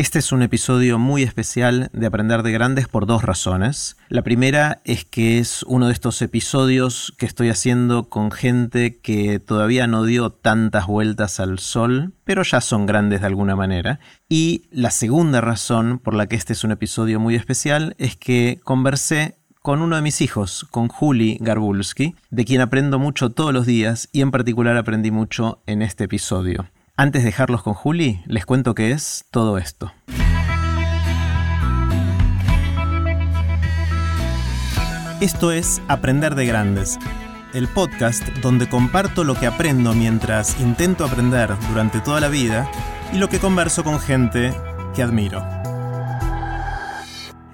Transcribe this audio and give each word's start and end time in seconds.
Este 0.00 0.18
es 0.18 0.32
un 0.32 0.40
episodio 0.40 0.98
muy 0.98 1.22
especial 1.22 1.90
de 1.92 2.06
Aprender 2.06 2.42
de 2.42 2.52
Grandes 2.52 2.88
por 2.88 3.04
dos 3.04 3.22
razones. 3.22 3.98
La 4.08 4.22
primera 4.22 4.80
es 4.86 5.04
que 5.04 5.38
es 5.38 5.62
uno 5.64 5.88
de 5.88 5.92
estos 5.92 6.22
episodios 6.22 7.12
que 7.18 7.26
estoy 7.26 7.50
haciendo 7.50 8.08
con 8.08 8.30
gente 8.30 8.96
que 8.96 9.40
todavía 9.40 9.86
no 9.86 10.04
dio 10.04 10.30
tantas 10.30 10.86
vueltas 10.86 11.38
al 11.38 11.58
sol, 11.58 12.14
pero 12.24 12.42
ya 12.44 12.62
son 12.62 12.86
grandes 12.86 13.20
de 13.20 13.26
alguna 13.26 13.56
manera. 13.56 14.00
Y 14.26 14.62
la 14.70 14.90
segunda 14.90 15.42
razón 15.42 15.98
por 15.98 16.14
la 16.14 16.28
que 16.28 16.36
este 16.36 16.54
es 16.54 16.64
un 16.64 16.70
episodio 16.70 17.20
muy 17.20 17.34
especial 17.34 17.94
es 17.98 18.16
que 18.16 18.58
conversé 18.64 19.36
con 19.60 19.82
uno 19.82 19.96
de 19.96 20.02
mis 20.02 20.22
hijos, 20.22 20.66
con 20.70 20.88
Juli 20.88 21.36
Garbulski, 21.42 22.14
de 22.30 22.44
quien 22.46 22.62
aprendo 22.62 22.98
mucho 22.98 23.28
todos 23.28 23.52
los 23.52 23.66
días 23.66 24.08
y 24.12 24.22
en 24.22 24.30
particular 24.30 24.78
aprendí 24.78 25.10
mucho 25.10 25.60
en 25.66 25.82
este 25.82 26.04
episodio. 26.04 26.70
Antes 27.00 27.22
de 27.22 27.28
dejarlos 27.30 27.62
con 27.62 27.72
Juli, 27.72 28.20
les 28.26 28.44
cuento 28.44 28.74
qué 28.74 28.90
es 28.90 29.24
todo 29.30 29.56
esto. 29.56 29.90
Esto 35.22 35.50
es 35.50 35.80
Aprender 35.88 36.34
de 36.34 36.44
Grandes, 36.44 36.98
el 37.54 37.68
podcast 37.68 38.28
donde 38.42 38.68
comparto 38.68 39.24
lo 39.24 39.34
que 39.34 39.46
aprendo 39.46 39.94
mientras 39.94 40.60
intento 40.60 41.06
aprender 41.06 41.48
durante 41.70 42.02
toda 42.02 42.20
la 42.20 42.28
vida 42.28 42.70
y 43.14 43.16
lo 43.16 43.30
que 43.30 43.38
converso 43.38 43.82
con 43.82 43.98
gente 43.98 44.52
que 44.94 45.02
admiro. 45.02 45.42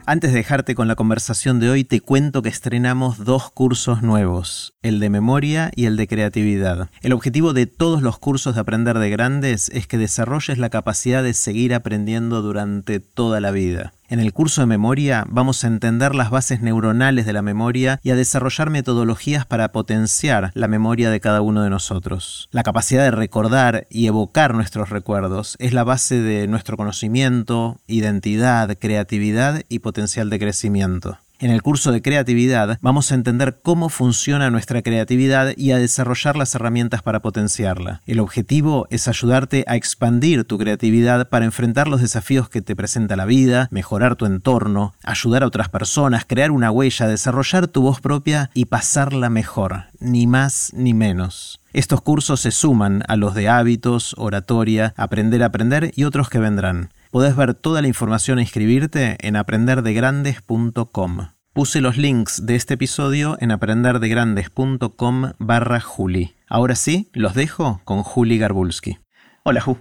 Antes 0.09 0.31
de 0.31 0.37
dejarte 0.37 0.77
con 0.77 0.87
la 0.87 0.95
conversación 0.95 1.59
de 1.59 1.69
hoy, 1.69 1.83
te 1.83 2.01
cuento 2.01 2.41
que 2.41 2.49
estrenamos 2.49 3.25
dos 3.25 3.51
cursos 3.51 4.03
nuevos, 4.03 4.73
el 4.81 5.01
de 5.01 5.11
memoria 5.11 5.73
y 5.75 5.87
el 5.87 5.97
de 5.97 6.07
creatividad. 6.07 6.91
El 7.01 7.13
objetivo 7.13 7.53
de 7.53 7.67
todos 7.67 8.03
los 8.03 8.17
cursos 8.21 8.55
de 8.55 8.61
Aprender 8.61 9.01
de 9.01 9.11
Grandes 9.11 9.69
es 9.71 9.89
que 9.89 9.99
desarrolles 9.99 10.59
la 10.59 10.71
capacidad 10.71 11.25
de 11.25 11.35
seguir 11.35 11.75
aprendiendo 11.75 12.41
durante 12.41 13.01
toda 13.01 13.41
la 13.41 13.51
vida. 13.51 13.95
En 14.09 14.21
el 14.21 14.33
curso 14.33 14.61
de 14.61 14.69
memoria 14.69 15.25
vamos 15.29 15.65
a 15.65 15.67
entender 15.67 16.15
las 16.15 16.31
bases 16.31 16.61
neuronales 16.61 17.27
de 17.27 17.33
la 17.33 17.43
memoria 17.43 17.99
y 18.05 18.11
a 18.11 18.17
desarrollar 18.17 18.71
metodologías 18.71 19.47
para 19.47 19.73
potenciar 19.73 20.53
la 20.55 20.69
memoria 20.69 21.11
de 21.11 21.19
cada 21.19 21.41
uno 21.41 21.63
de 21.63 21.71
nosotros. 21.71 22.49
La 22.53 22.63
capacidad 22.63 23.03
de 23.03 23.11
recordar 23.11 23.89
y 23.91 24.07
evocar 24.07 24.55
nuestros 24.55 24.91
recuerdos 24.91 25.57
es 25.59 25.73
la 25.73 25.83
base 25.83 26.21
de 26.21 26.47
nuestro 26.47 26.77
conocimiento, 26.77 27.79
identidad, 27.89 28.77
creatividad 28.79 29.63
y 29.69 29.81
potencial 29.81 30.31
de 30.31 30.39
crecimiento. 30.39 31.19
En 31.39 31.51
el 31.51 31.61
curso 31.61 31.93
de 31.93 32.01
creatividad 32.01 32.79
vamos 32.81 33.13
a 33.13 33.15
entender 33.15 33.59
cómo 33.63 33.91
funciona 33.91 34.49
nuestra 34.49 34.81
creatividad 34.81 35.53
y 35.55 35.73
a 35.73 35.77
desarrollar 35.79 36.35
las 36.35 36.55
herramientas 36.55 37.03
para 37.03 37.21
potenciarla. 37.21 38.01
El 38.07 38.21
objetivo 38.21 38.87
es 38.89 39.07
ayudarte 39.07 39.63
a 39.67 39.77
expandir 39.77 40.45
tu 40.45 40.57
creatividad 40.57 41.29
para 41.29 41.45
enfrentar 41.45 41.89
los 41.89 42.01
desafíos 42.01 42.49
que 42.49 42.63
te 42.63 42.75
presenta 42.75 43.17
la 43.17 43.27
vida, 43.27 43.69
mejorar 43.71 44.17
tu 44.17 44.25
entorno, 44.25 44.95
ayudar 45.03 45.43
a 45.43 45.47
otras 45.49 45.69
personas, 45.69 46.25
crear 46.27 46.51
una 46.51 46.71
huella, 46.71 47.07
desarrollar 47.07 47.69
tu 47.69 47.83
voz 47.83 48.01
propia 48.01 48.51
y 48.55 48.65
pasarla 48.65 49.29
mejor, 49.29 49.85
ni 50.01 50.27
más 50.27 50.73
ni 50.75 50.95
menos. 50.95 51.61
Estos 51.75 52.01
cursos 52.01 52.41
se 52.41 52.51
suman 52.51 53.03
a 53.09 53.17
los 53.17 53.35
de 53.35 53.51
hábitos, 53.51 54.15
oratoria, 54.17 54.95
aprender 54.97 55.43
a 55.43 55.47
aprender 55.47 55.93
y 55.95 56.05
otros 56.05 56.31
que 56.31 56.39
vendrán. 56.39 56.89
Podés 57.17 57.35
ver 57.35 57.55
toda 57.55 57.81
la 57.81 57.89
información 57.89 58.39
e 58.39 58.43
inscribirte 58.43 59.17
en 59.27 59.37
aprenderdegrandes.com. 59.37 61.29
Puse 61.55 61.81
los 61.81 61.97
links 61.97 62.45
de 62.45 62.57
este 62.57 62.75
episodio 62.75 63.39
en 63.41 63.53
aprenderdegrandes.com 63.53 65.33
barra 65.39 65.81
Juli. 65.81 66.35
Ahora 66.47 66.75
sí, 66.75 67.09
los 67.15 67.33
dejo 67.33 67.81
con 67.85 68.03
Juli 68.03 68.37
Garbulski. 68.37 68.99
Hola, 69.45 69.63
Ju. 69.63 69.79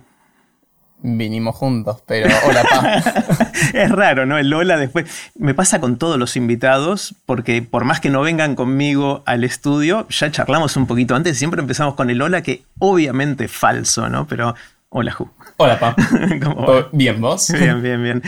Vinimos 1.00 1.58
juntos, 1.58 2.02
pero 2.08 2.34
hola, 2.48 2.64
pa. 2.64 3.04
es 3.74 3.92
raro, 3.92 4.26
¿no? 4.26 4.38
El 4.38 4.54
hola 4.54 4.78
después. 4.78 5.06
Me 5.38 5.54
pasa 5.54 5.82
con 5.82 5.98
todos 5.98 6.18
los 6.18 6.38
invitados, 6.38 7.16
porque 7.26 7.62
por 7.62 7.84
más 7.84 8.00
que 8.00 8.10
no 8.10 8.22
vengan 8.22 8.56
conmigo 8.56 9.24
al 9.26 9.44
estudio, 9.44 10.08
ya 10.08 10.32
charlamos 10.32 10.78
un 10.78 10.88
poquito 10.88 11.16
antes, 11.16 11.38
siempre 11.38 11.60
empezamos 11.60 11.96
con 11.96 12.10
el 12.10 12.22
hola, 12.22 12.44
que 12.44 12.64
obviamente 12.80 13.44
es 13.44 13.52
falso, 13.52 14.08
¿no? 14.08 14.26
Pero 14.26 14.56
hola, 14.88 15.12
Ju. 15.12 15.30
Hola, 15.58 15.80
Pa. 15.80 15.96
bien, 16.92 17.22
vos. 17.22 17.50
Bien, 17.60 17.82
bien, 17.82 18.04
bien. 18.04 18.24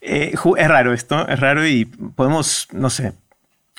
Eh, 0.00 0.34
es 0.34 0.68
raro 0.68 0.92
esto, 0.92 1.28
es 1.28 1.38
raro 1.38 1.66
y 1.66 1.84
podemos, 1.84 2.68
no 2.72 2.88
sé, 2.88 3.12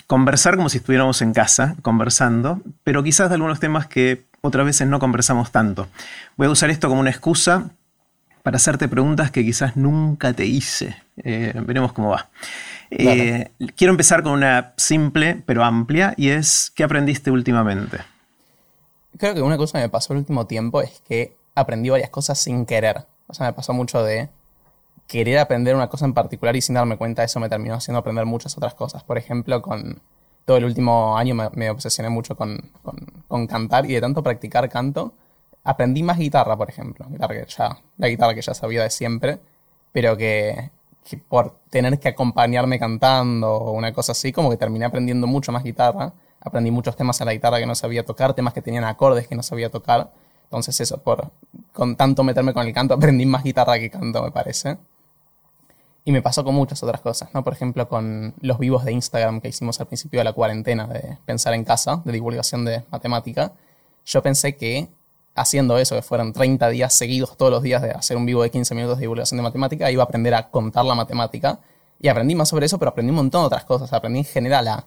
conversar 0.06 0.56
como 0.56 0.68
si 0.68 0.78
estuviéramos 0.78 1.22
en 1.22 1.32
casa, 1.32 1.74
conversando, 1.82 2.60
pero 2.84 3.02
quizás 3.02 3.28
de 3.28 3.36
algunos 3.36 3.60
temas 3.60 3.86
que 3.86 4.24
otras 4.40 4.66
veces 4.66 4.86
no 4.86 4.98
conversamos 4.98 5.50
tanto. 5.50 5.88
Voy 6.36 6.46
a 6.46 6.50
usar 6.50 6.70
esto 6.70 6.88
como 6.88 7.00
una 7.00 7.10
excusa 7.10 7.70
para 8.42 8.56
hacerte 8.56 8.88
preguntas 8.88 9.30
que 9.30 9.44
quizás 9.44 9.76
nunca 9.76 10.32
te 10.32 10.44
hice. 10.44 10.96
Eh, 11.24 11.52
veremos 11.64 11.92
cómo 11.92 12.10
va. 12.10 12.28
Eh, 12.90 13.50
quiero 13.74 13.92
empezar 13.92 14.22
con 14.22 14.32
una 14.32 14.74
simple 14.76 15.42
pero 15.46 15.64
amplia 15.64 16.12
y 16.16 16.28
es, 16.28 16.70
¿qué 16.74 16.84
aprendiste 16.84 17.30
últimamente? 17.30 17.98
Creo 19.16 19.34
que 19.34 19.42
una 19.42 19.56
cosa 19.56 19.78
que 19.78 19.84
me 19.84 19.88
pasó 19.88 20.12
el 20.12 20.20
último 20.20 20.46
tiempo 20.46 20.82
es 20.82 21.00
que 21.08 21.32
aprendí 21.54 21.90
varias 21.90 22.10
cosas 22.10 22.38
sin 22.38 22.66
querer. 22.66 23.06
O 23.26 23.34
sea, 23.34 23.46
me 23.46 23.52
pasó 23.52 23.72
mucho 23.72 24.02
de 24.02 24.28
querer 25.06 25.38
aprender 25.38 25.74
una 25.74 25.88
cosa 25.88 26.04
en 26.04 26.14
particular 26.14 26.56
y 26.56 26.62
sin 26.62 26.74
darme 26.74 26.96
cuenta 26.96 27.24
eso 27.24 27.40
me 27.40 27.48
terminó 27.48 27.74
haciendo 27.74 27.98
aprender 27.98 28.26
muchas 28.26 28.56
otras 28.56 28.74
cosas. 28.74 29.04
Por 29.04 29.18
ejemplo, 29.18 29.60
con 29.62 30.00
todo 30.44 30.56
el 30.56 30.64
último 30.64 31.16
año 31.16 31.34
me, 31.34 31.70
obsesioné 31.70 32.08
mucho 32.08 32.36
con, 32.36 32.70
cantar 33.48 33.86
y 33.86 33.94
de 33.94 34.00
tanto 34.00 34.22
practicar 34.22 34.68
canto, 34.68 35.14
aprendí 35.64 36.02
más 36.02 36.18
guitarra, 36.18 36.56
por 36.56 36.68
ejemplo. 36.68 37.06
ya, 37.48 37.78
la 37.98 38.08
guitarra 38.08 38.34
que 38.34 38.42
ya 38.42 38.54
sabía 38.54 38.82
de 38.82 38.90
siempre, 38.90 39.38
pero 39.92 40.16
que, 40.16 40.70
que 41.04 41.16
por 41.18 41.58
tener 41.70 41.98
que 41.98 42.08
acompañarme 42.08 42.78
cantando 42.78 43.52
o 43.52 43.72
una 43.72 43.92
cosa 43.92 44.12
así, 44.12 44.32
como 44.32 44.50
que 44.50 44.56
terminé 44.56 44.84
aprendiendo 44.84 45.26
mucho 45.26 45.52
más 45.52 45.62
guitarra. 45.62 46.12
Aprendí 46.40 46.70
muchos 46.70 46.96
temas 46.96 47.20
a 47.20 47.24
la 47.24 47.32
guitarra 47.32 47.58
que 47.58 47.66
no 47.66 47.74
sabía 47.74 48.04
tocar, 48.04 48.34
temas 48.34 48.52
que 48.52 48.62
tenían 48.62 48.84
acordes 48.84 49.28
que 49.28 49.36
no 49.36 49.42
sabía 49.42 49.70
tocar. 49.70 50.10
Entonces 50.52 50.78
eso, 50.82 50.98
por 50.98 51.30
con 51.72 51.96
tanto 51.96 52.22
meterme 52.22 52.52
con 52.52 52.66
el 52.66 52.74
canto, 52.74 52.92
aprendí 52.98 53.24
más 53.24 53.42
guitarra 53.42 53.78
que 53.78 53.88
canto, 53.88 54.22
me 54.22 54.30
parece. 54.30 54.76
Y 56.04 56.12
me 56.12 56.20
pasó 56.20 56.44
con 56.44 56.54
muchas 56.54 56.82
otras 56.82 57.00
cosas, 57.00 57.30
¿no? 57.32 57.42
Por 57.42 57.54
ejemplo, 57.54 57.88
con 57.88 58.34
los 58.40 58.58
vivos 58.58 58.84
de 58.84 58.92
Instagram 58.92 59.40
que 59.40 59.48
hicimos 59.48 59.80
al 59.80 59.86
principio 59.86 60.20
de 60.20 60.24
la 60.24 60.34
cuarentena 60.34 60.86
de 60.86 61.16
pensar 61.24 61.54
en 61.54 61.64
casa, 61.64 62.02
de 62.04 62.12
divulgación 62.12 62.66
de 62.66 62.84
matemática. 62.90 63.52
Yo 64.04 64.22
pensé 64.22 64.56
que 64.56 64.88
haciendo 65.34 65.78
eso, 65.78 65.94
que 65.94 66.02
fueron 66.02 66.34
30 66.34 66.68
días 66.68 66.92
seguidos 66.92 67.34
todos 67.38 67.50
los 67.50 67.62
días 67.62 67.80
de 67.80 67.92
hacer 67.92 68.18
un 68.18 68.26
vivo 68.26 68.42
de 68.42 68.50
15 68.50 68.74
minutos 68.74 68.98
de 68.98 69.02
divulgación 69.02 69.38
de 69.38 69.44
matemática, 69.44 69.90
iba 69.90 70.02
a 70.02 70.04
aprender 70.04 70.34
a 70.34 70.50
contar 70.50 70.84
la 70.84 70.94
matemática. 70.94 71.60
Y 71.98 72.08
aprendí 72.08 72.34
más 72.34 72.50
sobre 72.50 72.66
eso, 72.66 72.78
pero 72.78 72.90
aprendí 72.90 73.08
un 73.08 73.16
montón 73.16 73.42
de 73.42 73.46
otras 73.46 73.64
cosas. 73.64 73.90
Aprendí 73.94 74.18
en 74.18 74.24
general 74.26 74.68
a 74.68 74.84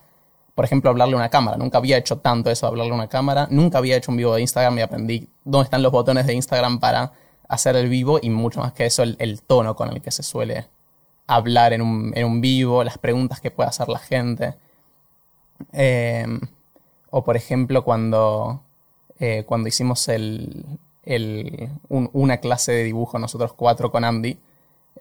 por 0.56 0.64
ejemplo, 0.64 0.90
hablarle 0.90 1.16
a 1.16 1.18
una 1.18 1.30
cámara. 1.30 1.58
Nunca 1.58 1.78
había 1.78 1.98
hecho 1.98 2.18
tanto 2.18 2.50
eso, 2.50 2.66
hablarle 2.66 2.94
a 2.94 2.96
una 2.96 3.10
cámara. 3.10 3.48
Nunca 3.52 3.78
había 3.78 3.98
hecho 3.98 4.12
un 4.12 4.18
vivo 4.18 4.34
de 4.34 4.42
Instagram 4.42 4.78
y 4.80 4.82
aprendí 4.82 5.30
dónde 5.44 5.66
están 5.66 5.84
los 5.84 5.92
botones 5.92 6.26
de 6.26 6.34
Instagram 6.34 6.80
para 6.80 7.12
hacer 7.50 7.76
el 7.76 7.90
vivo 7.90 8.20
y 8.22 8.30
mucho 8.30 8.62
más 8.62 8.72
que 8.72 8.86
eso, 8.86 9.04
el, 9.04 9.42
tono 9.42 9.76
con 9.76 9.90
el 9.90 10.02
que 10.02 10.12
se 10.12 10.24
suele 10.24 10.68
hablar 11.28 11.74
en 11.74 11.82
un, 11.82 12.42
vivo, 12.42 12.84
las 12.84 12.98
preguntas 12.98 13.42
que 13.42 13.52
puede 13.52 13.68
hacer 13.68 13.90
la 13.90 14.00
gente. 14.00 14.56
Em, 15.74 16.40
o 17.10 17.24
por 17.24 17.36
ejemplo, 17.36 17.84
cuando, 17.84 18.64
eh, 19.20 19.44
cuando 19.46 19.68
hicimos 19.68 20.08
el, 20.08 20.66
una 21.90 22.38
clase 22.38 22.72
de 22.72 22.84
dibujo 22.84 23.20
nosotros 23.20 23.54
cuatro 23.54 23.92
con 23.92 24.06
Andy, 24.06 24.40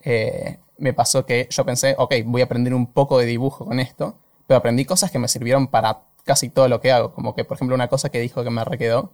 eh, 0.02 0.58
me 0.78 0.92
pasó 0.92 1.24
que 1.24 1.46
yo 1.50 1.64
pensé, 1.64 1.94
ok, 1.96 2.14
voy 2.24 2.42
a 2.42 2.46
aprender 2.46 2.74
un 2.74 2.86
poco 2.86 3.18
de 3.18 3.26
dibujo 3.26 3.64
con 3.64 3.78
esto 3.78 4.16
pero 4.46 4.58
aprendí 4.58 4.84
cosas 4.84 5.10
que 5.10 5.18
me 5.18 5.28
sirvieron 5.28 5.68
para 5.68 6.00
casi 6.24 6.48
todo 6.48 6.68
lo 6.68 6.80
que 6.80 6.92
hago. 6.92 7.12
Como 7.12 7.34
que, 7.34 7.44
por 7.44 7.56
ejemplo, 7.56 7.74
una 7.74 7.88
cosa 7.88 8.08
que 8.08 8.20
dijo 8.20 8.44
que 8.44 8.50
me 8.50 8.64
requedó 8.64 9.10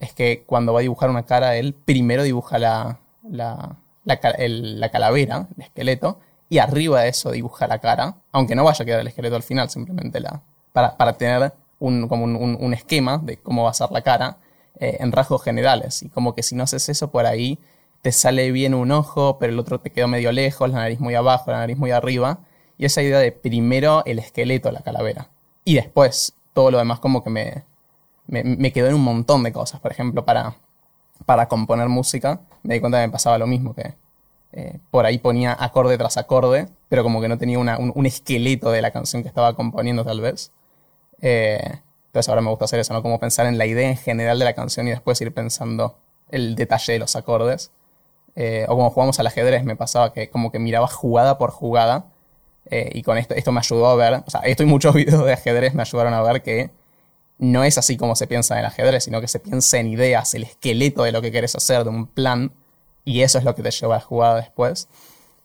es 0.00 0.12
que 0.12 0.44
cuando 0.46 0.72
va 0.72 0.80
a 0.80 0.82
dibujar 0.82 1.10
una 1.10 1.24
cara, 1.24 1.56
él 1.56 1.74
primero 1.74 2.22
dibuja 2.22 2.58
la, 2.58 3.00
la, 3.28 3.76
la, 4.04 4.90
calavera, 4.90 5.48
el 5.56 5.62
esqueleto, 5.62 6.18
y 6.48 6.58
arriba 6.58 7.02
de 7.02 7.10
eso 7.10 7.30
dibuja 7.30 7.66
la 7.66 7.78
cara, 7.78 8.16
aunque 8.32 8.54
no 8.54 8.64
vaya 8.64 8.82
a 8.82 8.86
quedar 8.86 9.00
el 9.00 9.06
esqueleto 9.08 9.36
al 9.36 9.42
final, 9.42 9.70
simplemente 9.70 10.20
la, 10.20 10.40
para, 10.72 10.96
para 10.96 11.12
tener 11.12 11.52
un, 11.78 12.08
como 12.08 12.24
un, 12.24 12.36
un, 12.36 12.74
esquema 12.74 13.18
de 13.18 13.36
cómo 13.36 13.64
va 13.64 13.70
a 13.70 13.74
ser 13.74 13.90
la 13.90 14.02
cara 14.02 14.38
eh, 14.78 14.96
en 15.00 15.12
rasgos 15.12 15.42
generales. 15.42 16.02
Y 16.02 16.08
como 16.08 16.34
que 16.34 16.42
si 16.42 16.54
no 16.54 16.64
haces 16.64 16.88
eso 16.88 17.10
por 17.10 17.26
ahí, 17.26 17.58
te 18.02 18.12
sale 18.12 18.50
bien 18.50 18.74
un 18.74 18.90
ojo, 18.92 19.38
pero 19.38 19.52
el 19.52 19.58
otro 19.58 19.80
te 19.80 19.90
quedó 19.90 20.08
medio 20.08 20.32
lejos, 20.32 20.70
la 20.70 20.78
nariz 20.78 21.00
muy 21.00 21.14
abajo, 21.14 21.50
la 21.50 21.58
nariz 21.58 21.76
muy 21.76 21.90
arriba. 21.90 22.38
Y 22.80 22.86
esa 22.86 23.02
idea 23.02 23.18
de 23.18 23.30
primero 23.30 24.02
el 24.06 24.18
esqueleto, 24.18 24.72
la 24.72 24.80
calavera. 24.80 25.28
Y 25.66 25.74
después 25.74 26.32
todo 26.54 26.70
lo 26.70 26.78
demás 26.78 26.98
como 26.98 27.22
que 27.22 27.28
me, 27.28 27.64
me, 28.26 28.72
quedó 28.72 28.88
en 28.88 28.94
un 28.94 29.04
montón 29.04 29.42
de 29.42 29.52
cosas. 29.52 29.80
Por 29.80 29.92
ejemplo, 29.92 30.24
para, 30.24 30.56
para 31.26 31.46
componer 31.46 31.90
música, 31.90 32.40
me 32.62 32.72
di 32.72 32.80
cuenta 32.80 32.98
que 32.98 33.06
me 33.06 33.12
pasaba 33.12 33.36
lo 33.36 33.46
mismo, 33.46 33.74
que 33.74 33.92
eh, 34.52 34.78
por 34.90 35.04
ahí 35.04 35.18
ponía 35.18 35.54
acorde 35.60 35.98
tras 35.98 36.16
acorde, 36.16 36.68
pero 36.88 37.02
como 37.02 37.20
que 37.20 37.28
no 37.28 37.36
tenía 37.36 37.58
un, 37.58 38.06
esqueleto 38.06 38.70
de 38.70 38.80
la 38.80 38.92
canción 38.92 39.20
que 39.20 39.28
estaba 39.28 39.54
componiendo 39.54 40.02
tal 40.02 40.22
vez. 40.22 40.50
Eh, 41.20 41.60
entonces 42.06 42.30
ahora 42.30 42.40
me 42.40 42.48
gusta 42.48 42.64
hacer 42.64 42.80
eso, 42.80 42.94
¿no? 42.94 43.02
Como 43.02 43.20
pensar 43.20 43.44
en 43.44 43.58
la 43.58 43.66
idea 43.66 43.90
en 43.90 43.98
general 43.98 44.38
de 44.38 44.46
la 44.46 44.54
canción 44.54 44.88
y 44.88 44.90
después 44.90 45.20
ir 45.20 45.34
pensando 45.34 45.98
el 46.30 46.54
detalle 46.54 46.94
de 46.94 46.98
los 46.98 47.14
acordes. 47.14 47.72
Eh, 48.36 48.64
o 48.70 48.74
cuando 48.74 48.88
jugamos 48.88 49.20
al 49.20 49.26
ajedrez 49.26 49.64
me 49.64 49.76
pasaba 49.76 50.14
que 50.14 50.30
como 50.30 50.50
que 50.50 50.58
miraba 50.58 50.86
jugada 50.86 51.36
por 51.36 51.50
jugada. 51.50 52.06
Eh, 52.70 52.90
y 52.92 53.02
con 53.02 53.18
esto, 53.18 53.34
esto 53.34 53.52
me 53.52 53.60
ayudó 53.60 53.88
a 53.88 53.96
ver, 53.96 54.22
o 54.26 54.30
sea, 54.30 54.40
esto 54.42 54.62
y 54.62 54.66
muchos 54.66 54.94
videos 54.96 55.24
de 55.24 55.32
ajedrez 55.32 55.74
me 55.74 55.82
ayudaron 55.82 56.14
a 56.14 56.22
ver 56.22 56.42
que 56.42 56.70
no 57.38 57.64
es 57.64 57.78
así 57.78 57.96
como 57.96 58.14
se 58.16 58.26
piensa 58.26 58.54
en 58.54 58.60
el 58.60 58.66
ajedrez, 58.66 59.04
sino 59.04 59.20
que 59.20 59.28
se 59.28 59.40
piensa 59.40 59.78
en 59.78 59.88
ideas, 59.88 60.34
el 60.34 60.44
esqueleto 60.44 61.04
de 61.04 61.12
lo 61.12 61.22
que 61.22 61.30
quieres 61.30 61.56
hacer, 61.56 61.84
de 61.84 61.90
un 61.90 62.06
plan, 62.06 62.52
y 63.04 63.22
eso 63.22 63.38
es 63.38 63.44
lo 63.44 63.54
que 63.54 63.62
te 63.62 63.70
lleva 63.70 63.96
a 63.96 63.98
la 63.98 64.04
jugada 64.04 64.36
después. 64.36 64.88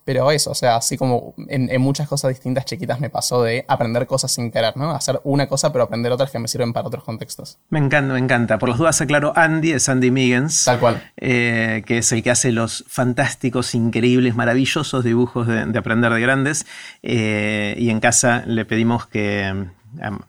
Pero 0.05 0.29
eso, 0.29 0.51
o 0.51 0.55
sea, 0.55 0.75
así 0.75 0.97
como 0.97 1.33
en, 1.49 1.69
en 1.69 1.81
muchas 1.81 2.07
cosas 2.07 2.29
distintas 2.29 2.65
chiquitas 2.65 2.99
me 2.99 3.09
pasó 3.09 3.41
de 3.41 3.65
aprender 3.67 4.05
cosas 4.05 4.31
sin 4.31 4.51
querer, 4.51 4.77
¿no? 4.77 4.91
Hacer 4.91 5.19
una 5.23 5.47
cosa 5.47 5.71
pero 5.71 5.83
aprender 5.83 6.11
otras 6.11 6.29
que 6.29 6.37
me 6.37 6.47
sirven 6.47 6.73
para 6.73 6.87
otros 6.87 7.03
contextos. 7.03 7.57
Me 7.69 7.79
encanta, 7.79 8.13
me 8.13 8.19
encanta. 8.19 8.59
Por 8.59 8.69
las 8.69 8.77
dudas 8.77 9.01
aclaro, 9.01 9.33
Andy 9.35 9.71
es 9.71 9.89
Andy 9.89 10.11
Miggins. 10.11 10.63
Tal 10.65 10.79
cual. 10.79 11.11
eh, 11.17 11.83
que 11.87 11.97
es 11.97 12.11
el 12.11 12.21
que 12.21 12.29
hace 12.31 12.51
los 12.51 12.85
fantásticos, 12.87 13.73
increíbles, 13.73 14.35
maravillosos 14.35 15.03
dibujos 15.03 15.47
de, 15.47 15.65
de 15.65 15.79
Aprender 15.79 16.13
de 16.13 16.21
Grandes. 16.21 16.67
Eh, 17.01 17.75
y 17.79 17.89
en 17.89 17.99
casa 17.99 18.43
le 18.45 18.63
pedimos 18.65 19.07
que 19.07 19.67
a, 20.01 20.19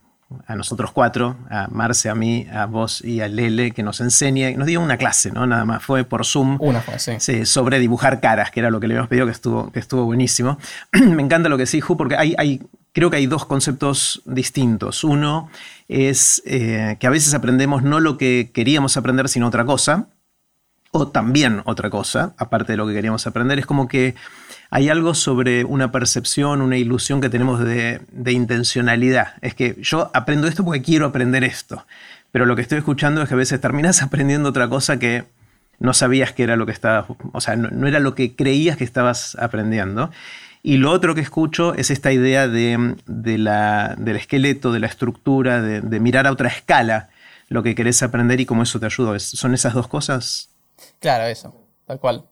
a 0.47 0.57
nosotros 0.57 0.91
cuatro, 0.91 1.37
a 1.51 1.69
Marce, 1.69 2.09
a 2.09 2.15
mí, 2.15 2.47
a 2.53 2.67
vos 2.67 3.03
y 3.05 3.21
a 3.21 3.29
Lele, 3.29 3.71
que 3.71 3.83
nos 3.83 4.01
enseñe, 4.01 4.57
nos 4.57 4.67
dio 4.67 4.81
una 4.81 4.97
clase, 4.97 5.31
¿no? 5.31 5.47
Nada 5.47 5.65
más, 5.65 5.83
fue 5.83 6.05
por 6.05 6.25
Zoom. 6.25 6.59
Una 6.61 6.81
fue, 6.81 6.99
sí. 6.99 7.13
Sí, 7.19 7.47
sobre 7.47 7.79
dibujar 7.79 8.21
caras, 8.21 8.51
que 8.51 8.61
era 8.61 8.71
lo 8.71 8.81
que 8.81 8.89
le 8.89 8.95
habíamos 8.95 9.09
pedido, 9.09 9.27
que 9.27 9.33
estuvo, 9.33 9.71
que 9.71 9.79
estuvo 9.79 10.05
buenísimo. 10.05 10.59
Me 10.93 11.23
encanta 11.23 11.49
lo 11.49 11.57
que 11.57 11.67
sí, 11.67 11.81
Ju, 11.81 11.97
porque 11.97 12.17
hay, 12.17 12.35
hay, 12.39 12.61
creo 12.93 13.09
que 13.09 13.19
hay 13.19 13.27
dos 13.27 13.45
conceptos 13.45 14.23
distintos. 14.25 15.05
Uno 15.05 15.49
es 15.89 16.43
eh, 16.45 16.97
que 16.99 17.07
a 17.07 17.11
veces 17.11 17.33
aprendemos 17.33 17.85
no 17.85 18.01
lo 18.01 18.19
que 18.19 18.51
queríamos 18.53 18.97
aprender, 18.97 19.29
sino 19.29 19.47
otra 19.47 19.65
cosa, 19.65 20.09
o 20.91 21.09
también 21.09 21.63
otra 21.67 21.89
cosa, 21.91 22.35
aparte 22.37 22.73
de 22.73 22.79
lo 22.79 22.87
que 22.87 22.95
queríamos 22.95 23.27
aprender. 23.27 23.59
Es 23.59 23.67
como 23.67 23.87
que 23.87 24.17
hay 24.77 24.91
algo 24.91 25.15
sobre 25.15 25.65
una 25.65 25.91
percepción, 25.91 26.61
una 26.61 26.77
ilusión 26.77 27.23
que 27.23 27.31
tenemos 27.31 27.65
de, 27.65 28.03
intencionalidad. 28.27 29.37
Es 29.41 29.55
que 29.55 29.75
yo 29.81 30.11
aprendo 30.13 30.49
esto 30.49 30.67
porque 30.67 30.83
quiero 30.83 31.07
aprender 31.07 31.45
esto, 31.45 31.87
pero 32.31 32.45
lo 32.45 32.57
que 32.57 32.61
estoy 32.61 32.77
escuchando 32.77 33.23
es 33.23 33.29
que 33.29 33.33
a 33.33 33.39
veces 33.39 33.59
terminas 33.59 34.03
aprendiendo 34.03 34.51
otra 34.51 34.69
cosa 34.69 34.99
que 34.99 35.25
no 35.79 35.95
sabías 35.95 36.35
que 36.35 36.43
era 36.43 36.57
lo 36.57 36.67
que 36.67 36.73
estabas, 36.73 37.07
o 37.33 37.41
sea, 37.41 37.57
no, 37.57 37.87
era 37.87 38.01
lo 38.01 38.15
que 38.15 38.37
creías 38.37 38.77
que 38.77 38.85
estabas 38.85 39.35
aprendiendo. 39.41 40.11
Y 40.63 40.77
lo 40.77 40.91
otro 40.91 41.15
que 41.15 41.23
escucho 41.23 41.73
es 41.73 41.91
esta 41.91 42.13
idea 42.13 42.47
de, 42.47 42.97
de 43.07 43.39
la, 43.39 43.95
del 43.97 44.17
esqueleto, 44.17 44.73
de 44.73 44.81
la 44.81 44.89
estructura, 44.89 45.63
de, 45.63 45.81
de, 45.81 46.01
mirar 46.01 46.27
a 46.27 46.33
otra 46.33 46.51
escala 46.51 47.09
lo 47.49 47.63
que 47.63 47.75
querés 47.75 48.03
aprender 48.03 48.41
y 48.41 48.45
cómo 48.45 48.65
eso 48.65 48.79
te 48.79 48.85
ayuda. 48.85 49.19
¿Son 49.21 49.55
esas 49.55 49.73
dos 49.73 49.89
cosas? 49.89 50.51
Claro, 51.01 51.25
eso, 51.25 51.67
tal 51.87 51.99
cual. 51.99 52.27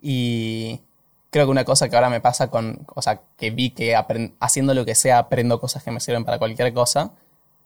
Y 0.00 0.82
creo 1.30 1.46
que 1.46 1.50
una 1.50 1.64
cosa 1.64 1.88
que 1.88 1.96
ahora 1.96 2.10
me 2.10 2.20
pasa 2.20 2.50
con, 2.50 2.86
o 2.94 3.02
sea, 3.02 3.20
que 3.36 3.50
vi 3.50 3.70
que 3.70 3.96
haciendo 4.40 4.74
lo 4.74 4.84
que 4.84 4.94
sea 4.94 5.18
aprendo 5.18 5.60
cosas 5.60 5.82
que 5.82 5.90
me 5.90 6.00
sirven 6.00 6.24
para 6.24 6.38
cualquier 6.38 6.72
cosa, 6.74 7.12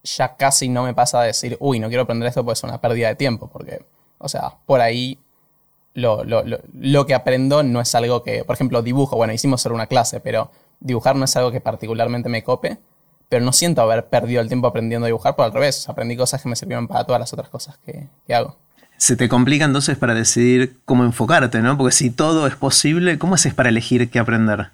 ya 0.02 0.36
casi 0.36 0.68
no 0.68 0.82
me 0.84 0.94
pasa 0.94 1.20
a 1.20 1.24
decir, 1.24 1.56
uy, 1.60 1.80
no 1.80 1.88
quiero 1.88 2.02
aprender 2.02 2.28
esto 2.28 2.44
porque 2.44 2.58
es 2.58 2.62
una 2.62 2.80
pérdida 2.80 3.08
de 3.08 3.14
tiempo, 3.16 3.48
porque, 3.48 3.84
o 4.18 4.28
sea, 4.28 4.54
por 4.66 4.80
ahí 4.80 5.18
lo, 5.94 6.24
lo, 6.24 6.42
lo, 6.44 6.58
lo 6.74 7.06
que 7.06 7.14
aprendo 7.14 7.62
no 7.62 7.80
es 7.80 7.94
algo 7.94 8.22
que, 8.22 8.44
por 8.44 8.54
ejemplo, 8.54 8.82
dibujo, 8.82 9.16
bueno, 9.16 9.32
hicimos 9.32 9.62
solo 9.62 9.74
una 9.74 9.86
clase, 9.86 10.20
pero 10.20 10.50
dibujar 10.80 11.16
no 11.16 11.24
es 11.24 11.34
algo 11.36 11.50
que 11.50 11.60
particularmente 11.60 12.28
me 12.28 12.44
cope, 12.44 12.78
pero 13.30 13.42
no 13.44 13.52
siento 13.52 13.80
haber 13.80 14.08
perdido 14.08 14.42
el 14.42 14.48
tiempo 14.48 14.66
aprendiendo 14.66 15.06
a 15.06 15.08
dibujar, 15.08 15.36
por 15.36 15.46
al 15.46 15.52
revés, 15.52 15.88
aprendí 15.88 16.16
cosas 16.16 16.42
que 16.42 16.48
me 16.48 16.56
sirvieron 16.56 16.86
para 16.86 17.04
todas 17.04 17.20
las 17.20 17.32
otras 17.32 17.48
cosas 17.48 17.78
que, 17.78 18.08
que 18.26 18.34
hago 18.34 18.58
se 18.96 19.16
te 19.16 19.28
complica 19.28 19.64
entonces 19.64 19.98
para 19.98 20.14
decidir 20.14 20.78
cómo 20.84 21.04
enfocarte, 21.04 21.60
¿no? 21.60 21.76
Porque 21.76 21.92
si 21.92 22.10
todo 22.10 22.46
es 22.46 22.56
posible, 22.56 23.18
¿cómo 23.18 23.34
haces 23.34 23.54
para 23.54 23.68
elegir 23.68 24.10
qué 24.10 24.18
aprender? 24.18 24.70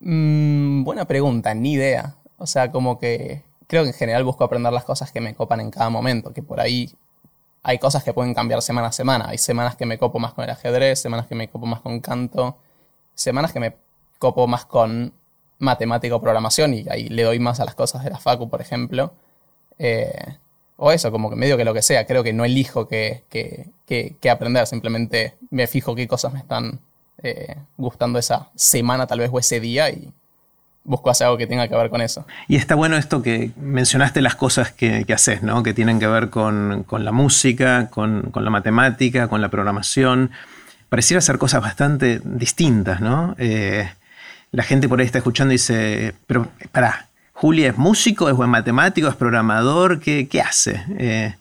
Mm, 0.00 0.82
buena 0.84 1.04
pregunta, 1.04 1.54
ni 1.54 1.72
idea. 1.72 2.14
O 2.38 2.46
sea, 2.46 2.72
como 2.72 2.98
que 2.98 3.42
creo 3.66 3.82
que 3.82 3.90
en 3.90 3.94
general 3.94 4.24
busco 4.24 4.44
aprender 4.44 4.72
las 4.72 4.84
cosas 4.84 5.12
que 5.12 5.20
me 5.20 5.34
copan 5.34 5.60
en 5.60 5.70
cada 5.70 5.90
momento, 5.90 6.32
que 6.32 6.42
por 6.42 6.60
ahí 6.60 6.90
hay 7.62 7.78
cosas 7.78 8.02
que 8.02 8.12
pueden 8.12 8.34
cambiar 8.34 8.62
semana 8.62 8.88
a 8.88 8.92
semana. 8.92 9.26
Hay 9.28 9.38
semanas 9.38 9.76
que 9.76 9.86
me 9.86 9.98
copo 9.98 10.18
más 10.18 10.32
con 10.32 10.44
el 10.44 10.50
ajedrez, 10.50 11.00
semanas 11.00 11.26
que 11.26 11.34
me 11.34 11.48
copo 11.48 11.66
más 11.66 11.80
con 11.80 12.00
canto, 12.00 12.56
semanas 13.14 13.52
que 13.52 13.60
me 13.60 13.76
copo 14.18 14.46
más 14.46 14.64
con 14.64 15.12
matemática 15.58 16.16
o 16.16 16.20
programación 16.20 16.74
y 16.74 16.86
ahí 16.90 17.08
le 17.08 17.22
doy 17.22 17.38
más 17.38 17.60
a 17.60 17.64
las 17.64 17.74
cosas 17.74 18.02
de 18.02 18.10
la 18.10 18.18
facu, 18.18 18.48
por 18.48 18.60
ejemplo. 18.60 19.12
Eh, 19.78 20.38
o 20.82 20.90
eso, 20.90 21.12
como 21.12 21.28
que 21.28 21.36
medio 21.36 21.58
que 21.58 21.64
lo 21.64 21.74
que 21.74 21.82
sea, 21.82 22.06
creo 22.06 22.24
que 22.24 22.32
no 22.32 22.46
elijo 22.46 22.88
qué 22.88 23.22
que, 23.28 23.66
que, 23.86 24.16
que, 24.18 24.30
aprender, 24.30 24.66
simplemente 24.66 25.34
me 25.50 25.66
fijo 25.66 25.94
qué 25.94 26.08
cosas 26.08 26.32
me 26.32 26.38
están 26.38 26.80
eh, 27.22 27.54
gustando 27.76 28.18
esa 28.18 28.48
semana 28.54 29.06
tal 29.06 29.18
vez 29.18 29.28
o 29.30 29.38
ese 29.38 29.60
día 29.60 29.90
y 29.90 30.10
busco 30.82 31.10
hacer 31.10 31.26
algo 31.26 31.36
que 31.36 31.46
tenga 31.46 31.68
que 31.68 31.76
ver 31.76 31.90
con 31.90 32.00
eso. 32.00 32.26
Y 32.48 32.56
está 32.56 32.76
bueno 32.76 32.96
esto 32.96 33.20
que 33.20 33.50
mencionaste 33.60 34.22
las 34.22 34.36
cosas 34.36 34.72
que, 34.72 35.04
haces, 35.12 35.42
¿no? 35.42 35.62
Que 35.62 35.74
tienen 35.74 36.00
que 36.00 36.06
ver 36.06 36.30
con, 36.30 36.84
con 36.84 37.04
la 37.04 37.12
música, 37.12 37.88
con, 37.90 38.30
con, 38.30 38.46
la 38.46 38.50
matemática, 38.50 39.28
con 39.28 39.42
la 39.42 39.50
programación. 39.50 40.30
Pareciera 40.88 41.20
ser 41.20 41.36
cosas 41.36 41.60
bastante 41.60 42.22
distintas, 42.24 43.02
¿no? 43.02 43.36
Eh, 43.38 43.86
la 44.50 44.62
gente 44.62 44.88
por 44.88 44.98
ahí 44.98 45.04
está 45.04 45.18
escuchando 45.18 45.52
y 45.52 45.56
dice, 45.56 46.14
pero 46.26 46.48
pará, 46.72 47.09
Julia 47.40 47.70
es 47.70 47.78
músico, 47.78 48.28
es 48.28 48.36
buen 48.36 48.50
matemático, 48.50 49.08
es 49.08 49.16
programador, 49.16 49.98
¿qué, 49.98 50.28
qué 50.28 50.42
hace? 50.42 50.84
Eh, 50.98 51.34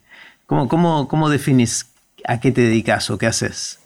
¿cómo, 0.46 0.70
cómo, 0.70 1.10
¿Cómo 1.10 1.28
definís 1.28 1.88
a 2.24 2.40
qué 2.40 2.54
te 2.54 2.62
dedicas 2.62 3.10
o 3.10 3.18
qué 3.18 3.28
haces? 3.28 3.80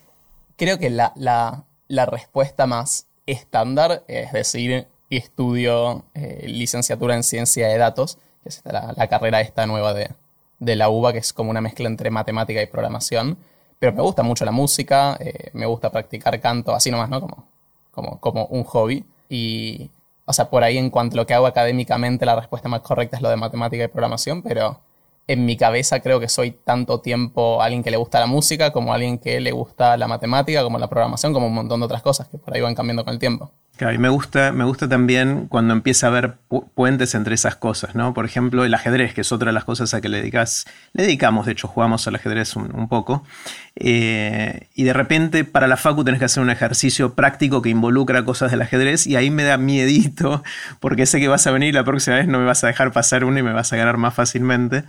Creo 0.56 0.78
que 0.78 0.92
la, 0.92 1.14
la, 1.16 1.64
la 1.88 2.06
respuesta 2.06 2.68
más 2.68 3.08
estándar 3.26 4.04
es 4.08 4.32
decir, 4.32 4.86
estudio 5.10 6.06
eh, 6.14 6.46
licenciatura 6.46 7.16
en 7.16 7.24
ciencia 7.24 7.68
de 7.68 7.80
datos, 7.80 8.20
que 8.44 8.50
es 8.50 8.62
la, 8.64 8.94
la 8.96 9.08
carrera 9.08 9.42
esta 9.42 9.66
nueva 9.66 9.96
de, 9.96 10.12
de, 10.60 10.76
la 10.76 10.90
UBA, 10.90 11.14
que 11.14 11.20
es 11.20 11.34
como 11.34 11.50
una 11.50 11.62
mezcla 11.62 11.88
entre 11.88 12.12
matemática 12.12 12.62
y 12.62 12.68
programación. 12.68 13.40
Pero 13.80 13.94
me 13.94 14.04
gusta 14.04 14.22
mucho 14.22 14.46
la 14.46 14.52
música, 14.52 15.18
eh, 15.20 15.50
me 15.54 15.66
gusta 15.66 15.90
practicar 15.90 16.40
canto, 16.40 16.76
así 16.76 16.92
nomás, 16.92 17.10
¿no? 17.10 17.22
Como, 17.22 17.48
como, 17.90 18.20
como 18.20 18.46
un 18.46 18.64
hobby. 18.66 19.04
Y 19.30 19.90
o 20.26 20.34
sea, 20.34 20.50
por 20.50 20.64
ahí 20.64 20.78
en 20.78 20.90
cuanto 20.90 21.16
a 21.16 21.18
lo 21.18 21.28
que 21.28 21.34
hago 21.34 21.48
académicamente, 21.48 22.26
la 22.26 22.36
respuesta 22.36 22.70
más 22.70 22.82
correcta 22.82 23.18
es 23.18 23.22
lo 23.22 23.30
de 23.30 23.36
matemática 23.36 23.84
y 23.84 23.88
programación, 23.88 24.42
pero 24.42 24.80
en 25.28 25.46
mi 25.46 25.58
cabeza 25.58 26.02
creo 26.02 26.20
que 26.20 26.30
soy 26.30 26.52
tanto 26.52 27.00
tiempo 27.00 27.62
alguien 27.62 27.84
que 27.84 27.92
le 27.92 27.98
gusta 27.98 28.20
la 28.20 28.28
música, 28.28 28.72
como 28.72 28.94
alguien 28.94 29.18
que 29.18 29.40
le 29.40 29.52
gusta 29.52 29.98
la 29.98 30.08
matemática, 30.08 30.64
como 30.64 30.80
la 30.80 30.88
programación, 30.88 31.34
como 31.34 31.48
un 31.48 31.54
montón 31.54 31.80
de 31.80 31.86
otras 31.86 32.02
cosas 32.02 32.28
que 32.28 32.38
por 32.38 32.54
ahí 32.54 32.62
van 32.62 32.76
cambiando 32.76 33.04
con 33.06 33.14
el 33.14 33.20
tiempo. 33.20 33.52
Y 33.80 33.98
me 33.98 34.08
gusta, 34.08 34.54
también 34.88 35.48
cuando 35.48 35.74
empieza 35.74 36.06
a 36.06 36.10
haber 36.12 36.36
pu 36.48 36.70
puentes 36.76 37.16
entre 37.16 37.34
esas 37.34 37.56
cosas, 37.56 37.96
¿no? 37.96 38.14
Por 38.14 38.24
ejemplo, 38.24 38.64
el 38.64 38.74
ajedrez, 38.74 39.16
que 39.16 39.22
es 39.22 39.32
otra 39.32 39.48
de 39.48 39.54
las 39.54 39.66
cosas 39.66 39.94
a 39.96 40.00
que 40.00 40.10
le 40.10 40.20
dedicas, 40.20 40.66
le 40.94 41.04
dedicamos, 41.04 41.48
de 41.48 41.54
hecho, 41.54 41.68
jugamos 41.68 42.08
al 42.08 42.16
ajedrez 42.16 42.56
un, 42.56 42.88
poco, 42.88 43.26
eh, 43.76 44.68
y 44.76 44.84
de 44.84 44.94
repente 44.94 45.44
para 45.44 45.68
la 45.68 45.76
facu 45.76 46.04
tenés 46.04 46.20
que 46.20 46.26
hacer 46.26 46.44
un 46.44 46.52
ejercicio 46.52 47.16
práctico 47.16 47.64
que 47.64 47.70
involucra 47.70 48.24
cosas 48.24 48.52
del 48.52 48.62
ajedrez, 48.62 49.08
y 49.08 49.16
ahí 49.16 49.32
me 49.32 49.44
da 49.44 49.58
miedito, 49.58 50.44
porque 50.80 51.08
sé 51.08 51.20
que 51.20 51.28
vas 51.28 51.48
a 51.48 51.52
venir 51.52 51.74
la 51.74 51.84
próxima 51.84 52.18
vez, 52.18 52.28
no 52.28 52.40
me 52.40 52.46
vas 52.46 52.64
a 52.64 52.68
dejar 52.68 52.92
pasar 52.92 53.26
una 53.26 53.40
y 53.40 53.44
me 53.44 53.54
vas 53.54 53.74
a 53.74 53.76
ganar 53.76 53.98
más 53.98 54.14
fácilmente. 54.14 54.84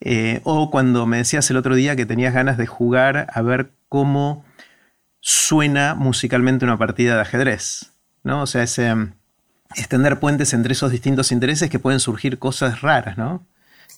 Eh, 0.00 0.40
o 0.44 0.70
cuando 0.70 1.06
me 1.06 1.16
decías 1.16 1.50
el 1.50 1.56
otro 1.56 1.74
día 1.74 1.96
que 1.96 2.04
tenías 2.04 2.34
ganas 2.34 2.58
de 2.58 2.66
jugar 2.66 3.28
a 3.32 3.42
ver 3.42 3.72
cómo 3.88 4.44
suena 5.20 5.94
musicalmente 5.94 6.66
una 6.66 6.76
partida 6.76 7.14
de 7.14 7.22
ajedrez. 7.22 7.95
¿No? 8.26 8.42
O 8.42 8.46
sea, 8.46 8.64
ese 8.64 8.92
um, 8.92 9.12
extender 9.76 10.18
puentes 10.18 10.52
entre 10.52 10.72
esos 10.72 10.90
distintos 10.90 11.30
intereses 11.30 11.70
que 11.70 11.78
pueden 11.78 12.00
surgir 12.00 12.38
cosas 12.38 12.82
raras, 12.82 13.16
¿no? 13.16 13.46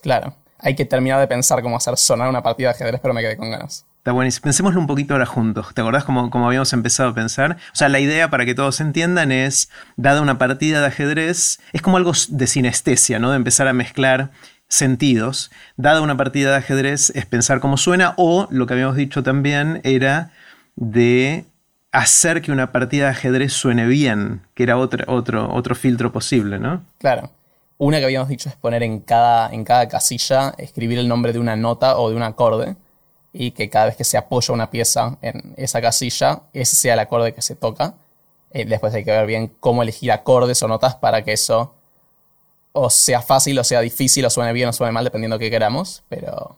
Claro. 0.02 0.36
Hay 0.58 0.76
que 0.76 0.84
terminar 0.84 1.18
de 1.18 1.26
pensar 1.26 1.62
cómo 1.62 1.76
hacer 1.76 1.96
sonar 1.96 2.28
una 2.28 2.42
partida 2.42 2.68
de 2.68 2.74
ajedrez, 2.74 3.00
pero 3.00 3.14
me 3.14 3.22
quedé 3.22 3.36
con 3.36 3.50
ganas. 3.50 3.86
Está 3.98 4.12
buenísimo. 4.12 4.44
Pensémoslo 4.44 4.80
un 4.80 4.86
poquito 4.86 5.14
ahora 5.14 5.24
juntos. 5.24 5.72
¿Te 5.72 5.80
acordás 5.80 6.04
cómo, 6.04 6.30
cómo, 6.30 6.46
habíamos 6.46 6.72
empezado 6.72 7.10
a 7.10 7.14
pensar? 7.14 7.56
O 7.72 7.76
sea, 7.76 7.88
la 7.88 8.00
idea, 8.00 8.28
para 8.28 8.44
que 8.44 8.54
todos 8.54 8.80
entiendan, 8.80 9.32
es, 9.32 9.70
dada 9.96 10.20
una 10.20 10.36
partida 10.36 10.80
de 10.80 10.86
ajedrez, 10.86 11.60
es 11.72 11.80
como 11.80 11.96
algo 11.96 12.12
de 12.28 12.46
sinestesia, 12.46 13.18
¿no? 13.18 13.30
De 13.30 13.36
empezar 13.36 13.66
a 13.66 13.72
mezclar 13.72 14.30
sentidos. 14.68 15.50
Dada 15.76 16.02
una 16.02 16.16
partida 16.16 16.50
de 16.50 16.56
ajedrez, 16.56 17.10
es 17.14 17.24
pensar 17.24 17.60
cómo 17.60 17.76
suena, 17.76 18.14
o 18.18 18.46
lo 18.50 18.66
que 18.66 18.74
habíamos 18.74 18.96
dicho 18.96 19.22
también 19.22 19.80
era 19.84 20.32
de 20.76 21.44
hacer 21.92 22.42
que 22.42 22.52
una 22.52 22.72
partida 22.72 23.04
de 23.04 23.10
ajedrez 23.10 23.52
suene 23.52 23.86
bien, 23.86 24.46
que 24.54 24.62
era 24.62 24.78
otro, 24.78 25.04
otro, 25.12 25.52
otro 25.52 25.74
filtro 25.74 26.12
posible, 26.12 26.58
¿no? 26.58 26.84
Claro. 26.98 27.30
Una 27.78 27.98
que 27.98 28.04
habíamos 28.04 28.28
dicho 28.28 28.48
es 28.48 28.56
poner 28.56 28.82
en 28.82 29.00
cada, 29.00 29.50
en 29.52 29.64
cada 29.64 29.86
casilla, 29.88 30.54
escribir 30.58 30.98
el 30.98 31.08
nombre 31.08 31.32
de 31.32 31.38
una 31.38 31.56
nota 31.56 31.96
o 31.98 32.10
de 32.10 32.16
un 32.16 32.22
acorde, 32.22 32.76
y 33.32 33.52
que 33.52 33.70
cada 33.70 33.86
vez 33.86 33.96
que 33.96 34.04
se 34.04 34.16
apoya 34.16 34.52
una 34.52 34.70
pieza 34.70 35.16
en 35.22 35.54
esa 35.56 35.80
casilla, 35.80 36.42
ese 36.52 36.76
sea 36.76 36.94
el 36.94 37.00
acorde 37.00 37.34
que 37.34 37.42
se 37.42 37.54
toca. 37.54 37.94
Eh, 38.50 38.64
después 38.64 38.94
hay 38.94 39.04
que 39.04 39.10
ver 39.10 39.26
bien 39.26 39.52
cómo 39.60 39.82
elegir 39.82 40.10
acordes 40.10 40.62
o 40.62 40.68
notas 40.68 40.96
para 40.96 41.22
que 41.22 41.34
eso 41.34 41.74
o 42.72 42.90
sea 42.90 43.20
fácil 43.20 43.58
o 43.58 43.64
sea 43.64 43.80
difícil 43.80 44.24
o 44.24 44.30
suene 44.30 44.52
bien 44.52 44.68
o 44.68 44.72
suene 44.72 44.92
mal, 44.92 45.04
dependiendo 45.04 45.38
de 45.38 45.44
qué 45.44 45.50
queramos, 45.50 46.02
pero 46.08 46.56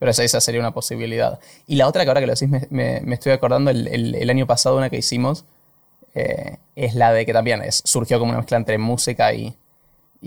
Pero 0.00 0.10
esa, 0.10 0.24
esa 0.24 0.40
sería 0.40 0.60
una 0.60 0.72
posibilidad. 0.72 1.38
Y 1.66 1.76
la 1.76 1.86
otra 1.86 2.02
que 2.02 2.08
ahora 2.08 2.20
que 2.20 2.26
lo 2.26 2.32
decís 2.32 2.48
me, 2.70 3.14
estoy 3.14 3.32
acordando, 3.32 3.70
el, 3.70 4.30
año 4.30 4.46
pasado 4.46 4.78
una 4.78 4.88
que 4.88 4.96
hicimos, 4.96 5.44
eh, 6.14 6.56
es 6.74 6.94
la 6.94 7.12
de 7.12 7.26
que 7.26 7.34
también 7.34 7.62
es, 7.62 7.82
surgió 7.84 8.18
como 8.18 8.30
una 8.30 8.38
mezcla 8.38 8.56
entre 8.56 8.78
música 8.78 9.32
y, 9.34 9.54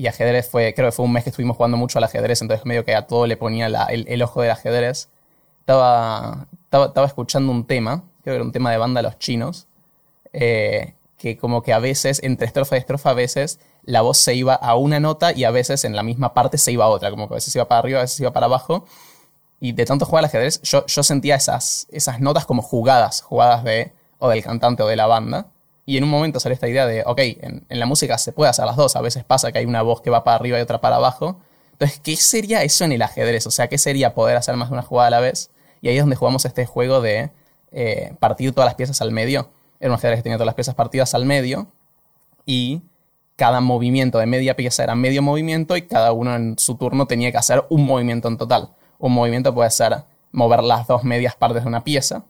ajedrez. 0.08 0.48
Fue, 0.48 0.76
creo 0.76 0.90
que 0.90 0.92
fue 0.92 1.06
un 1.06 1.12
mes 1.12 1.24
que 1.24 1.32
estuvimos 1.32 1.58
jugando 1.58 1.76
mucho 1.76 1.98
al 1.98 2.04
ajedrez, 2.04 2.42
entonces 2.44 2.66
medio 2.68 2.86
que 2.86 2.94
a 2.94 3.08
todo 3.08 3.26
le 3.26 3.36
ponía 3.36 3.66
el, 3.66 4.22
ojo 4.22 4.44
del 4.44 4.52
ajedrez. 4.52 5.10
Estaba, 5.62 6.48
estaba, 6.66 6.86
estaba, 6.86 7.08
escuchando 7.08 7.52
un 7.52 7.66
tema, 7.66 8.04
creo 8.22 8.34
que 8.34 8.36
era 8.36 8.44
un 8.44 8.52
tema 8.52 8.70
de 8.70 8.78
banda 8.78 9.02
los 9.02 9.18
chinos, 9.18 9.68
eh, 10.34 10.94
que 11.18 11.36
como 11.36 11.64
que 11.64 11.74
a 11.74 11.80
veces, 11.80 12.22
entre 12.22 12.46
estrofa 12.46 12.76
y 12.76 12.80
estrofa, 12.80 13.10
a 13.10 13.14
veces 13.14 13.60
la 13.82 14.02
voz 14.02 14.18
se 14.20 14.36
iba 14.36 14.54
a 14.54 14.76
una 14.76 15.00
nota 15.00 15.32
y 15.34 15.46
a 15.46 15.52
veces 15.52 15.84
en 15.84 15.96
la 15.96 16.04
misma 16.04 16.36
parte 16.36 16.60
se 16.60 16.72
iba 16.72 16.86
a 16.86 16.90
otra, 16.90 17.10
como 17.10 17.28
que 17.28 17.34
a 17.34 17.38
veces 17.38 17.56
iba 17.56 17.68
para 17.68 17.80
arriba, 17.80 18.00
a 18.00 18.02
veces 18.04 18.20
iba 18.20 18.32
para 18.32 18.46
abajo. 18.46 18.86
Y 19.64 19.72
de 19.72 19.86
tanto 19.86 20.06
jugar 20.06 20.26
al 20.26 20.26
ajedrez, 20.26 20.62
yo, 20.64 20.86
yo 20.88 21.04
sentía 21.04 21.36
esas, 21.36 21.88
esas 21.90 22.20
notas 22.20 22.46
como 22.46 22.62
jugadas, 22.62 23.22
jugadas 23.22 23.64
de 23.64 23.94
o 24.20 24.28
del 24.28 24.44
cantante 24.44 24.84
o 24.84 24.88
de 24.88 24.98
la 24.98 25.08
banda. 25.08 25.48
Y 25.86 25.96
en 25.96 26.04
un 26.04 26.10
momento 26.10 26.42
salió 26.42 26.54
esta 26.54 26.68
idea 26.68 26.86
de, 26.86 27.02
ok, 27.06 27.20
en, 27.20 27.64
la 27.70 27.86
música 27.86 28.18
se 28.18 28.34
puede 28.34 28.50
hacer 28.50 28.66
las 28.66 28.76
dos, 28.76 28.98
a 28.98 29.02
veces 29.02 29.24
pasa 29.24 29.54
que 29.54 29.60
hay 29.60 29.66
una 29.66 29.82
voz 29.82 30.02
que 30.02 30.10
va 30.10 30.26
para 30.26 30.36
arriba 30.36 30.60
y 30.60 30.62
otra 30.62 30.82
para 30.82 30.98
abajo. 30.98 31.40
Entonces, 31.72 32.02
¿qué 32.04 32.18
sería 32.18 32.62
eso 32.62 32.84
en 32.84 32.92
el 32.92 33.02
ajedrez? 33.02 33.48
O 33.48 33.52
sea, 33.52 33.70
¿qué 33.70 33.78
sería 33.78 34.14
poder 34.14 34.36
hacer 34.36 34.58
más 34.58 34.68
de 34.68 34.74
una 34.74 34.82
jugada 34.82 35.08
a 35.08 35.12
la 35.12 35.20
vez? 35.22 35.50
Y 35.80 35.88
ahí 35.88 35.96
es 35.96 36.04
donde 36.04 36.18
jugamos 36.18 36.44
este 36.44 36.66
juego 36.66 37.00
de 37.00 37.32
eh, 37.72 38.16
partir 38.20 38.52
todas 38.52 38.68
las 38.68 38.76
piezas 38.76 39.02
al 39.02 39.12
medio. 39.12 39.50
Era 39.80 39.92
un 39.92 39.96
ajedrez 39.96 40.20
que 40.20 40.24
tenía 40.24 40.36
todas 40.36 40.48
las 40.48 40.56
piezas 40.56 40.76
partidas 40.76 41.14
al 41.14 41.24
medio 41.24 41.68
y 42.46 42.82
cada 43.38 43.62
movimiento 43.62 44.18
de 44.18 44.26
media 44.26 44.58
pieza 44.58 44.84
era 44.84 44.94
medio 44.94 45.22
movimiento 45.22 45.78
y 45.78 45.84
cada 45.84 46.12
uno 46.12 46.36
en 46.36 46.60
su 46.60 46.76
turno 46.76 47.06
tenía 47.06 47.32
que 47.32 47.38
hacer 47.38 47.64
un 47.70 47.86
movimiento 47.86 48.28
en 48.28 48.38
total. 48.38 48.72
Un 49.00 49.14
movimiento 49.14 49.54
puede 49.54 49.70
ser 49.72 50.04
mover 50.32 50.64
las 50.64 50.88
dos 50.88 51.04
medias 51.04 51.36
partes 51.36 51.64
de 51.64 51.68
una 51.68 51.84
pieza 51.84 52.24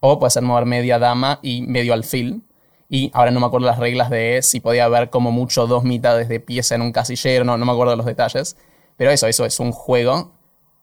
o 0.00 0.18
puede 0.18 0.30
ser 0.30 0.42
mover 0.42 0.66
media 0.66 0.98
dama 0.98 1.38
y 1.42 1.62
medio 1.62 1.94
alfil 1.94 2.42
y 2.88 3.10
ahora 3.14 3.30
no 3.30 3.40
me 3.40 3.46
acuerdo 3.46 3.66
las 3.66 3.78
reglas 3.78 4.10
de 4.10 4.40
si 4.42 4.60
podía 4.60 4.84
haber 4.84 5.10
como 5.10 5.32
mucho 5.32 5.66
dos 5.66 5.84
mitades 5.84 6.28
de 6.28 6.40
pieza 6.40 6.74
en 6.74 6.82
un 6.82 6.92
casillero, 6.92 7.44
no, 7.44 7.56
no 7.56 7.66
me 7.66 7.72
acuerdo 7.72 7.96
los 7.96 8.06
detalles. 8.06 8.56
Pero 8.96 9.10
eso, 9.10 9.26
eso 9.26 9.44
es 9.44 9.58
un 9.60 9.72
juego 9.72 10.32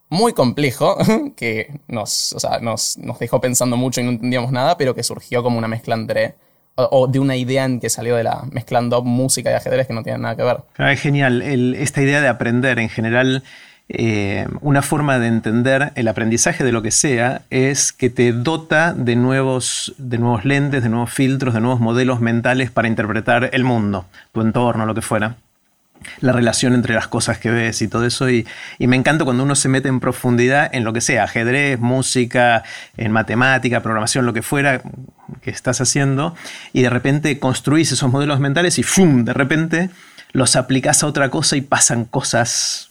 muy 0.09 0.33
complejo 0.33 0.97
que 1.35 1.79
nos, 1.87 2.35
nos, 2.61 2.97
nos, 2.97 3.19
dejó 3.19 3.39
pensando 3.41 3.77
mucho 3.77 4.01
y 4.01 4.03
no 4.03 4.11
entendíamos 4.11 4.51
nada, 4.51 4.77
pero 4.77 4.93
que 4.93 5.03
surgió 5.03 5.43
como 5.43 5.57
una 5.57 5.67
mezcla 5.67 5.95
entre. 5.95 6.35
O, 6.75 7.05
de 7.05 7.19
una 7.19 7.35
idea 7.35 7.65
en 7.65 7.79
que 7.79 7.87
salió 7.87 8.15
de 8.15 8.23
la 8.23 8.45
mezclando 8.51 9.03
música 9.03 9.51
y 9.51 9.53
ajedrez 9.53 9.85
que 9.85 9.93
no 9.93 10.01
tienen 10.01 10.23
nada 10.23 10.35
que 10.35 10.41
ver. 10.41 10.63
es 10.91 10.99
genial. 10.99 11.43
esta 11.75 12.01
idea 12.01 12.19
de 12.19 12.27
aprender 12.27 12.79
en 12.79 12.89
general 12.89 13.43
eh, 13.89 14.47
una 14.61 14.81
forma 14.81 15.19
de 15.19 15.27
entender 15.27 15.91
el 15.95 16.07
aprendizaje 16.07 16.63
de 16.63 16.71
lo 16.71 16.81
que 16.81 16.91
sea 16.91 17.41
es 17.49 17.91
que 17.91 18.09
te 18.09 18.31
dota 18.31 18.93
de 18.93 19.15
nuevos, 19.15 19.93
de 19.97 20.17
nuevos 20.17 20.45
lentes, 20.45 20.83
de 20.83 20.89
nuevos 20.89 21.11
filtros, 21.11 21.53
de 21.53 21.59
nuevos 21.59 21.81
modelos 21.81 22.21
mentales 22.21 22.71
para 22.71 22.87
interpretar 22.87 23.49
el 23.51 23.63
mundo, 23.63 24.05
tu 24.31 24.41
entorno, 24.41 24.85
lo 24.85 24.95
que 24.95 25.01
fuera. 25.01 25.35
La 26.19 26.33
relación 26.33 26.73
entre 26.73 26.95
las 26.95 27.07
cosas 27.07 27.37
que 27.37 27.49
ves 27.49 27.81
y 27.81 27.87
todo 27.87 28.05
eso. 28.05 28.29
Y, 28.29 28.45
me 28.79 28.95
encanta 28.95 29.23
cuando 29.23 29.43
uno 29.43 29.55
se 29.55 29.69
mete 29.69 29.87
en 29.87 29.99
profundidad 29.99 30.69
en 30.73 30.83
lo 30.83 30.91
que 30.91 30.99
sea, 30.99 31.23
ajedrez, 31.23 31.79
música, 31.79 32.63
en 32.97 33.11
matemática, 33.11 33.81
programación, 33.81 34.25
lo 34.25 34.33
que 34.33 34.41
fuera 34.41 34.81
que 35.41 35.49
estás 35.49 35.79
haciendo, 35.81 36.35
y 36.73 36.81
de 36.81 36.89
repente 36.89 37.39
construís 37.39 37.91
esos 37.91 38.11
modelos 38.11 38.39
mentales 38.39 38.79
y 38.79 38.83
¡fum! 38.83 39.23
De 39.23 39.33
repente 39.33 39.89
los 40.33 40.55
aplicas 40.55 41.03
a 41.03 41.07
otra 41.07 41.29
cosa 41.29 41.55
y 41.55 41.61
pasan 41.61 42.05
cosas 42.05 42.89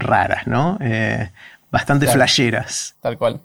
raras, 0.00 0.46
¿no? 0.46 0.78
Eh, 0.80 1.30
bastante 1.70 2.06
flasheras. 2.06 2.94
Tal 3.00 3.18
cual. 3.18 3.40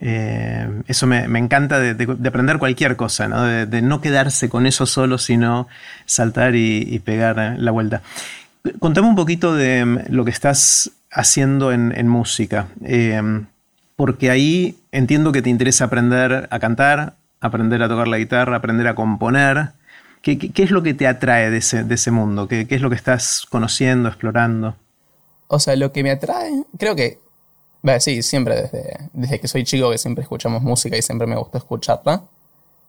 Eh, 0.00 0.82
eso 0.88 1.06
me, 1.06 1.24
encanta 1.38 1.80
de, 1.80 2.28
aprender 2.28 2.58
cualquier 2.58 2.96
cosa, 2.96 3.28
¿no? 3.28 3.42
De, 3.44 3.82
no 3.82 4.00
quedarse 4.00 4.48
con 4.48 4.66
eso 4.66 4.86
solo, 4.86 5.18
sino 5.18 5.68
saltar 6.04 6.54
y, 6.54 6.98
pegar 7.00 7.56
la 7.58 7.70
vuelta. 7.70 8.02
Contame 8.78 9.08
un 9.08 9.16
poquito 9.16 9.54
de 9.54 9.84
mm, 9.84 9.98
lo 10.08 10.24
que 10.24 10.30
estás 10.30 10.90
haciendo 11.10 11.72
en, 11.72 12.08
música, 12.08 12.66
eh, 12.84 13.22
porque 13.94 14.30
ahí 14.30 14.76
entiendo 14.92 15.32
que 15.32 15.40
te 15.40 15.48
interesa 15.48 15.86
aprender 15.86 16.46
a 16.50 16.58
cantar, 16.58 17.14
aprender 17.40 17.82
a 17.82 17.88
tocar 17.88 18.08
la 18.08 18.18
guitarra, 18.18 18.56
aprender 18.56 18.86
a 18.88 18.94
componer. 18.94 19.70
¿Qué, 20.20 20.50
es 20.56 20.70
lo 20.72 20.82
que 20.82 20.92
te 20.92 21.06
atrae 21.06 21.50
de 21.50 21.58
ese, 21.58 22.10
mundo? 22.10 22.48
¿Qué, 22.48 22.66
es 22.68 22.80
lo 22.80 22.90
que 22.90 22.96
estás 22.96 23.46
conociendo, 23.48 24.08
explorando? 24.08 24.76
O 25.48 25.58
sea, 25.58 25.76
lo 25.76 25.92
que 25.92 26.02
me 26.02 26.10
atrae, 26.10 26.64
creo 26.78 26.96
que, 26.96 27.18
sí, 28.00 28.22
siempre 28.22 28.62
desde, 28.62 28.98
desde 29.12 29.40
que 29.40 29.48
soy 29.48 29.64
chico 29.64 29.90
que 29.90 29.98
siempre 29.98 30.22
escuchamos 30.22 30.62
música 30.62 30.96
y 30.96 31.02
siempre 31.02 31.26
me 31.26 31.36
gustó 31.36 31.58
escucharla. 31.58 32.22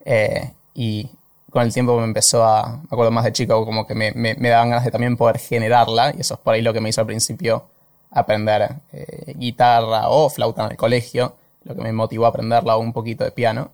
Eh, 0.05 0.51
y 0.73 1.09
con 1.51 1.63
el 1.63 1.73
tiempo 1.73 1.97
me 1.97 2.05
empezó 2.05 2.43
a, 2.43 2.77
me 2.77 2.87
acuerdo 2.91 3.11
más 3.11 3.23
de 3.23 3.33
chico, 3.33 3.65
como 3.65 3.85
que 3.85 3.95
me, 3.95 4.11
me, 4.13 4.35
daban 4.49 4.69
ganas 4.69 4.85
de 4.85 4.91
también 4.91 5.17
poder 5.17 5.39
generarla, 5.39 6.13
y 6.15 6.21
eso 6.21 6.35
es 6.35 6.39
por 6.39 6.53
ahí 6.53 6.61
lo 6.61 6.73
que 6.73 6.81
me 6.81 6.89
hizo 6.89 7.01
al 7.01 7.07
principio 7.07 7.65
aprender 8.11 8.75
eh, 8.93 9.33
guitarra 9.35 10.09
o 10.09 10.29
flauta 10.29 10.65
en 10.65 10.71
el 10.71 10.77
colegio, 10.77 11.35
lo 11.63 11.75
que 11.75 11.81
me 11.81 11.91
motivó 11.93 12.25
a 12.25 12.29
aprenderla 12.29 12.77
un 12.77 12.93
poquito 12.93 13.23
de 13.23 13.31
piano. 13.31 13.71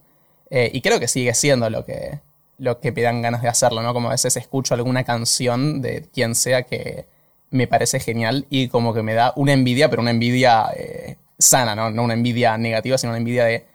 Eh, 0.50 0.72
y 0.74 0.82
creo 0.82 1.00
que 1.00 1.08
sigue 1.08 1.34
siendo 1.34 1.70
lo 1.70 1.86
que, 1.86 2.20
lo 2.58 2.80
que 2.80 2.92
me 2.92 3.02
dan 3.02 3.22
ganas 3.22 3.42
de 3.42 3.50
hacerlo, 3.50 3.82
¿no? 3.82 3.94
Como 3.94 4.10
a 4.10 4.12
veces 4.12 4.36
escucho 4.38 4.74
alguna 4.74 5.04
canción 5.04 5.82
de 5.82 6.08
quien 6.13 6.36
sea 6.36 6.63
que, 6.63 7.06
me 7.53 7.67
parece 7.67 8.00
genial 8.00 8.48
y 8.50 8.67
como 8.67 8.93
que 8.93 9.03
me 9.03 9.13
da 9.13 9.31
una 9.36 9.53
envidia, 9.53 9.89
pero 9.89 10.01
una 10.01 10.12
envidia 10.12 10.72
eh, 10.75 11.17
sana, 11.38 11.75
¿no? 11.75 11.91
No 11.91 12.03
una 12.03 12.15
envidia 12.15 12.57
negativa, 12.57 12.98
sino 12.98 13.12
una 13.12 13.19
envidia 13.19 13.45
de 13.45 13.65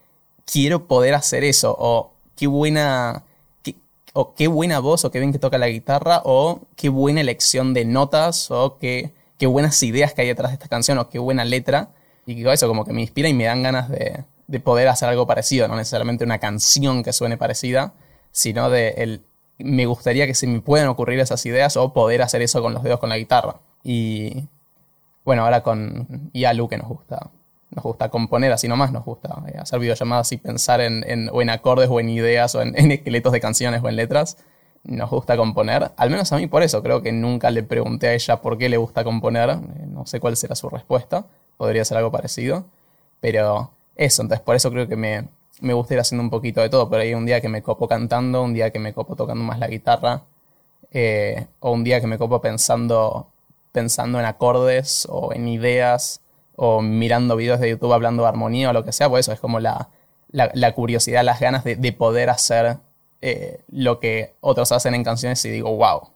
quiero 0.44 0.86
poder 0.86 1.14
hacer 1.14 1.44
eso, 1.44 1.74
o 1.78 2.12
qué 2.36 2.48
buena, 2.48 3.22
o 4.14 4.34
qué 4.34 4.48
buena 4.48 4.80
voz, 4.80 5.04
o 5.04 5.10
qué 5.12 5.20
bien 5.20 5.32
que 5.32 5.38
toca 5.38 5.58
la 5.58 5.68
guitarra, 5.68 6.22
o 6.24 6.62
qué 6.76 6.88
buena 6.88 7.20
elección 7.20 7.72
de 7.72 7.84
notas, 7.84 8.50
o 8.50 8.78
qué, 8.78 9.12
qué 9.38 9.46
buenas 9.46 9.80
ideas 9.82 10.12
que 10.12 10.22
hay 10.22 10.28
detrás 10.28 10.50
de 10.50 10.54
esta 10.54 10.68
canción, 10.68 10.98
o 10.98 11.08
qué 11.08 11.20
buena 11.20 11.44
letra. 11.44 11.90
Y 12.26 12.46
eso 12.46 12.66
como 12.66 12.84
que 12.84 12.92
me 12.92 13.00
inspira 13.00 13.28
y 13.28 13.34
me 13.34 13.44
dan 13.44 13.62
ganas 13.62 13.88
de, 13.88 14.24
de 14.48 14.60
poder 14.60 14.88
hacer 14.88 15.08
algo 15.08 15.26
parecido, 15.26 15.68
no 15.68 15.76
necesariamente 15.76 16.24
una 16.24 16.38
canción 16.38 17.04
que 17.04 17.12
suene 17.12 17.36
parecida, 17.36 17.94
sino 18.32 18.70
de 18.70 18.88
el, 18.98 19.22
me 19.58 19.86
gustaría 19.86 20.26
que 20.26 20.34
se 20.34 20.46
me 20.46 20.60
puedan 20.60 20.88
ocurrir 20.88 21.20
esas 21.20 21.44
ideas 21.46 21.76
o 21.76 21.92
poder 21.92 22.22
hacer 22.22 22.42
eso 22.42 22.62
con 22.62 22.74
los 22.74 22.82
dedos 22.82 23.00
con 23.00 23.08
la 23.08 23.18
guitarra. 23.18 23.56
Y 23.82 24.48
bueno, 25.24 25.44
ahora 25.44 25.62
con 25.62 26.30
Yalu 26.32 26.68
que 26.68 26.78
nos 26.78 26.88
gusta. 26.88 27.30
Nos 27.70 27.84
gusta 27.84 28.08
componer 28.08 28.50
así 28.50 28.66
nomás, 28.66 28.92
nos 28.92 29.04
gusta 29.04 29.42
eh, 29.48 29.58
hacer 29.58 29.78
videollamadas 29.78 30.32
y 30.32 30.38
pensar 30.38 30.80
en, 30.80 31.28
o 31.30 31.42
en 31.42 31.50
acordes 31.50 31.88
o 31.90 32.00
en 32.00 32.08
ideas 32.08 32.54
o 32.54 32.62
en, 32.62 32.74
esqueletos 32.90 33.32
de 33.32 33.40
canciones 33.40 33.82
o 33.82 33.88
en 33.90 33.96
letras. 33.96 34.38
Nos 34.84 35.10
gusta 35.10 35.36
componer, 35.36 35.90
al 35.96 36.08
menos 36.08 36.32
a 36.32 36.38
mí 36.38 36.46
por 36.46 36.62
eso. 36.62 36.82
Creo 36.82 37.02
que 37.02 37.12
nunca 37.12 37.50
le 37.50 37.62
pregunté 37.62 38.08
a 38.08 38.14
ella 38.14 38.40
por 38.40 38.56
qué 38.56 38.70
le 38.70 38.78
gusta 38.78 39.04
componer. 39.04 39.50
Eh, 39.50 39.86
no 39.86 40.06
sé 40.06 40.18
cuál 40.18 40.34
será 40.36 40.54
su 40.54 40.70
respuesta. 40.70 41.26
Podría 41.58 41.84
ser 41.84 41.98
algo 41.98 42.10
parecido. 42.10 42.64
Pero 43.20 43.70
eso, 43.96 44.22
entonces 44.22 44.42
por 44.42 44.56
eso 44.56 44.70
creo 44.70 44.88
que 44.88 44.96
me, 44.96 45.28
me 45.60 45.74
gusta 45.74 45.94
ir 45.94 46.00
haciendo 46.00 46.22
un 46.22 46.30
poquito 46.30 46.62
de 46.62 46.70
todo. 46.70 46.88
Pero 46.88 47.02
hay 47.02 47.12
un 47.12 47.26
día 47.26 47.42
que 47.42 47.50
me 47.50 47.62
copo 47.62 47.86
cantando, 47.86 48.42
un 48.42 48.54
día 48.54 48.70
que 48.70 48.78
me 48.78 48.94
copo 48.94 49.14
tocando 49.14 49.44
más 49.44 49.58
la 49.58 49.68
guitarra, 49.68 50.22
eh, 50.90 51.46
o 51.60 51.72
un 51.72 51.84
día 51.84 52.00
que 52.00 52.06
me 52.06 52.16
copo 52.16 52.40
pensando 52.40 53.28
pensando 53.78 54.18
en 54.18 54.26
acordes 54.26 55.06
o 55.08 55.32
en 55.32 55.46
ideas 55.46 56.20
o 56.56 56.82
mirando 56.82 57.36
videos 57.36 57.60
de 57.60 57.70
YouTube 57.70 57.92
hablando 57.92 58.24
de 58.24 58.28
armonía 58.28 58.70
o 58.70 58.72
lo 58.72 58.84
que 58.84 58.90
sea, 58.90 59.08
pues 59.08 59.24
eso 59.24 59.32
es 59.32 59.38
como 59.38 59.60
la, 59.60 59.86
la, 60.32 60.72
curiosidad, 60.72 61.22
las 61.22 61.38
ganas 61.38 61.62
de, 61.62 61.92
poder 61.92 62.28
hacer 62.28 62.78
eh, 63.22 63.60
lo 63.70 64.00
que 64.00 64.34
otros 64.40 64.72
hacen 64.72 64.96
en 64.96 65.04
canciones 65.04 65.44
y 65.44 65.50
digo, 65.50 65.76
wow. 65.76 66.08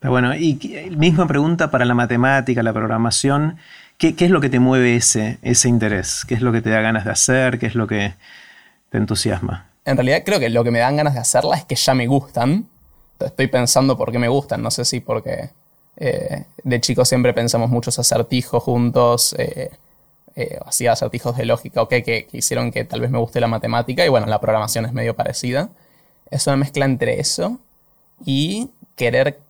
Bueno, 0.00 0.34
y 0.34 0.54
misma 0.96 1.26
pregunta 1.28 1.70
para 1.70 1.84
la 1.84 1.92
matemática, 1.92 2.62
la 2.62 2.72
programación, 2.72 3.58
¿qué, 3.98 4.14
es 4.18 4.30
lo 4.30 4.40
que 4.40 4.48
te 4.48 4.60
mueve 4.60 4.96
ese, 4.96 5.38
ese 5.42 5.68
interés? 5.68 6.24
¿Qué 6.26 6.32
es 6.32 6.40
lo 6.40 6.52
que 6.52 6.62
te 6.62 6.70
da 6.70 6.80
ganas 6.80 7.04
de 7.04 7.10
hacer? 7.10 7.58
¿Qué 7.58 7.66
es 7.66 7.74
lo 7.74 7.86
que 7.86 8.14
te 8.88 8.96
entusiasma? 8.96 9.66
En 9.84 9.98
realidad 9.98 10.22
creo 10.24 10.40
que 10.40 10.48
lo 10.48 10.64
que 10.64 10.70
me 10.70 10.78
dan 10.78 10.96
ganas 10.96 11.12
de 11.12 11.20
hacerla 11.20 11.58
es 11.58 11.66
que 11.66 11.74
ya 11.74 11.92
me 11.92 12.06
gustan. 12.06 12.66
Estoy 13.20 13.48
pensando 13.48 13.98
por 13.98 14.10
qué 14.10 14.18
me 14.18 14.28
gustan, 14.28 14.62
no 14.62 14.70
sé 14.70 14.86
si 14.86 15.00
porque 15.00 15.50
eh, 16.00 16.44
de 16.62 16.80
chicos 16.80 17.08
siempre 17.08 17.34
pensamos 17.34 17.70
muchos 17.70 17.98
acertijos 17.98 18.62
juntos, 18.62 19.34
eh, 19.36 19.70
eh, 20.36 20.58
acertijos 20.88 21.36
de 21.36 21.44
lógica, 21.44 21.82
ok, 21.82 21.90
que, 22.04 22.28
hicieron 22.32 22.70
que 22.70 22.84
tal 22.84 23.00
vez 23.00 23.10
me 23.10 23.18
guste 23.18 23.40
la 23.40 23.48
matemática 23.48 24.06
y 24.06 24.08
bueno, 24.08 24.26
la 24.26 24.40
programación 24.40 24.86
es 24.86 24.92
medio 24.92 25.16
parecida. 25.16 25.70
Es 26.30 26.46
una 26.46 26.56
mezcla 26.56 26.84
entre 26.84 27.18
eso 27.18 27.58
y 28.24 28.70
querer 28.94 29.40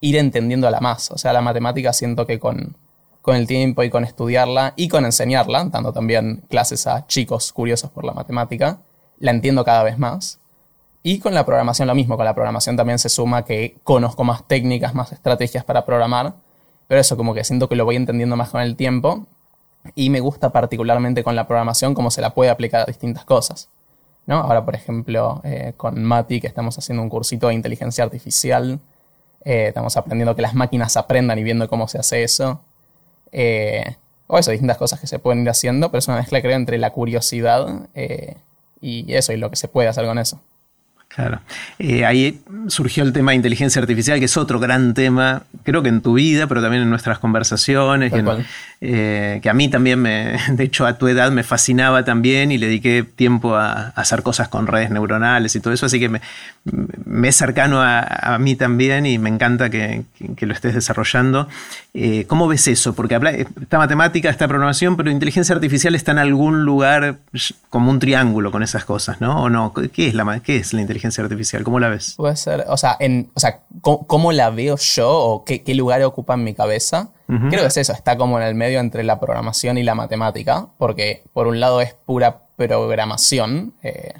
ir 0.00 0.16
entendiéndola 0.16 0.80
más. 0.80 1.12
O 1.12 1.18
sea, 1.18 1.32
la 1.32 1.42
matemática 1.42 1.92
siento 1.92 2.26
que 2.26 2.40
con, 2.40 2.74
con 3.20 3.36
el 3.36 3.46
tiempo 3.46 3.84
y 3.84 3.90
con 3.90 4.02
estudiarla 4.02 4.74
y 4.74 4.88
con 4.88 5.04
enseñarla, 5.04 5.64
dando 5.66 5.92
también 5.92 6.42
clases 6.48 6.88
a 6.88 7.06
chicos 7.06 7.52
curiosos 7.52 7.90
por 7.90 8.04
la 8.04 8.12
matemática, 8.12 8.78
la 9.20 9.30
entiendo 9.30 9.64
cada 9.64 9.84
vez 9.84 9.96
más. 9.96 10.40
Y 11.02 11.18
con 11.18 11.34
la 11.34 11.44
programación 11.44 11.88
lo 11.88 11.94
mismo, 11.94 12.16
con 12.16 12.24
la 12.24 12.34
programación 12.34 12.76
también 12.76 12.98
se 12.98 13.08
suma 13.08 13.44
que 13.44 13.76
conozco 13.82 14.22
más 14.22 14.46
técnicas, 14.46 14.94
más 14.94 15.12
estrategias 15.12 15.64
para 15.64 15.84
programar, 15.84 16.34
pero 16.86 17.00
eso 17.00 17.16
como 17.16 17.34
que 17.34 17.42
siento 17.44 17.68
que 17.68 17.74
lo 17.74 17.84
voy 17.84 17.96
entendiendo 17.96 18.36
más 18.36 18.50
con 18.50 18.60
el 18.60 18.76
tiempo 18.76 19.26
Y 19.94 20.10
me 20.10 20.20
gusta 20.20 20.50
particularmente 20.50 21.24
con 21.24 21.34
la 21.34 21.48
programación 21.48 21.94
cómo 21.94 22.10
se 22.10 22.20
la 22.20 22.34
puede 22.34 22.50
aplicar 22.50 22.82
a 22.82 22.84
distintas 22.84 23.24
cosas. 23.24 23.68
¿no? 24.26 24.36
Ahora, 24.36 24.64
por 24.64 24.74
ejemplo, 24.76 25.40
eh, 25.44 25.72
con 25.76 26.04
Mati, 26.04 26.40
que 26.40 26.46
estamos 26.46 26.78
haciendo 26.78 27.02
un 27.02 27.08
cursito 27.08 27.48
de 27.48 27.54
inteligencia 27.54 28.04
artificial, 28.04 28.78
eh, 29.44 29.66
estamos 29.68 29.96
aprendiendo 29.96 30.36
que 30.36 30.42
las 30.42 30.54
máquinas 30.54 30.96
aprendan 30.96 31.38
y 31.38 31.42
viendo 31.42 31.68
cómo 31.68 31.88
se 31.88 31.98
hace 31.98 32.22
eso. 32.22 32.60
Eh, 33.32 33.96
o 34.28 34.38
eso, 34.38 34.52
distintas 34.52 34.78
cosas 34.78 35.00
que 35.00 35.06
se 35.08 35.18
pueden 35.18 35.42
ir 35.42 35.50
haciendo, 35.50 35.90
pero 35.90 35.98
es 35.98 36.08
una 36.08 36.18
mezcla, 36.18 36.40
creo, 36.40 36.56
entre 36.56 36.78
la 36.78 36.90
curiosidad 36.90 37.88
y 38.80 39.12
eso, 39.14 39.32
y 39.32 39.36
lo 39.36 39.50
que 39.50 39.56
se 39.56 39.68
puede 39.68 39.88
hacer 39.88 40.06
con 40.06 40.18
eso. 40.18 40.40
Claro. 41.14 41.40
Eh, 41.78 42.06
ahí 42.06 42.40
surgió 42.68 43.04
el 43.04 43.12
tema 43.12 43.32
de 43.32 43.36
inteligencia 43.36 43.82
artificial, 43.82 44.18
que 44.18 44.24
es 44.24 44.36
otro 44.38 44.58
gran 44.58 44.94
tema, 44.94 45.42
creo 45.62 45.82
que 45.82 45.90
en 45.90 46.00
tu 46.00 46.14
vida, 46.14 46.46
pero 46.46 46.62
también 46.62 46.84
en 46.84 46.90
nuestras 46.90 47.18
conversaciones, 47.18 48.12
eh, 48.80 49.38
que 49.42 49.50
a 49.50 49.52
mí 49.52 49.68
también, 49.68 50.00
me, 50.00 50.38
de 50.48 50.64
hecho 50.64 50.86
a 50.86 50.96
tu 50.96 51.08
edad 51.08 51.30
me 51.30 51.42
fascinaba 51.42 52.04
también 52.04 52.50
y 52.50 52.56
le 52.56 52.66
dediqué 52.66 53.02
tiempo 53.02 53.56
a, 53.56 53.88
hacer 53.88 54.22
cosas 54.22 54.48
con 54.48 54.66
redes 54.66 54.90
neuronales 54.90 55.54
y 55.54 55.60
todo 55.60 55.74
eso, 55.74 55.84
así 55.84 56.00
que 56.00 56.08
me, 56.08 56.22
me 57.04 57.28
es 57.28 57.36
cercano 57.36 57.82
a, 57.82 58.38
mí 58.38 58.56
también 58.56 59.04
y 59.04 59.18
me 59.18 59.28
encanta 59.28 59.68
que, 59.68 60.04
lo 60.40 60.52
estés 60.52 60.74
desarrollando. 60.74 61.46
Eh, 61.94 62.24
¿Cómo 62.26 62.48
ves 62.48 62.66
eso? 62.68 62.94
Porque 62.94 63.18
esta 63.60 63.78
matemática, 63.78 64.30
esta 64.30 64.48
programación, 64.48 64.96
pero 64.96 65.10
inteligencia 65.10 65.54
artificial 65.54 65.94
está 65.94 66.12
en 66.12 66.18
algún 66.18 66.64
lugar 66.64 67.18
como 67.68 67.90
un 67.90 67.98
triángulo 67.98 68.50
con 68.50 68.62
esas 68.62 68.84
cosas, 68.84 69.20
¿no? 69.20 69.42
¿O 69.42 69.50
no? 69.50 69.72
¿Qué 69.92 70.08
es 70.08 70.14
la, 70.14 70.40
qué 70.40 70.56
es 70.56 70.72
la 70.72 70.80
inteligencia 70.80 71.01
artificial? 71.04 71.64
¿Cómo 71.64 71.80
la 71.80 71.88
ves? 71.88 72.14
Puede 72.16 72.36
ser, 72.36 72.64
o 72.68 72.76
sea, 72.76 72.96
en, 73.00 73.30
o 73.34 73.40
sea 73.40 73.60
¿cómo, 73.80 74.32
la 74.32 74.50
veo 74.50 74.76
yo 74.76 75.10
o 75.10 75.44
qué, 75.44 75.62
lugar 75.74 76.02
ocupa 76.02 76.34
en 76.34 76.44
mi 76.44 76.54
cabeza? 76.54 77.10
Creo 77.26 77.62
que 77.62 77.66
es 77.66 77.76
eso, 77.78 77.94
está 77.94 78.18
como 78.18 78.38
en 78.38 78.46
el 78.46 78.54
medio 78.54 78.78
entre 78.78 79.04
la 79.04 79.18
programación 79.18 79.78
y 79.78 79.82
la 79.82 79.94
matemática, 79.94 80.66
porque 80.76 81.22
por 81.32 81.46
un 81.46 81.60
lado 81.60 81.80
es 81.80 81.94
pura 81.94 82.42
programación, 82.56 83.72
eh, 83.82 84.12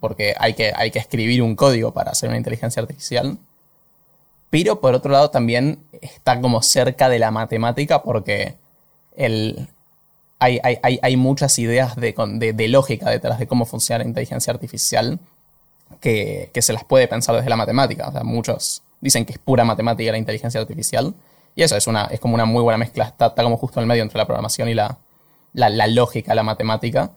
porque 0.00 0.34
hay 0.38 0.54
que, 0.54 0.72
hay 0.74 0.90
que 0.90 0.98
escribir 0.98 1.42
un 1.42 1.56
código 1.56 1.92
para 1.92 2.12
hacer 2.12 2.30
una 2.30 2.38
inteligencia 2.38 2.80
artificial. 2.80 3.36
Pero 4.48 4.80
por 4.80 4.94
otro 4.94 5.12
lado 5.12 5.28
también 5.28 5.80
está 6.00 6.40
como 6.40 6.62
cerca 6.62 7.10
de 7.10 7.18
la 7.18 7.30
matemática 7.30 8.02
porque 8.02 8.54
el, 9.14 9.68
hay, 10.44 10.60
hay, 10.82 11.16
muchas 11.16 11.58
ideas 11.58 11.96
de, 11.96 12.68
lógica 12.68 13.10
detrás 13.10 13.38
de 13.38 13.46
cómo 13.46 13.64
funciona 13.64 14.04
la 14.04 14.08
inteligencia 14.08 14.52
artificial 14.52 15.18
que, 16.00 16.50
se 16.54 16.72
las 16.72 16.84
puede 16.84 17.08
pensar 17.08 17.34
desde 17.36 17.48
la 17.48 17.56
matemática. 17.56 18.08
O 18.08 18.12
sea, 18.12 18.24
muchos 18.24 18.82
dicen 19.00 19.24
que 19.24 19.32
es 19.32 19.38
pura 19.38 19.64
matemática 19.64 20.12
la 20.12 20.18
inteligencia 20.18 20.60
artificial. 20.60 21.14
Y 21.54 21.62
eso 21.62 21.76
es, 21.76 21.86
una, 21.86 22.04
es 22.06 22.20
como 22.20 22.34
una 22.34 22.44
muy 22.44 22.62
buena 22.62 22.78
mezcla. 22.78 23.04
Está, 23.04 23.34
como 23.34 23.56
justo 23.56 23.80
en 23.80 23.84
el 23.84 23.88
medio 23.88 24.02
entre 24.02 24.18
la 24.18 24.26
programación 24.26 24.68
y 24.68 24.74
la, 24.74 24.98
la, 25.52 25.86
lógica, 25.86 26.34
la 26.34 26.42
matemática. 26.42 27.10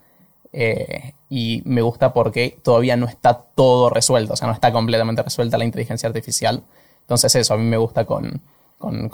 Eh, 0.53 1.13
y 1.29 1.62
me 1.65 1.81
gusta 1.81 2.13
porque 2.13 2.57
todavía 2.63 2.96
no 2.96 3.07
está 3.07 3.34
todo 3.55 3.89
resuelto, 3.89 4.34
o 4.34 4.36
sea, 4.38 4.48
no 4.48 4.53
está 4.53 4.72
completamente 4.72 5.22
resuelta 5.22 5.57
la 5.57 5.65
inteligencia 5.65 6.07
artificial. 6.07 6.63
Entonces 7.01 7.36
eso, 7.36 7.53
a 7.53 7.57
mí 7.57 7.63
me 7.63 7.77
gusta 7.77 8.05
con, 8.05 8.41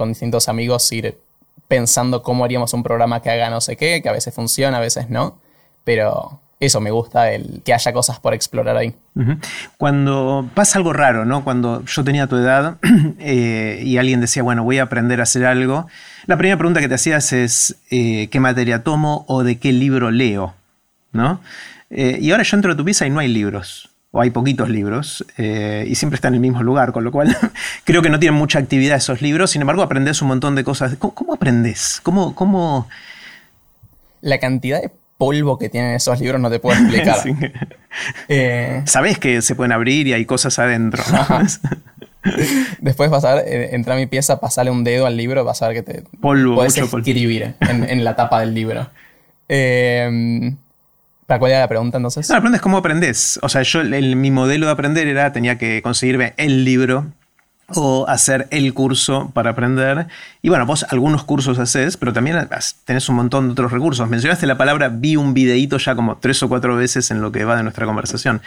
distintos 0.08 0.48
amigos 0.48 0.92
ir 0.92 1.20
pensando 1.68 2.22
cómo 2.22 2.44
haríamos 2.44 2.74
un 2.74 2.84
programa 2.84 3.22
que 3.22 3.30
haga 3.30 3.50
no 3.50 3.62
sé 3.62 3.78
qué, 3.78 4.02
que 4.02 4.10
a 4.10 4.12
veces 4.12 4.34
funciona, 4.34 4.78
a 4.78 4.82
veces 4.82 5.10
no, 5.10 5.38
pero 5.84 6.40
eso 6.66 6.82
me 6.82 6.92
gusta, 6.92 7.32
el 7.32 7.62
que 7.64 7.74
haya 7.74 7.94
cosas 7.94 8.20
por 8.20 8.34
explorar 8.34 8.78
ahí. 8.78 8.96
Cuando 9.78 10.50
pasa 10.54 10.80
algo 10.80 10.94
raro, 10.94 11.26
¿no? 11.26 11.44
Cuando 11.44 11.84
yo 11.86 12.04
tenía 12.04 12.28
tu 12.28 12.38
edad 12.38 12.78
eh, 13.20 13.82
y 13.84 13.98
alguien 13.98 14.22
decía, 14.22 14.44
bueno, 14.44 14.64
voy 14.64 14.80
a 14.80 14.84
aprender 14.84 15.20
a 15.20 15.24
hacer 15.24 15.46
algo, 15.46 15.88
la 16.26 16.38
primera 16.38 16.58
pregunta 16.58 16.80
que 16.80 16.88
te 16.88 16.96
hacías 16.96 17.34
es, 17.34 17.76
eh, 17.92 18.30
¿qué 18.32 18.40
materia 18.40 18.84
tomo 18.84 19.26
o 19.28 19.44
de 19.44 19.60
qué 19.60 19.72
libro 19.72 20.10
leo? 20.12 20.56
¿no? 21.14 21.40
Eh, 21.90 22.18
y 22.20 22.32
ahora 22.32 22.44
yo 22.44 22.58
entro 22.58 22.74
a 22.74 22.76
tu 22.76 22.84
pieza 22.84 23.06
y 23.06 23.10
no 23.10 23.20
hay 23.20 23.30
libros, 23.30 23.90
o 24.12 24.20
hay 24.20 24.32
poquitos 24.32 24.68
libros, 24.68 25.26
eh, 25.38 25.86
y 25.88 25.96
siempre 25.96 26.16
están 26.16 26.34
en 26.34 26.36
el 26.36 26.42
mismo 26.42 26.64
lugar, 26.64 26.92
con 26.92 27.04
lo 27.04 27.12
cual 27.12 27.38
creo 27.86 28.02
que 28.02 28.10
no 28.10 28.20
tienen 28.20 28.38
mucha 28.38 28.60
actividad 28.60 28.98
esos 28.98 29.22
libros, 29.22 29.52
sin 29.52 29.62
embargo 29.62 29.84
aprendes 29.84 30.22
un 30.22 30.28
montón 30.28 30.56
de 30.56 30.64
cosas. 30.64 30.98
¿Cómo, 30.98 31.34
aprendes? 31.34 32.02
¿Cómo, 32.04 32.36
¿Cómo, 32.36 32.90
La 34.22 34.40
cantidad 34.40 34.82
de 34.82 34.92
polvo 35.24 35.58
que 35.58 35.70
tienen 35.70 35.96
esos 35.96 36.20
libros 36.20 36.42
no 36.42 36.50
te 36.50 36.60
puedo 36.60 36.78
explicar. 36.78 37.18
Eh, 38.28 38.82
Sabes 38.86 39.20
que 39.20 39.44
se 39.44 39.54
pueden 39.54 39.72
abrir 39.72 40.08
y 40.08 40.14
hay 40.14 40.26
cosas 40.26 40.58
adentro. 40.58 41.04
Después 42.80 43.12
vas 43.12 43.24
a 43.24 43.36
ver, 43.36 43.76
entra 43.76 43.94
a 43.94 43.98
mi 43.98 44.08
pieza, 44.08 44.40
pasarle 44.40 44.72
un 44.72 44.84
dedo 44.84 45.06
al 45.06 45.16
libro, 45.16 45.46
vas 45.46 45.62
a 45.62 45.68
ver 45.68 45.84
que 45.84 45.94
te 45.94 46.04
polvo, 46.20 46.56
puedes 46.56 46.76
escribir 46.76 47.54
En, 47.60 47.88
en, 47.88 48.04
la 48.04 48.16
tapa 48.16 48.40
del 48.40 48.56
libro. 48.56 48.90
Eh, 49.48 50.56
¿Para 51.28 51.40
cuál 51.40 51.52
era 51.52 51.62
la 51.62 51.68
pregunta 51.68 51.98
entonces? 51.98 52.28
No, 52.30 52.34
la 52.34 52.42
pregunta 52.42 52.56
es 52.56 52.62
cómo 52.64 52.78
aprendes. 52.78 53.40
O 53.44 53.50
sea, 53.50 53.62
yo 53.62 53.84
mi 53.84 54.32
modelo 54.32 54.66
de 54.66 54.72
aprender 54.72 55.08
era, 55.08 55.32
tenía 55.32 55.60
que 55.60 55.84
conseguirme 55.84 56.34
el 56.38 56.66
libro 56.66 57.12
o 57.68 58.06
hacer 58.08 58.48
el 58.52 58.74
curso 58.74 59.32
para 59.34 59.52
aprender. 59.52 60.08
Y 60.42 60.50
bueno, 60.50 60.66
vos 60.66 60.86
algunos 60.90 61.24
cursos 61.24 61.60
haces, 61.60 61.98
pero 61.98 62.14
también 62.14 62.48
tenés 62.86 63.10
un 63.10 63.16
montón 63.16 63.48
de 63.48 63.52
otros 63.54 63.72
recursos. 63.72 64.08
Mencionaste 64.10 64.46
la 64.48 64.58
palabra 64.58 64.90
vi 64.90 65.16
un 65.16 65.34
videíto 65.34 65.78
ya 65.78 65.96
como 65.96 66.18
tres 66.18 66.42
o 66.44 66.50
cuatro 66.50 66.76
veces 66.76 67.12
en 67.12 67.22
lo 67.22 67.32
que 67.32 67.46
va 67.46 67.56
de 67.56 67.64
nuestra 67.64 67.86
conversación. 67.86 68.42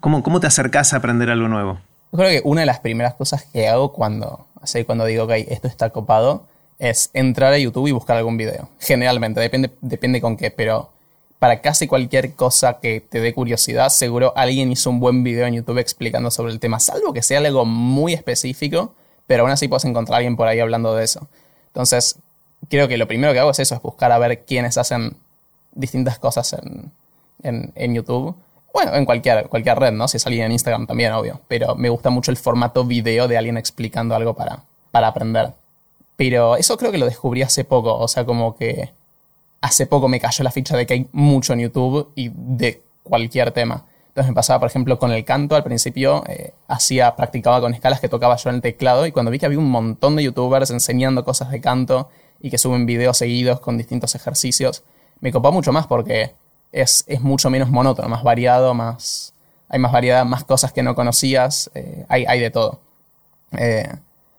¿Cómo, 0.00 0.22
cómo 0.22 0.40
te 0.40 0.46
acercás 0.46 0.92
a 0.92 0.98
aprender 0.98 1.30
algo 1.30 1.48
nuevo? 1.48 1.78
Yo 2.12 2.18
creo 2.18 2.30
que 2.30 2.42
una 2.44 2.60
de 2.60 2.66
las 2.66 2.80
primeras 2.80 3.14
cosas 3.14 3.44
que 3.52 3.68
hago 3.68 3.92
cuando, 3.92 4.46
así, 4.62 4.84
cuando 4.84 5.04
digo, 5.04 5.26
que 5.26 5.46
esto 5.50 5.68
está 5.68 5.90
copado, 5.90 6.46
es 6.78 7.10
entrar 7.12 7.52
a 7.52 7.58
YouTube 7.58 7.88
y 7.88 7.92
buscar 7.92 8.16
algún 8.16 8.36
video. 8.36 8.68
Generalmente, 8.78 9.40
depende, 9.40 9.70
depende 9.80 10.20
con 10.20 10.36
qué, 10.36 10.50
pero 10.50 10.90
para 11.38 11.60
casi 11.60 11.86
cualquier 11.86 12.34
cosa 12.34 12.80
que 12.80 13.00
te 13.00 13.20
dé 13.20 13.34
curiosidad, 13.34 13.88
seguro 13.90 14.32
alguien 14.36 14.72
hizo 14.72 14.90
un 14.90 15.00
buen 15.00 15.22
video 15.22 15.46
en 15.46 15.54
YouTube 15.54 15.78
explicando 15.78 16.30
sobre 16.30 16.52
el 16.52 16.60
tema, 16.60 16.80
salvo 16.80 17.12
que 17.12 17.22
sea 17.22 17.38
algo 17.38 17.64
muy 17.64 18.14
específico, 18.14 18.94
pero 19.26 19.42
aún 19.42 19.52
así 19.52 19.68
puedes 19.68 19.84
encontrar 19.84 20.14
a 20.14 20.18
alguien 20.18 20.36
por 20.36 20.48
ahí 20.48 20.60
hablando 20.60 20.94
de 20.94 21.04
eso. 21.04 21.28
Entonces, 21.68 22.16
creo 22.68 22.88
que 22.88 22.96
lo 22.96 23.06
primero 23.06 23.32
que 23.32 23.38
hago 23.38 23.50
es 23.50 23.58
eso, 23.58 23.74
es 23.74 23.82
buscar 23.82 24.12
a 24.12 24.18
ver 24.18 24.44
quiénes 24.44 24.78
hacen 24.78 25.16
distintas 25.72 26.18
cosas 26.18 26.54
en, 27.42 27.94
YouTube. 27.94 28.34
Bueno, 28.72 28.94
en 28.94 29.04
cualquier, 29.04 29.48
cualquier 29.48 29.78
red, 29.78 29.92
¿no? 29.92 30.08
Si 30.08 30.16
es 30.16 30.26
alguien 30.26 30.46
en 30.46 30.52
Instagram 30.52 30.86
también, 30.86 31.12
obvio. 31.12 31.40
Pero 31.48 31.74
me 31.74 31.88
gusta 31.88 32.10
mucho 32.10 32.30
el 32.30 32.36
formato 32.36 32.84
video 32.84 33.28
de 33.28 33.36
alguien 33.36 33.56
explicando 33.56 34.14
algo 34.14 34.34
para, 34.34 34.60
para 34.90 35.08
aprender. 35.08 35.52
Pero 36.16 36.56
eso 36.56 36.76
creo 36.76 36.92
que 36.92 36.98
lo 36.98 37.06
descubrí 37.06 37.42
hace 37.42 37.64
poco. 37.64 37.96
O 37.96 38.08
sea, 38.08 38.24
como 38.24 38.56
que 38.56 38.90
hace 39.64 39.86
poco 39.86 40.08
me 40.08 40.20
cayó 40.20 40.44
la 40.44 40.50
ficha 40.50 40.76
de 40.76 40.84
que 40.84 40.92
hay 40.92 41.08
mucho 41.12 41.54
en 41.54 41.60
YouTube 41.60 42.12
y 42.14 42.30
de 42.34 42.82
cualquier 43.02 43.50
tema. 43.50 43.86
Entonces 44.08 44.28
me 44.28 44.34
pasaba, 44.34 44.60
por 44.60 44.68
ejemplo, 44.68 44.98
con 44.98 45.10
el 45.10 45.24
canto. 45.24 45.56
Al 45.56 45.64
principio 45.64 46.22
eh, 46.28 46.52
hacía, 46.68 47.16
practicaba 47.16 47.62
con 47.62 47.72
escalas 47.72 47.98
que 47.98 48.10
tocaba 48.10 48.36
yo 48.36 48.50
en 48.50 48.56
el 48.56 48.62
teclado 48.62 49.06
y 49.06 49.12
cuando 49.12 49.30
vi 49.30 49.38
que 49.38 49.46
había 49.46 49.58
un 49.58 49.70
montón 49.70 50.16
de 50.16 50.22
youtubers 50.22 50.70
enseñando 50.70 51.24
cosas 51.24 51.50
de 51.50 51.62
canto 51.62 52.10
y 52.40 52.50
que 52.50 52.58
suben 52.58 52.84
videos 52.84 53.16
seguidos 53.16 53.58
con 53.60 53.78
distintos 53.78 54.14
ejercicios, 54.14 54.84
me 55.20 55.32
copó 55.32 55.50
mucho 55.50 55.72
más 55.72 55.86
porque 55.86 56.34
es, 56.70 57.06
mucho 57.20 57.48
menos 57.48 57.70
monótono, 57.70 58.10
más 58.10 58.22
variado, 58.22 58.74
más, 58.74 59.32
hay 59.70 59.78
más 59.78 59.92
variedad, 59.92 60.26
más 60.26 60.44
cosas 60.44 60.74
que 60.74 60.82
no 60.82 60.94
conocías, 60.94 61.70
eh, 61.74 62.04
hay, 62.10 62.38
de 62.38 62.50
todo. 62.50 62.80
Eh, 63.56 63.90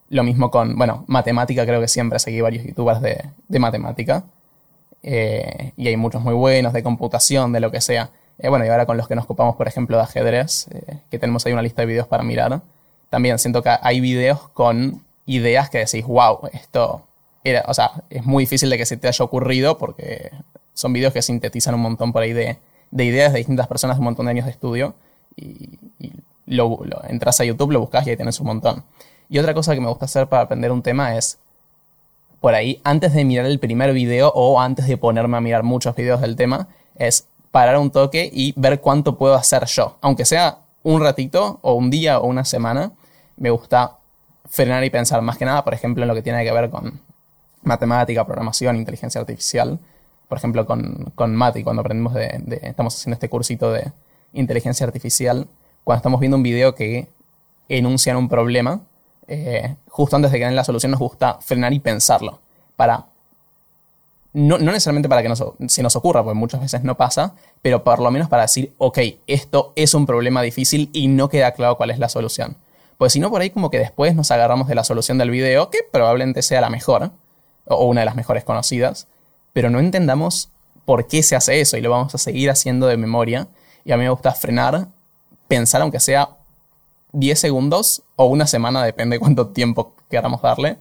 lo 0.09 0.23
mismo 0.23 0.51
con, 0.51 0.77
bueno, 0.77 1.03
matemática, 1.07 1.65
creo 1.65 1.81
que 1.81 1.87
siempre 1.87 2.19
seguí 2.19 2.41
varios 2.41 2.63
youtubers 2.63 3.01
de 3.01 3.59
matemática. 3.59 4.23
Eh, 5.07 5.71
y 5.77 5.87
hay 5.87 5.97
muchos 5.97 6.23
muy 6.23 6.33
buenos 6.33 6.73
de 6.73 6.81
computación, 6.81 7.53
de 7.53 7.59
lo 7.59 7.69
que 7.69 7.79
sea. 7.79 8.09
Eh, 8.39 8.49
bueno, 8.49 8.65
y 8.65 8.69
ahora 8.69 8.87
con 8.87 8.97
los 8.97 9.07
que 9.07 9.13
nos 9.13 9.25
ocupamos, 9.25 9.55
por 9.55 9.67
ejemplo, 9.67 9.97
de 9.97 10.03
ajedrez, 10.03 10.67
eh, 10.71 10.97
que 11.11 11.19
tenemos 11.19 11.45
ahí 11.45 11.53
una 11.53 11.61
lista 11.61 11.83
de 11.83 11.85
videos 11.85 12.07
para 12.07 12.23
mirar, 12.23 12.61
también 13.11 13.37
siento 13.37 13.61
que 13.61 13.69
hay 13.79 13.99
videos 13.99 14.49
con 14.49 15.03
ideas 15.27 15.69
que 15.69 15.77
decís, 15.77 16.03
wow, 16.07 16.39
esto 16.53 17.05
era, 17.43 17.63
o 17.67 17.73
sea, 17.75 17.91
es 18.09 18.25
muy 18.25 18.45
difícil 18.45 18.67
de 18.71 18.79
que 18.79 18.85
se 18.87 18.97
te 18.97 19.07
haya 19.07 19.23
ocurrido 19.23 19.77
porque 19.77 20.31
son 20.73 20.91
videos 20.91 21.13
que 21.13 21.21
sintetizan 21.21 21.75
un 21.75 21.81
montón 21.81 22.11
por 22.11 22.23
ahí 22.23 22.33
de, 22.33 22.57
ideas 22.91 23.31
de 23.31 23.37
distintas 23.37 23.67
personas 23.67 23.97
de 23.97 23.99
un 23.99 24.05
montón 24.05 24.25
de 24.25 24.31
años 24.31 24.45
de 24.45 24.51
estudio 24.51 24.95
y, 25.35 25.77
lo, 26.47 26.79
entras 27.07 27.39
a 27.41 27.45
YouTube, 27.45 27.71
lo 27.71 27.79
buscas 27.79 28.07
y 28.07 28.09
ahí 28.09 28.15
tienes 28.15 28.39
un 28.39 28.47
montón. 28.47 28.83
Y 29.29 29.37
otra 29.37 29.53
cosa 29.53 29.75
que 29.75 29.81
me 29.81 29.87
gusta 29.87 30.05
hacer 30.05 30.27
para 30.27 30.43
aprender 30.43 30.71
un 30.71 30.81
tema 30.81 31.15
es 31.15 31.37
por 32.45 32.53
ahí, 32.53 32.79
antes 32.83 33.11
de 33.15 33.25
mirar 33.25 33.47
el 33.47 33.57
primer 33.57 33.91
video 33.91 34.31
o 34.35 34.61
antes 34.61 34.85
de 34.85 34.97
ponerme 34.97 35.35
a 35.35 35.41
mirar 35.41 35.63
muchos 35.63 35.95
videos 35.95 36.21
del 36.21 36.35
tema, 36.35 36.67
es 36.93 37.27
parar 37.49 37.79
un 37.79 37.89
toque 37.89 38.29
y 38.31 38.53
ver 38.55 38.81
cuánto 38.81 39.17
puedo 39.17 39.33
hacer 39.33 39.65
yo. 39.65 39.97
Aunque 40.01 40.25
sea 40.25 40.59
un 40.83 41.01
ratito 41.01 41.57
o 41.63 41.73
un 41.73 41.89
día 41.89 42.19
o 42.19 42.27
una 42.27 42.45
semana, 42.45 42.91
me 43.35 43.49
gusta 43.49 43.97
frenar 44.47 44.83
y 44.83 44.91
pensar 44.91 45.23
más 45.23 45.39
que 45.39 45.45
nada, 45.45 45.63
por 45.63 45.73
ejemplo, 45.73 46.03
en 46.03 46.07
lo 46.07 46.13
que 46.13 46.21
tiene 46.21 46.43
que 46.43 46.51
ver 46.51 46.69
con 46.69 47.01
matemática, 47.63 48.23
programación, 48.27 48.75
inteligencia 48.75 49.19
artificial. 49.19 49.79
Por 50.27 50.37
ejemplo, 50.37 50.67
con, 50.67 51.13
con 51.15 51.35
Mati, 51.35 51.63
cuando 51.63 51.79
aprendimos 51.79 52.13
de, 52.13 52.59
estamos 52.61 52.95
haciendo 52.95 53.15
este 53.15 53.27
cursito 53.27 53.71
de 53.71 53.91
inteligencia 54.33 54.85
artificial, 54.85 55.47
cuando 55.83 55.97
estamos 55.97 56.19
viendo 56.19 56.37
un 56.37 56.43
video 56.43 56.75
que 56.75 57.07
enuncian 57.69 58.17
un 58.17 58.29
problema, 58.29 58.81
eh, 59.27 59.75
justo 59.87 60.15
antes 60.15 60.31
de 60.31 60.39
que 60.39 60.45
den 60.45 60.55
la 60.55 60.63
solución 60.63 60.91
nos 60.91 60.99
gusta 60.99 61.39
frenar 61.41 61.73
y 61.73 61.79
pensarlo 61.79 62.39
para 62.75 63.05
no, 64.35 64.57
no 64.57 64.73
necesariamente 64.73 65.07
para 65.07 65.23
que 65.23 65.29
nos, 65.29 65.41
se 65.67 65.81
nos 65.81 65.95
ocurra, 65.95 66.21
porque 66.21 66.37
muchas 66.37 66.59
veces 66.59 66.83
no 66.83 66.97
pasa, 66.97 67.35
pero 67.61 67.85
por 67.85 67.99
lo 67.99 68.11
menos 68.11 68.27
para 68.27 68.41
decir, 68.41 68.73
ok, 68.77 68.99
esto 69.27 69.71
es 69.77 69.93
un 69.93 70.05
problema 70.05 70.41
difícil 70.41 70.89
y 70.91 71.07
no 71.07 71.29
queda 71.29 71.53
claro 71.53 71.77
cuál 71.77 71.89
es 71.91 71.99
la 71.99 72.09
solución. 72.09 72.57
Pues 72.97 73.13
si 73.13 73.21
no, 73.21 73.29
por 73.29 73.41
ahí 73.41 73.49
como 73.49 73.69
que 73.69 73.79
después 73.79 74.13
nos 74.13 74.31
agarramos 74.31 74.67
de 74.67 74.75
la 74.75 74.83
solución 74.83 75.17
del 75.17 75.29
video, 75.29 75.69
que 75.69 75.79
probablemente 75.89 76.41
sea 76.41 76.59
la 76.59 76.69
mejor, 76.69 77.11
o 77.65 77.85
una 77.85 78.01
de 78.01 78.05
las 78.05 78.15
mejores 78.15 78.43
conocidas, 78.43 79.07
pero 79.53 79.69
no 79.69 79.79
entendamos 79.79 80.49
por 80.83 81.07
qué 81.07 81.23
se 81.23 81.37
hace 81.37 81.61
eso 81.61 81.77
y 81.77 81.81
lo 81.81 81.89
vamos 81.89 82.13
a 82.13 82.17
seguir 82.17 82.49
haciendo 82.49 82.87
de 82.87 82.97
memoria. 82.97 83.47
Y 83.85 83.93
a 83.93 83.97
mí 83.97 84.03
me 84.03 84.09
gusta 84.09 84.33
frenar, 84.33 84.87
pensar 85.47 85.81
aunque 85.81 86.01
sea 86.01 86.29
10 87.15 87.39
segundos 87.39 88.03
o 88.15 88.25
una 88.25 88.47
semana, 88.47 88.83
depende 88.83 89.19
cuánto 89.19 89.47
tiempo 89.47 89.93
queramos 90.09 90.41
darle, 90.41 90.77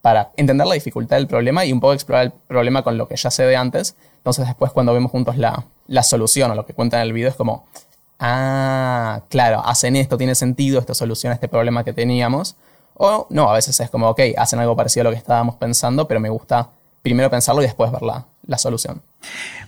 para 0.00 0.32
entender 0.36 0.66
la 0.66 0.74
dificultad 0.74 1.16
del 1.16 1.28
problema 1.28 1.64
y 1.64 1.72
un 1.72 1.80
poco 1.80 1.92
explorar 1.92 2.24
el 2.26 2.32
problema 2.32 2.82
con 2.82 2.98
lo 2.98 3.06
que 3.06 3.16
ya 3.16 3.30
sé 3.30 3.44
de 3.44 3.56
antes. 3.56 3.94
Entonces 4.16 4.46
después 4.46 4.72
cuando 4.72 4.92
vemos 4.92 5.12
juntos 5.12 5.36
la, 5.36 5.64
la 5.86 6.02
solución 6.02 6.50
o 6.50 6.54
lo 6.54 6.66
que 6.66 6.74
cuentan 6.74 7.00
en 7.00 7.06
el 7.06 7.12
video 7.12 7.28
es 7.28 7.36
como, 7.36 7.66
ah, 8.18 9.22
claro, 9.28 9.62
hacen 9.64 9.96
esto, 9.96 10.16
tiene 10.16 10.34
sentido, 10.34 10.80
esto 10.80 10.94
soluciona 10.94 11.34
este 11.34 11.48
problema 11.48 11.84
que 11.84 11.92
teníamos. 11.92 12.56
O 12.94 13.26
no, 13.30 13.50
a 13.50 13.54
veces 13.54 13.78
es 13.80 13.90
como, 13.90 14.08
ok, 14.08 14.20
hacen 14.36 14.58
algo 14.58 14.76
parecido 14.76 15.02
a 15.02 15.04
lo 15.04 15.10
que 15.10 15.16
estábamos 15.16 15.56
pensando, 15.56 16.06
pero 16.06 16.20
me 16.20 16.28
gusta 16.28 16.70
primero 17.02 17.30
pensarlo 17.30 17.62
y 17.62 17.66
después 17.66 17.90
ver 17.90 18.02
la, 18.02 18.58
solución. 18.58 19.02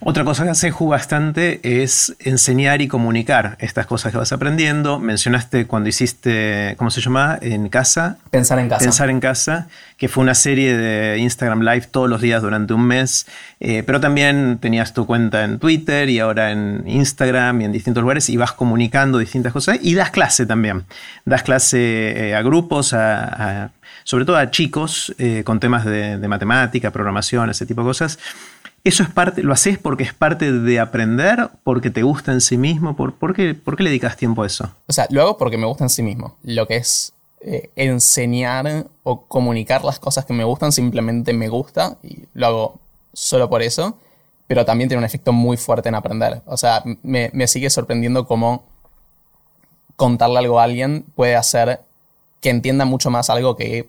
Otra 0.00 0.24
cosa 0.24 0.44
que 0.44 0.50
hace 0.50 0.70
Ju 0.70 0.88
bastante 0.88 1.60
es 1.82 2.14
enseñar 2.18 2.82
y 2.82 2.88
comunicar 2.88 3.56
estas 3.60 3.86
cosas 3.86 4.12
que 4.12 4.18
vas 4.18 4.32
aprendiendo. 4.32 4.98
Mencionaste 4.98 5.66
cuando 5.66 5.88
hiciste, 5.88 6.74
¿cómo 6.76 6.90
se 6.90 7.00
llama? 7.00 7.38
En 7.40 7.68
casa. 7.68 8.18
Pensar 8.30 8.58
en 8.58 8.68
casa. 8.68 8.84
Pensar 8.84 9.08
en 9.08 9.20
casa, 9.20 9.68
que 9.96 10.08
fue 10.08 10.22
una 10.22 10.34
serie 10.34 10.76
de 10.76 11.18
Instagram 11.18 11.62
Live 11.62 11.88
todos 11.90 12.10
los 12.10 12.20
días 12.20 12.42
durante 12.42 12.74
un 12.74 12.86
mes. 12.86 13.26
Eh, 13.60 13.82
pero 13.86 13.98
también 14.00 14.58
tenías 14.60 14.92
tu 14.92 15.06
cuenta 15.06 15.44
en 15.44 15.58
Twitter 15.58 16.10
y 16.10 16.18
ahora 16.18 16.50
en 16.50 16.84
Instagram 16.86 17.62
y 17.62 17.64
en 17.64 17.72
distintos 17.72 18.02
lugares 18.02 18.28
y 18.28 18.36
vas 18.36 18.52
comunicando 18.52 19.18
distintas 19.18 19.52
cosas. 19.52 19.78
Y 19.80 19.94
das 19.94 20.10
clase 20.10 20.44
también. 20.44 20.84
Das 21.24 21.42
clase 21.42 22.28
eh, 22.28 22.34
a 22.34 22.42
grupos, 22.42 22.92
a 22.92 23.70
sobre 24.04 24.24
todo 24.26 24.36
a 24.36 24.50
chicos 24.50 25.14
eh, 25.18 25.42
con 25.44 25.58
temas 25.58 25.84
de, 25.84 26.16
matemática, 26.28 26.90
programación, 26.90 27.50
ese 27.50 27.66
tipo 27.66 27.82
de 27.82 27.88
cosas. 27.88 28.18
¿Eso 28.84 29.02
es 29.02 29.08
parte, 29.08 29.42
lo 29.42 29.54
haces 29.54 29.78
porque 29.78 30.04
es 30.04 30.12
parte 30.12 30.52
de 30.52 30.78
aprender, 30.78 31.48
porque 31.62 31.88
te 31.88 32.02
gusta 32.02 32.32
en 32.32 32.42
sí 32.42 32.58
mismo? 32.58 32.94
¿Por, 32.94 33.14
por, 33.14 33.34
qué, 33.34 33.56
le 33.78 33.88
dedicas 33.88 34.18
tiempo 34.18 34.42
a 34.42 34.46
eso? 34.46 34.70
O 34.86 34.92
sea, 34.92 35.06
lo 35.08 35.22
hago 35.22 35.38
porque 35.38 35.56
me 35.56 35.64
gusta 35.64 35.84
en 35.84 35.90
sí 35.90 36.02
mismo. 36.02 36.36
Lo 36.42 36.66
que 36.66 36.76
es 36.76 37.14
eh, 37.40 37.70
enseñar 37.76 38.86
o 39.02 39.22
comunicar 39.22 39.84
las 39.84 39.98
cosas 39.98 40.26
que 40.26 40.34
me 40.34 40.44
gustan 40.44 40.70
simplemente 40.70 41.32
me 41.32 41.48
gusta 41.48 41.96
y 42.02 42.24
lo 42.34 42.46
hago 42.46 42.80
solo 43.14 43.48
por 43.48 43.62
eso, 43.62 43.96
pero 44.46 44.66
también 44.66 44.88
tiene 44.88 44.98
un 44.98 45.06
efecto 45.06 45.32
muy 45.32 45.56
fuerte 45.56 45.88
en 45.88 45.94
aprender. 45.94 46.42
O 46.44 46.58
sea, 46.58 46.82
me, 47.02 47.30
me 47.32 47.46
sigue 47.46 47.70
sorprendiendo 47.70 48.26
cómo 48.26 48.64
contarle 49.96 50.40
algo 50.40 50.60
a 50.60 50.64
alguien 50.64 51.06
puede 51.14 51.36
hacer 51.36 51.80
que 52.42 52.50
entienda 52.50 52.84
mucho 52.84 53.10
más 53.10 53.30
algo 53.30 53.56
que 53.56 53.88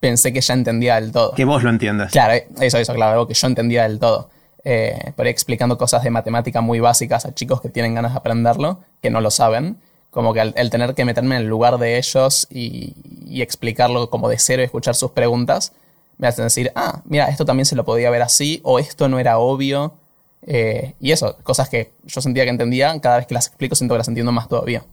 pensé 0.00 0.32
que 0.32 0.40
ya 0.40 0.54
entendía 0.54 0.96
del 0.96 1.12
todo. 1.12 1.34
Que 1.34 1.44
vos 1.44 1.62
lo 1.62 1.70
entiendas. 1.70 2.12
Claro, 2.12 2.42
eso, 2.60 2.78
eso, 2.78 2.94
claro, 2.94 3.12
algo 3.12 3.28
que 3.28 3.34
yo 3.34 3.46
entendía 3.46 3.82
del 3.82 3.98
todo. 3.98 4.30
Eh, 4.64 5.12
por 5.16 5.26
ahí 5.26 5.30
explicando 5.30 5.78
cosas 5.78 6.02
de 6.02 6.10
matemática 6.10 6.60
muy 6.60 6.80
básicas 6.80 7.24
a 7.24 7.34
chicos 7.34 7.60
que 7.60 7.68
tienen 7.68 7.94
ganas 7.94 8.12
de 8.12 8.18
aprenderlo, 8.18 8.80
que 9.00 9.10
no 9.10 9.20
lo 9.20 9.30
saben. 9.30 9.78
Como 10.10 10.32
que 10.32 10.40
el, 10.40 10.70
tener 10.70 10.94
que 10.94 11.04
meterme 11.04 11.36
en 11.36 11.42
el 11.42 11.48
lugar 11.48 11.78
de 11.78 11.98
ellos 11.98 12.46
y, 12.50 12.94
explicarlo 13.42 14.10
como 14.10 14.28
de 14.28 14.38
cero 14.38 14.62
y 14.62 14.64
escuchar 14.64 14.94
sus 14.94 15.12
preguntas, 15.12 15.72
me 16.16 16.26
hacen 16.26 16.44
decir, 16.44 16.72
ah, 16.74 17.02
mira, 17.04 17.26
esto 17.26 17.44
también 17.44 17.66
se 17.66 17.76
lo 17.76 17.84
podía 17.84 18.10
ver 18.10 18.22
así, 18.22 18.60
o 18.64 18.78
esto 18.78 19.08
no 19.08 19.18
era 19.18 19.38
obvio. 19.38 19.94
Eh, 20.42 20.94
y 20.98 21.12
eso, 21.12 21.36
cosas 21.42 21.68
que 21.68 21.92
yo 22.04 22.20
sentía 22.20 22.44
que 22.44 22.50
entendía, 22.50 22.98
cada 23.00 23.18
vez 23.18 23.26
que 23.26 23.34
las 23.34 23.46
explico 23.48 23.76
siento 23.76 23.94
que 23.94 23.98
las 23.98 24.08
entiendo 24.08 24.32
más 24.32 24.48
todavía. 24.48 24.84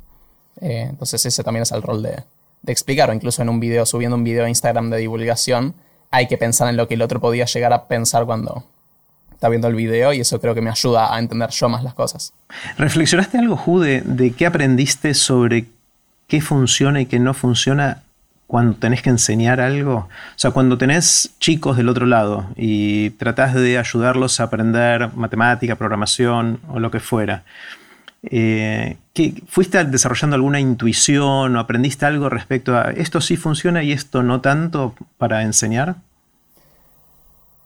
Eh, 0.61 0.87
entonces 0.89 1.25
ese 1.25 1.43
también 1.43 1.63
es 1.63 1.71
el 1.71 1.81
rol 1.81 2.03
de, 2.03 2.23
de 2.65 2.71
explicar, 2.71 3.09
o 3.09 3.13
incluso 3.13 3.41
en 3.41 3.49
un 3.49 3.59
video, 3.59 3.85
subiendo 3.85 4.15
un 4.15 4.23
video 4.23 4.45
a 4.45 4.49
Instagram 4.49 4.89
de 4.89 4.97
divulgación, 4.97 5.75
hay 6.11 6.27
que 6.27 6.37
pensar 6.37 6.67
en 6.69 6.77
lo 6.77 6.87
que 6.87 6.95
el 6.95 7.01
otro 7.01 7.19
podía 7.19 7.45
llegar 7.45 7.73
a 7.73 7.87
pensar 7.87 8.25
cuando 8.25 8.63
está 9.31 9.49
viendo 9.49 9.67
el 9.67 9.75
video 9.75 10.13
y 10.13 10.21
eso 10.21 10.39
creo 10.39 10.55
que 10.55 10.61
me 10.61 10.69
ayuda 10.69 11.13
a 11.13 11.19
entender 11.19 11.49
yo 11.49 11.69
más 11.69 11.83
las 11.83 11.93
cosas. 11.93 12.33
¿Reflexionaste 12.77 13.37
algo, 13.37 13.57
Ju, 13.57 13.79
de, 13.81 14.33
qué 14.37 14.45
aprendiste 14.45 15.13
sobre 15.13 15.65
qué 16.27 16.41
funciona 16.41 17.01
y 17.01 17.05
qué 17.05 17.19
no 17.19 17.33
funciona 17.33 18.01
cuando 18.47 18.77
tenés 18.77 19.01
que 19.01 19.09
enseñar 19.09 19.59
algo? 19.59 19.95
O 19.95 20.37
sea, 20.37 20.51
cuando 20.51 20.77
tenés 20.77 21.31
chicos 21.39 21.77
del 21.77 21.89
otro 21.89 22.05
lado 22.05 22.47
y 22.55 23.11
tratás 23.11 23.53
de 23.53 23.77
ayudarlos 23.77 24.39
a 24.39 24.43
aprender 24.43 25.13
matemática, 25.15 25.75
programación 25.75 26.59
o 26.69 26.79
lo 26.79 26.89
que 26.89 26.99
fuera. 26.99 27.43
Eh, 28.31 28.97
¿Fuiste 29.47 29.83
desarrollando 29.85 30.35
alguna 30.35 30.59
intuición 30.59 31.55
o 31.55 31.59
aprendiste 31.59 32.05
algo 32.05 32.29
respecto 32.29 32.75
a 32.77 32.91
esto 32.91 33.21
sí 33.21 33.37
funciona 33.37 33.83
y 33.83 33.91
esto 33.91 34.23
no 34.23 34.41
tanto 34.41 34.95
para 35.17 35.43
enseñar? 35.43 35.97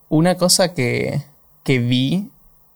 Una 0.10 0.36
cosa 0.36 0.74
que, 0.74 1.24
vi, 1.66 2.30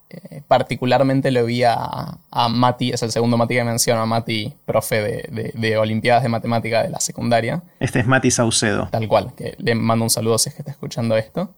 eh, 0.10 0.42
particularmente 0.48 1.32
lo 1.32 1.46
vi 1.46 1.64
a, 1.64 2.18
Mati, 2.50 2.92
es 2.92 3.04
el 3.04 3.12
segundo 3.12 3.38
Mati 3.38 3.56
que 3.56 3.64
menciono, 3.64 4.02
a 4.02 4.06
Mati, 4.06 4.54
profe 4.66 5.30
de, 5.54 5.78
Olimpiadas 5.78 6.24
de 6.24 6.30
Matemática 6.30 6.84
de 6.84 6.90
la 6.90 7.00
secundaria. 7.00 7.62
Este 7.80 8.00
es 8.00 8.08
Mati 8.08 8.32
Saucedo. 8.32 8.88
Tal 8.92 9.08
cual, 9.08 9.34
que 9.36 9.56
le 9.58 9.76
mando 9.76 10.06
un 10.06 10.10
saludo 10.10 10.38
si 10.38 10.50
es 10.50 10.56
que 10.56 10.62
está 10.62 10.72
escuchando 10.72 11.18
esto. 11.18 11.54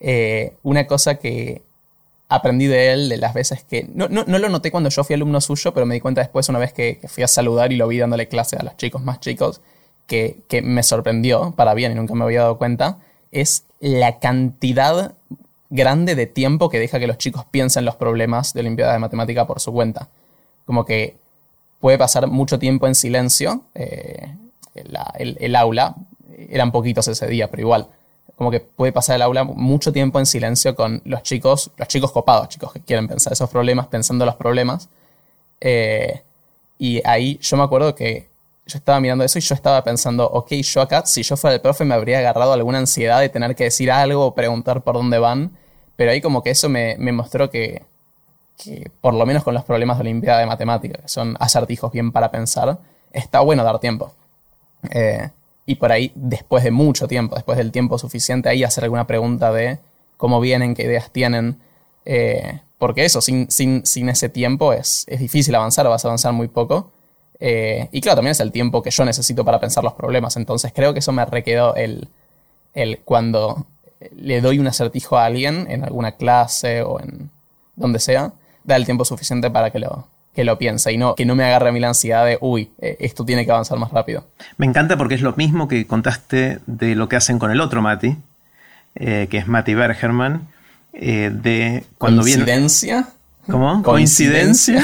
Eh, 0.00 0.54
una 0.62 0.86
cosa 0.86 1.16
que, 1.16 1.62
aprendí 2.28 2.66
de 2.66 2.92
él 2.92 3.08
de 3.08 3.16
las 3.16 3.34
veces 3.34 3.64
que... 3.64 3.88
No, 3.94 4.08
no, 4.08 4.24
lo 4.26 4.48
noté 4.48 4.70
cuando 4.70 4.90
yo 4.90 5.02
fui 5.02 5.14
alumno 5.14 5.40
suyo, 5.40 5.72
pero 5.72 5.86
me 5.86 5.94
di 5.94 6.00
cuenta 6.00 6.20
después 6.20 6.48
una 6.48 6.58
vez 6.58 6.72
que, 6.72 7.00
fui 7.08 7.22
a 7.22 7.28
saludar 7.28 7.72
y 7.72 7.76
lo 7.76 7.88
vi 7.88 7.98
dándole 7.98 8.28
clase 8.28 8.56
a 8.56 8.62
los 8.62 8.76
chicos 8.76 9.02
más 9.02 9.20
chicos, 9.20 9.60
que, 10.06 10.44
me 10.62 10.82
sorprendió, 10.82 11.52
para 11.56 11.74
bien 11.74 11.92
y 11.92 11.94
nunca 11.94 12.14
me 12.14 12.24
había 12.24 12.40
dado 12.40 12.58
cuenta, 12.58 12.98
es 13.32 13.64
la 13.80 14.18
cantidad 14.18 15.14
grande 15.70 16.14
de 16.14 16.26
tiempo 16.26 16.68
que 16.68 16.78
deja 16.78 16.98
que 16.98 17.06
los 17.06 17.18
chicos 17.18 17.44
piensen 17.50 17.84
los 17.84 17.96
problemas 17.96 18.52
de 18.52 18.60
Olimpiada 18.60 18.92
de 18.92 18.98
Matemática 18.98 19.46
por 19.46 19.60
su 19.60 19.72
cuenta. 19.72 20.08
Como 20.64 20.84
que 20.84 21.16
puede 21.80 21.98
pasar 21.98 22.26
mucho 22.26 22.58
tiempo 22.58 22.86
en 22.86 22.94
silencio. 22.94 23.62
Eh, 23.74 24.34
el, 24.74 25.36
el, 25.40 25.56
aula, 25.56 25.94
eran 26.50 26.72
poquitos 26.72 27.08
ese 27.08 27.26
día, 27.26 27.50
pero 27.50 27.62
igual 27.62 27.88
como 28.38 28.52
que 28.52 28.60
puede 28.60 28.92
pasar 28.92 29.16
el 29.16 29.22
aula 29.22 29.42
mucho 29.42 29.92
tiempo 29.92 30.20
en 30.20 30.24
silencio 30.24 30.76
con 30.76 31.02
los 31.04 31.24
chicos, 31.24 31.72
los 31.76 31.88
chicos 31.88 32.12
copados, 32.12 32.48
chicos 32.48 32.72
que 32.72 32.80
quieren 32.80 33.08
pensar 33.08 33.32
esos 33.32 33.50
problemas, 33.50 33.88
pensando 33.88 34.24
los 34.24 34.36
problemas. 34.36 34.88
Eh, 35.60 36.22
y 36.78 37.02
ahí 37.04 37.36
yo 37.42 37.56
me 37.56 37.64
acuerdo 37.64 37.96
que 37.96 38.28
yo 38.64 38.78
estaba 38.78 39.00
mirando 39.00 39.24
eso 39.24 39.40
y 39.40 39.42
yo 39.42 39.56
estaba 39.56 39.82
pensando, 39.82 40.24
ok, 40.24 40.52
yo 40.52 40.80
acá, 40.80 41.04
si 41.04 41.24
yo 41.24 41.36
fuera 41.36 41.56
el 41.56 41.60
profe, 41.60 41.84
me 41.84 41.94
habría 41.94 42.20
agarrado 42.20 42.52
alguna 42.52 42.78
ansiedad 42.78 43.18
de 43.18 43.28
tener 43.28 43.56
que 43.56 43.64
decir 43.64 43.90
algo 43.90 44.26
o 44.26 44.34
preguntar 44.36 44.82
por 44.82 44.94
dónde 44.94 45.18
van. 45.18 45.50
Pero 45.96 46.12
ahí 46.12 46.20
como 46.20 46.40
que 46.44 46.50
eso 46.50 46.68
me, 46.68 46.96
mostró 47.10 47.50
que, 47.50 47.82
que, 48.56 48.88
por 49.00 49.14
lo 49.14 49.26
menos 49.26 49.42
con 49.42 49.52
los 49.52 49.64
problemas 49.64 49.98
de 49.98 50.02
Olimpiada 50.02 50.38
de 50.38 50.46
Matemática, 50.46 51.02
que 51.02 51.08
son 51.08 51.36
acertijos 51.40 51.90
bien 51.90 52.12
para 52.12 52.30
pensar, 52.30 52.78
está 53.12 53.40
bueno 53.40 53.64
dar 53.64 53.80
tiempo. 53.80 54.14
Eh, 54.92 55.28
y 55.68 55.74
por 55.74 55.92
ahí, 55.92 56.12
después 56.14 56.64
de 56.64 56.70
mucho 56.70 57.06
tiempo, 57.06 57.34
después 57.34 57.58
del 57.58 57.72
tiempo 57.72 57.98
suficiente, 57.98 58.48
ahí 58.48 58.64
hacer 58.64 58.84
alguna 58.84 59.06
pregunta 59.06 59.52
de 59.52 59.78
cómo 60.16 60.40
vienen, 60.40 60.74
qué 60.74 60.84
ideas 60.84 61.10
tienen. 61.12 61.58
Eh, 62.06 62.60
porque 62.78 63.04
eso, 63.04 63.20
sin, 63.20 63.50
sin, 63.50 63.84
sin, 63.84 64.08
ese 64.08 64.30
tiempo 64.30 64.72
es, 64.72 65.04
es 65.08 65.20
difícil 65.20 65.54
avanzar, 65.54 65.86
vas 65.86 66.02
a 66.06 66.08
avanzar 66.08 66.32
muy 66.32 66.48
poco. 66.48 66.90
Eh, 67.38 67.86
y 67.92 68.00
claro, 68.00 68.16
también 68.16 68.30
es 68.30 68.40
el 68.40 68.50
tiempo 68.50 68.82
que 68.82 68.90
yo 68.90 69.04
necesito 69.04 69.44
para 69.44 69.60
pensar 69.60 69.84
los 69.84 69.92
problemas. 69.92 70.36
Entonces 70.36 70.72
creo 70.74 70.94
que 70.94 71.00
eso 71.00 71.12
me 71.12 71.22
requedó 71.26 71.74
el, 71.74 72.08
el 72.72 73.00
cuando 73.00 73.66
le 74.16 74.40
doy 74.40 74.58
un 74.60 74.68
acertijo 74.68 75.18
a 75.18 75.26
alguien 75.26 75.66
en 75.68 75.84
alguna 75.84 76.12
clase 76.12 76.80
o 76.80 76.98
en 76.98 77.28
donde 77.76 77.98
sea, 77.98 78.32
da 78.64 78.76
el 78.76 78.86
tiempo 78.86 79.04
suficiente 79.04 79.50
para 79.50 79.70
que 79.70 79.80
lo, 79.80 80.08
que 80.38 80.44
lo 80.44 80.56
piensa 80.56 80.92
y 80.92 80.98
no 80.98 81.16
que 81.16 81.26
no 81.26 81.34
me 81.34 81.42
agarre 81.42 81.70
a 81.70 81.72
mí 81.72 81.80
la 81.80 81.88
ansiedad 81.88 82.24
de, 82.24 82.38
uy, 82.40 82.70
eh, 82.80 82.96
esto 83.00 83.24
tiene 83.24 83.44
que 83.44 83.50
avanzar 83.50 83.76
más 83.76 83.90
rápido. 83.90 84.24
Me 84.56 84.66
encanta 84.66 84.96
porque 84.96 85.16
es 85.16 85.20
lo 85.20 85.32
mismo 85.32 85.66
que 85.66 85.84
contaste 85.84 86.60
de 86.64 86.94
lo 86.94 87.08
que 87.08 87.16
hacen 87.16 87.40
con 87.40 87.50
el 87.50 87.60
otro 87.60 87.82
Mati, 87.82 88.16
eh, 88.94 89.26
que 89.28 89.38
es 89.38 89.48
Mati 89.48 89.74
Bergerman, 89.74 90.46
eh, 90.92 91.32
de 91.34 91.82
cuando 91.98 92.22
¿Coincidencia? 92.22 93.08
¿Cómo? 93.50 93.82
¿Coincidencia? 93.82 94.80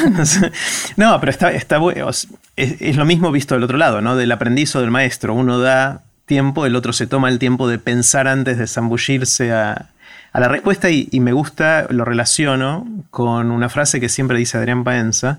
no, 0.97 1.21
pero 1.21 1.31
está, 1.31 1.53
está 1.53 1.79
es, 1.95 2.27
es, 2.57 2.97
lo 2.97 3.05
mismo 3.05 3.31
visto 3.31 3.55
del 3.55 3.63
otro 3.63 3.79
lado, 3.79 4.01
¿no? 4.01 4.17
Del 4.17 4.33
aprendiz 4.33 4.75
o 4.75 4.81
del 4.81 4.91
maestro. 4.91 5.35
Uno 5.35 5.61
da 5.61 6.03
tiempo, 6.27 6.67
el 6.67 6.75
otro 6.75 6.93
se 6.93 7.07
toma 7.07 7.29
el 7.29 7.39
tiempo 7.39 7.69
de 7.69 7.79
pensar 7.79 8.27
antes 8.27 8.59
de 8.59 8.67
zambullirse 8.67 9.53
a, 9.53 9.91
a 10.35 10.41
la 10.41 10.49
respuesta 10.49 10.91
y, 10.91 11.09
me 11.21 11.33
gusta, 11.33 11.87
lo 11.91 12.05
relaciono 12.05 12.85
con 13.11 13.53
una 13.53 13.69
frase 13.69 14.01
que 14.01 14.09
siempre 14.09 14.37
dice 14.37 14.59
Adrián 14.59 14.83
Paenza, 14.83 15.39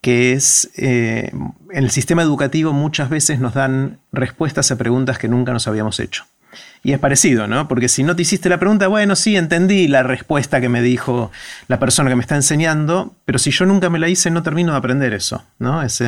que 0.00 0.32
es, 0.32 0.70
eh, 0.78 1.30
en 1.70 1.84
el 1.84 1.90
sistema 1.90 2.22
educativo 2.22 2.72
muchas 2.72 3.10
veces 3.10 3.40
nos 3.40 3.52
dan 3.52 3.98
respuestas 4.10 4.70
a 4.70 4.76
preguntas 4.76 5.18
que 5.18 5.28
nunca 5.28 5.52
nos 5.52 5.68
habíamos 5.68 6.00
hecho. 6.00 6.24
Y 6.82 6.92
es 6.92 6.98
parecido, 6.98 7.46
¿no? 7.46 7.68
Porque 7.68 7.90
si 7.90 8.04
no 8.04 8.16
te 8.16 8.22
hiciste 8.22 8.48
la 8.48 8.58
pregunta, 8.58 8.88
bueno, 8.88 9.16
sí, 9.16 9.36
entendí 9.36 9.86
la 9.86 10.02
respuesta 10.02 10.62
que 10.62 10.70
me 10.70 10.80
dijo 10.80 11.30
la 11.68 11.78
persona 11.78 12.08
que 12.08 12.16
me 12.16 12.22
está 12.22 12.34
enseñando, 12.34 13.12
pero 13.26 13.38
si 13.38 13.50
yo 13.50 13.66
nunca 13.66 13.90
me 13.90 13.98
la 13.98 14.08
hice, 14.08 14.30
no 14.30 14.42
termino 14.42 14.72
de 14.72 14.78
aprender 14.78 15.12
eso, 15.12 15.44
¿no? 15.58 15.82
Ese, 15.82 16.06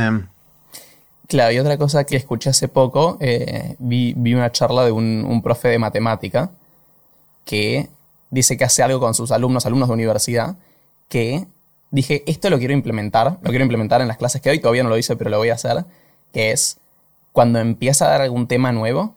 Claro, 1.28 1.52
y 1.52 1.58
otra 1.58 1.76
cosa 1.76 2.04
que 2.04 2.16
escuché 2.16 2.48
hace 2.48 2.68
poco, 2.68 3.18
eh, 3.20 3.76
vi, 3.78 4.14
una 4.32 4.50
charla 4.50 4.82
de 4.86 4.92
un, 4.92 5.26
un, 5.26 5.42
profe 5.42 5.68
de 5.68 5.78
matemática 5.78 6.50
que 7.44 7.90
dice 8.34 8.56
que 8.56 8.64
hace 8.64 8.82
algo 8.82 9.00
con 9.00 9.14
sus 9.14 9.30
alumnos, 9.30 9.64
alumnos 9.64 9.88
de 9.88 9.94
universidad, 9.94 10.56
que 11.08 11.46
dije, 11.90 12.24
esto 12.26 12.50
lo 12.50 12.58
quiero 12.58 12.74
implementar, 12.74 13.38
lo 13.40 13.50
quiero 13.50 13.62
implementar 13.62 14.00
en 14.00 14.08
las 14.08 14.16
clases 14.16 14.42
que 14.42 14.50
hoy, 14.50 14.58
todavía 14.58 14.82
no 14.82 14.88
lo 14.88 14.98
hice, 14.98 15.16
pero 15.16 15.30
lo 15.30 15.38
voy 15.38 15.50
a 15.50 15.54
hacer, 15.54 15.84
que 16.32 16.50
es 16.50 16.78
cuando 17.32 17.60
empieza 17.60 18.06
a 18.06 18.10
dar 18.10 18.22
algún 18.22 18.48
tema 18.48 18.72
nuevo, 18.72 19.14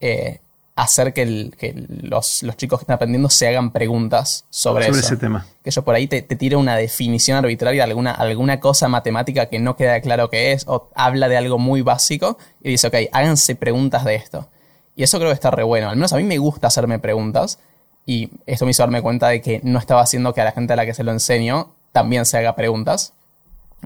eh, 0.00 0.40
hacer 0.74 1.12
que, 1.12 1.26
los, 2.02 2.44
chicos 2.56 2.78
que 2.78 2.84
están 2.84 2.96
aprendiendo 2.96 3.30
se 3.30 3.48
hagan 3.48 3.72
preguntas 3.72 4.44
sobre, 4.50 4.88
ese 4.88 5.16
tema. 5.16 5.46
Que 5.62 5.70
yo 5.70 5.82
por 5.82 5.94
ahí 5.94 6.06
te, 6.06 6.22
te 6.22 6.36
tire 6.36 6.56
una 6.56 6.76
definición 6.76 7.38
arbitraria 7.38 7.84
de 7.84 7.90
alguna, 7.90 8.12
alguna 8.12 8.60
cosa 8.60 8.88
matemática 8.88 9.46
que 9.46 9.58
no 9.58 9.76
queda 9.76 10.00
claro 10.00 10.28
qué 10.28 10.52
es, 10.52 10.64
o 10.66 10.90
habla 10.94 11.28
de 11.28 11.36
algo 11.36 11.58
muy 11.58 11.82
básico, 11.82 12.38
y 12.62 12.70
dice, 12.70 12.88
ok, 12.88 12.94
háganse 13.12 13.54
preguntas 13.54 14.04
de 14.04 14.14
esto. 14.14 14.48
Y 14.94 15.02
eso 15.02 15.18
creo 15.18 15.30
que 15.30 15.34
está 15.34 15.50
re 15.50 15.62
bueno. 15.62 15.88
Al 15.88 15.96
menos 15.96 16.12
a 16.12 16.16
mí 16.16 16.24
me 16.24 16.38
gusta 16.38 16.66
hacerme 16.66 16.98
preguntas, 16.98 17.58
y 18.06 18.30
esto 18.46 18.64
me 18.64 18.72
hizo 18.72 18.82
darme 18.82 19.02
cuenta 19.02 19.28
de 19.28 19.40
que 19.40 19.60
no 19.62 19.78
estaba 19.78 20.02
haciendo 20.02 20.34
que 20.34 20.40
a 20.40 20.44
la 20.44 20.52
gente 20.52 20.72
a 20.72 20.76
la 20.76 20.86
que 20.86 20.94
se 20.94 21.04
lo 21.04 21.12
enseño 21.12 21.72
también 21.92 22.24
se 22.24 22.38
haga 22.38 22.56
preguntas. 22.56 23.12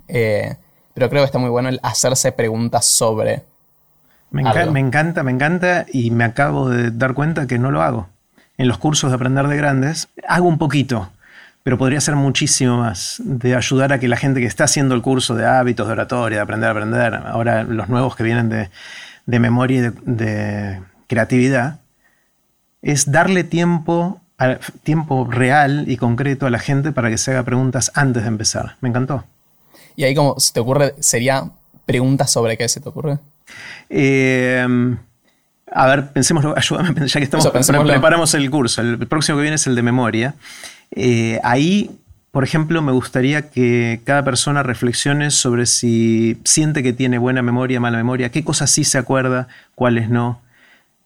Eh, 0.08 0.56
pero 0.94 1.10
creo 1.10 1.22
que 1.22 1.26
está 1.26 1.38
muy 1.38 1.50
bueno 1.50 1.68
el 1.68 1.80
hacerse 1.82 2.32
preguntas 2.32 2.86
sobre 2.86 3.42
me, 4.30 4.42
encanta, 4.80 5.22
me 5.22 5.30
encanta 5.30 5.86
y 5.92 6.10
me 6.10 6.24
acabo 6.24 6.68
de 6.68 6.90
dar 6.90 7.14
cuenta 7.14 7.46
que 7.46 7.58
no 7.58 7.70
lo 7.70 7.82
hago. 7.82 8.08
En 8.58 8.68
los 8.68 8.78
cursos 8.78 9.10
de 9.10 9.14
aprender 9.14 9.46
de 9.48 9.56
grandes 9.56 10.08
hago 10.28 10.48
un 10.48 10.58
poquito, 10.58 11.10
pero 11.62 11.78
podría 11.78 12.00
ser 12.00 12.16
muchísimo 12.16 12.78
más 12.78 13.20
de 13.24 13.54
ayudar 13.54 13.92
a 13.92 13.98
que 13.98 14.08
la 14.08 14.16
gente 14.16 14.40
que 14.40 14.46
está 14.46 14.64
haciendo 14.64 14.94
el 14.94 15.02
curso 15.02 15.34
de 15.34 15.46
hábitos, 15.46 15.86
de 15.86 15.92
oratoria, 15.92 16.38
de 16.38 16.42
aprender 16.42 16.68
a 16.68 16.72
aprender, 16.72 17.14
ahora 17.14 17.62
los 17.62 17.88
nuevos 17.88 18.16
que 18.16 18.24
vienen 18.24 18.48
de, 18.48 19.38
memoria 19.38 19.78
y 19.78 19.80
de, 19.80 19.92
de, 20.04 20.80
creatividad, 21.06 21.78
es 22.86 23.10
darle 23.10 23.42
tiempo, 23.42 24.20
tiempo 24.84 25.26
real 25.28 25.86
y 25.88 25.96
concreto 25.96 26.46
a 26.46 26.50
la 26.50 26.60
gente 26.60 26.92
para 26.92 27.10
que 27.10 27.18
se 27.18 27.32
haga 27.32 27.42
preguntas 27.42 27.90
antes 27.94 28.22
de 28.22 28.28
empezar. 28.28 28.76
Me 28.80 28.88
encantó. 28.88 29.24
Y 29.96 30.04
ahí 30.04 30.14
como 30.14 30.38
se 30.38 30.52
te 30.52 30.60
ocurre, 30.60 30.94
sería 31.00 31.50
preguntas 31.84 32.30
sobre 32.30 32.56
qué 32.56 32.68
se 32.68 32.80
te 32.80 32.88
ocurre. 32.88 33.18
Eh, 33.90 34.64
a 35.72 35.86
ver, 35.88 36.12
pensemos, 36.12 36.44
ayúdame, 36.56 37.08
ya 37.08 37.18
que 37.18 37.24
estamos, 37.24 37.48
preparamos 37.48 38.34
el 38.34 38.48
curso. 38.52 38.82
El 38.82 39.04
próximo 39.08 39.38
que 39.38 39.42
viene 39.42 39.56
es 39.56 39.66
el 39.66 39.74
de 39.74 39.82
memoria. 39.82 40.34
Eh, 40.92 41.40
ahí, 41.42 41.90
por 42.30 42.44
ejemplo, 42.44 42.82
me 42.82 42.92
gustaría 42.92 43.50
que 43.50 44.00
cada 44.04 44.24
persona 44.24 44.62
reflexione 44.62 45.32
sobre 45.32 45.66
si 45.66 46.38
siente 46.44 46.84
que 46.84 46.92
tiene 46.92 47.18
buena 47.18 47.42
memoria, 47.42 47.80
mala 47.80 47.96
memoria, 47.96 48.30
qué 48.30 48.44
cosas 48.44 48.70
sí 48.70 48.84
se 48.84 48.96
acuerda, 48.96 49.48
cuáles 49.74 50.08
no, 50.08 50.40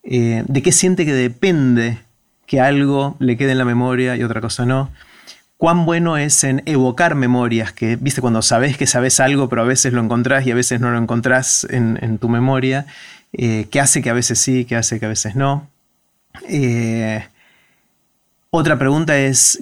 eh, 0.03 0.45
de 0.47 0.63
qué 0.63 0.73
siente 0.73 1.05
que 1.05 1.13
depende 1.13 1.99
que 2.47 2.61
algo 2.61 3.17
le 3.19 3.37
quede 3.37 3.53
en 3.53 3.59
la 3.59 3.65
memoria 3.65 4.17
y 4.17 4.25
otra 4.25 4.41
cosa 4.41 4.67
no 4.67 4.91
cuán 5.61 5.85
bueno 5.85 6.17
es 6.17 6.43
en 6.43 6.63
evocar 6.65 7.15
memorias, 7.15 7.75
que, 7.75 7.97
viste, 7.97 8.23
cuando 8.23 8.41
sabes 8.41 8.79
que 8.79 8.87
sabes 8.87 9.21
algo, 9.21 9.51
pero 9.51 9.61
a 9.61 9.67
veces 9.67 9.93
lo 9.93 10.01
encontrás 10.03 10.47
y 10.47 10.51
a 10.51 10.55
veces 10.55 10.81
no 10.81 10.91
lo 10.91 10.97
encontrás 10.97 11.67
en, 11.69 12.17
tu 12.17 12.31
memoria, 12.31 12.87
eh, 13.35 13.67
que 13.71 13.79
hace 13.79 14.01
que 14.01 14.09
a 14.09 14.15
veces 14.15 14.39
sí, 14.39 14.65
que 14.65 14.77
hace 14.77 14.99
que 14.99 15.05
a 15.05 15.11
veces 15.11 15.37
no. 15.37 15.69
Eh, 16.49 17.23
otra 18.49 18.79
pregunta 18.79 19.19
es, 19.19 19.61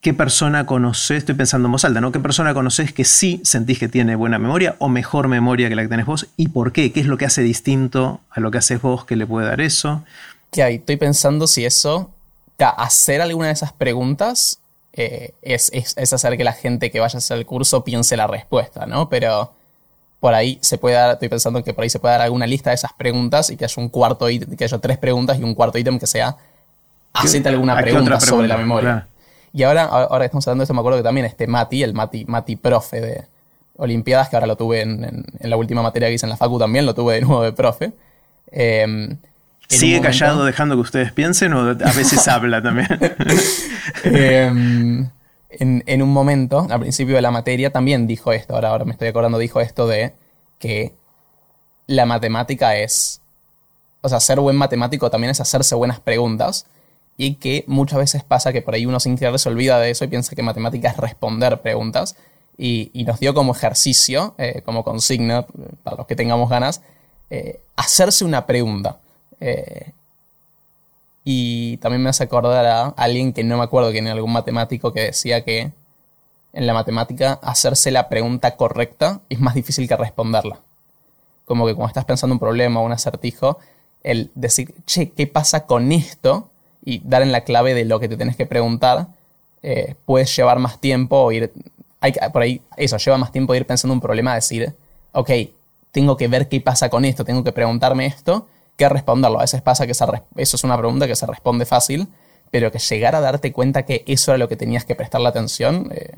¿qué 0.00 0.14
persona 0.14 0.66
conoces? 0.66 1.18
Estoy 1.18 1.34
pensando 1.34 1.66
en 1.66 1.72
voz 1.72 1.84
alta, 1.84 2.00
¿no? 2.00 2.12
¿Qué 2.12 2.20
persona 2.20 2.54
conoces 2.54 2.92
que 2.92 3.04
sí 3.04 3.40
sentís 3.44 3.78
que 3.78 3.88
tiene 3.88 4.16
buena 4.16 4.38
memoria 4.38 4.76
o 4.78 4.88
mejor 4.88 5.28
memoria 5.28 5.68
que 5.68 5.74
la 5.74 5.82
que 5.82 5.88
tenés 5.88 6.06
vos? 6.06 6.28
¿Y 6.36 6.48
por 6.48 6.72
qué? 6.72 6.92
¿Qué 6.92 7.00
es 7.00 7.06
lo 7.06 7.18
que 7.18 7.24
hace 7.24 7.42
distinto 7.42 8.20
a 8.30 8.40
lo 8.40 8.50
que 8.50 8.58
haces 8.58 8.80
vos 8.80 9.04
que 9.04 9.16
le 9.16 9.26
puede 9.26 9.46
dar 9.46 9.60
eso? 9.60 10.04
Que 10.50 10.62
hay, 10.62 10.76
estoy 10.76 10.96
pensando 10.96 11.46
si 11.46 11.64
eso, 11.64 12.10
hacer 12.58 13.20
alguna 13.20 13.48
de 13.48 13.52
esas 13.52 13.72
preguntas 13.72 14.60
eh, 14.92 15.34
es, 15.42 15.70
hacer 16.12 16.36
que 16.36 16.44
la 16.44 16.54
gente 16.54 16.90
que 16.90 17.00
vaya 17.00 17.16
a 17.16 17.18
hacer 17.18 17.36
el 17.36 17.44
curso 17.46 17.84
piense 17.84 18.16
la 18.16 18.26
respuesta, 18.26 18.86
¿no? 18.86 19.08
Pero 19.08 19.52
por 20.20 20.32
ahí 20.32 20.58
se 20.62 20.78
puede 20.78 20.96
dar, 20.96 21.12
estoy 21.12 21.28
pensando 21.28 21.62
que 21.62 21.74
por 21.74 21.84
ahí 21.84 21.90
se 21.90 21.98
puede 21.98 22.12
dar 22.12 22.22
alguna 22.22 22.46
lista 22.46 22.70
de 22.70 22.76
esas 22.76 22.92
preguntas 22.94 23.50
y 23.50 23.56
que 23.56 23.66
haya 23.66 23.82
un 23.82 23.90
cuarto 23.90 24.30
ítem, 24.30 24.56
que 24.56 24.64
haya 24.64 24.78
tres 24.78 24.96
preguntas 24.96 25.38
y 25.38 25.42
un 25.42 25.54
cuarto 25.54 25.76
ítem 25.78 25.98
que 25.98 26.06
sea 26.06 26.36
hacete 27.12 27.48
alguna 27.48 27.76
pregunta, 27.76 28.18
sobre 28.20 28.48
la 28.48 28.56
memoria. 28.56 29.06
Y 29.56 29.62
ahora, 29.62 29.84
ahora 29.84 30.18
que 30.18 30.26
estamos 30.26 30.46
hablando 30.46 30.60
de 30.60 30.64
esto, 30.64 30.74
me 30.74 30.80
acuerdo 30.80 30.98
que 30.98 31.02
también 31.02 31.24
este 31.24 31.46
Mati, 31.46 31.82
el 31.82 31.94
Mati, 31.94 32.26
Mati 32.26 32.56
profe 32.56 33.00
de 33.00 33.24
Olimpiadas, 33.76 34.28
que 34.28 34.36
ahora 34.36 34.46
lo 34.46 34.54
tuve 34.58 34.82
en, 34.82 35.24
la 35.40 35.56
última 35.56 35.80
materia 35.80 36.08
que 36.08 36.14
hice 36.14 36.26
en 36.26 36.30
la 36.30 36.36
Facu 36.36 36.58
también, 36.58 36.84
lo 36.84 36.94
tuve 36.94 37.14
de 37.14 37.20
nuevo 37.22 37.42
de 37.42 37.54
profe. 37.54 37.94
Eh, 38.52 39.16
¿Sigue 39.66 40.02
callado 40.02 40.44
dejando 40.44 40.74
que 40.74 40.82
ustedes 40.82 41.10
piensen 41.10 41.54
o 41.54 41.70
a 41.70 41.72
veces 41.72 42.28
habla 42.28 42.62
también? 42.62 42.86
Em, 44.04 45.08
en, 45.48 46.02
un 46.02 46.12
momento, 46.12 46.66
al 46.68 46.80
principio 46.80 47.16
de 47.16 47.22
la 47.22 47.30
materia, 47.30 47.72
también 47.72 48.06
dijo 48.06 48.34
esto, 48.34 48.56
ahora, 48.56 48.68
ahora 48.68 48.84
me 48.84 48.92
estoy 48.92 49.08
acordando, 49.08 49.38
dijo 49.38 49.62
esto 49.62 49.86
de 49.86 50.12
que 50.58 50.92
la 51.86 52.04
matemática 52.04 52.76
es, 52.76 53.22
o 54.02 54.10
sea, 54.10 54.20
ser 54.20 54.38
buen 54.38 54.56
matemático 54.56 55.10
también 55.10 55.30
es 55.30 55.40
hacerse 55.40 55.74
buenas 55.74 55.98
preguntas 55.98 56.66
y 57.16 57.34
que 57.36 57.64
muchas 57.66 57.98
veces 57.98 58.24
pasa 58.24 58.52
que 58.52 58.62
por 58.62 58.74
ahí 58.74 58.86
uno 58.86 59.00
sin 59.00 59.16
querer 59.16 59.38
se 59.38 59.48
olvida 59.48 59.78
de 59.78 59.90
eso 59.90 60.04
y 60.04 60.08
piensa 60.08 60.34
que 60.34 60.42
matemática 60.42 60.90
es 60.90 60.96
responder 60.96 61.60
preguntas 61.62 62.16
y, 62.58 63.04
nos 63.06 63.20
dio 63.20 63.34
como 63.34 63.52
ejercicio, 63.52 64.34
eh, 64.38 64.62
como 64.64 64.82
consigna, 64.82 65.46
para 65.82 65.98
los 65.98 66.06
que 66.06 66.16
tengamos 66.16 66.48
ganas, 66.48 66.82
eh, 67.30 67.60
hacerse 67.76 68.24
una 68.24 68.46
pregunta. 68.46 68.98
Eh, 69.40 69.92
y 71.24 71.76
también 71.78 72.02
me 72.02 72.10
hace 72.10 72.24
acordar 72.24 72.64
a 72.66 72.86
alguien 72.96 73.32
que 73.32 73.44
no 73.44 73.58
me 73.58 73.64
acuerdo 73.64 73.92
que 73.92 73.98
en 73.98 74.08
algún 74.08 74.32
matemático 74.32 74.92
que 74.92 75.02
decía 75.02 75.44
que 75.44 75.72
en 76.52 76.66
la 76.66 76.72
matemática 76.72 77.38
hacerse 77.42 77.90
la 77.90 78.08
pregunta 78.08 78.56
correcta 78.56 79.20
es 79.28 79.40
más 79.40 79.54
difícil 79.54 79.88
que 79.88 79.96
responderla. 79.96 80.60
Como 81.44 81.66
que 81.66 81.74
cuando 81.74 81.88
estás 81.88 82.04
pensando 82.04 82.34
un 82.34 82.40
problema 82.40 82.80
o 82.80 82.84
un 82.84 82.92
acertijo, 82.92 83.58
el 84.02 84.30
decir, 84.34 84.74
che, 84.86 85.10
¿qué 85.10 85.26
pasa 85.26 85.66
con 85.66 85.92
esto? 85.92 86.50
Y 86.86 87.02
dar 87.04 87.20
en 87.20 87.32
la 87.32 87.42
clave 87.42 87.74
de 87.74 87.84
lo 87.84 88.00
que 88.00 88.08
te 88.08 88.16
tenés 88.16 88.36
que 88.36 88.46
preguntar, 88.46 89.08
eh, 89.62 89.94
puedes 90.06 90.34
llevar 90.34 90.58
más 90.58 90.80
tiempo 90.80 91.18
o 91.18 91.32
ir. 91.32 91.52
Hay, 92.00 92.14
por 92.32 92.40
ahí, 92.40 92.62
eso, 92.78 92.96
lleva 92.96 93.18
más 93.18 93.32
tiempo 93.32 93.54
ir 93.54 93.66
pensando 93.66 93.92
un 93.92 94.00
problema, 94.00 94.34
decir, 94.34 94.72
ok, 95.12 95.30
tengo 95.90 96.16
que 96.16 96.28
ver 96.28 96.48
qué 96.48 96.62
pasa 96.62 96.88
con 96.88 97.04
esto, 97.04 97.24
tengo 97.24 97.44
que 97.44 97.52
preguntarme 97.52 98.06
esto 98.06 98.46
que 98.76 98.88
responderlo. 98.88 99.38
A 99.38 99.42
veces 99.42 99.62
pasa 99.62 99.86
que 99.86 99.92
eso 99.92 100.06
es 100.36 100.64
una 100.64 100.78
pregunta 100.78 101.06
que 101.06 101.16
se 101.16 101.26
responde 101.26 101.66
fácil, 101.66 102.08
pero 102.50 102.70
que 102.70 102.78
llegar 102.78 103.14
a 103.14 103.20
darte 103.20 103.52
cuenta 103.52 103.84
que 103.84 104.04
eso 104.06 104.30
era 104.30 104.38
lo 104.38 104.48
que 104.48 104.56
tenías 104.56 104.84
que 104.84 104.94
prestarle 104.94 105.28
atención, 105.28 105.90
eh, 105.92 106.12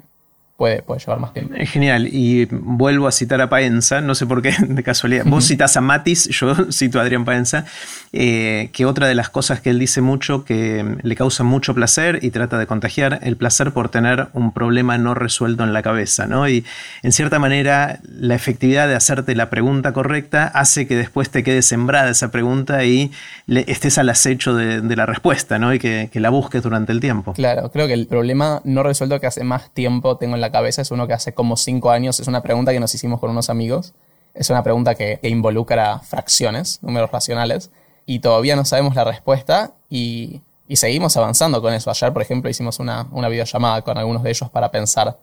puede, 0.58 0.82
llevar 0.98 1.20
más 1.20 1.32
tiempo. 1.32 1.54
Genial. 1.56 2.08
Y 2.10 2.46
vuelvo 2.50 3.06
a 3.06 3.12
citar 3.12 3.40
a 3.40 3.48
Paenza, 3.48 4.00
no 4.00 4.16
sé 4.16 4.26
por 4.26 4.42
qué, 4.42 4.52
de 4.68 4.82
casualidad. 4.82 5.24
Vos 5.24 5.46
citás 5.46 5.76
a 5.76 5.80
Matis, 5.80 6.28
yo 6.30 6.52
cito 6.72 6.98
a 6.98 7.02
Adrián 7.02 7.24
Paenza, 7.24 7.64
eh, 8.12 8.68
que 8.72 8.84
otra 8.84 9.06
de 9.06 9.14
las 9.14 9.30
cosas 9.30 9.60
que 9.60 9.70
él 9.70 9.78
dice 9.78 10.00
mucho, 10.00 10.44
que 10.44 10.96
le 11.00 11.14
causa 11.14 11.44
mucho 11.44 11.74
placer 11.74 12.18
y 12.22 12.30
trata 12.30 12.58
de 12.58 12.66
contagiar, 12.66 13.20
el 13.22 13.36
placer 13.36 13.70
por 13.70 13.88
tener 13.88 14.28
un 14.32 14.52
problema 14.52 14.98
no 14.98 15.14
resuelto 15.14 15.62
en 15.62 15.72
la 15.72 15.80
cabeza, 15.82 16.26
¿no? 16.26 16.48
Y 16.48 16.64
en 17.04 17.12
cierta 17.12 17.38
manera, 17.38 18.00
la 18.02 18.34
efectividad 18.34 18.88
de 18.88 18.96
hacerte 18.96 19.36
la 19.36 19.50
pregunta 19.50 19.92
correcta 19.92 20.48
hace 20.48 20.88
que 20.88 20.96
después 20.96 21.30
te 21.30 21.44
quede 21.44 21.62
sembrada 21.62 22.10
esa 22.10 22.32
pregunta 22.32 22.84
y 22.84 23.12
estés 23.46 23.96
al 23.98 24.08
acecho 24.08 24.56
de, 24.56 24.96
la 24.96 25.06
respuesta, 25.06 25.60
¿no? 25.60 25.72
Y 25.72 25.78
que, 25.78 26.10
que 26.12 26.18
la 26.18 26.30
busques 26.30 26.64
durante 26.64 26.90
el 26.90 26.98
tiempo. 26.98 27.34
Claro, 27.34 27.70
creo 27.70 27.86
que 27.86 27.92
el 27.92 28.08
problema 28.08 28.60
no 28.64 28.82
resuelto 28.82 29.20
que 29.20 29.28
hace 29.28 29.44
más 29.44 29.70
tiempo 29.70 30.16
tengo 30.16 30.34
en 30.34 30.40
la 30.40 30.47
cabeza 30.50 30.82
es 30.82 30.90
uno 30.90 31.06
que 31.06 31.12
hace 31.12 31.34
como 31.34 31.56
cinco 31.56 31.90
años, 31.90 32.20
es 32.20 32.28
una 32.28 32.42
pregunta 32.42 32.72
que 32.72 32.80
nos 32.80 32.94
hicimos 32.94 33.20
con 33.20 33.30
unos 33.30 33.50
amigos, 33.50 33.94
es 34.34 34.50
una 34.50 34.62
pregunta 34.62 34.94
que, 34.94 35.18
involucra 35.22 35.98
fracciones, 36.00 36.78
números 36.82 37.10
racionales, 37.10 37.70
y 38.06 38.20
todavía 38.20 38.56
no 38.56 38.64
sabemos 38.64 38.94
la 38.94 39.04
respuesta 39.04 39.72
y, 39.90 40.42
seguimos 40.74 41.16
avanzando 41.16 41.62
con 41.62 41.72
eso. 41.72 41.90
Ayer, 41.90 42.12
por 42.12 42.22
ejemplo, 42.22 42.50
hicimos 42.50 42.78
una, 42.78 43.06
una 43.10 43.28
videollamada 43.28 43.82
con 43.82 43.96
algunos 43.96 44.22
de 44.22 44.30
ellos 44.30 44.50
para 44.50 44.70
pensar, 44.70 45.18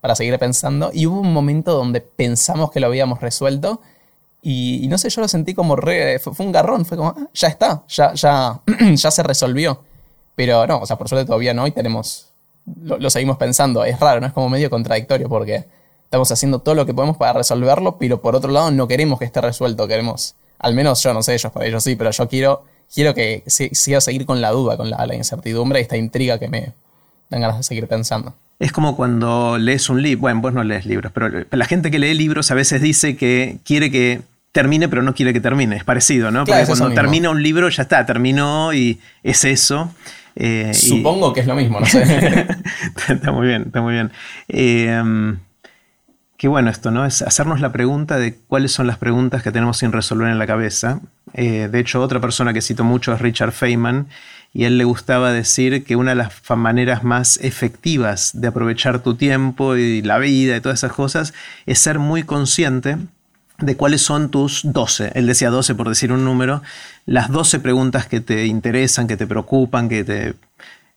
para 0.00 0.14
seguir 0.14 0.38
pensando, 0.38 0.90
y 0.92 1.06
hubo 1.06 1.20
un 1.20 1.32
momento 1.32 1.74
donde 1.74 2.00
pensamos 2.00 2.70
que 2.70 2.80
lo 2.80 2.86
habíamos 2.86 3.20
resuelto. 3.20 3.80
Y, 4.40 4.86
no 4.88 4.98
sé, 4.98 5.08
yo 5.08 5.22
lo 5.22 5.28
sentí 5.28 5.54
como 5.54 5.74
re. 5.74 6.18
Fue, 6.18 6.32
un 6.44 6.52
garrón, 6.52 6.84
fue 6.84 6.98
como, 6.98 7.10
ah, 7.10 7.28
ya 7.32 7.48
está, 7.48 7.82
ya, 7.88 8.12
ya, 8.12 8.60
ya 8.94 9.10
se 9.10 9.22
resolvió. 9.22 9.82
Pero 10.34 10.66
no, 10.66 10.80
o 10.80 10.86
sea, 10.86 10.96
por 10.96 11.08
suerte 11.08 11.26
todavía 11.26 11.54
no, 11.54 11.66
y 11.66 11.72
tenemos 11.72 12.33
lo, 12.82 13.10
seguimos 13.10 13.36
pensando. 13.36 13.84
Es 13.84 14.00
raro, 14.00 14.20
¿no? 14.20 14.26
Es 14.26 14.32
como 14.32 14.48
medio 14.48 14.70
contradictorio 14.70 15.28
porque 15.28 15.66
estamos 16.04 16.30
haciendo 16.30 16.60
todo 16.60 16.74
lo 16.74 16.86
que 16.86 16.94
podemos 16.94 17.16
para 17.16 17.34
resolverlo, 17.34 17.98
pero 17.98 18.20
por 18.20 18.36
otro 18.36 18.50
lado 18.50 18.70
no 18.70 18.86
queremos 18.88 19.18
que 19.18 19.24
esté 19.24 19.40
resuelto, 19.40 19.88
queremos, 19.88 20.36
al 20.58 20.74
menos 20.74 21.02
yo, 21.02 21.12
no 21.12 21.22
sé 21.22 21.34
ellos, 21.34 21.52
para 21.52 21.66
ellos 21.66 21.82
sí, 21.82 21.96
pero 21.96 22.10
yo 22.10 22.28
quiero 22.28 22.64
quiero 22.92 23.14
que 23.14 23.42
siga 23.46 24.00
seguir 24.00 24.26
con 24.26 24.40
la 24.40 24.50
duda, 24.50 24.76
con 24.76 24.90
la, 24.90 25.14
incertidumbre 25.14 25.80
y 25.80 25.82
esta 25.82 25.96
intriga 25.96 26.38
que 26.38 26.48
me 26.48 26.72
dan 27.30 27.40
ganas 27.40 27.56
de 27.56 27.62
seguir 27.62 27.86
pensando. 27.86 28.34
Es 28.58 28.72
como 28.72 28.96
cuando 28.96 29.58
lees 29.58 29.88
un 29.90 30.02
libro, 30.02 30.22
bueno, 30.22 30.40
vos 30.40 30.52
no 30.52 30.62
lees 30.62 30.86
libros, 30.86 31.12
pero 31.12 31.44
la 31.50 31.66
gente 31.66 31.90
que 31.90 31.98
lee 31.98 32.14
libros 32.14 32.50
a 32.50 32.54
veces 32.54 32.80
dice 32.80 33.16
que 33.16 33.58
quiere 33.64 33.90
que 33.90 34.22
termine, 34.52 34.88
pero 34.88 35.02
no 35.02 35.14
quiere 35.14 35.32
que 35.32 35.40
termine. 35.40 35.76
Es 35.76 35.84
parecido, 35.84 36.30
¿no? 36.30 36.44
Porque 36.44 36.64
cuando 36.66 36.90
termina 36.92 37.30
un 37.30 37.42
libro 37.42 37.68
ya 37.68 37.82
está, 37.82 38.06
terminó 38.06 38.72
y 38.72 39.00
es 39.24 39.44
eso. 39.44 39.92
Eh, 40.36 40.74
Supongo 40.74 41.32
que 41.32 41.40
es 41.40 41.46
lo 41.46 41.54
mismo, 41.54 41.80
no 41.80 41.86
sé. 41.86 42.02
está 43.08 43.32
muy 43.32 43.46
bien, 43.46 43.62
está 43.66 43.80
muy 43.80 43.94
bien. 43.94 44.10
Eh, 44.48 45.36
qué 46.36 46.48
bueno 46.48 46.70
esto, 46.70 46.90
¿no? 46.90 47.06
Es 47.06 47.22
hacernos 47.22 47.60
la 47.60 47.72
pregunta 47.72 48.18
de 48.18 48.36
cuáles 48.48 48.72
son 48.72 48.86
las 48.86 48.98
preguntas 48.98 49.42
que 49.42 49.52
tenemos 49.52 49.78
sin 49.78 49.92
resolver 49.92 50.28
en 50.28 50.38
la 50.38 50.46
cabeza. 50.46 51.00
Eh, 51.32 51.68
de 51.70 51.78
hecho, 51.80 52.02
otra 52.02 52.20
persona 52.20 52.52
que 52.52 52.60
cito 52.60 52.84
mucho 52.84 53.12
es 53.12 53.20
Richard 53.20 53.52
Feynman, 53.52 54.08
y 54.52 54.64
a 54.64 54.66
él 54.68 54.78
le 54.78 54.84
gustaba 54.84 55.32
decir 55.32 55.82
que 55.82 55.96
una 55.96 56.10
de 56.10 56.16
las 56.16 56.32
maneras 56.56 57.02
más 57.02 57.38
efectivas 57.38 58.30
de 58.34 58.46
aprovechar 58.46 59.02
tu 59.02 59.16
tiempo 59.16 59.74
y 59.74 60.00
la 60.00 60.18
vida 60.18 60.56
y 60.56 60.60
todas 60.60 60.78
esas 60.78 60.92
cosas 60.92 61.34
es 61.66 61.80
ser 61.80 61.98
muy 61.98 62.22
consciente 62.22 62.98
de 63.58 63.76
cuáles 63.76 64.02
son 64.02 64.30
tus 64.30 64.62
12, 64.64 65.12
él 65.14 65.26
decía 65.26 65.50
12 65.50 65.74
por 65.74 65.88
decir 65.88 66.12
un 66.12 66.24
número, 66.24 66.62
las 67.06 67.30
12 67.30 67.60
preguntas 67.60 68.06
que 68.06 68.20
te 68.20 68.46
interesan, 68.46 69.06
que 69.06 69.16
te 69.16 69.26
preocupan, 69.26 69.88
que, 69.88 70.04
te, 70.04 70.34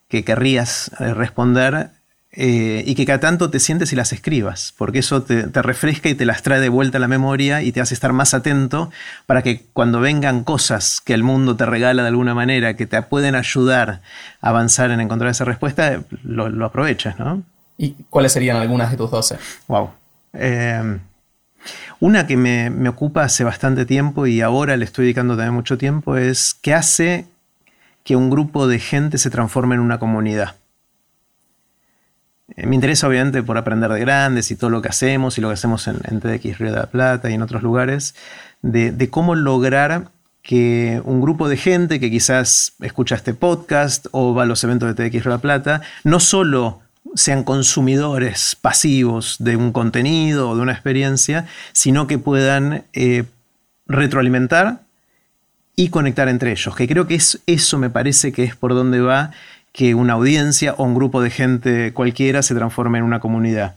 que 0.08 0.24
querrías 0.24 0.90
eh, 0.98 1.14
responder 1.14 1.90
eh, 2.32 2.82
y 2.84 2.94
que 2.94 3.06
cada 3.06 3.20
tanto 3.20 3.48
te 3.50 3.58
sientes 3.58 3.92
y 3.92 3.96
las 3.96 4.12
escribas, 4.12 4.74
porque 4.76 4.98
eso 4.98 5.22
te, 5.22 5.46
refresca 5.62 6.08
y 6.08 6.14
te 6.14 6.26
las 6.26 6.42
trae 6.42 6.60
de 6.60 6.68
vuelta 6.68 6.98
a 6.98 7.00
la 7.00 7.08
memoria 7.08 7.62
y 7.62 7.72
te 7.72 7.80
hace 7.80 7.94
estar 7.94 8.12
más 8.12 8.34
atento 8.34 8.90
para 9.26 9.42
que 9.42 9.64
cuando 9.72 10.00
vengan 10.00 10.44
cosas 10.44 11.00
que 11.00 11.14
el 11.14 11.22
mundo 11.22 11.56
te 11.56 11.64
regala 11.64 12.02
de 12.02 12.08
alguna 12.08 12.34
manera, 12.34 12.74
que 12.74 12.86
te 12.86 13.00
pueden 13.02 13.34
ayudar 13.34 14.00
a 14.40 14.48
avanzar 14.48 14.90
en 14.90 15.00
encontrar 15.00 15.30
esa 15.30 15.44
respuesta, 15.44 16.02
lo, 16.22 16.48
lo 16.48 16.66
aproveches, 16.66 17.18
¿no? 17.18 17.42
¿Y 17.78 17.92
cuáles 18.10 18.32
serían 18.32 18.56
algunas 18.56 18.90
de 18.90 18.96
tus 18.96 19.10
12? 19.10 19.38
Wow. 19.68 19.90
Una 22.00 22.28
que 22.28 22.36
me, 22.36 22.88
ocupa 22.88 23.24
hace 23.24 23.42
bastante 23.42 23.84
tiempo 23.84 24.26
y 24.26 24.40
ahora 24.40 24.76
le 24.76 24.84
estoy 24.84 25.06
dedicando 25.06 25.34
también 25.34 25.54
mucho 25.54 25.78
tiempo 25.78 26.16
es 26.16 26.54
qué 26.54 26.72
hace 26.74 27.26
que 28.04 28.14
un 28.14 28.30
grupo 28.30 28.68
de 28.68 28.78
gente 28.78 29.18
se 29.18 29.30
transforme 29.30 29.74
en 29.74 29.80
una 29.80 29.98
comunidad. 29.98 30.54
Eh, 32.56 32.66
me 32.66 32.76
interesa 32.76 33.08
obviamente 33.08 33.42
por 33.42 33.58
aprender 33.58 33.90
de 33.90 34.00
grandes 34.00 34.50
y 34.52 34.56
todo 34.56 34.70
lo 34.70 34.80
que 34.80 34.88
hacemos 34.88 35.38
y 35.38 35.40
lo 35.40 35.48
que 35.48 35.54
hacemos 35.54 35.88
en, 35.88 36.20
TDX 36.20 36.58
Río 36.58 36.70
de 36.70 36.78
la 36.78 36.86
Plata 36.86 37.30
y 37.30 37.34
en 37.34 37.42
otros 37.42 37.64
lugares, 37.64 38.14
de, 38.62 38.92
de, 38.92 39.10
cómo 39.10 39.34
lograr 39.34 40.10
que 40.42 41.02
un 41.04 41.20
grupo 41.20 41.48
de 41.48 41.56
gente 41.56 41.98
que 41.98 42.10
quizás 42.10 42.74
escucha 42.80 43.16
este 43.16 43.34
podcast 43.34 44.06
o 44.12 44.34
va 44.34 44.44
a 44.44 44.46
los 44.46 44.62
eventos 44.62 44.88
de 44.88 44.94
TDX 44.94 45.24
Río 45.24 45.32
de 45.32 45.36
la 45.36 45.38
Plata, 45.38 45.82
no 46.04 46.20
solo 46.20 46.80
sean 47.14 47.44
consumidores 47.44 48.56
pasivos 48.60 49.36
de 49.38 49.56
un 49.56 49.72
contenido 49.72 50.50
o 50.50 50.56
de 50.56 50.62
una 50.62 50.72
experiencia, 50.72 51.46
sino 51.72 52.06
que 52.06 52.18
puedan 52.18 52.84
eh, 52.92 53.24
retroalimentar 53.86 54.82
y 55.76 55.90
conectar 55.90 56.28
entre 56.28 56.50
ellos. 56.52 56.74
Que 56.74 56.88
creo 56.88 57.06
que 57.06 57.14
es, 57.14 57.40
eso 57.46 57.78
me 57.78 57.90
parece 57.90 58.32
que 58.32 58.44
es 58.44 58.56
por 58.56 58.74
donde 58.74 59.00
va 59.00 59.30
que 59.72 59.94
una 59.94 60.14
audiencia 60.14 60.74
o 60.76 60.84
un 60.84 60.94
grupo 60.94 61.22
de 61.22 61.30
gente 61.30 61.92
cualquiera 61.92 62.42
se 62.42 62.54
transforme 62.54 62.98
en 62.98 63.04
una 63.04 63.20
comunidad. 63.20 63.76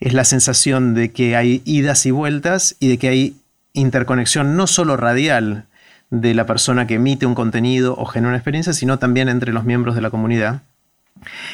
Es 0.00 0.14
la 0.14 0.24
sensación 0.24 0.94
de 0.94 1.12
que 1.12 1.36
hay 1.36 1.62
idas 1.64 2.06
y 2.06 2.10
vueltas 2.10 2.76
y 2.80 2.88
de 2.88 2.98
que 2.98 3.08
hay 3.08 3.36
interconexión 3.72 4.56
no 4.56 4.66
solo 4.66 4.96
radial 4.96 5.66
de 6.10 6.34
la 6.34 6.46
persona 6.46 6.86
que 6.86 6.94
emite 6.94 7.26
un 7.26 7.34
contenido 7.34 7.94
o 7.96 8.04
genera 8.06 8.30
una 8.30 8.38
experiencia, 8.38 8.72
sino 8.72 8.98
también 8.98 9.28
entre 9.28 9.52
los 9.52 9.64
miembros 9.64 9.94
de 9.94 10.02
la 10.02 10.10
comunidad. 10.10 10.62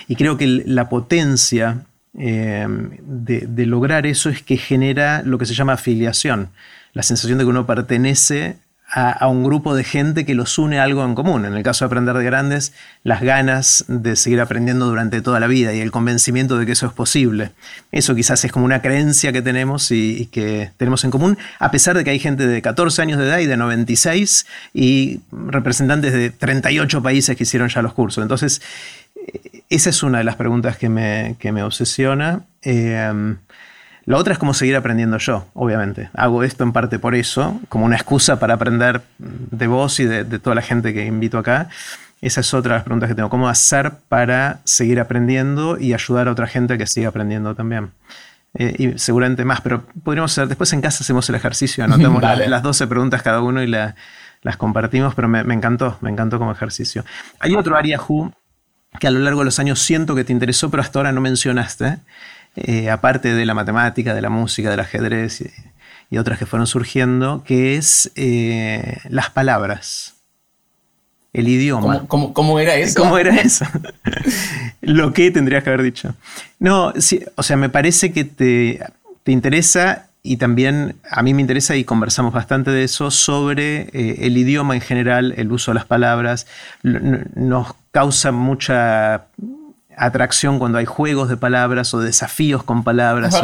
Y 0.06 0.16
creo 0.16 0.36
que 0.36 0.46
la 0.46 0.88
potencia 0.88 1.84
eh, 2.16 2.66
de, 2.68 3.66
lograr 3.66 4.06
eso 4.06 4.30
es 4.30 4.42
que 4.42 4.56
genera 4.56 5.22
lo 5.22 5.38
que 5.38 5.46
se 5.46 5.54
llama 5.54 5.74
afiliación, 5.74 6.50
la 6.92 7.02
sensación 7.02 7.38
de 7.38 7.44
que 7.44 7.50
uno 7.50 7.66
pertenece 7.66 8.56
a, 8.90 9.28
un 9.28 9.44
grupo 9.44 9.74
de 9.74 9.84
gente 9.84 10.24
que 10.24 10.34
los 10.34 10.56
une 10.58 10.80
a 10.80 10.82
algo 10.82 11.04
en 11.04 11.14
común. 11.14 11.44
En 11.44 11.54
el 11.54 11.62
caso 11.62 11.84
de 11.84 11.86
aprender 11.88 12.16
de 12.16 12.24
grandes, 12.24 12.72
las 13.04 13.20
ganas 13.20 13.84
de 13.86 14.16
seguir 14.16 14.40
aprendiendo 14.40 14.86
durante 14.86 15.20
toda 15.20 15.40
la 15.40 15.46
vida 15.46 15.74
y 15.74 15.80
el 15.80 15.90
convencimiento 15.90 16.58
de 16.58 16.64
que 16.64 16.72
eso 16.72 16.86
es 16.86 16.92
posible. 16.92 17.50
Eso 17.92 18.14
quizás 18.14 18.44
es 18.44 18.50
como 18.50 18.64
una 18.64 18.80
creencia 18.80 19.32
que 19.32 19.42
tenemos 19.42 19.90
y, 19.90 20.26
que 20.32 20.70
tenemos 20.78 21.04
en 21.04 21.10
común, 21.10 21.36
a 21.58 21.70
pesar 21.70 21.96
de 21.96 22.04
que 22.04 22.10
hay 22.10 22.18
gente 22.18 22.46
de 22.46 22.62
14 22.62 23.02
años 23.02 23.18
de 23.18 23.26
edad 23.26 23.38
y 23.38 23.46
de 23.46 23.58
96 23.58 24.46
y 24.72 25.20
representantes 25.32 26.12
de 26.14 26.30
38 26.30 27.02
países 27.02 27.36
que 27.36 27.42
hicieron 27.42 27.68
ya 27.68 27.82
los 27.82 27.92
cursos. 27.92 28.22
Entonces, 28.22 28.62
esa 29.68 29.90
es 29.90 30.02
una 30.02 30.18
de 30.18 30.24
las 30.24 30.36
preguntas 30.36 30.76
que 30.76 30.88
me, 30.88 31.62
obsesiona. 31.62 32.42
Eh, 32.62 33.36
la 34.08 34.16
otra 34.16 34.32
es 34.32 34.38
cómo 34.38 34.54
seguir 34.54 34.74
aprendiendo 34.74 35.18
yo, 35.18 35.46
obviamente. 35.52 36.08
Hago 36.14 36.42
esto 36.42 36.64
en 36.64 36.72
parte 36.72 36.98
por 36.98 37.14
eso, 37.14 37.60
como 37.68 37.84
una 37.84 37.96
excusa 37.96 38.40
para 38.40 38.54
aprender 38.54 39.02
de 39.18 39.66
vos 39.66 40.00
y 40.00 40.06
de, 40.06 40.24
toda 40.38 40.56
la 40.56 40.62
gente 40.62 40.94
que 40.94 41.04
invito 41.04 41.36
acá. 41.36 41.68
Esa 42.22 42.40
es 42.40 42.54
otra 42.54 42.72
de 42.72 42.78
las 42.78 42.84
preguntas 42.84 43.10
que 43.10 43.14
tengo. 43.14 43.28
¿Cómo 43.28 43.50
hacer 43.50 43.92
para 44.08 44.60
seguir 44.64 44.98
aprendiendo 44.98 45.78
y 45.78 45.92
ayudar 45.92 46.28
a 46.28 46.32
otra 46.32 46.46
gente 46.46 46.72
a 46.72 46.78
que 46.78 46.86
siga 46.86 47.10
aprendiendo 47.10 47.54
también? 47.54 47.90
Eh, 48.54 48.74
y 48.78 48.98
seguramente 48.98 49.44
más, 49.44 49.60
pero 49.60 49.84
podríamos 50.02 50.32
hacer, 50.32 50.48
después 50.48 50.72
en 50.72 50.80
casa 50.80 51.04
hacemos 51.04 51.28
el 51.28 51.34
ejercicio, 51.34 51.84
anotamos 51.84 52.22
las 52.48 52.62
12 52.62 52.86
preguntas 52.86 53.22
cada 53.22 53.42
uno 53.42 53.62
y 53.62 53.66
las 53.66 53.94
compartimos, 54.56 55.14
pero 55.14 55.28
me, 55.28 55.44
me, 55.44 55.52
encantó, 55.52 55.98
me 56.00 56.08
encantó 56.08 56.38
como 56.38 56.50
ejercicio. 56.50 57.04
Hay 57.40 57.54
otro 57.54 57.76
área 57.76 58.00
Who 58.00 58.32
que 58.98 59.06
a 59.06 59.10
lo 59.10 59.20
largo 59.20 59.40
de 59.40 59.46
los 59.46 59.58
años 59.58 59.80
siento 59.80 60.14
que 60.14 60.24
te 60.24 60.32
interesó, 60.32 60.70
pero 60.70 60.82
hasta 60.82 60.98
ahora 60.98 61.12
no 61.12 61.20
mencionaste, 61.20 61.98
eh, 62.56 62.90
aparte 62.90 63.34
de 63.34 63.46
la 63.46 63.54
matemática, 63.54 64.14
de 64.14 64.22
la 64.22 64.30
música, 64.30 64.70
del 64.70 64.80
ajedrez 64.80 65.42
y, 66.10 66.18
otras 66.18 66.38
que 66.38 66.46
fueron 66.46 66.66
surgiendo, 66.66 67.44
que 67.44 67.76
es 67.76 68.10
eh, 68.16 68.98
las 69.10 69.30
palabras. 69.30 70.14
El 71.34 71.46
idioma. 71.48 72.06
¿Cómo, 72.08 72.58
era 72.58 72.74
eso? 72.76 73.00
¿Cómo 73.00 73.18
era 73.18 73.36
eso? 73.36 73.66
Lo 74.80 75.12
que 75.12 75.30
tendrías 75.30 75.62
que 75.62 75.70
haber 75.70 75.82
dicho. 75.82 76.14
No, 76.58 76.94
sí, 76.98 77.22
o 77.34 77.42
sea, 77.42 77.58
me 77.58 77.68
parece 77.68 78.12
que 78.12 78.24
te, 78.24 78.80
te 79.22 79.32
interesa 79.32 80.07
y 80.28 80.36
también 80.36 80.96
a 81.10 81.22
mí 81.22 81.32
me 81.32 81.40
interesa 81.40 81.74
y 81.74 81.84
conversamos 81.84 82.34
bastante 82.34 82.70
de 82.70 82.84
eso 82.84 83.10
sobre 83.10 83.88
eh, 83.94 84.26
el 84.26 84.36
idioma 84.36 84.74
en 84.74 84.82
general, 84.82 85.32
el 85.38 85.50
uso 85.50 85.70
de 85.70 85.76
las 85.76 85.86
palabras. 85.86 86.46
Nos 86.82 87.68
causa 87.92 88.30
mucha 88.30 89.24
atracción 89.96 90.58
cuando 90.58 90.76
hay 90.76 90.84
juegos 90.84 91.30
de 91.30 91.38
palabras 91.38 91.94
o 91.94 92.00
desafíos 92.00 92.62
con 92.62 92.84
palabras. 92.84 93.42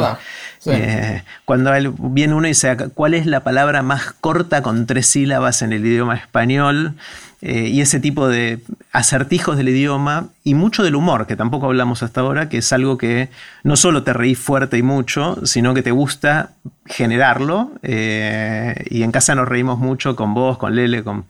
Eh, 0.66 1.22
cuando 1.46 1.72
viene 1.98 2.34
uno 2.34 2.46
y 2.46 2.50
dice, 2.50 2.76
¿cuál 2.92 3.14
es 3.14 3.24
la 3.24 3.40
palabra 3.40 3.82
más 3.82 4.12
corta 4.12 4.60
con 4.60 4.84
tres 4.84 5.06
sílabas 5.06 5.62
en 5.62 5.72
el 5.72 5.86
idioma 5.86 6.16
español? 6.16 6.96
Eh, 7.46 7.68
y 7.68 7.82
ese 7.82 8.00
tipo 8.00 8.26
de 8.26 8.60
acertijos 8.90 9.58
del 9.58 9.68
idioma 9.68 10.28
y 10.44 10.54
mucho 10.54 10.82
del 10.82 10.94
humor, 10.94 11.26
que 11.26 11.36
tampoco 11.36 11.66
hablamos 11.66 12.02
hasta 12.02 12.22
ahora, 12.22 12.48
que 12.48 12.56
es 12.56 12.72
algo 12.72 12.96
que 12.96 13.28
no 13.64 13.76
solo 13.76 14.02
te 14.02 14.14
reí 14.14 14.34
fuerte 14.34 14.78
y 14.78 14.82
mucho, 14.82 15.44
sino 15.44 15.74
que 15.74 15.82
te 15.82 15.90
gusta 15.90 16.52
generarlo. 16.86 17.72
Eh, 17.82 18.86
y 18.88 19.02
en 19.02 19.12
casa 19.12 19.34
nos 19.34 19.46
reímos 19.46 19.78
mucho 19.78 20.16
con 20.16 20.32
vos, 20.32 20.56
con 20.56 20.74
Lele, 20.74 21.04
con, 21.04 21.26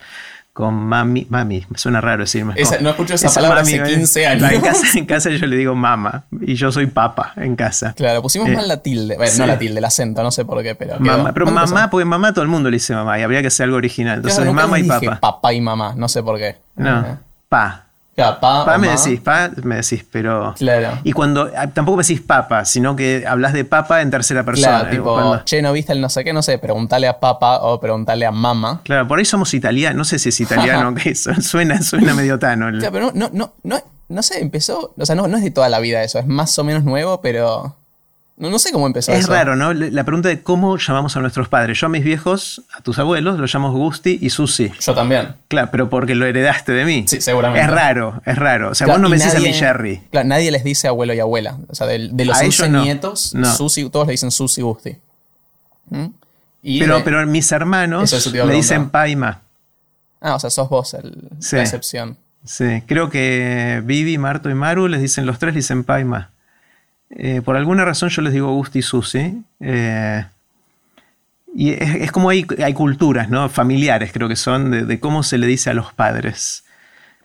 con 0.55 0.73
mami, 0.73 1.27
mami, 1.29 1.67
me 1.69 1.77
suena 1.77 2.01
raro 2.01 2.23
decirme. 2.23 2.55
no 2.81 2.91
escucho 2.91 3.15
esa, 3.15 3.29
palabra 3.29 3.63
hace 3.63 3.83
15 3.83 4.27
años. 4.27 4.53
En 4.95 5.05
casa, 5.05 5.29
yo 5.31 5.47
le 5.47 5.57
digo 5.57 5.75
mamá 5.75 6.27
y 6.41 6.55
yo 6.55 6.71
soy 6.71 6.87
papa 6.87 7.33
en 7.37 7.57
casa. 7.57 7.93
Claro, 7.95 8.23
pusimos 8.23 8.49
eh, 8.49 8.55
mal 8.55 8.69
la 8.69 8.77
tilde, 8.77 9.17
bueno, 9.17 9.33
no 9.37 9.47
la 9.47 9.59
tilde, 9.59 9.79
el 9.79 9.85
acento, 9.85 10.23
no 10.23 10.31
sé 10.31 10.45
por 10.45 10.63
qué, 10.63 10.77
pero. 10.77 11.01
Mamá, 11.01 11.33
pero 11.33 11.47
mamá, 11.47 11.91
porque 11.91 12.05
mamá 12.05 12.33
todo 12.33 12.43
el 12.45 12.49
mundo 12.49 12.71
le 12.71 12.77
dice 12.77 12.95
mamá 12.95 13.19
y 13.19 13.23
habría 13.23 13.43
que 13.43 13.51
ser 13.51 13.65
algo 13.65 13.77
original. 13.79 14.19
Entonces 14.19 14.53
mamá 14.53 14.79
y 14.79 14.85
papá. 14.85 15.19
Papá 15.19 15.53
y 15.53 15.61
mamá, 15.61 15.95
no 15.97 16.09
sé 16.09 16.23
por 16.23 16.39
qué. 16.39 16.57
No, 16.77 17.01
eh. 17.01 17.17
pa 17.49 17.84
pa, 18.15 18.79
me 18.79 18.89
decís, 18.89 19.21
pa 19.21 19.51
me 19.63 19.77
decís, 19.77 20.05
pero. 20.11 20.55
Claro. 20.57 20.99
Y 21.05 21.13
cuando. 21.13 21.51
Ah, 21.57 21.69
tampoco 21.69 21.97
me 21.99 22.03
decís 22.03 22.21
papa, 22.21 22.65
sino 22.65 22.95
que 22.97 23.25
hablas 23.27 23.53
de 23.53 23.65
papa 23.65 24.03
en 24.03 24.11
tercera 24.11 24.45
persona. 24.45 24.81
Claro, 24.81 24.91
tipo, 24.91 25.45
che, 25.45 25.63
no 25.63 25.73
viste 25.73 25.93
el 25.93 26.01
no 26.01 26.09
sé 26.09 26.25
qué, 26.25 26.33
no 26.33 26.43
sé, 26.43 26.59
preguntale 26.59 27.09
a 27.09 27.19
papa 27.19 27.59
o 27.63 27.81
preguntale 27.81 28.27
a 28.27 28.31
mamá. 28.31 28.81
Claro, 28.85 29.07
por 29.09 29.19
ahí 29.19 29.25
somos 29.25 29.53
italianos, 29.55 29.97
no 29.97 30.05
sé 30.05 30.19
si 30.19 30.29
es 30.29 30.41
italiano, 30.41 30.95
que 31.03 31.15
suena, 31.15 31.83
suena 31.83 32.15
medio 32.15 32.39
tano. 32.39 32.71
Claro, 32.71 32.93
pero 32.93 33.13
no, 33.15 33.31
no, 33.33 33.55
no, 33.63 33.83
no, 34.09 34.23
sé, 34.23 34.41
empezó. 34.41 34.95
O 34.97 35.07
sea, 35.07 35.15
no, 35.15 35.27
no 35.27 35.37
es 35.37 35.43
de 35.43 35.51
toda 35.51 35.69
la 35.69 35.81
vida 35.81 36.03
eso, 36.03 36.19
es 36.19 36.27
más 36.27 36.59
o 36.59 36.65
menos 36.65 36.85
nuevo, 36.85 37.21
pero. 37.21 37.77
No, 38.37 38.59
sé 38.59 38.73
cómo 38.73 38.87
empezó. 38.89 39.13
Es 39.13 39.29
raro, 39.29 39.55
¿no? 39.55 39.73
La 39.73 40.03
pregunta 40.03 40.29
de 40.29 40.43
cómo 40.43 40.77
llamamos 40.77 41.17
a 41.17 41.21
nuestros 41.21 41.49
padres. 41.49 41.79
Yo 41.79 41.87
a 41.87 41.91
mis 41.91 42.03
viejos, 42.03 42.63
a 42.77 42.81
tus 42.81 42.99
abuelos, 42.99 43.39
los 43.39 43.55
llamo 43.55 43.73
Gusti 43.73 44.19
y 44.21 44.31
Susi. 44.31 44.73
Yo 44.81 44.93
también. 44.93 45.37
Claro, 45.47 45.69
pero 45.71 45.89
porque 45.89 46.17
lo 46.17 46.27
heredaste 46.27 46.73
de 46.73 46.85
mí. 46.85 47.05
Sí, 47.07 47.21
seguramente. 47.21 47.65
Es 47.65 47.71
raro, 47.71 48.21
es 48.27 48.37
raro. 48.37 48.71
O 48.71 48.75
sea, 48.75 48.89
vos 48.89 48.99
no 48.99 49.09
me 49.09 49.19
decís 49.19 49.37
a 49.37 49.39
mí 49.39 49.53
Jerry. 49.53 50.03
Claro, 50.11 50.29
nadie 50.29 50.51
les 50.51 50.65
dice 50.65 50.89
abuelo 50.89 51.15
y 51.15 51.21
abuela. 51.21 51.59
O 51.69 51.75
sea, 51.77 51.87
de, 51.87 52.11
los 52.25 52.41
11 52.41 52.71
nietos, 52.71 53.35
Susi, 53.57 53.89
todos 53.89 54.09
le 54.09 54.13
dicen 54.13 54.33
Susi 54.33 54.61
y 54.61 54.65
Gusti. 54.65 54.97
¿Mm? 55.91 56.07
pero, 56.81 57.05
pero 57.05 57.27
mis 57.27 57.53
hermanos 57.53 58.27
le 58.33 58.55
dicen 58.55 58.91
pa 58.91 59.07
y 59.07 59.17
ma. 59.17 59.43
Ah, 60.21 60.37
o 60.37 60.41
sea, 60.41 60.49
sos 60.51 60.69
vos 60.71 60.95
el, 60.95 61.15
Sí. 61.39 61.57
la 61.57 61.63
excepción. 61.63 62.17
Sí, 62.45 62.83
creo 62.87 63.11
que 63.11 63.83
Vivi, 63.85 64.19
Marto 64.19 64.51
y 64.51 64.55
Maru 64.55 64.89
les 64.89 65.01
dicen 65.01 65.25
los 65.27 65.39
tres, 65.39 65.55
les 65.55 65.65
dicen 65.65 65.85
Paima. 65.85 66.31
Eh, 67.17 67.43
por 67.45 67.57
alguna 67.57 67.85
razón 67.85 68.09
yo 68.09 68.23
les 68.23 68.33
digo 68.33 68.53
Gusti 68.53 68.81
y 68.81 68.83
Susi. 68.83 69.43
eh, 69.61 70.25
y 71.57 71.71
es, 71.71 71.95
es 71.97 72.11
como 72.13 72.31
hay, 72.31 72.45
hay 72.63 72.75
culturas, 72.75 73.29
¿no? 73.31 73.49
Familiares 73.49 74.11
creo 74.13 74.29
que 74.29 74.35
son, 74.37 74.71
de, 74.73 74.85
de 74.85 74.99
cómo 74.99 75.23
se 75.23 75.39
le 75.39 75.47
dice 75.47 75.71
a 75.71 75.75
los 75.75 75.93
padres. 75.93 76.65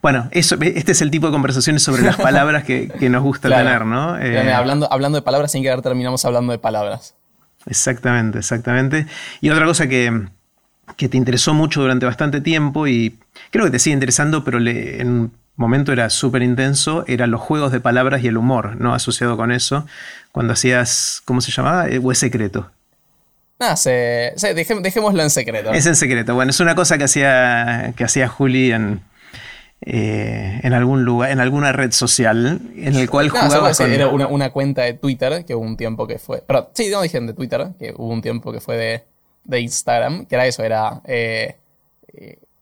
Bueno, 0.04 0.30
eso, 0.32 0.56
este 0.62 0.92
es 0.92 1.02
el 1.02 1.10
tipo 1.12 1.26
de 1.28 1.34
conversaciones 1.34 1.82
sobre 1.84 2.04
las 2.04 2.16
palabras 2.16 2.64
que, 2.64 2.88
que 2.90 3.10
nos 3.10 3.24
gusta 3.24 3.48
Claro. 3.50 3.66
tener, 3.66 3.86
¿no? 3.86 4.18
Eh, 4.20 4.54
hablando, 4.54 4.88
hablando 4.94 5.18
de 5.18 5.24
palabras, 5.24 5.52
sin 5.52 5.64
querer 5.64 5.82
terminamos 5.82 6.24
hablando 6.26 6.52
de 6.54 6.60
palabras. 6.60 7.16
Exactamente, 7.66 8.38
exactamente. 8.40 9.08
Y 9.42 9.50
otra 9.50 9.66
cosa 9.66 9.88
que, 9.90 10.28
que 10.96 11.10
te 11.10 11.18
interesó 11.18 11.54
mucho 11.56 11.82
durante 11.82 12.06
bastante 12.06 12.40
tiempo 12.40 12.88
y 12.88 13.18
creo 13.50 13.66
que 13.66 13.72
te 13.72 13.80
sigue 13.80 13.96
interesando, 13.96 14.44
pero 14.44 14.60
le- 14.60 15.02
en 15.02 15.10
un 15.10 15.32
momento 15.60 15.92
era 15.92 16.10
súper 16.10 16.42
intenso, 16.42 17.04
eran 17.08 17.32
los 17.32 17.42
juegos 17.42 17.72
de 17.72 17.80
palabras 17.82 18.24
y 18.24 18.28
el 18.28 18.38
humor, 18.38 18.78
¿no? 18.78 18.94
Asociado 18.94 19.38
con 19.38 19.52
eso, 19.52 19.86
cuando 20.32 20.54
hacías, 20.54 21.22
¿cómo 21.26 21.42
se 21.42 21.52
llamaba? 21.52 21.88
Eh, 21.90 22.00
¿O 22.04 22.12
es 22.12 22.18
secreto? 22.20 22.72
Nada, 23.60 23.76
se, 23.76 24.34
se- 24.38 24.56
dejé- 24.56 24.82
dejémoslo 24.82 25.22
en 25.22 25.30
secreto. 25.30 25.72
Es 25.74 25.86
en 25.86 25.96
secreto. 25.98 26.34
Bueno, 26.34 26.52
es 26.52 26.60
una 26.62 26.76
cosa 26.76 26.98
que 26.98 27.04
hacía, 27.04 27.94
que 27.98 28.06
hacía 28.06 28.30
Juli 28.30 28.72
en, 28.72 29.02
eh, 29.82 30.62
en 30.64 30.74
algún 30.74 31.04
lugar, 31.04 31.32
en 31.32 31.42
alguna 31.42 31.74
red 31.74 31.92
social, 31.92 32.62
en 32.78 32.96
el 32.96 33.10
cual 33.10 33.28
No, 33.28 33.34
jugaba 33.34 33.74
con... 33.74 33.92
Era 33.92 34.08
una, 34.08 34.28
una 34.28 34.52
cuenta 34.52 34.84
de 34.84 34.94
Twitter 34.94 35.44
que 35.46 35.56
hubo 35.56 35.66
un 35.66 35.76
tiempo 35.76 36.08
que 36.08 36.20
fue. 36.20 36.42
Pero 36.48 36.70
sí, 36.74 36.90
no 36.90 37.02
dije 37.02 37.20
de 37.20 37.34
Twitter, 37.34 37.68
que 37.78 37.94
hubo 37.98 38.14
un 38.14 38.22
tiempo 38.22 38.54
que 38.54 38.62
fue 38.62 38.78
de, 38.78 39.04
de 39.44 39.60
Instagram, 39.60 40.26
que 40.26 40.36
era 40.36 40.46
eso, 40.46 40.64
era 40.64 41.02
eh, 41.04 41.58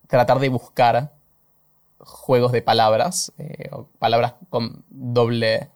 tratar 0.08 0.40
de 0.40 0.50
buscar 0.50 1.12
juegos 2.08 2.52
de 2.52 2.62
palabras, 2.62 3.34
eh, 3.38 3.70
o 3.72 3.88
palabras 4.00 4.36
con 4.50 4.86
doble, 4.90 5.70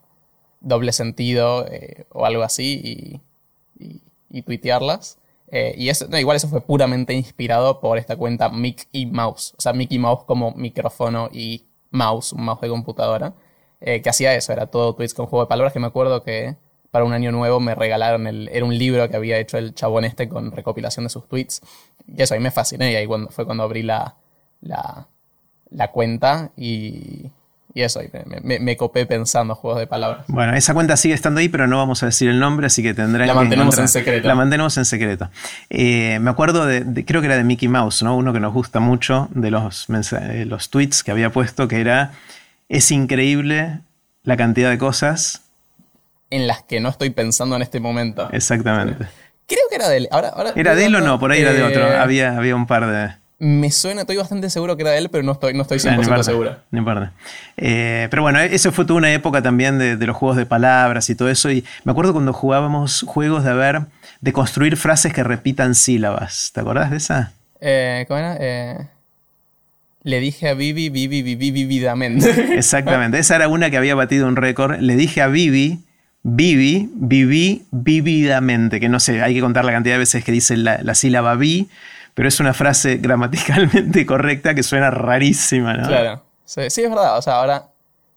doble 0.60 0.92
sentido 0.92 1.66
eh, 1.68 2.06
o 2.10 2.24
algo 2.24 2.42
así, 2.42 3.20
y, 3.78 3.84
y, 3.84 4.02
y. 4.30 4.44
Eh, 5.54 5.74
y 5.76 5.90
eso, 5.90 6.06
no, 6.08 6.18
igual 6.18 6.36
eso 6.38 6.48
fue 6.48 6.62
puramente 6.62 7.12
inspirado 7.12 7.80
por 7.80 7.98
esta 7.98 8.16
cuenta 8.16 8.48
Mickey 8.48 9.04
Mouse. 9.06 9.54
O 9.58 9.60
sea, 9.60 9.74
Mickey 9.74 9.98
Mouse 9.98 10.24
como 10.24 10.52
micrófono 10.52 11.28
y 11.30 11.66
mouse, 11.90 12.32
un 12.32 12.44
mouse 12.44 12.62
de 12.62 12.68
computadora. 12.70 13.34
que 13.80 14.08
hacía 14.08 14.34
eso, 14.34 14.52
era 14.52 14.66
todo 14.68 14.94
tweets 14.94 15.12
con 15.12 15.26
juego 15.26 15.44
de 15.44 15.48
palabras. 15.48 15.74
Que 15.74 15.80
me 15.80 15.88
acuerdo 15.88 16.22
que 16.22 16.56
para 16.90 17.04
un 17.04 17.12
año 17.12 17.32
nuevo 17.32 17.60
me 17.60 17.74
regalaron 17.74 18.26
el. 18.26 18.48
Era 18.50 18.64
un 18.64 18.78
libro 18.78 19.06
que 19.10 19.16
había 19.16 19.38
hecho 19.38 19.58
el 19.58 19.74
chabón 19.74 20.04
este 20.04 20.28
con 20.28 20.52
recopilación 20.52 21.04
de 21.04 21.10
sus 21.10 21.28
tweets. 21.28 21.60
Y 22.06 22.22
eso, 22.22 22.32
ahí 22.34 22.40
me 22.40 22.50
fasciné. 22.50 22.92
Y 22.92 22.96
ahí 22.96 23.06
cuando, 23.06 23.30
fue 23.30 23.44
cuando 23.44 23.64
abrí 23.64 23.82
la, 23.82 24.16
la, 24.62 25.08
la 25.74 25.88
cuenta 25.88 26.50
y. 26.56 27.30
Y 27.74 27.80
eso, 27.80 28.02
y 28.02 28.10
me, 28.26 28.38
me- 28.42 28.58
me 28.60 28.76
copé 28.76 29.06
pensando 29.06 29.54
juegos 29.54 29.80
de 29.80 29.86
palabras. 29.86 30.26
Bueno, 30.28 30.52
esa 30.54 30.74
cuenta 30.74 30.94
sigue 30.98 31.14
estando 31.14 31.40
ahí, 31.40 31.48
pero 31.48 31.66
no 31.66 31.78
vamos 31.78 32.02
a 32.02 32.06
decir 32.06 32.28
el 32.28 32.38
nombre, 32.38 32.66
así 32.66 32.82
que 32.82 32.92
tendrán 32.92 33.26
La 33.26 33.32
mantenemos 33.32 33.78
en 33.78 33.88
secreto. 33.88 34.28
La 34.28 34.34
mantenemos 34.34 34.76
en 34.76 34.84
secreto. 34.84 35.30
Eh, 35.70 36.18
me 36.20 36.28
acuerdo 36.28 36.66
de, 36.66 36.80
de- 36.82 37.06
creo 37.06 37.22
que 37.22 37.28
era 37.28 37.36
de 37.38 37.44
Mickey 37.44 37.68
Mouse, 37.68 38.02
¿no? 38.02 38.14
Uno 38.14 38.34
que 38.34 38.40
nos 38.40 38.52
gusta 38.52 38.78
mucho 38.80 39.28
de 39.32 39.50
los, 39.50 39.86
eh, 39.88 40.44
los 40.46 40.68
tweets 40.68 41.02
que 41.02 41.12
había 41.12 41.30
puesto, 41.30 41.66
que 41.66 41.80
era, 41.80 42.12
es 42.68 42.90
increíble 42.90 43.78
la 44.22 44.36
cantidad 44.36 44.68
de 44.68 44.76
cosas. 44.76 45.40
En 46.28 46.46
las 46.46 46.62
que 46.64 46.78
no 46.78 46.90
estoy 46.90 47.08
pensando 47.08 47.56
en 47.56 47.62
este 47.62 47.80
momento. 47.80 48.28
Exactamente. 48.32 49.06
Creo 49.46 49.62
que 49.70 49.76
era 49.76 49.88
de 49.88 49.96
él. 49.96 50.08
Ahora, 50.10 50.28
ahora 50.28 50.52
¿Era 50.54 50.74
de 50.74 50.84
él 50.84 50.94
o 50.94 51.00
no? 51.00 51.18
Por 51.18 51.32
ahí 51.32 51.40
era 51.40 51.54
de 51.54 51.60
Eh, 51.60 51.64
otro. 51.64 51.86
Había, 51.86 52.36
había 52.36 52.54
un 52.54 52.66
par 52.66 52.86
de... 52.86 53.21
Me 53.44 53.72
suena, 53.72 54.02
estoy 54.02 54.16
bastante 54.18 54.48
seguro 54.50 54.76
que 54.76 54.82
era 54.82 54.92
de 54.92 54.98
él, 54.98 55.08
pero 55.10 55.24
no 55.24 55.32
estoy, 55.32 55.52
no 55.52 55.62
estoy 55.62 55.78
Ah, 55.84 55.96
no 55.96 56.02
100% 56.02 56.04
importa, 56.04 56.22
seguro. 56.22 56.56
No 56.70 56.78
importa. 56.78 57.12
Eh, 57.56 58.06
pero 58.08 58.22
bueno, 58.22 58.38
eso 58.38 58.70
fue 58.70 58.84
toda 58.84 58.98
una 58.98 59.12
época 59.12 59.42
también 59.42 59.80
de, 59.80 59.96
de 59.96 60.06
los 60.06 60.16
juegos 60.16 60.36
de 60.36 60.46
palabras 60.46 61.10
y 61.10 61.16
todo 61.16 61.28
eso. 61.28 61.50
Y 61.50 61.64
me 61.82 61.90
acuerdo 61.90 62.12
cuando 62.12 62.32
jugábamos 62.32 63.04
juegos 63.04 63.42
de 63.42 63.52
ver, 63.52 63.80
de 64.20 64.32
construir 64.32 64.76
frases 64.76 65.12
que 65.12 65.24
repitan 65.24 65.74
sílabas. 65.74 66.52
¿Te 66.54 66.60
acordás 66.60 66.92
de 66.92 66.98
esa? 66.98 67.32
Eh, 67.60 68.04
¿Cómo 68.06 68.20
era? 68.20 68.36
Eh, 68.38 68.86
le 70.04 70.20
dije 70.20 70.48
a 70.48 70.54
Vivi, 70.54 70.88
Vivi, 70.88 71.22
Vivi, 71.22 71.50
vividamente. 71.50 72.30
Exactamente. 72.56 73.18
Esa 73.18 73.34
era 73.34 73.48
una 73.48 73.70
que 73.70 73.76
había 73.76 73.96
batido 73.96 74.28
un 74.28 74.36
récord. 74.36 74.78
Le 74.78 74.94
dije 74.94 75.20
a 75.20 75.26
Vivi, 75.26 75.80
Vivi, 76.22 76.88
viví 76.94 77.64
vividamente. 77.72 78.78
Que 78.78 78.88
no 78.88 79.00
sé, 79.00 79.20
hay 79.20 79.34
que 79.34 79.40
contar 79.40 79.64
la 79.64 79.72
cantidad 79.72 79.96
de 79.96 79.98
veces 79.98 80.22
que 80.22 80.30
dice 80.30 80.56
la, 80.56 80.80
la 80.80 80.94
sílaba 80.94 81.34
vi, 81.34 81.66
pero 82.14 82.28
es 82.28 82.40
una 82.40 82.54
frase 82.54 82.96
gramaticalmente 82.98 84.04
correcta 84.06 84.54
que 84.54 84.62
suena 84.62 84.90
rarísima, 84.90 85.74
¿no? 85.74 85.88
Claro. 85.88 86.22
Sí, 86.44 86.62
sí, 86.68 86.82
es 86.82 86.90
verdad. 86.90 87.16
O 87.18 87.22
sea, 87.22 87.36
ahora 87.36 87.70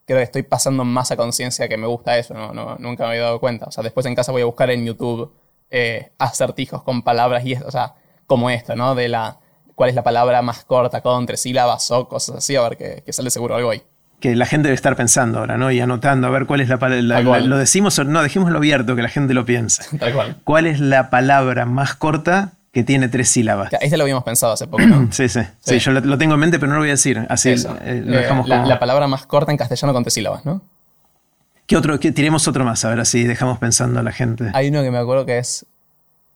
creo 0.06 0.20
que 0.20 0.24
estoy 0.24 0.44
pasando 0.44 0.84
más 0.84 1.12
a 1.12 1.18
conciencia 1.18 1.68
que 1.68 1.78
me 1.78 1.88
gusta 1.88 2.18
eso. 2.18 2.34
No, 2.34 2.54
no, 2.54 2.76
nunca 2.80 3.04
me 3.04 3.12
había 3.12 3.24
dado 3.24 3.40
cuenta. 3.40 3.66
O 3.66 3.72
sea, 3.72 3.84
después 3.84 4.06
en 4.06 4.16
casa 4.16 4.32
voy 4.32 4.42
a 4.42 4.46
buscar 4.46 4.70
en 4.70 4.86
YouTube 4.86 5.32
eh, 5.72 6.12
acertijos 6.18 6.84
con 6.84 7.02
palabras 7.02 7.46
y 7.46 7.56
o 7.56 7.72
sea, 7.72 7.94
como 8.28 8.50
esto, 8.50 8.76
¿no? 8.76 8.96
De 8.96 9.08
la 9.08 9.38
cuál 9.76 9.90
es 9.90 9.96
la 9.96 10.04
palabra 10.04 10.42
más 10.42 10.64
corta 10.64 11.02
con 11.02 11.26
tres 11.26 11.42
sílabas 11.42 11.92
o 11.92 12.08
cosas 12.08 12.38
así, 12.38 12.56
a 12.56 12.62
ver 12.62 12.78
que, 12.78 13.04
que 13.06 13.14
sale 13.14 13.30
seguro 13.30 13.56
algo 13.56 13.72
ahí. 13.72 13.84
Que 14.20 14.36
la 14.36 14.46
gente 14.46 14.68
debe 14.68 14.76
estar 14.76 14.96
pensando 14.96 15.40
ahora, 15.40 15.58
¿no? 15.58 15.72
Y 15.72 15.80
anotando 15.82 16.28
a 16.28 16.30
ver 16.30 16.46
cuál 16.46 16.62
es 16.62 16.70
la 16.70 16.80
palabra. 16.80 17.40
¿Lo 17.42 17.58
decimos 17.58 18.00
o 18.00 18.06
no? 18.06 18.24
Dejémoslo 18.24 18.58
abierto, 18.58 18.96
que 18.96 19.02
la 19.02 19.10
gente 19.10 19.34
lo 19.34 19.46
piense. 19.46 19.98
Tal 20.00 20.14
cual. 20.14 20.38
¿Cuál 20.44 20.68
es 20.68 20.80
la 20.80 21.10
palabra 21.10 21.66
más 21.66 21.96
corta 21.96 22.54
que 22.76 22.84
tiene 22.84 23.08
tres 23.08 23.30
sílabas? 23.30 23.72
Este 23.80 23.96
lo 23.98 24.04
habíamos 24.04 24.24
pensado 24.26 24.54
hace 24.54 24.68
poco, 24.68 24.86
¿no? 24.86 25.08
Sí, 25.12 25.28
sí, 25.30 25.40
sí. 25.42 25.48
Sí. 25.62 25.80
yo 25.80 25.92
lo, 25.92 26.02
lo 26.02 26.18
tengo 26.18 26.34
en 26.36 26.42
mente, 26.42 26.60
pero 26.60 26.68
no 26.70 26.76
lo 26.76 26.82
voy 26.82 26.90
a 26.90 26.92
decir. 26.92 27.26
Así 27.30 27.50
eh, 27.50 27.56
lo 27.58 27.74
Eh, 27.80 28.02
dejamos 28.22 28.48
la, 28.50 28.58
como. 28.58 28.68
la 28.68 28.80
palabra 28.80 29.08
más 29.08 29.26
corta 29.26 29.50
en 29.52 29.58
castellano 29.58 29.94
con 29.94 30.04
tres 30.04 30.14
sílabas, 30.14 30.46
¿no? 30.46 30.62
¿Qué 31.68 31.78
otro? 31.78 32.00
qué- 32.00 32.12
tiremos 32.12 32.48
otro 32.48 32.64
más, 32.66 32.84
a 32.86 32.90
ver 32.90 33.00
así 33.00 33.24
dejamos 33.24 33.58
pensando 33.60 34.00
a 34.00 34.04
la 34.04 34.12
gente. 34.12 34.52
Hay 34.54 34.68
uno 34.68 34.84
que 34.84 34.92
me 34.92 34.98
acuerdo 35.00 35.26
que 35.26 35.38
es. 35.40 35.66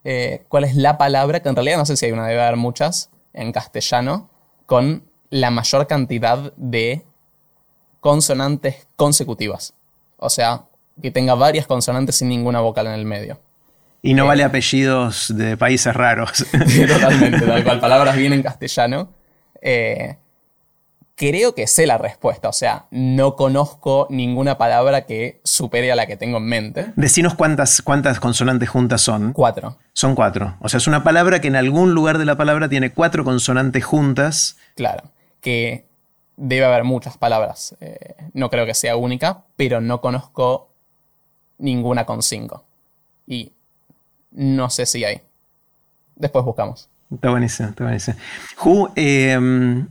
eh, 0.05 0.45
¿Cuál 0.47 0.63
es 0.63 0.75
la 0.75 0.97
palabra? 0.97 1.41
Que 1.41 1.49
en 1.49 1.55
realidad 1.55 1.77
no 1.77 1.85
sé 1.85 1.97
si 1.97 2.05
hay 2.05 2.13
una, 2.13 2.25
debe 2.25 2.41
haber 2.41 2.55
muchas 2.55 3.09
en 3.33 3.51
castellano, 3.51 4.29
con 4.65 5.03
la 5.29 5.51
mayor 5.51 5.85
cantidad 5.87 6.53
de 6.55 7.03
consonantes 7.99 8.87
consecutivas. 8.95 9.73
O 10.17 10.29
sea, 10.29 10.63
que 11.01 11.11
tenga 11.11 11.35
varias 11.35 11.67
consonantes 11.67 12.15
sin 12.15 12.29
ninguna 12.29 12.61
vocal 12.61 12.87
en 12.87 12.93
el 12.93 13.05
medio. 13.05 13.39
Y 14.01 14.13
no 14.13 14.25
vale 14.25 14.43
apellidos 14.43 15.35
de 15.35 15.57
países 15.57 15.93
raros. 15.93 16.45
Totalmente, 16.87 17.45
tal 17.45 17.63
cual. 17.63 17.79
Palabras 17.79 18.15
bien 18.15 18.33
en 18.33 18.43
castellano. 18.43 19.13
Eh, 19.61 20.15
creo 21.15 21.53
que 21.53 21.67
sé 21.67 21.85
la 21.85 21.97
respuesta. 21.97 22.47
O 22.47 22.53
sea, 22.53 22.85
no 22.91 23.35
conozco 23.35 24.07
ninguna 24.09 24.57
palabra 24.57 25.05
que 25.05 25.41
supere 25.43 25.91
a 25.91 25.95
la 25.95 26.05
que 26.05 26.15
tengo 26.15 26.37
en 26.37 26.45
mente. 26.45 26.93
Decinos 26.95 27.35
cuántas, 27.35 27.81
cuántas 27.81 28.21
consonantes 28.21 28.69
juntas 28.69 29.01
son. 29.01 29.33
Cuatro. 29.33 29.77
Son 29.91 30.15
cuatro. 30.15 30.55
O 30.61 30.69
sea, 30.69 30.77
es 30.77 30.87
una 30.87 31.03
palabra 31.03 31.41
que 31.41 31.49
en 31.49 31.57
algún 31.57 31.93
lugar 31.93 32.19
de 32.19 32.25
la 32.25 32.37
palabra 32.37 32.69
tiene 32.69 32.93
cuatro 32.93 33.25
consonantes 33.25 33.83
juntas. 33.83 34.57
Claro, 34.75 35.11
que 35.41 35.89
debe 36.37 36.63
haber 36.63 36.85
muchas 36.85 37.17
palabras. 37.17 37.75
Eh, 37.81 38.15
no 38.31 38.49
creo 38.49 38.65
que 38.65 38.73
sea 38.73 38.95
única, 38.95 39.43
pero 39.57 39.81
no 39.81 39.99
conozco 39.99 40.73
ninguna 41.57 42.05
con 42.05 42.23
cinco. 42.23 42.65
Y 43.27 43.51
no 44.31 44.69
sé 44.69 44.85
si 44.85 45.03
hay. 45.03 45.21
Después 46.15 46.43
buscamos. 46.45 46.89
Está 47.13 47.29
buenísimo, 47.29 47.69
está 47.69 47.83
buenísimo. 47.83 48.17
Ju, 48.55 48.89
eh, 48.95 49.83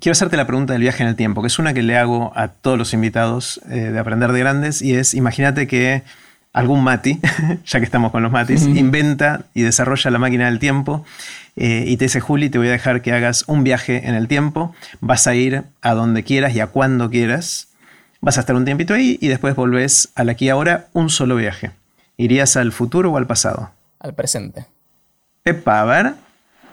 quiero 0.00 0.12
hacerte 0.12 0.36
la 0.36 0.46
pregunta 0.46 0.72
del 0.72 0.82
viaje 0.82 1.02
en 1.02 1.08
el 1.08 1.16
tiempo, 1.16 1.42
que 1.42 1.48
es 1.48 1.58
una 1.58 1.74
que 1.74 1.82
le 1.82 1.96
hago 1.96 2.32
a 2.34 2.48
todos 2.48 2.78
los 2.78 2.92
invitados 2.94 3.60
eh, 3.70 3.90
de 3.90 3.98
Aprender 3.98 4.32
de 4.32 4.40
Grandes, 4.40 4.82
y 4.82 4.94
es, 4.94 5.14
imagínate 5.14 5.66
que 5.66 6.02
algún 6.52 6.82
mati, 6.82 7.20
ya 7.64 7.78
que 7.78 7.84
estamos 7.84 8.10
con 8.10 8.22
los 8.22 8.32
matis, 8.32 8.66
inventa 8.66 9.44
y 9.54 9.62
desarrolla 9.62 10.10
la 10.10 10.18
máquina 10.18 10.46
del 10.46 10.58
tiempo 10.58 11.04
eh, 11.56 11.84
y 11.86 11.96
te 11.98 12.06
dice, 12.06 12.20
Juli, 12.20 12.50
te 12.50 12.58
voy 12.58 12.68
a 12.68 12.72
dejar 12.72 13.00
que 13.00 13.12
hagas 13.12 13.44
un 13.46 13.64
viaje 13.64 14.08
en 14.08 14.14
el 14.14 14.28
tiempo, 14.28 14.74
vas 15.00 15.26
a 15.26 15.34
ir 15.34 15.62
a 15.82 15.94
donde 15.94 16.24
quieras 16.24 16.54
y 16.54 16.60
a 16.60 16.66
cuando 16.66 17.10
quieras, 17.10 17.68
vas 18.20 18.38
a 18.38 18.40
estar 18.40 18.56
un 18.56 18.64
tiempito 18.64 18.94
ahí 18.94 19.18
y 19.20 19.28
después 19.28 19.54
volvés 19.54 20.10
al 20.14 20.28
aquí 20.30 20.46
y 20.46 20.48
ahora 20.48 20.86
un 20.94 21.10
solo 21.10 21.36
viaje. 21.36 21.70
¿Irías 22.16 22.56
al 22.56 22.72
futuro 22.72 23.12
o 23.12 23.16
al 23.16 23.26
pasado? 23.26 23.70
Al 24.02 24.14
presente. 24.14 24.66
Epa, 25.44 25.80
a 25.80 25.84
ver. 25.84 26.14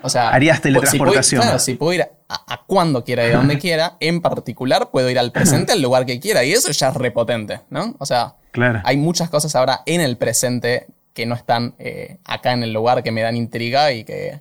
O 0.01 0.09
sea, 0.09 0.29
Harías 0.29 0.57
si 0.57 0.61
puedo- 0.63 0.79
teletransportación. 0.81 1.41
claro, 1.41 1.59
si 1.59 1.73
puedo 1.75 1.93
ir 1.93 2.01
a, 2.03 2.09
a 2.29 2.63
cuando 2.65 3.03
quiera 3.03 3.27
y 3.27 3.31
a 3.31 3.37
donde 3.37 3.57
quiera, 3.57 3.97
en 3.99 4.21
particular 4.21 4.89
puedo 4.91 5.09
ir 5.09 5.19
al 5.19 5.31
presente, 5.31 5.73
al 5.73 5.81
lugar 5.81 6.05
que 6.05 6.19
quiera, 6.19 6.43
y 6.43 6.53
eso 6.53 6.71
ya 6.71 6.89
es 6.89 6.93
repotente, 6.95 7.61
¿no? 7.69 7.95
O 7.99 8.05
sea, 8.05 8.35
Claro. 8.51 8.81
hay 8.85 8.97
muchas 8.97 9.29
cosas 9.29 9.55
ahora 9.55 9.81
en 9.85 10.01
el 10.01 10.17
presente 10.17 10.87
que 11.13 11.25
no 11.25 11.35
están 11.35 11.75
eh, 11.79 12.17
acá 12.23 12.53
en 12.53 12.63
el 12.63 12.71
lugar 12.71 13.03
que 13.03 13.11
me 13.11 13.21
dan 13.21 13.35
intriga 13.35 13.91
y 13.91 14.03
que, 14.05 14.39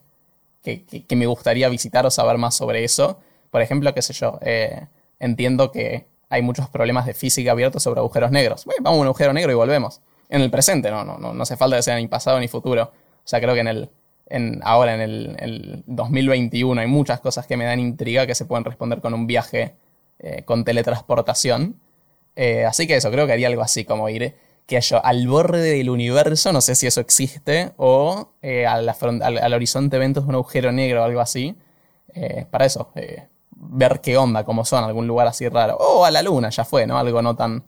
que, 0.63 0.85
que- 0.85 1.05
que 1.05 1.17
me 1.17 1.27
gustaría 1.27 1.69
visitar 1.69 2.07
o 2.07 2.11
saber 2.11 2.39
más 2.39 2.55
sobre 2.55 2.85
eso. 2.85 3.19
Por 3.51 3.61
ejemplo, 3.63 3.93
qué 3.95 4.03
sé 4.03 4.13
yo, 4.13 4.39
eh, 4.43 4.87
entiendo 5.19 5.73
que 5.73 6.07
hay 6.31 6.43
muchos 6.43 6.69
problemas 6.69 7.05
de 7.07 7.15
física 7.15 7.51
abiertos 7.51 7.83
sobre 7.83 7.99
agujeros 8.01 8.31
negros. 8.31 8.65
Bueno, 8.65 8.83
vamos 8.83 8.99
a 8.99 9.01
un 9.01 9.07
agujero 9.09 9.33
negro 9.33 9.51
y 9.51 9.55
volvemos. 9.57 10.01
En 10.29 10.43
el 10.43 10.51
presente, 10.51 10.91
no, 10.91 11.05
no, 11.05 11.19
no, 11.19 11.33
no 11.33 11.43
hace 11.43 11.57
falta 11.57 11.77
que 11.77 11.83
sea 11.83 11.97
ni 11.97 12.07
pasado 12.07 12.39
ni 12.39 12.49
futuro. 12.49 12.83
O 12.85 13.23
sea, 13.25 13.41
creo 13.41 13.55
que 13.55 13.61
en 13.61 13.69
el, 13.69 13.91
en, 14.31 14.61
ahora 14.63 14.95
en 14.95 15.01
el, 15.01 15.83
2021 15.87 16.81
hay 16.81 16.87
muchas 16.87 17.21
cosas 17.21 17.47
que 17.47 17.57
me 17.57 17.65
dan 17.65 17.81
intriga 17.81 18.27
que 18.27 18.35
se 18.35 18.45
pueden 18.45 18.65
responder 18.65 19.01
con 19.01 19.15
un 19.15 19.27
viaje 19.27 19.75
eh, 20.19 20.43
con 20.45 20.65
teletransportación. 20.65 21.81
Eh, 22.37 22.65
así 22.65 22.87
que 22.87 22.97
eso, 22.97 23.11
creo 23.11 23.27
que 23.27 23.33
haría 23.33 23.49
algo 23.49 23.63
así, 23.63 23.85
como 23.85 24.09
ir 24.09 24.35
que 24.67 24.81
yo 24.83 25.05
al 25.05 25.27
borde 25.27 25.61
del 25.61 25.89
universo, 25.89 26.53
no 26.53 26.61
sé 26.61 26.75
si 26.75 26.87
eso 26.87 27.01
existe, 27.01 27.73
o 27.79 28.33
eh, 28.43 28.67
al, 28.67 28.87
al, 28.89 29.55
horizonte 29.55 29.97
eventos 29.97 30.25
de 30.25 30.29
un 30.29 30.35
agujero 30.35 30.73
negro 30.73 31.01
o 31.01 31.05
algo 31.05 31.21
así. 31.21 31.57
para 32.51 32.67
eso, 32.67 32.93
ver 33.51 34.01
qué 34.01 34.17
onda, 34.19 34.45
cómo 34.45 34.65
son, 34.65 34.85
algún 34.85 35.07
lugar 35.07 35.27
así 35.27 35.49
raro. 35.49 35.77
O 35.77 36.05
a 36.05 36.11
la 36.11 36.23
luna, 36.23 36.51
ya 36.51 36.65
fue, 36.65 36.87
¿no? 36.87 36.99
Algo 36.99 37.23
no 37.23 37.35
tan, 37.35 37.65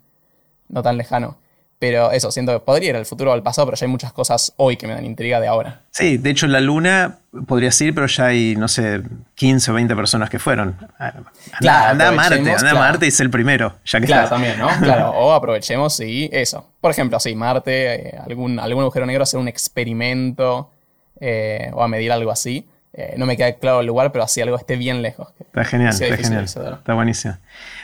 no 0.68 0.82
tan 0.82 0.98
lejano. 0.98 1.38
Pero 1.80 2.12
eso, 2.12 2.30
siento 2.30 2.52
que 2.52 2.60
podría 2.60 2.90
ir 2.90 2.96
al 2.96 3.06
futuro 3.06 3.30
o 3.30 3.34
al 3.34 3.42
pasado, 3.42 3.66
pero 3.66 3.76
ya 3.78 3.86
hay 3.86 3.90
muchas 3.90 4.12
cosas 4.12 4.52
hoy 4.58 4.76
que 4.76 4.86
me 4.86 4.92
dan 4.92 5.06
intriga 5.06 5.40
de 5.40 5.48
ahora. 5.48 5.80
Sí, 5.90 6.18
de 6.18 6.28
hecho 6.28 6.46
la 6.46 6.60
luna 6.60 7.20
podría 7.46 7.70
ir, 7.80 7.94
pero 7.94 8.06
ya 8.06 8.26
hay, 8.26 8.54
no 8.54 8.68
sé, 8.68 9.00
15 9.34 9.70
o 9.70 9.74
20 9.74 9.96
personas 9.96 10.28
que 10.28 10.38
fueron. 10.38 10.76
Anda, 10.98 12.08
a 12.08 12.12
Marte, 12.12 12.34
anda 12.38 12.70
a 12.70 12.74
Marte 12.74 13.06
y 13.06 13.08
es 13.08 13.18
el 13.20 13.30
primero, 13.30 13.76
ya 13.86 13.98
que 13.98 14.04
Claro, 14.04 14.28
también, 14.28 14.58
¿no? 14.58 14.68
claro, 14.82 15.08
o 15.12 15.32
aprovechemos 15.32 15.98
y 16.00 16.28
eso. 16.30 16.68
Por 16.82 16.90
ejemplo, 16.90 17.18
sí, 17.18 17.34
Marte, 17.34 18.08
eh, 18.10 18.18
algún, 18.26 18.60
algún 18.60 18.82
agujero 18.82 19.06
negro, 19.06 19.22
hacer 19.22 19.40
un 19.40 19.48
experimento 19.48 20.70
eh, 21.18 21.70
o 21.72 21.82
a 21.82 21.88
medir 21.88 22.12
algo 22.12 22.30
así. 22.30 22.68
Eh, 22.92 23.14
no 23.16 23.26
me 23.26 23.36
queda 23.36 23.52
claro 23.52 23.80
el 23.80 23.86
lugar, 23.86 24.10
pero 24.10 24.24
así 24.24 24.40
algo 24.40 24.56
esté 24.56 24.76
bien 24.76 25.00
lejos. 25.00 25.28
Está 25.38 25.64
genial, 25.64 25.90
está 25.90 26.16
genial. 26.16 26.44
Está 26.44 26.94
buenísimo. 26.94 27.36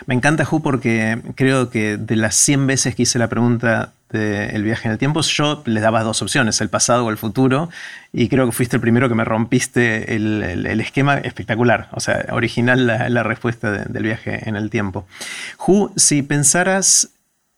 Me 0.06 0.14
encanta, 0.14 0.44
Ju, 0.44 0.62
porque 0.62 1.20
creo 1.36 1.70
que 1.70 1.96
de 1.96 2.16
las 2.16 2.34
100 2.34 2.66
veces 2.66 2.94
que 2.94 3.02
hice 3.02 3.18
la 3.18 3.28
pregunta 3.28 3.92
del 4.10 4.62
viaje 4.62 4.88
en 4.88 4.92
el 4.92 4.98
tiempo, 4.98 5.20
yo 5.20 5.62
les 5.66 5.82
daba 5.82 6.02
dos 6.02 6.22
opciones, 6.22 6.60
el 6.60 6.68
pasado 6.68 7.04
o 7.04 7.10
el 7.10 7.18
futuro, 7.18 7.68
y 8.12 8.28
creo 8.28 8.46
que 8.46 8.52
fuiste 8.52 8.76
el 8.76 8.80
primero 8.80 9.08
que 9.08 9.14
me 9.14 9.24
rompiste 9.24 10.14
el, 10.14 10.80
esquema 10.80 11.18
espectacular, 11.18 11.88
o 11.92 12.00
sea, 12.00 12.26
original 12.30 12.86
la, 12.86 13.22
respuesta 13.22 13.70
del 13.70 14.02
viaje 14.04 14.48
en 14.48 14.56
el 14.56 14.70
tiempo. 14.70 15.06
Ju, 15.56 15.92
si 15.96 16.22
pensaras, 16.22 17.10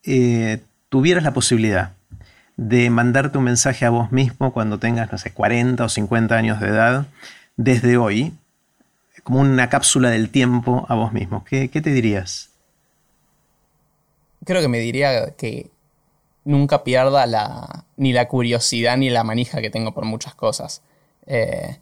eh, 0.03 0.59
tuvieras 0.89 1.23
la 1.23 1.33
posibilidad 1.33 1.91
de 2.57 2.89
mandarte 2.89 3.37
un 3.37 3.45
mensaje 3.45 3.85
a 3.85 3.89
vos 3.89 4.11
mismo 4.11 4.51
cuando 4.51 4.79
tengas, 4.79 5.11
no 5.11 5.17
sé, 5.17 5.31
40 5.31 5.83
o 5.83 5.89
50 5.89 6.35
años 6.35 6.59
de 6.59 6.67
edad, 6.67 7.05
desde 7.59 7.97
hoy, 7.97 8.31
como 9.23 9.41
una 9.41 9.67
cápsula 9.67 10.09
del 10.09 10.29
tiempo 10.29 10.85
a 10.87 10.95
vos 10.95 11.11
mismo? 11.11 11.43
¿Qué, 11.43 11.67
te 11.67 11.91
dirías? 11.91 12.51
Creo 14.45 14.61
que 14.61 14.69
me 14.69 14.79
diría 14.79 15.31
que 15.31 15.69
nunca 16.45 16.85
pierda 16.85 17.25
la, 17.25 17.83
ni 17.97 18.13
la 18.13 18.29
curiosidad 18.29 18.95
ni 18.95 19.09
la 19.09 19.25
manija 19.25 19.59
que 19.59 19.69
tengo 19.69 19.93
por 19.93 20.05
muchas 20.05 20.35
cosas. 20.35 20.81
Eh, 21.25 21.79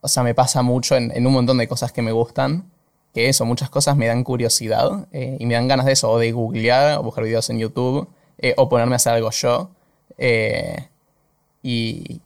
o 0.00 0.06
sea, 0.06 0.22
me 0.22 0.34
pasa 0.36 0.62
mucho 0.62 0.94
en, 0.94 1.26
un 1.26 1.32
montón 1.32 1.58
de 1.58 1.66
cosas 1.66 1.90
que 1.90 2.02
me 2.02 2.12
gustan, 2.12 2.70
que 3.12 3.28
eso, 3.28 3.44
muchas 3.44 3.70
cosas 3.70 3.96
me 3.96 4.06
dan 4.06 4.22
curiosidad 4.22 5.08
eh, 5.10 5.36
y 5.40 5.46
me 5.46 5.54
dan 5.54 5.66
ganas 5.66 5.84
de 5.86 5.92
eso, 5.92 6.12
o 6.12 6.18
de 6.20 6.30
googlear, 6.30 6.98
o 6.98 7.02
buscar 7.02 7.24
videos 7.24 7.50
en 7.50 7.58
YouTube, 7.58 8.08
eh, 8.38 8.54
o 8.56 8.68
ponerme 8.68 8.94
a 8.94 8.96
hacer 8.96 9.14
algo 9.14 9.32
yo. 9.32 9.70
y, 11.60 12.20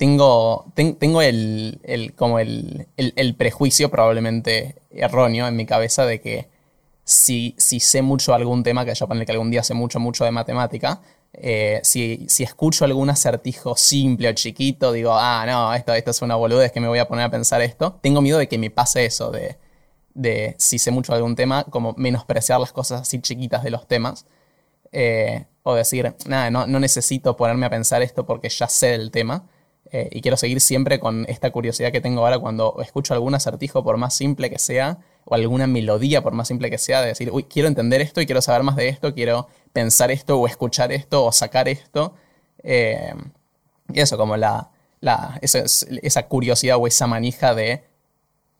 tengo, 0.00 0.64
tengo 0.74 1.20
el, 1.20 2.14
como 2.16 2.38
el, 2.38 3.34
prejuicio 3.36 3.90
probablemente 3.90 4.76
erróneo 4.90 5.46
en 5.46 5.54
mi 5.56 5.66
cabeza 5.66 6.06
de 6.06 6.22
que 6.22 6.48
si, 7.04 7.54
si 7.58 7.80
sé 7.80 8.00
mucho 8.00 8.32
algún 8.32 8.62
tema, 8.62 8.86
que 8.86 8.94
yo 8.94 9.06
ponle 9.06 9.26
que 9.26 9.32
algún 9.32 9.50
día 9.50 9.62
sé 9.62 9.74
mucho, 9.74 10.00
mucho 10.00 10.24
de 10.24 10.30
matemática, 10.30 11.02
eh, 11.34 11.80
si, 11.82 12.26
escucho 12.38 12.86
algún 12.86 13.10
acertijo 13.10 13.76
simple 13.76 14.30
o 14.30 14.32
chiquito, 14.32 14.90
digo, 14.92 15.12
ah, 15.12 15.44
no, 15.46 15.74
esto, 15.74 15.92
esto 15.92 16.12
es 16.12 16.22
una 16.22 16.34
boludez 16.34 16.72
que 16.72 16.80
me 16.80 16.88
voy 16.88 16.98
a 16.98 17.06
poner 17.06 17.26
a 17.26 17.30
pensar 17.30 17.60
esto. 17.60 17.98
Tengo 18.00 18.22
miedo 18.22 18.38
de 18.38 18.48
que 18.48 18.56
me 18.56 18.70
pase 18.70 19.04
eso, 19.04 19.30
de, 19.30 19.58
de 20.14 20.54
si 20.56 20.78
sé 20.78 20.90
mucho 20.92 21.12
de 21.12 21.18
algún 21.18 21.36
tema, 21.36 21.64
como 21.64 21.92
menospreciar 21.98 22.58
las 22.58 22.72
cosas 22.72 23.02
así 23.02 23.20
chiquitas 23.20 23.62
de 23.62 23.70
los 23.70 23.86
temas. 23.86 24.24
Eh, 24.92 25.44
o 25.62 25.74
decir, 25.74 26.14
nada, 26.24 26.50
no, 26.50 26.66
no 26.66 26.80
necesito 26.80 27.36
ponerme 27.36 27.66
a 27.66 27.70
pensar 27.70 28.00
esto 28.00 28.24
porque 28.24 28.48
ya 28.48 28.66
sé 28.66 28.86
del 28.86 29.10
tema. 29.10 29.44
Eh, 29.92 30.08
y 30.12 30.20
quiero 30.20 30.36
seguir 30.36 30.60
siempre 30.60 31.00
con 31.00 31.24
esta 31.28 31.50
curiosidad 31.50 31.90
que 31.90 32.00
tengo 32.00 32.20
ahora 32.20 32.38
cuando 32.38 32.76
escucho 32.80 33.12
algún 33.12 33.34
acertijo, 33.34 33.82
por 33.82 33.96
más 33.96 34.14
simple 34.14 34.48
que 34.48 34.58
sea, 34.58 34.98
o 35.24 35.34
alguna 35.34 35.66
melodía, 35.66 36.22
por 36.22 36.32
más 36.32 36.48
simple 36.48 36.70
que 36.70 36.78
sea, 36.78 37.00
de 37.00 37.08
decir, 37.08 37.30
uy, 37.32 37.44
quiero 37.44 37.66
entender 37.66 38.00
esto 38.00 38.20
y 38.20 38.26
quiero 38.26 38.40
saber 38.40 38.62
más 38.62 38.76
de 38.76 38.88
esto, 38.88 39.14
quiero 39.14 39.48
pensar 39.72 40.10
esto 40.12 40.38
o 40.38 40.46
escuchar 40.46 40.92
esto 40.92 41.24
o 41.24 41.32
sacar 41.32 41.68
esto. 41.68 42.14
Eh, 42.62 43.14
y 43.92 44.00
eso, 44.00 44.16
como 44.16 44.36
la, 44.36 44.70
esa, 45.42 46.28
curiosidad 46.28 46.76
o 46.78 46.86
esa 46.86 47.08
manija 47.08 47.54
de, 47.54 47.82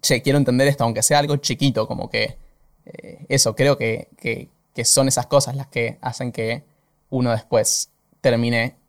che, 0.03 0.23
quiero 0.23 0.39
entender 0.39 0.67
esto, 0.67 0.83
aunque 0.83 1.03
sea 1.03 1.21
algo 1.21 1.37
chiquito, 1.37 1.87
como 1.87 2.11
que 2.11 2.39
eh, 2.87 3.27
eso, 3.29 3.55
creo 3.55 3.79
que, 3.79 4.09
que 4.75 4.85
son 4.85 5.07
esas 5.07 5.27
cosas 5.27 5.55
las 5.55 5.69
que 5.69 5.99
hacen 6.01 6.33
que 6.33 6.65
uno 7.09 7.31
después 7.31 7.91
termine 8.21 8.80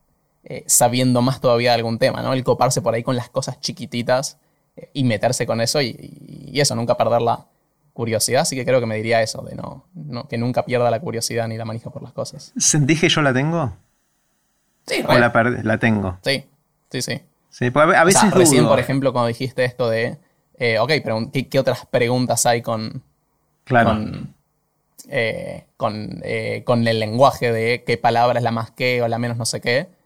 eh, 0.43 0.63
sabiendo 0.65 1.21
más 1.21 1.39
todavía 1.39 1.69
de 1.69 1.75
algún 1.75 1.99
tema, 1.99 2.23
¿no? 2.23 2.33
El 2.33 2.43
coparse 2.43 2.81
por 2.81 2.95
ahí 2.95 3.03
con 3.03 3.15
las 3.15 3.29
cosas 3.29 3.59
chiquititas 3.59 4.39
eh, 4.75 4.89
y 4.91 5.03
meterse 5.03 5.45
con 5.45 5.61
eso 5.61 5.81
y, 5.81 6.51
eso, 6.55 6.75
nunca 6.75 6.97
perder 6.97 7.21
la 7.21 7.45
curiosidad. 7.93 8.41
Así 8.41 8.55
que 8.55 8.65
creo 8.65 8.79
que 8.79 8.87
me 8.87 8.95
diría 8.95 9.21
eso, 9.21 9.43
de 9.43 9.55
no, 9.55 9.85
que 10.27 10.39
nunca 10.39 10.65
pierda 10.65 10.89
la 10.89 10.99
curiosidad 10.99 11.47
ni 11.47 11.57
la 11.57 11.65
manija 11.65 11.91
por 11.91 12.01
las 12.01 12.11
cosas. 12.11 12.53
¿Sentís 12.57 12.99
que 12.99 13.09
yo 13.09 13.21
la 13.21 13.33
tengo? 13.33 13.71
Sí, 14.87 15.03
¿O 15.07 15.13
la, 15.13 15.31
la, 15.63 15.77
tengo? 15.77 16.17
Sí, 16.23 16.43
sí, 16.91 17.01
sí. 17.03 17.21
Sí, 17.51 17.71
a 17.75 18.03
veces 18.03 18.31
recién, 18.31 18.67
por 18.67 18.79
ejemplo, 18.79 19.13
cuando 19.13 19.27
dijiste 19.27 19.63
esto 19.63 19.89
de, 19.89 20.17
eh, 20.57 20.79
ok, 20.79 20.91
pero 21.03 21.29
¿qué, 21.31 21.59
otras 21.59 21.85
preguntas 21.85 22.47
hay 22.47 22.63
con, 22.63 23.03
claro. 23.63 23.91
con, 23.91 24.33
con, 25.77 26.23
con, 26.65 26.87
el 26.87 26.99
lenguaje 26.99 27.51
de 27.51 27.83
qué 27.85 27.97
palabra 27.97 28.39
es 28.39 28.43
la 28.43 28.51
más 28.51 28.71
que 28.71 29.03
o 29.03 29.07
la 29.07 29.19
menos 29.19 29.37
no 29.37 29.45
sé 29.45 29.61
qué? 29.61 30.00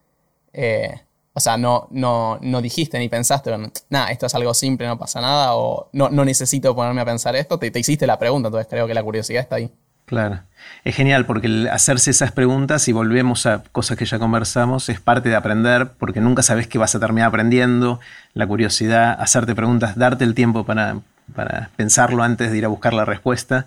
Eh, 0.57 1.01
o 1.33 1.39
sea, 1.41 1.57
no, 1.57 1.87
no, 1.91 2.39
no 2.41 2.61
dijiste 2.61 2.97
ni 2.97 3.09
pensaste, 3.09 3.51
nada, 3.89 4.07
esto 4.07 4.25
es 4.25 4.35
algo 4.35 4.53
simple, 4.53 4.87
no 4.87 4.97
pasa 4.97 5.19
nada, 5.19 5.55
o 5.55 5.89
no, 5.91 6.09
no 6.09 6.23
necesito 6.23 6.73
ponerme 6.73 7.01
a 7.01 7.05
pensar 7.05 7.35
esto, 7.35 7.59
te, 7.59 7.71
te, 7.71 7.79
hiciste 7.79 8.07
la 8.07 8.17
pregunta, 8.17 8.47
entonces 8.47 8.67
creo 8.69 8.87
que 8.87 8.93
la 8.93 9.03
curiosidad 9.03 9.41
está 9.41 9.57
ahí. 9.57 9.69
Claro. 10.05 10.43
Es 10.85 10.95
genial 10.95 11.25
porque 11.25 11.47
el 11.47 11.67
hacerse 11.67 12.11
esas 12.11 12.31
preguntas 12.31 12.87
y 12.87 12.93
volvemos 12.93 13.45
a 13.47 13.63
cosas 13.71 13.97
que 13.97 14.05
ya 14.05 14.17
conversamos 14.17 14.87
es 14.87 15.01
parte 15.01 15.29
de 15.29 15.35
aprender 15.35 15.91
porque 15.97 16.21
nunca 16.21 16.41
sabes 16.41 16.67
qué 16.67 16.77
vas 16.77 16.95
a 16.95 16.99
terminar 16.99 17.27
aprendiendo, 17.27 17.99
la 18.33 18.47
curiosidad, 18.47 19.19
hacerte 19.19 19.55
preguntas, 19.55 19.97
darte 19.97 20.23
el 20.23 20.35
tiempo 20.35 20.63
para, 20.63 20.99
para 21.33 21.71
pensarlo 21.75 22.23
antes 22.23 22.51
de 22.51 22.57
ir 22.57 22.65
a 22.65 22.67
buscar 22.67 22.93
la 22.93 23.05
respuesta. 23.05 23.65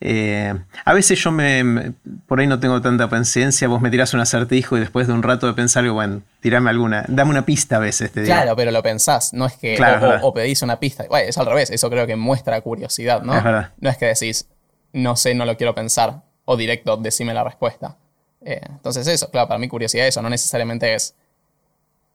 Eh, 0.00 0.54
a 0.84 0.94
veces 0.94 1.18
yo 1.22 1.30
me, 1.30 1.92
por 2.26 2.40
ahí 2.40 2.46
no 2.46 2.60
tengo 2.60 2.80
tanta 2.80 3.08
paciencia, 3.08 3.68
vos 3.68 3.80
me 3.80 3.90
tirás 3.90 4.14
un 4.14 4.20
acertijo 4.20 4.76
y 4.76 4.80
después 4.80 5.06
de 5.06 5.12
un 5.12 5.22
rato 5.22 5.46
de 5.46 5.54
pensar, 5.54 5.88
bueno, 5.90 6.22
tirame 6.40 6.70
alguna, 6.70 7.04
dame 7.08 7.30
una 7.30 7.44
pista 7.44 7.76
a 7.76 7.80
veces, 7.80 8.12
te 8.12 8.22
digo. 8.22 8.32
Claro, 8.32 8.56
pero 8.56 8.70
lo 8.70 8.82
pensás, 8.82 9.32
no 9.32 9.46
es 9.46 9.54
que 9.54 9.78
o, 10.22 10.32
pedís 10.32 10.62
una 10.62 10.78
pista, 10.78 11.04
bueno, 11.08 11.28
es 11.28 11.36
al 11.36 11.46
revés, 11.46 11.70
eso 11.70 11.90
creo 11.90 12.06
que 12.06 12.16
muestra 12.16 12.60
curiosidad, 12.60 13.22
¿no? 13.22 13.34
No 13.78 13.90
es 13.90 13.96
que 13.96 14.06
decís, 14.06 14.48
no 14.92 15.16
sé, 15.16 15.34
no 15.34 15.44
lo 15.44 15.56
quiero 15.56 15.74
pensar, 15.74 16.22
o 16.44 16.56
directo, 16.56 16.96
decime 16.96 17.34
la 17.34 17.44
respuesta. 17.44 17.96
Eh, 18.42 18.60
entonces 18.66 19.06
eso, 19.06 19.30
claro, 19.30 19.48
para 19.48 19.58
mí 19.58 19.68
curiosidad 19.68 20.06
eso, 20.06 20.22
no 20.22 20.30
necesariamente 20.30 20.94
es, 20.94 21.14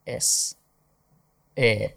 es 0.06 0.58
eh, 1.56 1.96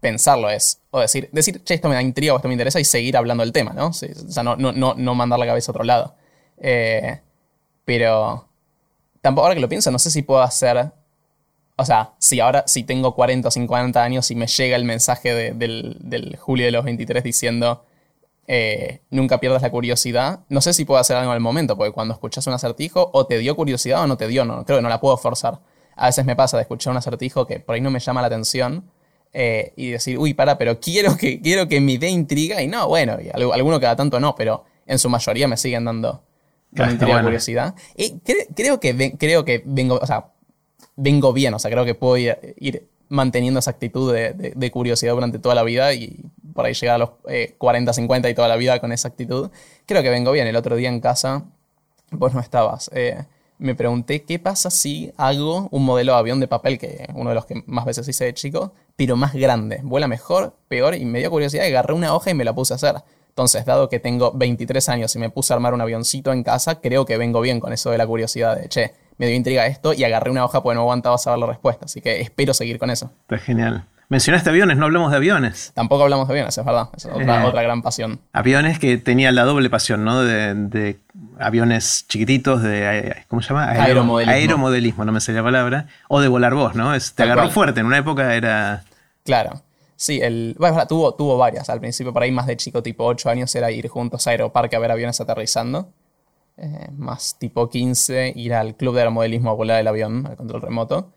pensarlo 0.00 0.48
es, 0.50 0.80
o 0.90 1.00
decir, 1.00 1.28
decir, 1.32 1.62
che, 1.64 1.74
esto 1.74 1.88
me 1.88 1.94
da 1.94 2.02
intriga 2.02 2.32
o 2.32 2.36
esto 2.36 2.48
me 2.48 2.54
interesa 2.54 2.80
y 2.80 2.84
seguir 2.84 3.16
hablando 3.16 3.42
del 3.42 3.52
tema, 3.52 3.72
¿no? 3.72 3.88
o 3.88 3.92
sea, 3.92 4.42
no, 4.42 4.56
no, 4.56 4.72
no, 4.72 4.94
no, 4.96 5.14
mandar 5.14 5.38
la 5.38 5.46
cabeza 5.46 5.70
a 5.70 5.72
otro 5.72 5.84
lado. 5.84 6.14
Eh, 6.58 7.20
pero 7.84 8.48
tampoco, 9.20 9.46
ahora 9.46 9.54
que 9.54 9.60
lo 9.60 9.68
pienso, 9.68 9.90
no 9.90 9.98
sé 9.98 10.10
si 10.10 10.22
puedo 10.22 10.42
hacer, 10.42 10.92
o 11.76 11.84
sea, 11.84 12.12
si 12.18 12.40
ahora, 12.40 12.64
si 12.66 12.84
tengo 12.84 13.14
40 13.14 13.48
o 13.48 13.50
50 13.50 14.02
años 14.02 14.30
y 14.30 14.34
me 14.34 14.46
llega 14.46 14.76
el 14.76 14.84
mensaje 14.84 15.34
del, 15.34 15.96
del, 16.00 16.36
julio 16.36 16.66
de 16.66 16.72
los 16.72 16.84
23 16.84 17.24
diciendo, 17.24 17.84
eh, 18.46 19.00
nunca 19.10 19.40
pierdas 19.40 19.62
la 19.62 19.70
curiosidad, 19.70 20.40
no 20.48 20.60
sé 20.60 20.72
si 20.74 20.84
puedo 20.84 21.00
hacer 21.00 21.16
algo 21.16 21.32
en 21.32 21.36
el 21.36 21.42
momento, 21.42 21.76
porque 21.76 21.92
cuando 21.92 22.14
escuchas 22.14 22.46
un 22.46 22.52
acertijo, 22.52 23.10
o 23.12 23.26
te 23.26 23.38
dio 23.38 23.56
curiosidad 23.56 24.02
o 24.02 24.06
no 24.06 24.16
te 24.16 24.28
dio, 24.28 24.44
no, 24.44 24.64
creo 24.64 24.78
que 24.78 24.82
no 24.82 24.88
la 24.88 25.00
puedo 25.00 25.16
forzar. 25.16 25.60
A 25.96 26.06
veces 26.06 26.24
me 26.24 26.36
pasa 26.36 26.56
de 26.56 26.62
escuchar 26.62 26.92
un 26.92 26.98
acertijo 26.98 27.46
que 27.46 27.58
por 27.58 27.74
ahí 27.74 27.80
no 27.80 27.90
me 27.90 27.98
llama 27.98 28.20
la 28.20 28.28
atención, 28.28 28.84
eh, 29.32 29.72
y 29.76 29.90
decir, 29.90 30.18
uy, 30.18 30.34
para, 30.34 30.58
pero 30.58 30.80
quiero 30.80 31.16
que, 31.16 31.40
quiero 31.40 31.68
que 31.68 31.80
me 31.80 31.98
dé 31.98 32.08
intriga. 32.08 32.62
Y 32.62 32.66
no, 32.66 32.88
bueno, 32.88 33.18
y 33.20 33.28
alguno 33.30 33.80
cada 33.80 33.96
tanto 33.96 34.20
no, 34.20 34.34
pero 34.34 34.64
en 34.86 34.98
su 34.98 35.08
mayoría 35.08 35.46
me 35.48 35.56
siguen 35.56 35.84
dando 35.84 36.22
intriga 36.72 37.22
curiosidad. 37.22 37.74
Y 37.96 38.18
creo, 38.54 38.80
que, 38.80 39.16
creo 39.18 39.44
que 39.44 39.62
vengo, 39.64 39.98
o 40.00 40.06
sea, 40.06 40.26
vengo 40.96 41.32
bien, 41.32 41.54
o 41.54 41.58
sea, 41.58 41.70
creo 41.70 41.84
que 41.84 41.94
puedo 41.94 42.16
ir, 42.16 42.88
manteniendo 43.08 43.60
esa 43.60 43.70
actitud 43.70 44.12
de, 44.12 44.70
curiosidad 44.70 45.14
durante 45.14 45.38
toda 45.38 45.54
la 45.54 45.62
vida 45.62 45.94
y 45.94 46.24
por 46.52 46.66
ahí 46.66 46.74
llegar 46.74 46.96
a 46.96 46.98
los 46.98 47.10
40, 47.56 47.90
eh, 47.90 47.94
50 47.94 48.30
y 48.30 48.34
toda 48.34 48.48
la 48.48 48.56
vida 48.56 48.80
con 48.80 48.92
esa 48.92 49.08
actitud. 49.08 49.50
Creo 49.86 50.02
que 50.02 50.10
vengo 50.10 50.32
bien. 50.32 50.46
El 50.46 50.56
otro 50.56 50.76
día 50.76 50.88
en 50.88 51.00
casa, 51.00 51.44
vos 52.10 52.34
no 52.34 52.40
estabas. 52.40 52.90
Eh, 52.94 53.24
me 53.58 53.74
pregunté 53.74 54.22
qué 54.22 54.38
pasa 54.38 54.70
si 54.70 55.12
hago 55.16 55.68
un 55.70 55.84
modelo 55.84 56.12
de 56.12 56.18
avión 56.18 56.40
de 56.40 56.48
papel, 56.48 56.78
que 56.78 57.08
uno 57.14 57.30
de 57.30 57.34
los 57.34 57.46
que 57.46 57.62
más 57.66 57.84
veces 57.84 58.06
hice 58.08 58.24
de 58.24 58.34
chico, 58.34 58.72
pero 58.96 59.16
más 59.16 59.34
grande. 59.34 59.80
Vuela 59.82 60.08
mejor, 60.08 60.54
peor, 60.68 60.94
y 60.94 61.04
me 61.04 61.18
dio 61.18 61.30
curiosidad 61.30 61.66
agarré 61.66 61.94
una 61.94 62.14
hoja 62.14 62.30
y 62.30 62.34
me 62.34 62.44
la 62.44 62.54
puse 62.54 62.74
a 62.74 62.76
hacer. 62.76 62.96
Entonces, 63.28 63.64
dado 63.64 63.88
que 63.88 64.00
tengo 64.00 64.32
23 64.32 64.88
años 64.88 65.14
y 65.14 65.18
me 65.18 65.30
puse 65.30 65.52
a 65.52 65.56
armar 65.56 65.74
un 65.74 65.80
avioncito 65.80 66.32
en 66.32 66.42
casa, 66.42 66.80
creo 66.80 67.04
que 67.04 67.16
vengo 67.16 67.40
bien 67.40 67.60
con 67.60 67.72
eso 67.72 67.90
de 67.90 67.98
la 67.98 68.06
curiosidad 68.06 68.56
de, 68.56 68.68
che, 68.68 68.94
me 69.16 69.26
dio 69.26 69.36
intriga 69.36 69.66
esto 69.66 69.92
y 69.92 70.02
agarré 70.04 70.30
una 70.30 70.44
hoja 70.44 70.62
porque 70.62 70.74
no 70.74 70.80
aguantaba 70.80 71.18
saber 71.18 71.38
la 71.38 71.46
respuesta. 71.46 71.84
Así 71.84 72.00
que 72.00 72.20
espero 72.20 72.54
seguir 72.54 72.78
con 72.78 72.90
eso. 72.90 73.10
Está 73.22 73.38
genial. 73.38 73.86
Mencionaste 74.10 74.48
aviones, 74.48 74.78
no 74.78 74.86
hablamos 74.86 75.10
de 75.10 75.18
aviones. 75.18 75.70
Tampoco 75.74 76.02
hablamos 76.04 76.26
de 76.28 76.32
aviones, 76.32 76.56
es 76.56 76.64
verdad. 76.64 76.88
Es 76.96 77.04
otra, 77.04 77.42
Eh. 77.42 77.46
otra 77.46 77.62
gran 77.62 77.82
pasión. 77.82 78.20
Aviones 78.32 78.78
que 78.78 78.96
tenía 78.96 79.30
la 79.32 79.44
doble 79.44 79.68
pasión, 79.68 80.02
¿no? 80.04 80.22
De, 80.22 80.54
de 80.54 80.98
aviones 81.38 82.06
chiquititos, 82.08 82.62
de. 82.62 82.98
eh, 83.08 83.16
¿Cómo 83.28 83.42
se 83.42 83.50
llama? 83.50 83.68
Aero- 83.70 83.82
Aeromodelismo. 83.82 84.32
Aeromodelismo, 84.34 85.04
no 85.04 85.12
me 85.12 85.20
sé 85.20 85.32
la 85.32 85.42
palabra. 85.42 85.86
O 86.08 86.20
de 86.22 86.28
volar 86.28 86.54
vos, 86.54 86.74
¿no? 86.74 86.94
Es- 86.94 87.10
te 87.12 87.16
Tal 87.22 87.26
agarró 87.32 87.42
cual. 87.48 87.52
fuerte. 87.52 87.80
En 87.80 87.86
una 87.86 87.98
época 87.98 88.34
era. 88.34 88.84
Claro. 89.24 89.60
Sí, 89.94 90.20
el, 90.22 90.54
bueno, 90.58 90.86
tuvo, 90.86 91.14
tuvo 91.14 91.36
varias. 91.36 91.68
Al 91.68 91.80
principio, 91.80 92.12
por 92.12 92.22
ahí 92.22 92.30
más 92.30 92.46
de 92.46 92.56
chico, 92.56 92.82
tipo 92.82 93.04
8 93.04 93.28
años, 93.28 93.54
era 93.56 93.70
ir 93.70 93.88
juntos 93.88 94.26
a 94.26 94.30
Aeroparque 94.30 94.76
a 94.76 94.78
ver 94.78 94.90
aviones 94.92 95.20
aterrizando. 95.20 95.90
Eh, 96.56 96.88
más 96.96 97.36
tipo 97.38 97.68
15, 97.68 98.32
ir 98.34 98.54
al 98.54 98.74
club 98.74 98.94
de 98.94 99.00
aeromodelismo 99.00 99.50
a 99.50 99.54
volar 99.54 99.80
el 99.80 99.86
avión, 99.86 100.26
al 100.26 100.36
control 100.36 100.62
remoto. 100.62 101.12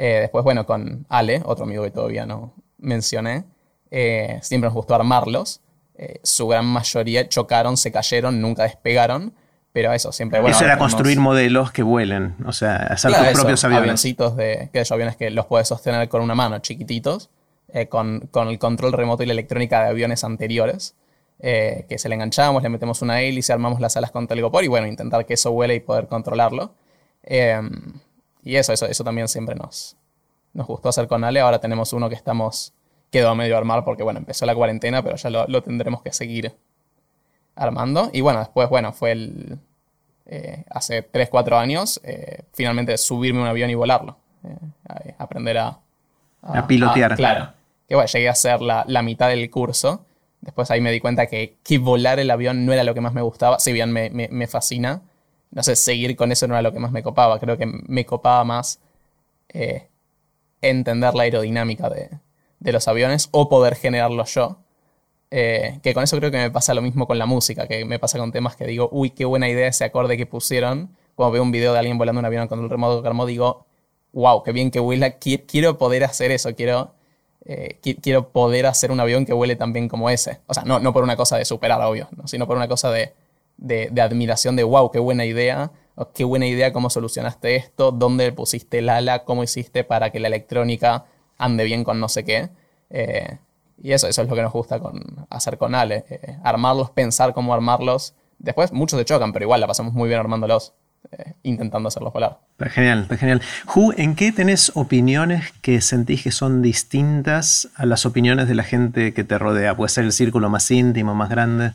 Eh, 0.00 0.18
después, 0.22 0.44
bueno, 0.44 0.64
con 0.64 1.04
Ale, 1.08 1.42
otro 1.44 1.64
amigo 1.64 1.82
que 1.82 1.90
todavía 1.90 2.24
no 2.24 2.54
mencioné, 2.78 3.44
eh, 3.90 4.38
siempre 4.42 4.68
nos 4.68 4.74
gustó 4.74 4.94
armarlos. 4.94 5.60
Eh, 5.96 6.20
su 6.22 6.46
gran 6.46 6.64
mayoría 6.64 7.28
chocaron, 7.28 7.76
se 7.76 7.90
cayeron, 7.92 8.40
nunca 8.40 8.62
despegaron. 8.62 9.34
Pero 9.72 9.92
eso, 9.92 10.12
siempre 10.12 10.40
bueno. 10.40 10.56
Eso 10.56 10.64
era 10.64 10.74
tenemos- 10.74 10.92
construir 10.94 11.18
modelos 11.20 11.72
que 11.72 11.82
vuelen. 11.82 12.36
O 12.46 12.52
sea, 12.52 12.76
hacer 12.76 13.10
Claro, 13.10 13.24
tus 13.24 13.32
eso, 13.32 13.40
propios 13.42 13.64
aviones. 13.64 13.82
Avioncitos 13.82 14.36
de, 14.36 14.70
que 14.72 14.78
hay 14.78 14.84
aviones 14.90 15.16
que 15.16 15.30
los 15.30 15.44
puedes 15.46 15.68
sostener 15.68 16.08
con 16.08 16.22
una 16.22 16.34
mano, 16.34 16.58
chiquititos, 16.60 17.28
eh, 17.72 17.86
con, 17.86 18.28
con 18.30 18.48
el 18.48 18.58
control 18.58 18.92
remoto 18.92 19.22
y 19.22 19.26
la 19.26 19.32
electrónica 19.34 19.82
de 19.82 19.88
aviones 19.90 20.24
anteriores, 20.24 20.94
eh, 21.40 21.84
que 21.88 21.98
se 21.98 22.08
le 22.08 22.14
enganchamos, 22.14 22.62
le 22.62 22.70
metemos 22.70 23.02
una 23.02 23.20
hélice, 23.20 23.52
armamos 23.52 23.78
las 23.80 23.96
alas 23.96 24.10
con 24.10 24.26
telgopor 24.26 24.64
y 24.64 24.68
bueno, 24.68 24.86
intentar 24.86 25.26
que 25.26 25.34
eso 25.34 25.52
vuele 25.52 25.74
y 25.74 25.80
poder 25.80 26.06
controlarlo. 26.08 26.72
Y 28.42 28.56
eso, 28.56 28.72
eso, 28.72 28.86
eso 28.86 29.04
también 29.04 29.28
siempre 29.28 29.54
nos, 29.54 29.96
nos 30.54 30.66
gustó 30.66 30.88
hacer 30.88 31.06
con 31.08 31.24
Ale. 31.24 31.40
Ahora 31.40 31.60
tenemos 31.60 31.92
uno 31.92 32.08
que 32.08 32.14
estamos, 32.14 32.72
quedó 33.10 33.30
a 33.30 33.34
medio 33.34 33.56
armar 33.56 33.84
porque 33.84 34.02
bueno, 34.02 34.18
empezó 34.18 34.46
la 34.46 34.54
cuarentena, 34.54 35.02
pero 35.02 35.16
ya 35.16 35.30
lo, 35.30 35.46
lo 35.46 35.62
tendremos 35.62 36.02
que 36.02 36.12
seguir 36.12 36.54
armando. 37.56 38.10
Y 38.12 38.20
bueno, 38.20 38.38
después, 38.40 38.68
bueno, 38.68 38.92
fue 38.92 39.12
el, 39.12 39.58
eh, 40.26 40.64
hace 40.70 41.02
3, 41.02 41.28
4 41.28 41.58
años, 41.58 42.00
eh, 42.04 42.42
finalmente 42.52 42.96
subirme 42.98 43.40
a 43.40 43.42
un 43.42 43.48
avión 43.48 43.70
y 43.70 43.74
volarlo. 43.74 44.16
Eh, 44.44 44.56
a- 44.88 45.22
aprender 45.22 45.58
a, 45.58 45.78
A 46.42 46.66
pilotear. 46.66 47.16
claro. 47.16 47.52
Que 47.88 47.94
bueno, 47.94 48.06
llegué 48.08 48.28
a 48.28 48.32
hacer 48.32 48.60
la, 48.60 48.84
la 48.86 49.02
mitad 49.02 49.28
del 49.28 49.50
curso. 49.50 50.04
Después 50.40 50.70
ahí 50.70 50.80
me 50.80 50.92
di 50.92 51.00
cuenta 51.00 51.26
que, 51.26 51.56
que 51.64 51.78
volar 51.78 52.20
el 52.20 52.30
avión 52.30 52.64
no 52.64 52.72
era 52.72 52.84
lo 52.84 52.94
que 52.94 53.00
más 53.00 53.12
me 53.14 53.22
gustaba. 53.22 53.58
Si 53.58 53.72
bien 53.72 53.90
me, 53.92 54.10
me- 54.10 54.28
me 54.30 54.46
fascina, 54.46 55.02
no 55.50 55.62
sé, 55.62 55.76
seguir 55.76 56.16
con 56.16 56.32
eso 56.32 56.46
no 56.46 56.54
era 56.54 56.62
lo 56.62 56.72
que 56.72 56.78
más 56.78 56.92
me 56.92 57.02
copaba. 57.02 57.38
Creo 57.40 57.56
que 57.58 57.66
me 57.66 58.04
copaba 58.06 58.44
más 58.44 58.80
eh, 59.50 59.88
entender 60.62 61.14
la 61.14 61.24
aerodinámica 61.24 61.88
de, 61.90 62.10
de 62.60 62.72
los 62.72 62.88
aviones 62.88 63.28
o 63.32 63.48
poder 63.48 63.76
generarlo 63.76 64.24
yo. 64.24 64.58
Eh, 65.30 65.80
que 65.82 65.92
con 65.92 66.04
eso 66.04 66.16
creo 66.18 66.30
que 66.30 66.38
me 66.38 66.50
pasa 66.50 66.72
lo 66.74 66.80
mismo 66.82 67.06
con 67.06 67.18
la 67.18 67.26
música, 67.26 67.66
que 67.68 67.84
me 67.84 67.98
pasa 67.98 68.18
con 68.18 68.32
temas 68.32 68.56
que 68.56 68.66
digo, 68.66 68.88
uy, 68.92 69.10
qué 69.10 69.24
buena 69.26 69.48
idea 69.48 69.68
ese 69.68 69.84
acorde 69.84 70.16
que 70.16 70.26
pusieron. 70.26 70.90
Cuando 71.14 71.32
veo 71.32 71.42
un 71.42 71.52
video 71.52 71.72
de 71.72 71.78
alguien 71.80 71.98
volando 71.98 72.20
un 72.20 72.24
avión 72.26 72.48
con 72.48 72.62
el 72.62 72.70
remoto 72.70 73.06
armó, 73.06 73.26
digo, 73.26 73.66
wow, 74.12 74.42
qué 74.42 74.52
bien 74.52 74.70
que 74.70 74.80
vuela, 74.80 75.18
qui- 75.18 75.44
quiero 75.46 75.76
poder 75.78 76.04
hacer 76.04 76.30
eso, 76.30 76.54
quiero, 76.54 76.92
eh, 77.44 77.78
qui- 77.82 77.98
quiero 78.00 78.30
poder 78.30 78.66
hacer 78.66 78.90
un 78.90 79.00
avión 79.00 79.26
que 79.26 79.32
vuele 79.34 79.56
tan 79.56 79.72
bien 79.72 79.88
como 79.88 80.08
ese. 80.10 80.40
O 80.46 80.54
sea, 80.54 80.62
no, 80.64 80.78
no 80.80 80.92
por 80.94 81.02
una 81.04 81.16
cosa 81.16 81.36
de 81.36 81.44
superar, 81.44 81.80
obvio, 81.82 82.08
¿no? 82.16 82.26
sino 82.28 82.46
por 82.46 82.56
una 82.56 82.68
cosa 82.68 82.90
de, 82.90 83.12
de, 83.58 83.90
de 83.92 84.00
admiración 84.00 84.56
de, 84.56 84.64
wow, 84.64 84.90
qué 84.90 84.98
buena 84.98 85.26
idea, 85.26 85.70
qué 86.14 86.24
buena 86.24 86.46
idea 86.46 86.72
cómo 86.72 86.90
solucionaste 86.90 87.56
esto, 87.56 87.90
dónde 87.92 88.32
pusiste 88.32 88.78
el 88.78 88.88
ala, 88.88 89.24
cómo 89.24 89.42
hiciste 89.42 89.84
para 89.84 90.10
que 90.10 90.20
la 90.20 90.28
electrónica 90.28 91.04
ande 91.36 91.64
bien 91.64 91.84
con 91.84 92.00
no 92.00 92.08
sé 92.08 92.24
qué. 92.24 92.50
Eh, 92.90 93.38
y 93.82 93.92
eso, 93.92 94.08
eso 94.08 94.22
es 94.22 94.28
lo 94.28 94.34
que 94.34 94.42
nos 94.42 94.52
gusta 94.52 94.80
con, 94.80 95.26
hacer 95.30 95.58
con 95.58 95.74
Ale. 95.74 96.04
eh, 96.08 96.36
armarlos, 96.42 96.90
pensar 96.90 97.32
cómo 97.32 97.54
armarlos. 97.54 98.14
Después 98.38 98.72
muchos 98.72 98.98
se 98.98 99.04
chocan, 99.04 99.32
pero 99.32 99.44
igual 99.44 99.60
la 99.60 99.66
pasamos 99.66 99.92
muy 99.92 100.08
bien 100.08 100.20
armándolos, 100.20 100.72
eh, 101.12 101.34
intentando 101.42 101.88
hacerlos 101.88 102.12
volar. 102.12 102.38
Está 102.52 102.70
genial, 102.70 103.02
está 103.02 103.16
genial. 103.16 103.42
Ju, 103.66 103.92
¿en 103.96 104.14
qué 104.14 104.32
tenés 104.32 104.72
opiniones 104.74 105.52
que 105.62 105.80
sentís 105.80 106.22
que 106.22 106.32
son 106.32 106.62
distintas 106.62 107.68
a 107.76 107.86
las 107.86 108.06
opiniones 108.06 108.48
de 108.48 108.54
la 108.54 108.64
gente 108.64 109.12
que 109.14 109.24
te 109.24 109.38
rodea? 109.38 109.76
Puede 109.76 109.90
ser 109.90 110.04
el 110.04 110.12
círculo 110.12 110.48
más 110.50 110.70
íntimo, 110.70 111.14
más 111.14 111.30
grande. 111.30 111.72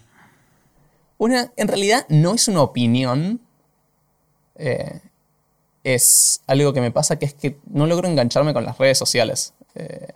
Una, 1.24 1.54
en 1.56 1.68
realidad 1.70 2.06
no 2.10 2.34
es 2.34 2.50
una 2.50 2.62
opinión. 2.62 3.40
eh, 4.56 5.00
es 5.86 6.42
algo 6.48 6.74
que 6.74 6.82
me 6.82 6.92
pasa 6.92 7.18
que 7.18 7.26
es 7.26 7.34
que 7.34 7.58
no 7.66 7.86
logro 7.88 8.08
engancharme 8.10 8.54
con 8.54 8.66
las 8.66 8.78
redes 8.78 8.98
sociales. 8.98 9.54
Eh, 9.76 10.08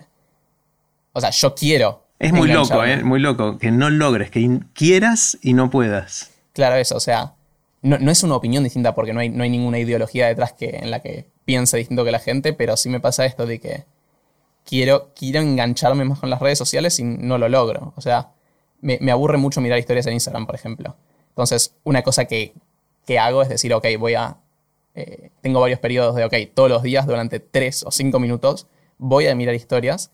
o 1.14 1.22
sea, 1.22 1.30
yo 1.30 1.56
quiero. 1.56 2.04
Es 2.20 2.34
muy 2.34 2.50
loco. 2.50 2.84
¿eh? 2.84 3.04
Muy 3.04 3.20
loco. 3.22 3.58
Que 3.58 3.72
no 3.72 3.90
logres, 3.90 4.32
que 4.32 4.60
quieras 4.74 5.38
y 5.42 5.54
no 5.54 5.70
puedas. 5.70 6.32
Claro, 6.52 6.76
eso, 6.76 6.98
o 6.98 7.00
sea, 7.00 7.36
no, 7.82 8.00
no 8.00 8.12
es 8.12 8.24
una 8.24 8.36
opinión 8.36 8.66
distinta 8.66 8.94
porque 8.94 9.14
no 9.14 9.22
hay, 9.22 9.30
no 9.30 9.44
hay 9.44 9.50
ninguna 9.50 9.80
ideología 9.80 10.28
detrás 10.28 10.52
que, 10.54 10.80
en 10.82 10.92
la 10.92 11.02
que 11.02 11.26
piense 11.46 11.78
distinto 11.78 12.04
que 12.04 12.12
la 12.12 12.20
gente, 12.20 12.52
pero 12.52 12.76
sí 12.76 12.90
me 12.90 13.00
pasa 13.00 13.26
esto 13.26 13.46
de 13.46 13.60
que 13.60 13.86
quiero, 14.66 15.14
quiero 15.16 15.40
engancharme 15.40 16.04
más 16.04 16.20
con 16.20 16.30
las 16.30 16.42
redes 16.42 16.58
sociales 16.58 17.00
y 17.00 17.04
no 17.04 17.38
lo 17.38 17.48
logro. 17.48 17.94
O 17.96 18.02
sea, 18.02 18.32
me, 18.82 19.12
aburre 19.12 19.38
mucho 19.38 19.62
mirar 19.62 19.80
historias 19.80 20.08
en 20.08 20.14
Instagram, 20.14 20.46
por 20.46 20.56
ejemplo. 20.56 20.96
Entonces, 21.30 21.76
una 21.84 22.02
cosa 22.04 22.26
que, 22.26 22.54
que 23.06 23.20
hago 23.20 23.42
es 23.42 23.50
decir, 23.50 23.74
ok, 23.74 23.86
voy 24.00 24.16
a... 24.16 24.38
eh, 24.96 25.32
tengo 25.42 25.60
varios 25.60 25.80
periodos 25.80 26.16
de, 26.16 26.26
ok, 26.26 26.34
todos 26.54 26.70
los 26.70 26.84
días 26.84 27.06
durante 27.06 27.40
3 27.40 27.84
o 27.84 27.92
5 27.92 28.20
minutos 28.20 28.68
voy 28.98 29.28
a 29.28 29.36
mirar 29.36 29.56
historias 29.56 30.12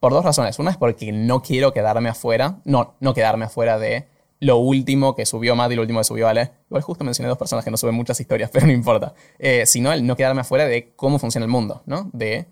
por 0.00 0.12
dos 0.12 0.24
razones. 0.24 0.58
Una 0.58 0.72
es 0.72 0.76
porque 0.76 1.12
no 1.12 1.42
quiero 1.42 1.72
quedarme 1.72 2.08
afuera. 2.08 2.60
No, 2.64 2.96
no 3.00 3.14
quedarme 3.14 3.44
afuera 3.44 3.78
de 3.78 4.08
lo 4.40 4.56
último 4.56 5.14
que 5.14 5.24
subió 5.24 5.54
Matt 5.54 5.70
y 5.70 5.76
lo 5.76 5.82
último 5.82 6.00
que 6.00 6.04
subió 6.04 6.26
Ale. 6.26 6.50
Igual 6.68 6.82
justo 6.82 7.04
mencioné 7.04 7.28
dos 7.28 7.38
personas 7.38 7.64
que 7.64 7.70
no 7.70 7.76
suben 7.76 7.94
muchas 7.94 8.18
historias, 8.18 8.50
pero 8.52 8.66
no 8.66 8.72
importa. 8.72 9.14
Eh, 9.38 9.64
sino 9.66 9.92
el 9.92 10.04
no 10.04 10.16
quedarme 10.16 10.40
afuera 10.40 10.66
de 10.66 10.92
cómo 10.96 11.20
funciona 11.20 11.44
el 11.44 11.50
mundo, 11.50 11.82
¿no? 11.86 12.10
De 12.12 12.46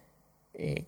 eh, 0.54 0.86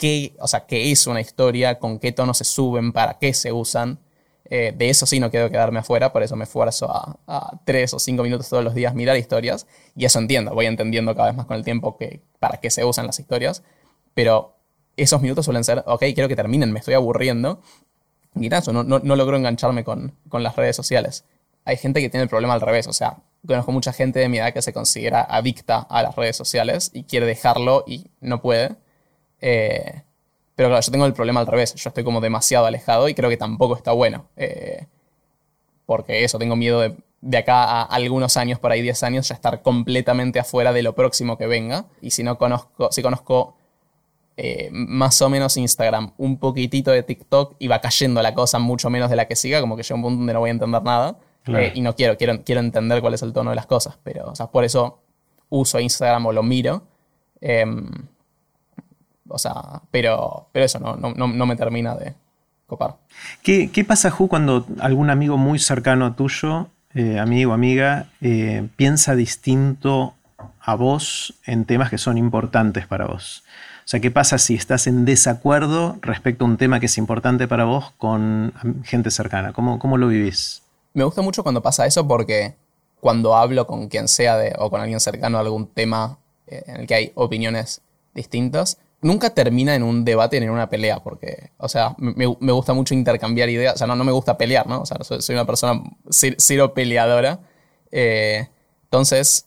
qué, 0.00 0.34
o 0.40 0.48
sea, 0.48 0.66
qué 0.66 0.90
es 0.90 1.06
una 1.06 1.20
historia, 1.20 1.78
con 1.78 1.98
qué 1.98 2.10
tonos 2.10 2.38
se 2.38 2.44
suben, 2.44 2.92
para 2.92 3.18
qué 3.18 3.34
se 3.34 3.52
usan. 3.52 4.00
Eh, 4.46 4.72
de 4.76 4.88
eso 4.88 5.06
sí 5.06 5.20
no 5.20 5.30
quiero 5.30 5.50
quedarme 5.50 5.78
afuera, 5.78 6.10
por 6.10 6.22
eso 6.24 6.34
me 6.34 6.44
esfuerzo 6.44 6.90
a, 6.90 7.60
tres 7.64 7.94
o 7.94 8.00
cinco 8.00 8.24
minutos 8.24 8.48
todos 8.48 8.64
los 8.64 8.74
días 8.74 8.94
mirar 8.94 9.16
historias. 9.18 9.66
Y 9.94 10.06
eso 10.06 10.18
entiendo, 10.18 10.54
voy 10.54 10.66
entendiendo 10.66 11.14
cada 11.14 11.28
vez 11.28 11.36
más 11.36 11.46
con 11.46 11.56
el 11.56 11.64
tiempo 11.64 11.96
que, 11.98 12.22
para 12.40 12.58
qué 12.58 12.70
se 12.70 12.82
usan 12.84 13.06
las 13.06 13.20
historias. 13.20 13.62
Pero 14.14 14.56
esos 14.96 15.20
minutos 15.20 15.44
suelen 15.44 15.64
ser, 15.64 15.84
ok, 15.86 16.00
quiero 16.14 16.28
que 16.28 16.36
terminen, 16.36 16.72
me 16.72 16.78
estoy 16.78 16.94
aburriendo. 16.94 17.60
Y 18.34 18.48
nada, 18.48 18.72
no, 18.72 18.82
no, 18.82 19.00
no 19.00 19.16
logro 19.16 19.36
engancharme 19.36 19.84
con, 19.84 20.14
con 20.30 20.42
las 20.42 20.56
redes 20.56 20.76
sociales. 20.76 21.24
Hay 21.66 21.76
gente 21.76 22.00
que 22.00 22.08
tiene 22.08 22.22
el 22.22 22.30
problema 22.30 22.54
al 22.54 22.62
revés, 22.62 22.86
o 22.86 22.92
sea, 22.94 23.18
conozco 23.46 23.70
mucha 23.70 23.92
gente 23.92 24.18
de 24.18 24.30
mi 24.30 24.38
edad 24.38 24.54
que 24.54 24.62
se 24.62 24.72
considera 24.72 25.20
adicta 25.22 25.80
a 25.80 26.02
las 26.02 26.16
redes 26.16 26.36
sociales 26.36 26.90
y 26.94 27.04
quiere 27.04 27.26
dejarlo 27.26 27.84
y 27.86 28.06
no 28.20 28.40
puede. 28.40 28.76
Eh, 29.40 30.02
pero 30.54 30.68
claro, 30.68 30.82
yo 30.82 30.92
tengo 30.92 31.06
el 31.06 31.14
problema 31.14 31.40
al 31.40 31.46
revés, 31.46 31.74
yo 31.74 31.88
estoy 31.88 32.04
como 32.04 32.20
demasiado 32.20 32.66
alejado 32.66 33.08
y 33.08 33.14
creo 33.14 33.30
que 33.30 33.36
tampoco 33.36 33.76
está 33.76 33.92
bueno. 33.92 34.26
Eh, 34.36 34.86
porque 35.86 36.24
eso, 36.24 36.38
tengo 36.38 36.54
miedo 36.54 36.80
de, 36.80 36.96
de 37.20 37.38
acá 37.38 37.64
a 37.64 37.82
algunos 37.82 38.36
años, 38.36 38.58
por 38.58 38.72
ahí 38.72 38.82
10 38.82 39.02
años, 39.02 39.28
ya 39.28 39.34
estar 39.34 39.62
completamente 39.62 40.38
afuera 40.38 40.72
de 40.72 40.82
lo 40.82 40.94
próximo 40.94 41.36
que 41.36 41.46
venga. 41.46 41.86
Y 42.00 42.10
si 42.10 42.22
no 42.22 42.38
conozco, 42.38 42.90
si 42.92 43.02
conozco 43.02 43.56
eh, 44.36 44.70
más 44.72 45.20
o 45.20 45.28
menos 45.28 45.56
Instagram, 45.56 46.12
un 46.16 46.38
poquitito 46.38 46.90
de 46.90 47.02
TikTok 47.02 47.56
y 47.58 47.68
va 47.68 47.80
cayendo 47.80 48.22
la 48.22 48.32
cosa 48.34 48.58
mucho 48.58 48.88
menos 48.88 49.10
de 49.10 49.16
la 49.16 49.26
que 49.26 49.36
siga, 49.36 49.60
como 49.60 49.76
que 49.76 49.82
llega 49.82 49.96
un 49.96 50.02
punto 50.02 50.18
donde 50.18 50.32
no 50.32 50.40
voy 50.40 50.48
a 50.48 50.52
entender 50.52 50.82
nada. 50.82 51.18
Claro. 51.42 51.64
Eh, 51.64 51.72
y 51.74 51.80
no 51.82 51.94
quiero, 51.94 52.16
quiero, 52.16 52.42
quiero 52.42 52.60
entender 52.60 53.00
cuál 53.02 53.14
es 53.14 53.22
el 53.22 53.32
tono 53.32 53.50
de 53.50 53.56
las 53.56 53.66
cosas. 53.66 53.98
Pero, 54.02 54.30
o 54.30 54.34
sea, 54.34 54.46
por 54.46 54.64
eso 54.64 55.00
uso 55.50 55.78
Instagram 55.78 56.26
o 56.26 56.32
lo 56.32 56.42
miro. 56.42 56.84
Em, 57.40 57.86
o 59.30 59.38
sea, 59.38 59.82
pero, 59.90 60.46
pero 60.52 60.64
eso 60.64 60.78
no, 60.78 60.96
no, 60.96 61.12
no, 61.14 61.28
no 61.28 61.46
me 61.46 61.56
termina 61.56 61.94
de 61.94 62.14
copar. 62.66 62.96
¿Qué, 63.42 63.70
qué 63.70 63.84
pasa, 63.84 64.10
Ju, 64.10 64.28
cuando 64.28 64.66
algún 64.80 65.10
amigo 65.10 65.36
muy 65.36 65.58
cercano 65.58 66.14
tuyo, 66.14 66.68
eh, 66.94 67.18
amigo, 67.18 67.52
amiga, 67.52 68.08
eh, 68.20 68.68
piensa 68.76 69.14
distinto 69.14 70.14
a 70.60 70.74
vos 70.74 71.34
en 71.46 71.64
temas 71.64 71.90
que 71.90 71.98
son 71.98 72.18
importantes 72.18 72.86
para 72.86 73.06
vos? 73.06 73.44
O 73.80 73.88
sea, 73.90 74.00
¿qué 74.00 74.10
pasa 74.10 74.38
si 74.38 74.54
estás 74.54 74.86
en 74.86 75.04
desacuerdo 75.04 75.96
respecto 76.00 76.44
a 76.44 76.48
un 76.48 76.56
tema 76.56 76.78
que 76.78 76.86
es 76.86 76.96
importante 76.96 77.48
para 77.48 77.64
vos 77.64 77.92
con 77.98 78.52
gente 78.84 79.10
cercana? 79.10 79.52
¿Cómo, 79.52 79.80
cómo 79.80 79.96
lo 79.96 80.08
vivís? 80.08 80.62
Me 80.94 81.02
gusta 81.02 81.22
mucho 81.22 81.42
cuando 81.42 81.60
pasa 81.60 81.86
eso 81.86 82.06
porque 82.06 82.54
cuando 83.00 83.34
hablo 83.34 83.66
con 83.66 83.88
quien 83.88 84.06
sea 84.06 84.36
de, 84.36 84.54
o 84.58 84.70
con 84.70 84.80
alguien 84.80 85.00
cercano 85.00 85.38
a 85.38 85.40
algún 85.40 85.66
tema 85.66 86.18
eh, 86.46 86.62
en 86.66 86.76
el 86.82 86.86
que 86.86 86.94
hay 86.94 87.12
opiniones 87.14 87.80
distintas, 88.14 88.78
nunca 89.02 89.30
termina 89.30 89.74
en 89.74 89.82
un 89.82 90.04
debate 90.04 90.40
ni 90.40 90.46
en 90.46 90.52
una 90.52 90.68
pelea, 90.68 91.00
porque, 91.00 91.50
o 91.58 91.68
sea, 91.68 91.94
me, 91.98 92.26
gusta 92.26 92.72
mucho 92.72 92.94
intercambiar 92.94 93.48
ideas, 93.48 93.74
o 93.74 93.78
sea, 93.78 93.86
no, 93.86 93.96
no 93.96 94.04
me 94.04 94.12
gusta 94.12 94.36
pelear, 94.36 94.66
¿no? 94.66 94.80
O 94.82 94.86
sea, 94.86 94.98
soy, 95.02 95.34
una 95.34 95.46
persona 95.46 95.82
cero 96.10 96.74
peleadora. 96.74 97.40
Eh, 97.90 98.48
entonces, 98.84 99.46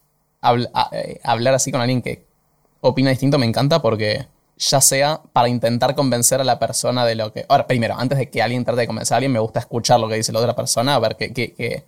eh, 0.91 1.19
hablar 1.23 1.53
así 1.53 1.71
con 1.71 1.81
alguien 1.81 2.01
que 2.01 2.25
opina 2.81 3.09
distinto 3.09 3.37
me 3.37 3.45
encanta 3.45 3.81
porque 3.81 4.27
ya 4.57 4.81
sea 4.81 5.21
para 5.31 5.47
intentar 5.49 5.95
convencer 5.95 6.41
a 6.41 6.43
la 6.43 6.59
persona 6.59 7.05
de 7.05 7.15
lo 7.15 7.31
que... 7.31 7.45
Ahora, 7.49 7.67
primero, 7.67 7.95
antes 7.97 8.17
de 8.17 8.29
que 8.29 8.41
alguien 8.41 8.63
trate 8.65 8.81
de 8.81 8.87
convencer 8.87 9.15
a 9.15 9.17
alguien, 9.17 9.31
me 9.31 9.39
gusta 9.39 9.59
escuchar 9.59 9.99
lo 9.99 10.07
que 10.07 10.15
dice 10.15 10.31
la 10.31 10.39
otra 10.39 10.55
persona, 10.55 10.95
a 10.95 10.99
ver 10.99 11.15
qué, 11.15 11.33
qué, 11.33 11.83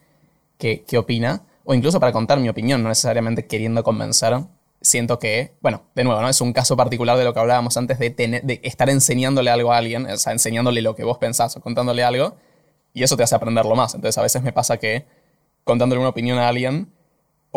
qué, 0.58 0.84
qué 0.84 0.98
opina, 0.98 1.42
o 1.64 1.74
incluso 1.74 2.00
para 2.00 2.12
contar 2.12 2.40
mi 2.40 2.50
opinión, 2.50 2.82
no 2.84 2.90
necesariamente 2.90 3.46
queriendo 3.46 3.84
convencer 3.84 4.40
siento 4.82 5.20
que, 5.20 5.54
bueno, 5.62 5.84
de 5.96 6.04
nuevo, 6.04 6.22
¿no? 6.22 6.30
Es 6.30 6.42
un 6.42 6.54
caso 6.54 6.78
particular 6.78 7.18
de 7.18 7.24
lo 7.24 7.34
que 7.34 7.40
hablábamos 7.40 7.76
antes 7.78 8.00
de, 8.00 8.10
tener, 8.10 8.44
de 8.44 8.60
estar 8.64 8.90
enseñándole 8.90 9.50
algo 9.50 9.74
a 9.74 9.78
alguien, 9.78 10.06
o 10.06 10.18
sea, 10.18 10.34
enseñándole 10.34 10.82
lo 10.82 10.96
que 10.96 11.04
vos 11.04 11.18
pensás 11.18 11.56
o 11.58 11.62
contándole 11.62 12.04
algo, 12.04 12.36
y 12.94 13.04
eso 13.04 13.18
te 13.18 13.24
hace 13.24 13.36
aprenderlo 13.36 13.76
más. 13.76 13.96
Entonces 13.96 14.18
a 14.18 14.22
veces 14.22 14.44
me 14.44 14.54
pasa 14.54 14.78
que 14.78 15.06
contándole 15.64 16.00
una 16.00 16.10
opinión 16.10 16.38
a 16.38 16.48
alguien, 16.48 16.92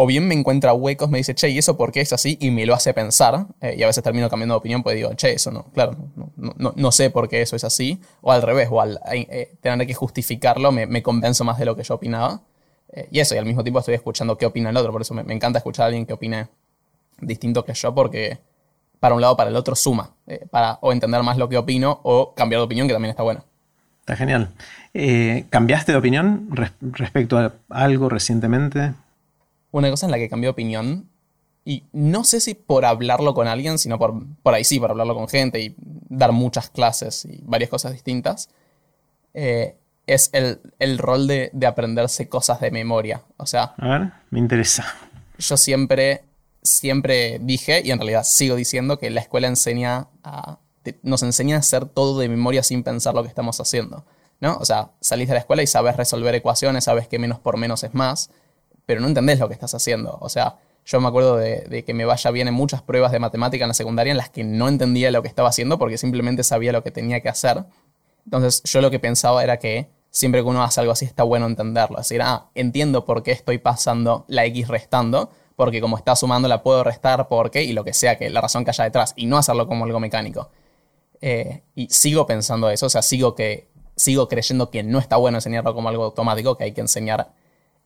o 0.00 0.06
bien 0.06 0.28
me 0.28 0.34
encuentra 0.34 0.72
huecos, 0.72 1.10
me 1.10 1.18
dice, 1.18 1.34
che, 1.34 1.50
¿y 1.50 1.58
eso 1.58 1.76
por 1.76 1.90
qué 1.90 2.00
es 2.00 2.12
así? 2.12 2.38
Y 2.40 2.52
me 2.52 2.64
lo 2.66 2.74
hace 2.74 2.94
pensar, 2.94 3.48
eh, 3.60 3.74
y 3.76 3.82
a 3.82 3.86
veces 3.88 4.02
termino 4.04 4.30
cambiando 4.30 4.54
de 4.54 4.58
opinión, 4.58 4.82
pues 4.82 4.94
digo, 4.94 5.12
che, 5.14 5.32
eso 5.32 5.50
no, 5.50 5.64
claro, 5.72 5.96
no, 6.36 6.72
no, 6.76 6.92
sé 6.92 7.10
por 7.10 7.28
qué 7.28 7.42
eso 7.42 7.56
es 7.56 7.64
así, 7.64 8.00
o 8.20 8.30
al 8.30 8.42
revés, 8.42 8.68
o 8.70 8.80
al 8.80 9.00
eh, 9.10 9.56
tener 9.60 9.86
que 9.88 9.94
justificarlo, 9.94 10.70
me, 10.70 10.86
me, 10.86 11.02
convenzo 11.02 11.42
más 11.42 11.58
de 11.58 11.64
lo 11.64 11.74
que 11.74 11.82
yo 11.82 11.94
opinaba. 11.94 12.42
Eh, 12.92 13.08
y 13.10 13.18
eso, 13.18 13.34
y 13.34 13.38
al 13.38 13.44
mismo 13.44 13.64
tiempo 13.64 13.80
estoy 13.80 13.94
escuchando 13.94 14.38
qué 14.38 14.46
opina 14.46 14.70
el 14.70 14.76
otro, 14.76 14.92
por 14.92 15.02
eso 15.02 15.14
me 15.14 15.34
encanta 15.34 15.58
escuchar 15.58 15.82
a 15.82 15.86
alguien 15.86 16.06
que 16.06 16.12
opine 16.12 16.48
distinto 17.20 17.64
que 17.64 17.74
yo 17.74 17.94
porque 17.94 18.38
para 19.00 19.14
un 19.14 19.20
lado 19.20 19.34
o 19.34 19.36
para 19.36 19.50
el 19.50 19.56
otro 19.56 19.74
suma, 19.74 20.10
eh, 20.26 20.46
para 20.50 20.78
o 20.80 20.92
entender 20.92 21.22
más 21.22 21.36
lo 21.36 21.48
que 21.48 21.56
opino 21.56 22.00
o 22.02 22.34
cambiar 22.34 22.60
de 22.60 22.64
opinión, 22.64 22.86
que 22.88 22.92
también 22.92 23.10
está 23.10 23.22
bueno. 23.22 23.44
Está 24.00 24.16
genial. 24.16 24.50
Eh, 24.94 25.44
¿Cambiaste 25.50 25.92
de 25.92 25.98
opinión 25.98 26.48
respecto 26.80 27.38
a 27.38 27.52
algo 27.68 28.08
recientemente? 28.08 28.94
Una 29.70 29.90
cosa 29.90 30.06
en 30.06 30.12
la 30.12 30.18
que 30.18 30.28
cambié 30.28 30.46
de 30.46 30.52
opinión, 30.52 31.08
y 31.64 31.84
no 31.92 32.24
sé 32.24 32.40
si 32.40 32.54
por 32.54 32.86
hablarlo 32.86 33.34
con 33.34 33.46
alguien, 33.46 33.78
sino 33.78 33.98
por, 33.98 34.14
por 34.42 34.54
ahí 34.54 34.64
sí, 34.64 34.80
por 34.80 34.90
hablarlo 34.90 35.14
con 35.14 35.28
gente 35.28 35.60
y 35.60 35.74
dar 35.78 36.32
muchas 36.32 36.70
clases 36.70 37.26
y 37.26 37.42
varias 37.44 37.68
cosas 37.68 37.92
distintas, 37.92 38.48
eh, 39.34 39.76
es 40.06 40.30
el, 40.32 40.60
el 40.78 40.96
rol 40.96 41.26
de, 41.26 41.50
de 41.52 41.66
aprenderse 41.66 42.28
cosas 42.30 42.60
de 42.60 42.70
memoria. 42.70 43.20
O 43.36 43.44
sea... 43.44 43.74
A 43.76 43.88
ver, 43.88 44.12
me 44.30 44.38
interesa. 44.38 44.86
Yo 45.38 45.58
siempre 45.58 46.22
siempre 46.68 47.38
dije, 47.40 47.82
y 47.84 47.90
en 47.90 47.98
realidad 47.98 48.24
sigo 48.24 48.56
diciendo, 48.56 48.98
que 48.98 49.10
la 49.10 49.20
escuela 49.20 49.48
enseña 49.48 50.08
a, 50.22 50.58
nos 51.02 51.22
enseña 51.22 51.56
a 51.56 51.58
hacer 51.60 51.86
todo 51.86 52.18
de 52.18 52.28
memoria 52.28 52.62
sin 52.62 52.82
pensar 52.82 53.14
lo 53.14 53.22
que 53.22 53.28
estamos 53.28 53.60
haciendo. 53.60 54.04
¿no? 54.40 54.56
O 54.58 54.64
sea, 54.64 54.92
salís 55.00 55.28
de 55.28 55.34
la 55.34 55.40
escuela 55.40 55.62
y 55.62 55.66
sabes 55.66 55.96
resolver 55.96 56.34
ecuaciones, 56.34 56.84
sabes 56.84 57.08
que 57.08 57.18
menos 57.18 57.40
por 57.40 57.56
menos 57.56 57.82
es 57.84 57.94
más, 57.94 58.30
pero 58.86 59.00
no 59.00 59.08
entendés 59.08 59.38
lo 59.38 59.48
que 59.48 59.54
estás 59.54 59.74
haciendo. 59.74 60.18
O 60.20 60.28
sea, 60.28 60.56
yo 60.84 61.00
me 61.00 61.08
acuerdo 61.08 61.36
de, 61.36 61.84
que 61.84 61.92
me 61.92 62.04
vaya 62.04 62.30
bien 62.30 62.48
en 62.48 62.54
muchas 62.54 62.82
pruebas 62.82 63.12
de 63.12 63.18
matemática 63.18 63.64
en 63.64 63.68
la 63.68 63.74
secundaria 63.74 64.10
en 64.10 64.16
las 64.16 64.30
que 64.30 64.44
no 64.44 64.68
entendía 64.68 65.10
lo 65.10 65.22
que 65.22 65.28
estaba 65.28 65.48
haciendo 65.48 65.78
porque 65.78 65.98
simplemente 65.98 66.44
sabía 66.44 66.72
lo 66.72 66.82
que 66.82 66.90
tenía 66.90 67.20
que 67.20 67.28
hacer. 67.28 67.64
Entonces 68.24 68.62
yo 68.64 68.80
lo 68.80 68.90
que 68.90 68.98
pensaba 68.98 69.42
era 69.42 69.58
que 69.58 69.90
siempre 70.10 70.40
que 70.40 70.48
uno 70.48 70.62
hace 70.62 70.80
algo 70.80 70.92
así 70.92 71.04
está 71.04 71.24
bueno 71.24 71.46
entenderlo. 71.46 71.98
Es 71.98 72.08
decir, 72.08 72.22
ah, 72.22 72.48
entiendo 72.54 73.04
por 73.04 73.22
qué 73.22 73.32
estoy 73.32 73.58
pasando 73.58 74.24
la 74.28 74.46
X 74.46 74.68
restando, 74.68 75.30
porque 75.58 75.80
como 75.80 75.96
está 75.96 76.14
sumando 76.14 76.46
la 76.46 76.62
puedo 76.62 76.84
restar 76.84 77.26
porque, 77.26 77.64
y 77.64 77.72
lo 77.72 77.82
que 77.82 77.92
sea, 77.92 78.16
que 78.16 78.30
la 78.30 78.40
razón 78.40 78.64
que 78.64 78.70
haya 78.70 78.84
detrás, 78.84 79.12
y 79.16 79.26
no 79.26 79.36
hacerlo 79.36 79.66
como 79.66 79.86
algo 79.86 79.98
mecánico. 79.98 80.50
Eh, 81.20 81.64
y 81.74 81.88
sigo 81.88 82.28
pensando 82.28 82.70
eso, 82.70 82.86
o 82.86 82.88
sea, 82.88 83.02
sigo, 83.02 83.34
que, 83.34 83.68
sigo 83.96 84.28
creyendo 84.28 84.70
que 84.70 84.84
no 84.84 85.00
está 85.00 85.16
bueno 85.16 85.38
enseñarlo 85.38 85.74
como 85.74 85.88
algo 85.88 86.04
automático, 86.04 86.56
que 86.56 86.62
hay 86.62 86.70
que 86.74 86.80
enseñar 86.80 87.32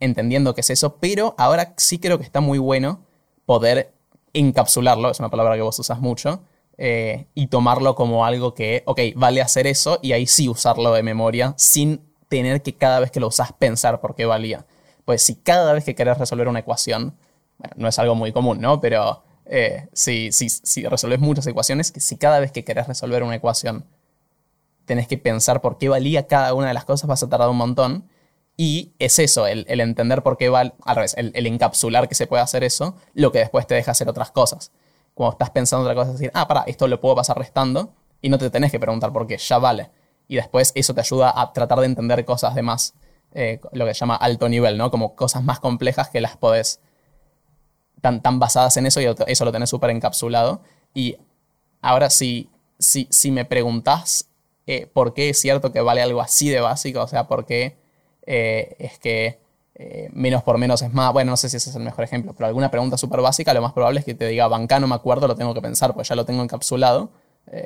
entendiendo 0.00 0.54
qué 0.54 0.60
es 0.60 0.68
eso, 0.68 0.98
pero 1.00 1.34
ahora 1.38 1.72
sí 1.78 1.98
creo 1.98 2.18
que 2.18 2.24
está 2.24 2.42
muy 2.42 2.58
bueno 2.58 3.06
poder 3.46 3.94
encapsularlo, 4.34 5.10
es 5.10 5.18
una 5.18 5.30
palabra 5.30 5.54
que 5.54 5.62
vos 5.62 5.78
usas 5.78 5.98
mucho, 5.98 6.42
eh, 6.76 7.24
y 7.34 7.46
tomarlo 7.46 7.94
como 7.94 8.26
algo 8.26 8.52
que, 8.52 8.82
ok, 8.84 9.00
vale 9.16 9.40
hacer 9.40 9.66
eso 9.66 9.98
y 10.02 10.12
ahí 10.12 10.26
sí 10.26 10.46
usarlo 10.46 10.92
de 10.92 11.02
memoria 11.02 11.54
sin 11.56 12.02
tener 12.28 12.60
que 12.60 12.74
cada 12.76 13.00
vez 13.00 13.10
que 13.10 13.20
lo 13.20 13.28
usas 13.28 13.54
pensar 13.54 14.02
por 14.02 14.14
qué 14.14 14.26
valía. 14.26 14.66
Pues 15.06 15.22
si 15.22 15.36
cada 15.36 15.72
vez 15.72 15.86
que 15.86 15.94
querés 15.94 16.18
resolver 16.18 16.48
una 16.48 16.58
ecuación 16.58 17.16
no 17.76 17.88
es 17.88 17.98
algo 17.98 18.14
muy 18.14 18.32
común, 18.32 18.60
¿no? 18.60 18.80
Pero 18.80 19.22
eh, 19.46 19.88
si, 19.92 20.32
si, 20.32 20.48
si, 20.48 20.84
resolves 20.84 21.20
muchas 21.20 21.46
ecuaciones, 21.46 21.92
si 21.96 22.16
cada 22.16 22.40
vez 22.40 22.52
que 22.52 22.64
querés 22.64 22.86
resolver 22.86 23.22
una 23.22 23.36
ecuación 23.36 23.86
tenés 24.84 25.06
que 25.06 25.18
pensar 25.18 25.60
por 25.60 25.78
qué 25.78 25.88
valía 25.88 26.26
cada 26.26 26.54
una 26.54 26.68
de 26.68 26.74
las 26.74 26.84
cosas, 26.84 27.08
vas 27.08 27.22
a 27.22 27.28
tardar 27.28 27.48
un 27.48 27.56
montón. 27.56 28.08
Y 28.56 28.92
es 28.98 29.18
eso, 29.18 29.46
el, 29.46 29.64
entender 29.68 30.22
por 30.22 30.36
qué 30.36 30.48
vale, 30.48 30.74
al 30.84 30.96
revés, 30.96 31.14
el, 31.16 31.46
encapsular 31.46 32.08
que 32.08 32.14
se 32.14 32.26
puede 32.26 32.42
hacer 32.42 32.64
eso, 32.64 32.96
lo 33.14 33.32
que 33.32 33.38
después 33.38 33.66
te 33.66 33.74
deja 33.74 33.92
hacer 33.92 34.08
otras 34.08 34.30
cosas. 34.30 34.72
Cuando 35.14 35.32
estás 35.32 35.50
pensando 35.50 35.84
otra 35.84 35.94
cosa, 35.94 36.10
es 36.10 36.18
decir, 36.18 36.30
ah, 36.34 36.46
para, 36.46 36.62
esto 36.62 36.86
lo 36.86 37.00
puedo 37.00 37.14
pasar 37.14 37.38
restando, 37.38 37.94
y 38.20 38.28
no 38.28 38.38
te 38.38 38.50
tenés 38.50 38.70
que 38.70 38.78
preguntar 38.78 39.12
por 39.12 39.26
qué, 39.26 39.38
ya 39.38 39.58
vale. 39.58 39.90
Y 40.28 40.36
después 40.36 40.72
eso 40.74 40.94
te 40.94 41.00
ayuda 41.00 41.32
a 41.34 41.52
tratar 41.52 41.80
de 41.80 41.86
entender 41.86 42.24
cosas 42.24 42.54
de 42.54 42.62
más, 42.62 42.94
eh, 43.32 43.60
lo 43.72 43.86
que 43.86 43.94
se 43.94 44.00
llama 44.00 44.16
alto 44.16 44.48
nivel, 44.48 44.76
¿no? 44.76 44.90
Como 44.90 45.16
cosas 45.16 45.42
más 45.42 45.58
complejas 45.58 46.10
que 46.10 46.20
las 46.20 46.36
podés 46.36 46.80
tan, 48.02 48.38
basadas 48.38 48.76
en 48.76 48.86
eso 48.86 49.00
y 49.00 49.06
eso 49.26 49.44
lo 49.44 49.52
tenés 49.52 49.70
súper 49.70 49.90
encapsulado. 49.90 50.60
Y 50.92 51.16
ahora 51.80 52.10
si, 52.10 52.50
si, 52.78 53.06
si 53.10 53.30
me 53.30 53.44
preguntás 53.44 54.28
eh, 54.66 54.86
por 54.92 55.14
qué 55.14 55.30
es 55.30 55.40
cierto 55.40 55.72
que 55.72 55.80
vale 55.80 56.02
algo 56.02 56.20
así 56.20 56.50
de 56.50 56.60
básico, 56.60 57.00
o 57.00 57.08
sea, 57.08 57.26
por 57.28 57.46
qué 57.46 57.76
eh, 58.26 58.76
es 58.78 58.98
que 58.98 59.40
eh, 59.74 60.08
menos 60.12 60.42
por 60.42 60.58
menos 60.58 60.82
es 60.82 60.92
más, 60.92 61.12
bueno, 61.12 61.30
no 61.30 61.36
sé 61.36 61.48
si 61.48 61.56
ese 61.56 61.70
es 61.70 61.76
el 61.76 61.82
mejor 61.82 62.04
ejemplo, 62.04 62.34
pero 62.34 62.48
alguna 62.48 62.70
pregunta 62.70 62.98
súper 62.98 63.20
básica, 63.20 63.54
lo 63.54 63.62
más 63.62 63.72
probable 63.72 64.00
es 64.00 64.06
que 64.06 64.14
te 64.14 64.26
diga, 64.26 64.46
banca, 64.48 64.78
no 64.78 64.86
me 64.86 64.94
acuerdo, 64.94 65.26
lo 65.26 65.34
tengo 65.34 65.54
que 65.54 65.62
pensar, 65.62 65.94
pues 65.94 66.08
ya 66.08 66.14
lo 66.14 66.24
tengo 66.24 66.42
encapsulado, 66.42 67.10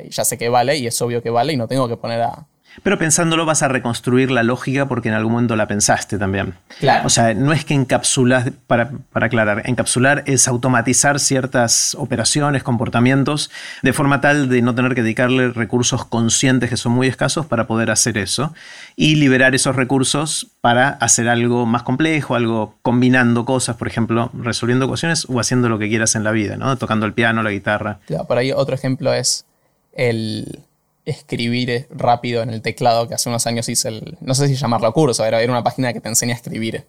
ya 0.09 0.24
sé 0.24 0.39
que 0.39 0.49
vale 0.49 0.76
y 0.78 0.87
es 0.87 1.03
obvio 1.03 1.22
que 1.22 1.28
vale 1.28 1.53
y 1.53 1.57
no 1.57 1.68
tengo 1.68 1.87
que 1.87 1.99
poner 1.99 2.22
a, 2.22 2.47
pero 2.83 2.99
pensándolo 2.99 3.45
vas 3.47 3.62
a 3.62 3.68
reconstruir 3.68 4.31
la 4.31 4.43
lógica 4.43 4.87
porque 4.87 5.09
en 5.09 5.14
algún 5.14 5.33
momento 5.33 5.57
la 5.57 5.66
pensaste 5.66 6.18
también. 6.18 6.55
Claro. 6.79 7.07
O 7.07 7.11
sea, 7.11 7.35
no 7.35 7.53
es 7.53 7.64
que 7.64 7.74
encapsulas, 7.74 8.51
para, 8.66 8.91
para 9.12 9.27
aclarar, 9.27 9.62
encapsular 9.66 10.22
es 10.27 10.49
automatizar 10.49 11.20
ciertas 11.20 11.95
operaciones, 11.99 12.62
comportamientos, 12.62 13.51
de 13.83 13.93
forma 13.93 14.20
tal 14.20 14.49
de 14.49 14.62
no 14.62 14.74
tener 14.74 14.95
que 14.95 15.03
dedicarle 15.03 15.51
recursos 15.51 16.05
conscientes 16.05 16.70
que 16.70 16.77
son 16.77 16.93
muy 16.93 17.07
escasos 17.07 17.47
para 17.47 17.66
poder 17.66 17.91
hacer 17.91 18.18
eso 18.18 18.55
y 18.97 19.16
liberar 19.16 19.55
esos 19.55 19.77
recursos 19.77 20.49
para 20.61 20.89
hacer 20.89 21.29
algo 21.29 21.66
más 21.66 21.83
complejo, 21.83 22.35
algo 22.35 22.74
combinando 22.83 23.45
cosas, 23.45 23.77
por 23.77 23.89
ejemplo, 23.89 24.31
resolviendo 24.35 24.87
ecuaciones 24.87 25.27
o 25.29 25.41
haciendo 25.41 25.68
lo 25.68 25.79
que 25.79 25.89
quieras 25.89 26.14
en 26.14 26.24
la 26.24 26.33
vida, 26.33 26.57
¿no? 26.57 26.77
Tocando 26.77 27.07
el 27.07 27.12
piano, 27.12 27.43
la 27.43 27.51
guitarra. 27.51 28.01
Claro, 28.07 28.27
por 28.27 28.39
ahí 28.39 28.53
otro 28.53 28.74
ejemplo 28.74 29.12
es 29.12 29.47
el 29.93 30.66
escribir 31.07 31.86
rápido 31.90 32.42
en 32.42 32.50
el 32.50 32.61
teclado, 32.61 33.09
que 33.09 33.14
hace 33.14 33.28
unos 33.28 33.46
años 33.46 33.68
hice 33.68 33.88
el, 33.88 34.18
no 34.20 34.34
sé 34.34 34.48
si 34.48 34.57
llamarlo 34.57 34.92
curso, 34.92 35.24
era, 35.24 35.40
era 35.40 35.52
una 35.52 35.62
página 35.62 35.92
que 35.92 36.00
te 36.00 36.09
enseña 36.09 36.34
a 36.34 36.36
escribir, 36.36 36.84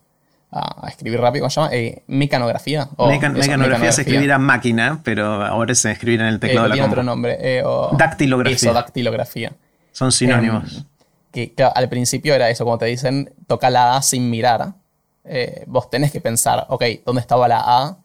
a, 0.51 0.87
escribir 0.89 1.19
rápido, 1.21 1.43
¿cómo 1.43 1.51
se 1.51 1.61
llama? 1.61 1.73
Eh, 1.73 2.03
mecanografía. 2.07 2.89
mecanografía. 2.97 3.89
es 3.89 3.99
escribir 3.99 4.31
a 4.31 4.39
máquina, 4.39 5.01
pero 5.03 5.45
ahora 5.45 5.71
es 5.71 5.85
escribir 5.85 6.19
en 6.19 6.27
el 6.27 6.39
teclado 6.39 6.67
eh, 6.67 6.71
de 6.71 6.75
la 6.77 6.85
otro 6.85 7.03
nombre. 7.03 7.37
Eh, 7.39 7.63
dactilografía. 7.91 8.55
Eso, 8.55 8.73
dactilografía. 8.73 9.53
Son 9.91 10.11
sinónimos. 10.11 10.85
Em, 11.33 11.53
que 11.53 11.63
al 11.63 11.87
principio 11.87 12.33
era 12.33 12.49
eso, 12.49 12.65
como 12.65 12.79
te 12.79 12.85
dicen, 12.85 13.31
toca 13.45 13.69
la 13.69 13.97
A 13.97 14.01
sin 14.01 14.31
mirar. 14.31 14.73
vos 15.67 15.91
tenés 15.91 16.11
que 16.11 16.21
pensar, 16.21 16.65
ok, 16.69 16.83
¿dónde 17.05 17.21
estaba 17.21 17.47
la 17.47 17.61
A? 17.63 17.97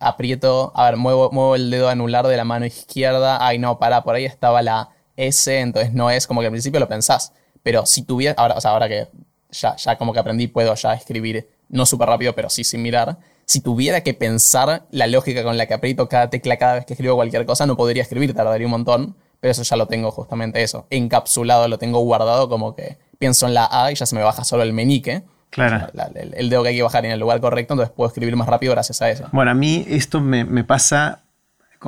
Aprieto, 0.00 0.72
a 0.74 0.84
ver, 0.84 0.96
muevo, 0.96 1.30
muevo 1.30 1.56
el 1.56 1.70
dedo 1.70 1.88
anular 1.88 2.26
de 2.26 2.36
la 2.36 2.44
mano 2.44 2.66
izquierda. 2.66 3.46
Ay, 3.46 3.58
no, 3.58 3.78
para, 3.78 4.02
por 4.02 4.14
ahí 4.14 4.26
estaba 4.26 4.60
la 4.60 4.90
ese, 5.26 5.60
entonces 5.60 5.92
no 5.92 6.10
es 6.10 6.26
como 6.26 6.40
que 6.40 6.46
al 6.46 6.52
principio 6.52 6.80
lo 6.80 6.88
pensás. 6.88 7.32
Pero 7.62 7.86
si 7.86 8.02
tuviera, 8.02 8.34
ahora, 8.36 8.54
o 8.54 8.60
sea, 8.60 8.72
ahora 8.72 8.88
que 8.88 9.08
ya, 9.50 9.76
ya 9.76 9.96
como 9.96 10.12
que 10.12 10.18
aprendí, 10.18 10.46
puedo 10.46 10.74
ya 10.74 10.94
escribir, 10.94 11.48
no 11.68 11.86
súper 11.86 12.08
rápido, 12.08 12.34
pero 12.34 12.50
sí 12.50 12.64
sin 12.64 12.82
mirar. 12.82 13.18
Si 13.44 13.60
tuviera 13.60 14.02
que 14.02 14.14
pensar 14.14 14.84
la 14.90 15.06
lógica 15.06 15.42
con 15.42 15.56
la 15.56 15.66
que 15.66 15.74
aprieto 15.74 16.08
cada 16.08 16.30
tecla 16.30 16.56
cada 16.56 16.74
vez 16.74 16.86
que 16.86 16.94
escribo 16.94 17.16
cualquier 17.16 17.44
cosa, 17.46 17.66
no 17.66 17.76
podría 17.76 18.02
escribir, 18.02 18.34
tardaría 18.34 18.66
un 18.66 18.72
montón. 18.72 19.16
Pero 19.40 19.52
eso 19.52 19.62
ya 19.62 19.76
lo 19.76 19.86
tengo 19.86 20.10
justamente 20.10 20.62
eso. 20.62 20.86
Encapsulado, 20.90 21.66
lo 21.66 21.78
tengo 21.78 21.98
guardado 22.00 22.48
como 22.48 22.74
que 22.74 22.98
pienso 23.18 23.46
en 23.46 23.54
la 23.54 23.68
A 23.70 23.90
y 23.90 23.94
ya 23.94 24.06
se 24.06 24.14
me 24.14 24.22
baja 24.22 24.44
solo 24.44 24.62
el 24.62 24.72
meñique. 24.72 25.22
Claro. 25.50 25.88
el, 26.14 26.48
dedo 26.48 26.62
que 26.62 26.68
hay 26.68 26.76
que 26.76 26.82
bajar 26.82 27.04
en 27.04 27.10
el 27.10 27.18
lugar 27.18 27.40
correcto, 27.40 27.74
entonces 27.74 27.92
puedo 27.94 28.08
escribir 28.08 28.36
más 28.36 28.46
rápido 28.46 28.72
gracias 28.72 29.02
a 29.02 29.10
eso. 29.10 29.24
Bueno, 29.32 29.50
a 29.50 29.54
mí 29.54 29.84
esto 29.88 30.20
me, 30.20 30.44
me 30.44 30.62
pasa 30.62 31.20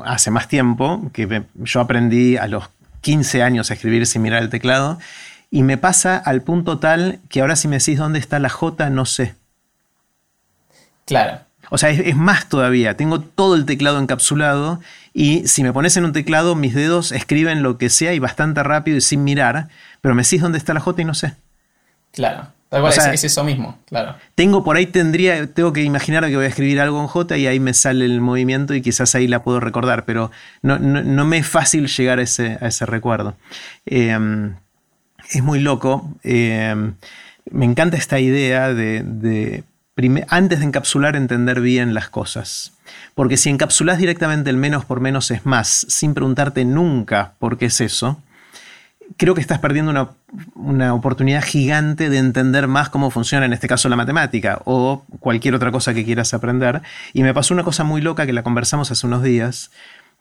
hace 0.05 0.31
más 0.31 0.49
tiempo, 0.49 1.01
que 1.13 1.45
yo 1.55 1.81
aprendí 1.81 2.37
a 2.37 2.49
los 2.49 2.65
15 3.03 3.43
años 3.43 3.71
a 3.71 3.75
escribir 3.75 4.07
sin 4.07 4.23
mirar 4.23 4.43
el 4.43 4.49
teclado. 4.49 4.99
Y 5.51 5.63
me 5.63 5.77
pasa 5.77 6.17
al 6.17 6.41
punto 6.41 6.79
tal 6.79 7.21
que 7.29 7.43
ahora 7.43 7.57
si 7.57 7.69
me 7.69 7.79
decís 7.79 7.99
dónde 7.99 8.19
está 8.19 8.39
la 8.39 8.49
J, 8.49 8.89
no 8.89 9.05
sé. 9.05 9.35
Claro. 11.05 11.41
O 11.69 11.79
sea, 11.79 11.91
es, 11.91 12.01
es, 12.01 12.17
más 12.17 12.49
todavía. 12.49 12.97
Tengo 12.97 13.21
todo 13.21 13.55
el 13.55 13.67
teclado 13.67 14.01
encapsulado 14.01 14.81
y 15.13 15.47
si 15.47 15.63
me 15.63 15.73
pones 15.73 15.97
en 15.97 16.05
un 16.05 16.13
teclado, 16.13 16.55
mis 16.55 16.75
dedos 16.75 17.13
escriben 17.13 17.63
lo 17.63 17.77
que 17.77 17.91
sea 17.91 18.15
y 18.15 18.19
bastante 18.19 18.63
rápido 18.63 18.97
y 18.97 19.01
sin 19.03 19.25
mirar, 19.25 19.69
pero 20.01 20.15
me 20.15 20.23
decís 20.23 20.41
dónde 20.41 20.59
está 20.59 20.73
la 20.73 20.81
J 20.81 21.03
y 21.03 21.05
no 21.05 21.15
sé. 21.15 21.35
Claro. 22.13 22.49
Tal 22.73 22.81
cual, 22.81 22.95
es, 22.97 23.07
es, 23.07 23.25
eso 23.25 23.45
mismo, 23.45 23.79
claro. 23.85 24.17
Tengo 24.35 24.65
por 24.65 24.77
ahí, 24.77 24.87
tendría, 24.87 25.47
tengo 25.53 25.75
que 25.75 25.83
imaginar 25.83 26.27
que 26.27 26.37
voy 26.37 26.47
a 26.47 26.49
escribir 26.49 26.81
algo 26.81 27.03
en 27.03 27.07
J 27.07 27.37
y 27.37 27.47
ahí 27.47 27.61
me 27.61 27.75
sale 27.75 28.07
el 28.07 28.23
movimiento 28.23 28.73
y 28.73 28.81
quizás 28.81 29.15
ahí 29.15 29.29
la 29.29 29.43
puedo 29.43 29.61
recordar, 29.61 30.07
pero 30.07 30.31
no, 30.63 30.79
no, 30.79 31.03
no 31.03 31.27
me 31.27 31.37
es 31.37 31.47
fácil 31.47 31.87
llegar 31.87 32.19
a 32.19 32.23
ese, 32.23 32.57
a 32.63 32.69
ese 32.69 32.87
recuerdo. 32.87 33.37
Eh, 33.85 34.19
es 35.31 35.43
muy 35.43 35.61
loco. 35.61 36.15
Eh, 36.25 36.75
me 37.51 37.67
encanta 37.67 37.99
esta 37.99 38.21
idea 38.21 38.73
de, 38.73 39.03
de 39.05 39.65
antes 40.29 40.61
de 40.61 40.65
encapsular, 40.65 41.15
entender 41.15 41.61
bien 41.61 41.93
las 41.93 42.09
cosas. 42.09 42.73
Porque 43.15 43.37
si 43.37 43.51
encapsulas 43.51 43.99
directamente 43.99 44.49
el 44.49 44.57
menos 44.57 44.87
por 44.87 45.01
menos 45.01 45.31
es 45.31 45.45
más, 45.45 45.85
sin 45.91 46.15
preguntarte 46.15 46.65
nunca 46.65 47.35
por 47.39 47.59
qué 47.59 47.67
es 47.67 47.83
eso, 47.83 48.23
creo 49.17 49.35
que 49.35 49.41
estás 49.41 49.59
perdiendo 49.59 49.91
una, 49.91 50.11
una, 50.55 50.95
oportunidad 50.95 51.43
gigante 51.43 52.11
de 52.11 52.19
entender 52.19 52.69
más 52.69 52.89
cómo 52.89 53.11
funciona, 53.11 53.47
en 53.47 53.53
este 53.53 53.69
caso, 53.69 53.89
la 53.89 53.97
matemática 53.97 54.61
o 54.65 55.05
cualquier 55.21 55.55
otra 55.55 55.71
cosa 55.71 55.95
que 55.95 56.05
quieras 56.05 56.35
aprender. 56.35 56.83
Y 57.13 57.23
me 57.23 57.35
pasó 57.35 57.55
una 57.55 57.65
cosa 57.65 57.85
muy 57.85 58.01
loca 58.01 58.27
que 58.27 58.33
la 58.33 58.43
conversamos 58.43 58.91
hace 58.91 59.07
unos 59.07 59.23
días, 59.23 59.71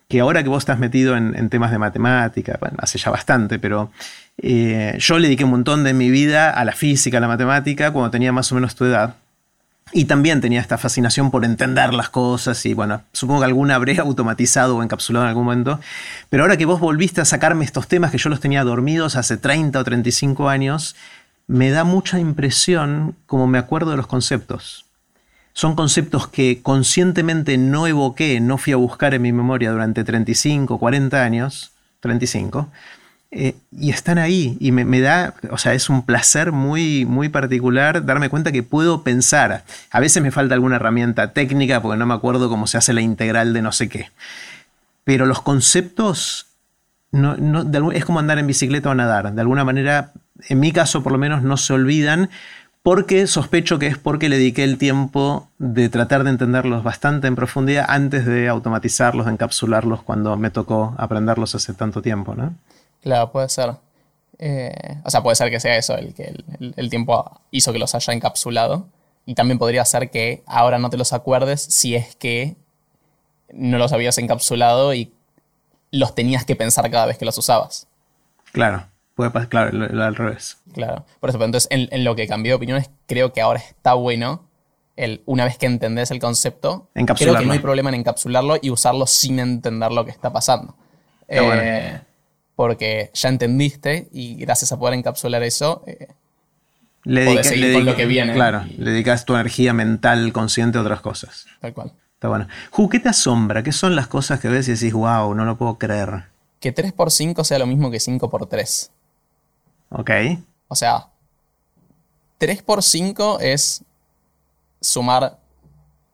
que 0.07 0.19
ahora 0.19 0.43
que 0.43 0.49
vos 0.49 0.63
estás 0.63 0.79
metido 0.79 1.15
en, 1.15 1.49
temas 1.49 1.71
de 1.71 1.77
matemática, 1.77 2.57
bueno, 2.59 2.77
hace 2.81 2.97
ya 2.97 3.09
bastante, 3.11 3.59
pero 3.59 3.91
eh, 4.37 4.95
yo 4.99 5.17
le 5.17 5.27
dediqué 5.27 5.45
un 5.45 5.51
montón 5.51 5.83
de 5.83 5.93
mi 5.93 6.09
vida 6.09 6.49
a 6.49 6.65
la 6.65 6.73
física, 6.73 7.17
a 7.17 7.21
la 7.21 7.27
matemática, 7.27 7.91
cuando 7.91 8.11
tenía 8.11 8.31
más 8.31 8.51
o 8.51 8.55
menos 8.55 8.75
tu 8.75 8.85
edad. 8.85 9.15
Y 9.93 10.05
también 10.05 10.39
tenía 10.39 10.61
esta 10.61 10.77
fascinación 10.77 11.31
por 11.31 11.43
entender 11.43 11.93
las 11.93 12.09
cosas 12.09 12.65
y 12.65 12.73
bueno, 12.73 13.01
supongo 13.11 13.41
que 13.41 13.45
alguna 13.45 13.75
habré 13.75 13.97
automatizado 13.99 14.77
o 14.77 14.83
encapsulado 14.83 15.25
en 15.25 15.29
algún 15.29 15.45
momento. 15.45 15.79
Pero 16.29 16.43
ahora 16.43 16.57
que 16.57 16.65
vos 16.65 16.79
volviste 16.79 17.21
a 17.21 17.25
sacarme 17.25 17.65
estos 17.65 17.87
temas 17.87 18.11
que 18.11 18.17
yo 18.17 18.29
los 18.29 18.39
tenía 18.39 18.63
dormidos 18.63 19.15
hace 19.15 19.37
30 19.37 19.79
o 19.79 19.83
35 19.83 20.49
años, 20.49 20.95
me 21.47 21.69
da 21.69 21.83
mucha 21.83 22.19
impresión 22.19 23.15
como 23.25 23.47
me 23.47 23.57
acuerdo 23.57 23.91
de 23.91 23.97
los 23.97 24.07
conceptos. 24.07 24.85
Son 25.53 25.75
conceptos 25.75 26.29
que 26.29 26.61
conscientemente 26.61 27.57
no 27.57 27.85
evoqué, 27.87 28.39
no 28.39 28.57
fui 28.57 28.71
a 28.71 28.77
buscar 28.77 29.13
en 29.13 29.21
mi 29.21 29.33
memoria 29.33 29.71
durante 29.71 30.05
35, 30.05 30.79
40 30.79 31.21
años, 31.21 31.73
35, 31.99 32.69
eh, 33.33 33.55
y 33.71 33.91
están 33.91 34.17
ahí 34.17 34.57
y 34.59 34.73
me, 34.73 34.83
me, 34.83 34.99
da, 34.99 35.35
o 35.51 35.57
sea, 35.57 35.73
es 35.73 35.89
un 35.89 36.05
placer 36.05 36.51
muy, 36.51 37.05
muy 37.05 37.29
particular 37.29 38.05
darme 38.05 38.29
cuenta 38.29 38.51
que 38.51 38.61
puedo 38.61 39.03
pensar. 39.03 39.63
A 39.89 39.99
veces 40.01 40.21
me 40.21 40.31
falta 40.31 40.53
alguna 40.53 40.75
herramienta 40.75 41.31
técnica 41.31 41.81
porque 41.81 41.97
no 41.97 42.05
me 42.05 42.13
acuerdo 42.13 42.49
cómo 42.49 42.67
se 42.67 42.77
hace 42.77 42.91
la 42.91 42.99
integral 42.99 43.53
de 43.53 43.61
no 43.61 43.71
sé 43.71 43.87
qué. 43.87 44.11
Pero 45.05 45.25
los 45.25 45.41
conceptos 45.41 46.47
no, 47.11 47.37
no, 47.37 47.63
de, 47.63 47.81
es 47.97 48.03
como 48.03 48.19
andar 48.19 48.37
en 48.37 48.47
bicicleta 48.47 48.89
o 48.89 48.95
nadar. 48.95 49.33
De 49.33 49.41
alguna 49.41 49.63
manera, 49.63 50.11
en 50.49 50.59
mi 50.59 50.73
caso 50.73 51.01
por 51.01 51.13
lo 51.13 51.17
menos, 51.17 51.41
no 51.41 51.55
se 51.55 51.71
olvidan 51.71 52.29
porque 52.83 53.27
sospecho 53.27 53.79
que 53.79 53.87
es 53.87 53.97
porque 53.97 54.27
le 54.27 54.37
dediqué 54.37 54.65
el 54.65 54.77
tiempo 54.77 55.47
de 55.57 55.87
tratar 55.87 56.25
de 56.25 56.31
entenderlos 56.31 56.83
bastante 56.83 57.27
en 57.27 57.35
profundidad 57.35 57.85
antes 57.87 58.25
de 58.25 58.49
automatizarlos, 58.49 59.27
de 59.27 59.33
encapsularlos 59.33 60.01
cuando 60.03 60.35
me 60.35 60.49
tocó 60.49 60.95
aprenderlos 60.97 61.55
hace 61.55 61.73
tanto 61.73 62.01
tiempo, 62.01 62.35
¿no? 62.35 62.55
Claro, 63.01 63.31
puede 63.31 63.49
ser. 63.49 63.75
Eh, 64.39 64.97
o 65.03 65.09
sea, 65.09 65.21
puede 65.21 65.35
ser 65.35 65.49
que 65.49 65.59
sea 65.59 65.77
eso, 65.77 65.95
el 65.95 66.13
que 66.13 66.23
el, 66.23 66.73
el, 66.75 66.89
tiempo 66.89 67.41
hizo 67.51 67.71
que 67.71 67.79
los 67.79 67.93
haya 67.93 68.13
encapsulado. 68.13 68.87
Y 69.25 69.35
también 69.35 69.59
podría 69.59 69.85
ser 69.85 70.09
que 70.09 70.43
ahora 70.47 70.79
no 70.79 70.89
te 70.89 70.97
los 70.97 71.13
acuerdes 71.13 71.61
si 71.61 71.95
es 71.95 72.15
que 72.15 72.55
no 73.53 73.77
los 73.77 73.93
habías 73.93 74.17
encapsulado 74.17 74.93
y 74.93 75.13
los 75.91 76.15
tenías 76.15 76.45
que 76.45 76.55
pensar 76.55 76.89
cada 76.89 77.05
vez 77.05 77.17
que 77.17 77.25
los 77.25 77.37
usabas. 77.37 77.87
Claro, 78.51 78.87
puede 79.15 79.29
pasar, 79.29 79.49
claro, 79.49 79.71
lo, 79.73 79.87
lo 79.87 80.03
al 80.03 80.15
revés. 80.15 80.57
Claro, 80.73 81.05
por 81.19 81.29
eso, 81.29 81.37
pero 81.37 81.45
entonces 81.45 81.67
en, 81.71 81.87
en, 81.91 82.03
lo 82.03 82.15
que 82.15 82.27
cambió 82.27 82.51
de 82.51 82.55
opiniones, 82.55 82.89
creo 83.07 83.33
que 83.33 83.41
ahora 83.41 83.59
está 83.59 83.93
bueno 83.93 84.47
el, 84.95 85.21
una 85.25 85.45
vez 85.45 85.57
que 85.57 85.65
entendés 85.65 86.11
el 86.11 86.19
concepto, 86.19 86.87
creo 86.93 87.37
que 87.37 87.45
no 87.45 87.53
hay 87.53 87.59
problema 87.59 87.89
en 87.89 87.95
encapsularlo 87.95 88.57
y 88.61 88.69
usarlo 88.69 89.05
sin 89.05 89.39
entender 89.39 89.91
lo 89.91 90.05
que 90.05 90.11
está 90.11 90.31
pasando. 90.33 90.75
Qué 91.27 91.37
eh, 91.37 91.41
bueno 91.41 91.61
porque 92.55 93.11
ya 93.13 93.29
entendiste 93.29 94.09
y 94.11 94.35
gracias 94.35 94.71
a 94.71 94.79
poder 94.79 94.95
encapsular 94.95 95.43
eso, 95.43 95.83
eh, 95.87 96.07
le 97.03 97.21
dedica, 97.21 97.43
seguir 97.43 97.65
le 97.65 97.73
con 97.73 97.85
dedica, 97.85 97.91
lo 97.91 97.97
que 97.97 98.05
viene. 98.05 98.33
Claro, 98.33 98.63
y, 98.69 98.77
le 98.77 98.91
dedicas 98.91 99.25
tu 99.25 99.33
energía 99.33 99.73
mental 99.73 100.31
consciente 100.33 100.77
a 100.77 100.81
otras 100.81 101.01
cosas. 101.01 101.45
Tal 101.59 101.73
cual. 101.73 101.93
Está 102.13 102.27
bueno. 102.27 102.47
Ju, 102.69 102.89
¿qué 102.89 102.99
te 102.99 103.09
asombra? 103.09 103.63
¿Qué 103.63 103.71
son 103.71 103.95
las 103.95 104.07
cosas 104.07 104.39
que 104.39 104.47
ves 104.47 104.67
y 104.67 104.73
decís, 104.73 104.93
wow, 104.93 105.33
no 105.33 105.43
lo 105.43 105.57
puedo 105.57 105.79
creer? 105.79 106.25
Que 106.59 106.71
3 106.71 106.93
por 106.93 107.09
5 107.09 107.43
sea 107.43 107.57
lo 107.57 107.65
mismo 107.65 107.89
que 107.89 107.99
5 107.99 108.29
por 108.29 108.45
3. 108.45 108.91
Ok. 109.89 110.11
O 110.67 110.75
sea, 110.75 111.07
3 112.37 112.61
por 112.61 112.83
5 112.83 113.39
es 113.39 113.83
sumar 114.79 115.39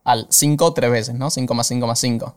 al 0.04 0.26
5 0.30 0.72
tres 0.72 0.90
veces, 0.90 1.14
¿no? 1.14 1.28
5 1.28 1.52
más 1.54 1.66
5 1.66 1.86
más 1.86 1.98
5. 1.98 2.34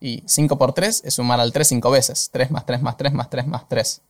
Y 0.00 0.22
5 0.26 0.58
por 0.58 0.72
3 0.72 1.02
es 1.04 1.14
sumar 1.14 1.40
al 1.40 1.52
3 1.52 1.66
5 1.68 1.90
veces. 1.90 2.30
3 2.32 2.50
más 2.50 2.66
3 2.66 2.82
más 2.82 2.96
3 2.96 3.12
más 3.12 3.30
3 3.30 3.46
más 3.46 3.68
3. 3.68 4.02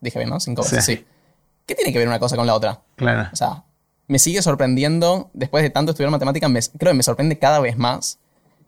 Dije 0.00 0.18
bien, 0.18 0.30
¿no? 0.30 0.40
5 0.40 0.62
veces, 0.62 0.84
sí. 0.84 0.96
sí. 0.96 1.04
¿Qué 1.66 1.74
tiene 1.74 1.92
que 1.92 1.98
ver 1.98 2.08
una 2.08 2.18
cosa 2.18 2.36
con 2.36 2.46
la 2.46 2.54
otra? 2.54 2.80
Claro. 2.96 3.28
O 3.32 3.36
sea, 3.36 3.64
me 4.08 4.18
sigue 4.18 4.42
sorprendiendo, 4.42 5.30
después 5.32 5.62
de 5.62 5.70
tanto 5.70 5.92
estudiar 5.92 6.10
matemática, 6.10 6.48
me, 6.48 6.60
creo 6.60 6.92
que 6.92 6.96
me 6.96 7.02
sorprende 7.02 7.38
cada 7.38 7.60
vez 7.60 7.76
más 7.76 8.18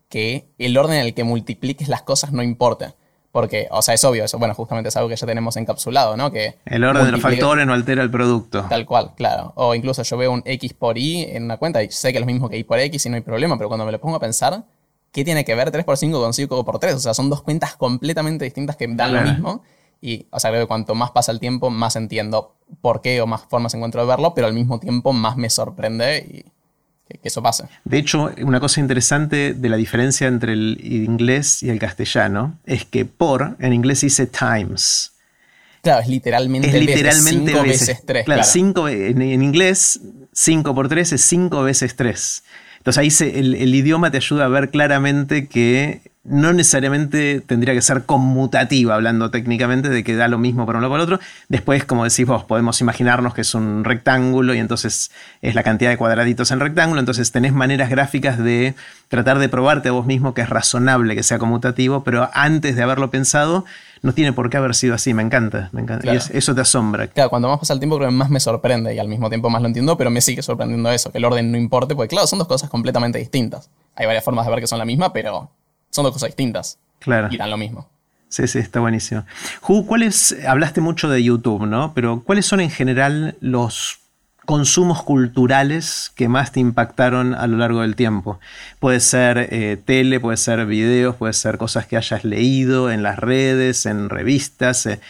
que 0.08 0.48
el 0.58 0.76
orden 0.76 0.96
en 0.96 1.06
el 1.06 1.14
que 1.14 1.24
multipliques 1.24 1.88
las 1.88 2.02
cosas 2.02 2.32
no 2.32 2.42
importe. 2.42 2.94
Porque, 3.30 3.68
o 3.70 3.82
sea, 3.82 3.94
es 3.94 4.02
obvio, 4.04 4.24
eso, 4.24 4.38
bueno, 4.38 4.54
justamente 4.54 4.88
es 4.88 4.96
algo 4.96 5.08
que 5.08 5.14
ya 5.14 5.26
tenemos 5.26 5.56
encapsulado, 5.56 6.16
¿no? 6.16 6.32
Que 6.32 6.56
el 6.64 6.82
orden 6.82 7.04
de 7.04 7.12
los 7.12 7.20
factores 7.20 7.66
no 7.66 7.74
altera 7.74 8.02
el 8.02 8.10
producto. 8.10 8.64
Tal 8.68 8.86
cual, 8.86 9.12
claro. 9.14 9.52
O 9.54 9.74
incluso 9.74 10.02
yo 10.02 10.16
veo 10.16 10.32
un 10.32 10.42
x 10.44 10.72
por 10.72 10.96
y 10.96 11.24
en 11.24 11.44
una 11.44 11.58
cuenta 11.58 11.82
y 11.82 11.90
sé 11.90 12.10
que 12.10 12.18
es 12.18 12.20
lo 12.20 12.26
mismo 12.26 12.48
que 12.48 12.56
y 12.56 12.64
por 12.64 12.78
x 12.80 13.04
y 13.04 13.10
no 13.10 13.16
hay 13.16 13.20
problema, 13.20 13.56
pero 13.58 13.68
cuando 13.68 13.84
me 13.84 13.92
lo 13.92 14.00
pongo 14.00 14.16
a 14.16 14.20
pensar, 14.20 14.64
¿qué 15.12 15.24
tiene 15.24 15.44
que 15.44 15.54
ver 15.54 15.70
3 15.70 15.84
por 15.84 15.96
5 15.96 16.20
con 16.20 16.32
5 16.32 16.64
por 16.64 16.78
3? 16.78 16.94
O 16.94 17.00
sea, 17.00 17.14
son 17.14 17.30
dos 17.30 17.42
cuentas 17.42 17.76
completamente 17.76 18.44
distintas 18.44 18.76
que 18.76 18.86
dan 18.86 19.10
claro. 19.10 19.26
lo 19.26 19.32
mismo. 19.32 19.62
Y, 20.00 20.26
o 20.30 20.38
sea, 20.38 20.50
creo 20.50 20.62
que 20.62 20.68
cuanto 20.68 20.94
más 20.94 21.10
pasa 21.10 21.32
el 21.32 21.40
tiempo, 21.40 21.70
más 21.70 21.96
entiendo 21.96 22.54
por 22.80 23.00
qué 23.00 23.20
o 23.20 23.26
más 23.26 23.42
formas 23.48 23.74
encuentro 23.74 24.00
de 24.00 24.06
verlo, 24.06 24.32
pero 24.34 24.46
al 24.46 24.52
mismo 24.52 24.78
tiempo 24.78 25.12
más 25.12 25.36
me 25.36 25.50
sorprende 25.50 26.18
y 26.18 26.44
que, 27.08 27.18
que 27.18 27.28
eso 27.28 27.42
pase. 27.42 27.64
De 27.84 27.98
hecho, 27.98 28.30
una 28.42 28.60
cosa 28.60 28.80
interesante 28.80 29.54
de 29.54 29.68
la 29.68 29.76
diferencia 29.76 30.28
entre 30.28 30.52
el 30.52 30.78
inglés 30.82 31.62
y 31.62 31.70
el 31.70 31.78
castellano 31.78 32.58
es 32.64 32.84
que 32.84 33.04
por 33.04 33.56
en 33.58 33.72
inglés 33.72 34.02
dice 34.02 34.26
times. 34.26 35.12
Claro, 35.82 36.00
es 36.02 36.08
literalmente, 36.08 36.68
es 36.68 36.74
literalmente 36.74 37.52
5 37.52 37.62
veces 37.62 38.02
3. 38.04 38.24
Claro, 38.24 38.24
claro. 38.24 38.42
Cinco, 38.44 38.88
en, 38.88 39.22
en, 39.22 39.42
inglés 39.42 40.00
5 40.32 40.74
por 40.74 40.88
3 40.88 41.12
es 41.12 41.20
5 41.22 41.62
veces 41.62 41.96
3. 41.96 42.42
Entonces 42.88 43.20
ahí 43.20 43.38
el, 43.38 43.74
idioma 43.74 44.10
te 44.10 44.16
ayuda 44.16 44.46
a 44.46 44.48
ver 44.48 44.70
claramente 44.70 45.46
que 45.46 46.00
no 46.24 46.54
necesariamente 46.54 47.42
tendría 47.42 47.74
que 47.74 47.82
ser 47.82 48.04
conmutativa, 48.04 48.94
hablando 48.94 49.30
técnicamente, 49.30 49.90
de 49.90 50.02
que 50.02 50.16
da 50.16 50.26
lo 50.26 50.38
mismo 50.38 50.64
para 50.64 50.78
uno 50.78 50.88
para 50.88 51.02
el 51.02 51.12
otro. 51.12 51.20
Después, 51.50 51.84
como 51.84 52.04
decís 52.04 52.24
vos, 52.24 52.44
podemos 52.44 52.80
imaginarnos 52.80 53.34
que 53.34 53.42
es 53.42 53.54
un 53.54 53.84
rectángulo 53.84 54.54
y 54.54 54.58
entonces 54.58 55.10
es 55.42 55.54
la 55.54 55.62
cantidad 55.64 55.90
de 55.90 55.98
cuadraditos 55.98 56.50
en 56.50 56.60
rectángulo. 56.60 57.00
Entonces 57.00 57.30
tenés 57.30 57.52
maneras 57.52 57.90
gráficas 57.90 58.38
de 58.38 58.74
tratar 59.08 59.38
de 59.38 59.50
probarte 59.50 59.90
a 59.90 59.92
vos 59.92 60.06
mismo 60.06 60.32
que 60.32 60.40
es 60.40 60.48
razonable 60.48 61.14
que 61.14 61.22
sea 61.22 61.38
conmutativo, 61.38 62.04
pero 62.04 62.30
antes 62.32 62.74
de 62.74 62.82
haberlo 62.82 63.10
pensado, 63.10 63.66
no 64.02 64.12
tiene 64.12 64.32
por 64.32 64.50
qué 64.50 64.56
haber 64.56 64.74
sido 64.74 64.94
así. 64.94 65.14
Me 65.14 65.22
encanta, 65.22 65.70
me 65.72 65.82
encanta. 65.82 66.02
Claro. 66.02 66.16
Y 66.16 66.18
es, 66.18 66.30
eso 66.30 66.54
te 66.54 66.60
asombra. 66.60 67.06
Claro, 67.08 67.30
cuando 67.30 67.48
más 67.48 67.58
pasa 67.58 67.72
el 67.72 67.78
tiempo, 67.78 67.96
creo 67.96 68.08
que 68.08 68.14
más 68.14 68.30
me 68.30 68.40
sorprende 68.40 68.94
y 68.94 68.98
al 68.98 69.08
mismo 69.08 69.28
tiempo 69.28 69.50
más 69.50 69.62
lo 69.62 69.68
entiendo, 69.68 69.96
pero 69.96 70.10
me 70.10 70.20
sigue 70.20 70.42
sorprendiendo 70.42 70.90
eso, 70.90 71.10
que 71.10 71.18
el 71.18 71.24
orden 71.24 71.50
no 71.52 71.58
importe, 71.58 71.94
porque 71.94 72.08
claro, 72.08 72.26
son 72.26 72.38
dos 72.38 72.48
cosas 72.48 72.70
completamente 72.70 73.18
distintas. 73.18 73.70
Hay 73.94 74.06
varias 74.06 74.24
formas 74.24 74.46
de 74.46 74.50
ver 74.50 74.60
que 74.60 74.66
son 74.66 74.78
la 74.78 74.84
misma, 74.84 75.12
pero 75.12 75.50
son 75.90 76.04
dos 76.04 76.12
cosas 76.12 76.28
distintas. 76.28 76.78
Claro. 76.98 77.28
Y 77.30 77.36
dan 77.36 77.50
lo 77.50 77.56
mismo. 77.56 77.88
Sí, 78.28 78.46
sí, 78.46 78.58
está 78.58 78.80
buenísimo. 78.80 79.24
Ju, 79.60 79.86
¿cuáles, 79.86 80.36
hablaste 80.46 80.80
mucho 80.80 81.08
de 81.08 81.22
YouTube, 81.22 81.66
¿no? 81.66 81.94
Pero 81.94 82.22
¿cuáles 82.24 82.46
son 82.46 82.60
en 82.60 82.70
general 82.70 83.36
los 83.40 84.00
consumos 84.48 85.02
culturales 85.02 86.10
que 86.14 86.26
más 86.26 86.52
te 86.52 86.60
impactaron 86.60 87.34
a 87.34 87.46
lo 87.46 87.58
largo 87.58 87.82
del 87.82 87.96
tiempo? 87.96 88.40
Puede 88.80 89.00
ser 89.00 89.48
eh, 89.52 89.76
tele, 89.84 90.20
puede 90.20 90.38
ser 90.38 90.64
videos, 90.64 91.16
puede 91.16 91.34
ser 91.34 91.58
cosas 91.58 91.86
que 91.86 91.98
hayas 91.98 92.24
leído 92.24 92.90
en 92.90 93.02
las 93.02 93.18
redes, 93.18 93.84
en 93.84 94.08
revistas, 94.08 94.86
eh, 94.86 95.00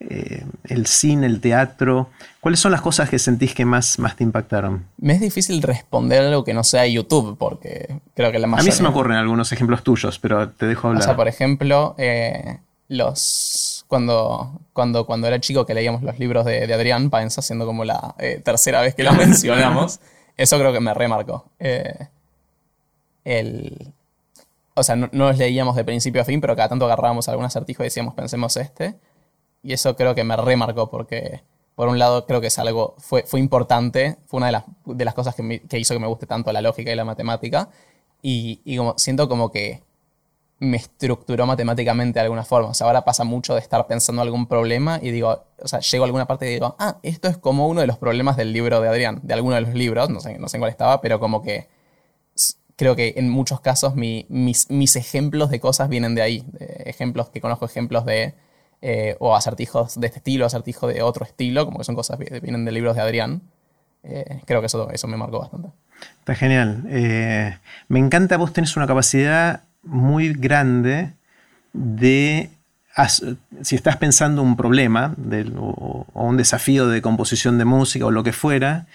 eh, 0.00 0.44
el 0.64 0.86
cine, 0.86 1.28
el 1.28 1.40
teatro. 1.40 2.10
¿Cuáles 2.40 2.58
son 2.58 2.72
las 2.72 2.80
cosas 2.80 3.08
que 3.08 3.20
sentís 3.20 3.54
que 3.54 3.64
más, 3.64 4.00
más 4.00 4.16
te 4.16 4.24
impactaron? 4.24 4.84
Me 4.96 5.12
es 5.12 5.20
difícil 5.20 5.62
responder 5.62 6.24
algo 6.24 6.42
que 6.42 6.52
no 6.52 6.64
sea 6.64 6.84
YouTube, 6.84 7.38
porque 7.38 8.00
creo 8.14 8.32
que 8.32 8.40
la 8.40 8.48
mayoría... 8.48 8.68
A 8.68 8.74
mí 8.74 8.76
se 8.76 8.82
me 8.82 8.88
ocurren 8.88 9.16
algunos 9.16 9.52
ejemplos 9.52 9.84
tuyos, 9.84 10.18
pero 10.18 10.48
te 10.48 10.66
dejo 10.66 10.88
hablar. 10.88 11.02
O 11.02 11.04
sea, 11.04 11.14
por 11.14 11.28
ejemplo, 11.28 11.94
los... 12.88 13.77
Cuando, 13.88 14.60
cuando, 14.72 15.06
cuando 15.06 15.26
era 15.26 15.40
chico 15.40 15.66
que 15.66 15.74
leíamos 15.74 16.02
los 16.02 16.18
libros 16.18 16.44
de, 16.44 16.66
de 16.66 16.74
Adrián 16.74 17.10
Paenza, 17.10 17.40
haciendo 17.40 17.66
como 17.66 17.84
la 17.84 18.14
eh, 18.18 18.40
tercera 18.44 18.82
vez 18.82 18.94
que 18.94 19.02
lo 19.02 19.12
mencionamos, 19.14 20.00
eso 20.36 20.58
creo 20.58 20.72
que 20.72 20.80
me 20.80 20.94
remarcó. 20.94 21.50
Eh, 21.58 22.08
el... 23.24 23.92
O 24.74 24.84
sea, 24.84 24.94
no, 24.94 25.08
los 25.10 25.36
leíamos 25.36 25.74
de 25.74 25.84
principio 25.84 26.22
a 26.22 26.24
fin, 26.24 26.40
pero 26.40 26.54
cada 26.54 26.68
tanto 26.68 26.84
agarrábamos 26.84 27.28
algún 27.28 27.44
acertijo 27.44 27.82
y 27.82 27.86
decíamos, 27.86 28.14
pensemos 28.14 28.56
este. 28.56 28.94
Y 29.62 29.72
eso 29.72 29.96
creo 29.96 30.14
que 30.14 30.22
me 30.22 30.36
remarcó 30.36 30.88
porque, 30.88 31.42
por 31.74 31.88
un 31.88 31.98
lado, 31.98 32.26
creo 32.26 32.40
que 32.40 32.46
es 32.46 32.58
algo, 32.60 32.94
fue, 32.98 33.24
fue 33.24 33.40
importante, 33.40 34.18
fue 34.26 34.38
una 34.38 34.46
de 34.46 34.52
las, 34.52 34.64
de 34.84 35.04
las 35.04 35.14
cosas 35.14 35.34
que, 35.34 35.62
que 35.68 35.78
hizo 35.80 35.94
que 35.94 36.00
me 36.00 36.06
guste 36.06 36.26
tanto 36.26 36.52
la 36.52 36.62
lógica 36.62 36.92
y 36.92 36.94
la 36.94 37.04
matemática. 37.04 37.70
Y, 38.22 38.60
y 38.64 38.76
como, 38.76 38.94
siento 38.96 39.28
como 39.28 39.50
que 39.50 39.82
me 40.60 40.76
estructuró 40.76 41.46
matemáticamente 41.46 42.18
de 42.18 42.24
alguna 42.24 42.44
forma. 42.44 42.70
O 42.70 42.74
sea, 42.74 42.86
ahora 42.86 43.04
pasa 43.04 43.24
mucho 43.24 43.54
de 43.54 43.60
estar 43.60 43.86
pensando 43.86 44.22
algún 44.22 44.46
problema 44.46 44.98
y 45.00 45.10
digo, 45.10 45.44
o 45.60 45.68
sea, 45.68 45.80
llego 45.80 46.04
a 46.04 46.06
alguna 46.06 46.26
parte 46.26 46.48
y 46.50 46.54
digo, 46.54 46.76
ah, 46.78 46.98
esto 47.02 47.28
es 47.28 47.38
como 47.38 47.68
uno 47.68 47.80
de 47.80 47.86
los 47.86 47.98
problemas 47.98 48.36
del 48.36 48.52
libro 48.52 48.80
de 48.80 48.88
Adrián, 48.88 49.20
de 49.22 49.34
alguno 49.34 49.54
de 49.54 49.60
los 49.62 49.74
libros, 49.74 50.10
no 50.10 50.20
sé, 50.20 50.38
no 50.38 50.48
sé 50.48 50.56
en 50.56 50.60
cuál 50.60 50.70
estaba, 50.70 51.00
pero 51.00 51.20
como 51.20 51.42
que 51.42 51.68
creo 52.76 52.94
que 52.94 53.14
en 53.16 53.28
muchos 53.28 53.60
casos 53.60 53.96
mis, 53.96 54.26
mis, 54.28 54.96
ejemplos 54.96 55.50
de 55.50 55.60
cosas 55.60 55.88
vienen 55.88 56.14
de 56.14 56.22
ahí. 56.22 56.44
ejemplos 56.60 57.28
que 57.28 57.40
conozco, 57.40 57.64
ejemplos 57.64 58.04
de, 58.04 58.34
eh, 58.80 59.16
o 59.18 59.34
acertijos 59.34 59.98
de 59.98 60.06
este 60.06 60.18
estilo, 60.18 60.46
acertijos 60.46 60.92
de 60.92 61.02
otro 61.02 61.24
estilo, 61.24 61.64
como 61.64 61.78
que 61.78 61.84
son 61.84 61.96
cosas 61.96 62.18
que 62.18 62.38
vienen 62.40 62.64
de 62.64 62.72
libros 62.72 62.94
de 62.94 63.02
Adrián. 63.02 63.42
Eh, 64.04 64.40
creo 64.46 64.60
que 64.60 64.66
eso, 64.66 64.88
eso 64.90 65.08
me 65.08 65.16
marcó 65.16 65.40
bastante. 65.40 65.70
Está 66.20 66.36
genial. 66.36 66.84
Eh, 66.88 67.58
me 67.88 67.98
encanta, 67.98 68.36
vos 68.36 68.52
tenés 68.52 68.76
una 68.76 68.86
capacidad 68.86 69.64
muy 69.82 70.32
grande 70.32 71.12
de, 71.72 72.50
si 73.62 73.74
estás 73.74 73.96
pensando 73.96 74.42
un 74.42 74.56
problema 74.56 75.14
o, 75.56 76.06
un 76.14 76.36
desafío 76.36 76.88
de 76.88 77.02
composición 77.02 77.58
de 77.58 77.64
música 77.64 78.06
o 78.06 78.10
lo 78.10 78.24
que 78.24 78.32
fuera, 78.32 78.86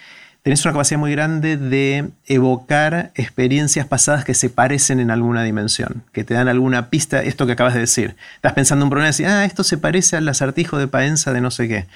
tenés 0.42 0.64
una 0.66 0.74
capacidad 0.74 1.00
muy 1.00 1.12
grande 1.12 1.56
de 1.56 2.10
evocar 2.26 3.12
experiencias 3.16 3.88
pasadas 3.88 4.26
que 4.26 4.34
se 4.34 4.50
parecen 4.50 5.00
en 5.00 5.10
alguna 5.10 5.44
dimensión, 5.44 6.04
que 6.12 6.24
te 6.24 6.34
dan 6.34 6.50
alguna 6.50 6.90
pista, 6.90 7.24
esto 7.24 7.46
que 7.46 7.54
acabas 7.54 7.74
de 7.74 7.82
decir. 7.82 8.16
Estás 8.36 8.54
pensando 8.54 8.86
un 8.86 8.90
problema 8.90 9.10
y 9.10 9.12
decís, 9.14 9.28
ah, 9.28 9.46
esto 9.46 9.64
se 9.64 9.78
parece 9.78 10.18
al 10.18 10.28
acertijo 10.28 10.78
de 10.78 10.88
Paenza 10.88 11.32
de 11.32 11.42
no 11.42 11.50
sé 11.50 11.68
qué. 11.68 11.88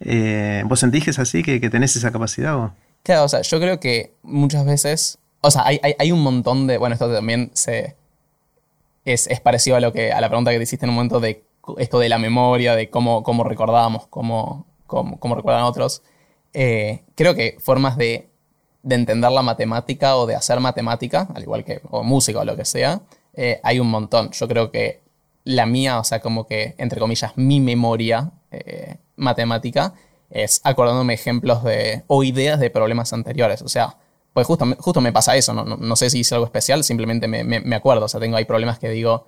Eh, 0.00 0.62
¿Vos 0.64 0.80
sentís 0.80 1.04
que 1.04 1.10
es 1.10 1.18
así, 1.18 1.42
que, 1.42 1.60
tenés 1.68 1.94
esa 1.94 2.10
capacidad? 2.10 2.70
Claro, 3.02 3.24
o 3.24 3.28
sea, 3.28 3.42
yo 3.42 3.60
creo 3.60 3.80
que 3.80 4.14
muchas 4.22 4.64
veces, 4.64 5.18
o 5.42 5.50
sea, 5.50 5.66
hay, 5.66 5.78
hay 5.98 6.10
un 6.10 6.22
montón 6.22 6.66
de, 6.66 6.78
bueno, 6.78 6.94
esto 6.94 7.12
también 7.12 7.50
se, 7.52 7.96
es, 9.04 9.28
parecido 9.40 9.76
a, 9.76 9.80
lo 9.80 9.92
que, 9.92 10.12
a 10.12 10.20
la 10.20 10.28
pregunta 10.28 10.50
que 10.50 10.58
te 10.58 10.62
hiciste 10.64 10.86
en 10.86 10.90
un 10.90 10.96
momento 10.96 11.20
de 11.20 11.44
esto 11.78 11.98
de 11.98 12.08
la 12.08 12.18
memoria, 12.18 12.74
de 12.74 12.90
cómo, 12.90 13.22
cómo 13.22 13.44
recordábamos, 13.44 14.06
cómo, 14.08 14.66
cómo, 14.86 15.34
recuerdan 15.34 15.64
otros. 15.64 16.02
Eh, 16.52 17.04
creo 17.14 17.34
que 17.34 17.56
formas 17.60 17.96
de, 17.96 18.28
entender 18.88 19.30
la 19.30 19.42
matemática 19.42 20.16
o 20.16 20.26
de 20.26 20.34
hacer 20.34 20.58
matemática, 20.58 21.28
al 21.34 21.42
igual 21.42 21.64
que 21.64 21.80
o 21.90 22.02
música 22.02 22.40
o 22.40 22.44
lo 22.44 22.56
que 22.56 22.64
sea, 22.64 23.02
eh, 23.34 23.60
hay 23.62 23.78
un 23.78 23.88
montón. 23.88 24.30
Yo 24.32 24.48
creo 24.48 24.70
que 24.70 25.02
la 25.44 25.66
mía, 25.66 25.98
o 25.98 26.04
sea, 26.04 26.20
como 26.20 26.46
que, 26.46 26.74
entre 26.78 26.98
comillas, 26.98 27.32
mi 27.36 27.60
memoria 27.60 28.32
eh, 28.50 28.96
matemática 29.16 29.94
es 30.30 30.60
acordándome 30.64 31.14
ejemplos 31.14 31.62
de, 31.64 32.04
o 32.06 32.24
ideas 32.24 32.58
de 32.58 32.70
problemas 32.70 33.12
anteriores. 33.12 33.62
O 33.62 33.68
sea, 33.68 33.96
pues 34.40 34.46
justo, 34.46 34.64
justo 34.78 35.00
me 35.02 35.12
pasa 35.12 35.36
eso, 35.36 35.52
no, 35.52 35.96
sé 35.96 36.08
si 36.08 36.20
hice 36.20 36.34
algo 36.34 36.46
especial, 36.46 36.82
simplemente 36.82 37.28
me, 37.28 37.76
acuerdo, 37.76 38.06
o 38.06 38.08
sea, 38.08 38.20
tengo 38.20 38.38
ahí 38.38 38.46
problemas 38.46 38.78
que 38.78 38.88
digo, 38.88 39.26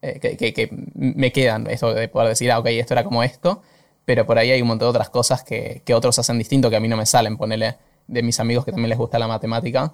eh, 0.00 0.18
que, 0.18 0.70
me 0.94 1.32
quedan, 1.32 1.66
eso 1.68 1.92
de 1.92 2.08
poder 2.08 2.30
decir, 2.30 2.50
ah, 2.50 2.60
ok, 2.60 2.66
esto 2.68 2.94
era 2.94 3.04
como 3.04 3.22
esto, 3.22 3.60
pero 4.06 4.24
por 4.24 4.38
ahí 4.38 4.52
hay 4.52 4.62
un 4.62 4.68
montón 4.68 4.86
de 4.86 4.90
otras 4.90 5.10
cosas 5.10 5.42
que, 5.42 5.82
otros 5.94 6.18
hacen 6.18 6.38
distinto 6.38 6.70
que 6.70 6.76
a 6.76 6.80
mí 6.80 6.88
no 6.88 6.96
me 6.96 7.04
salen, 7.04 7.36
ponele 7.36 7.76
de 8.06 8.22
mis 8.22 8.40
amigos 8.40 8.64
que 8.64 8.70
también 8.70 8.88
les 8.88 8.96
gusta 8.96 9.18
la 9.18 9.28
matemática, 9.28 9.92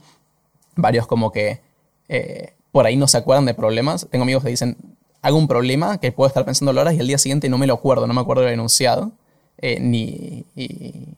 varios 0.77 1.09
como 1.09 1.33
que 1.33 1.61
eh, 2.09 2.53
por 2.71 2.87
ahí 2.87 2.95
no 2.95 3.09
se 3.09 3.18
acuerdan 3.18 3.47
de 3.47 3.55
problemas, 3.55 4.07
tengo 4.09 4.23
amigos 4.23 4.45
que 4.45 4.51
dicen, 4.51 4.77
hago 5.21 5.37
un 5.37 5.49
problema 5.49 5.99
que 5.99 6.12
puedo 6.12 6.29
estar 6.29 6.45
pensando 6.45 6.81
horas 6.81 6.95
y 6.95 7.01
al 7.01 7.09
día 7.09 7.18
siguiente 7.18 7.49
no 7.49 7.59
me 7.59 7.66
lo 7.66 7.75
acuerdo, 7.75 8.07
no 8.07 8.14
me 8.14 8.21
acuerdo 8.21 8.45
del 8.45 8.53
enunciado. 8.53 9.11
Eh, 9.63 9.79
ni, 9.79 10.47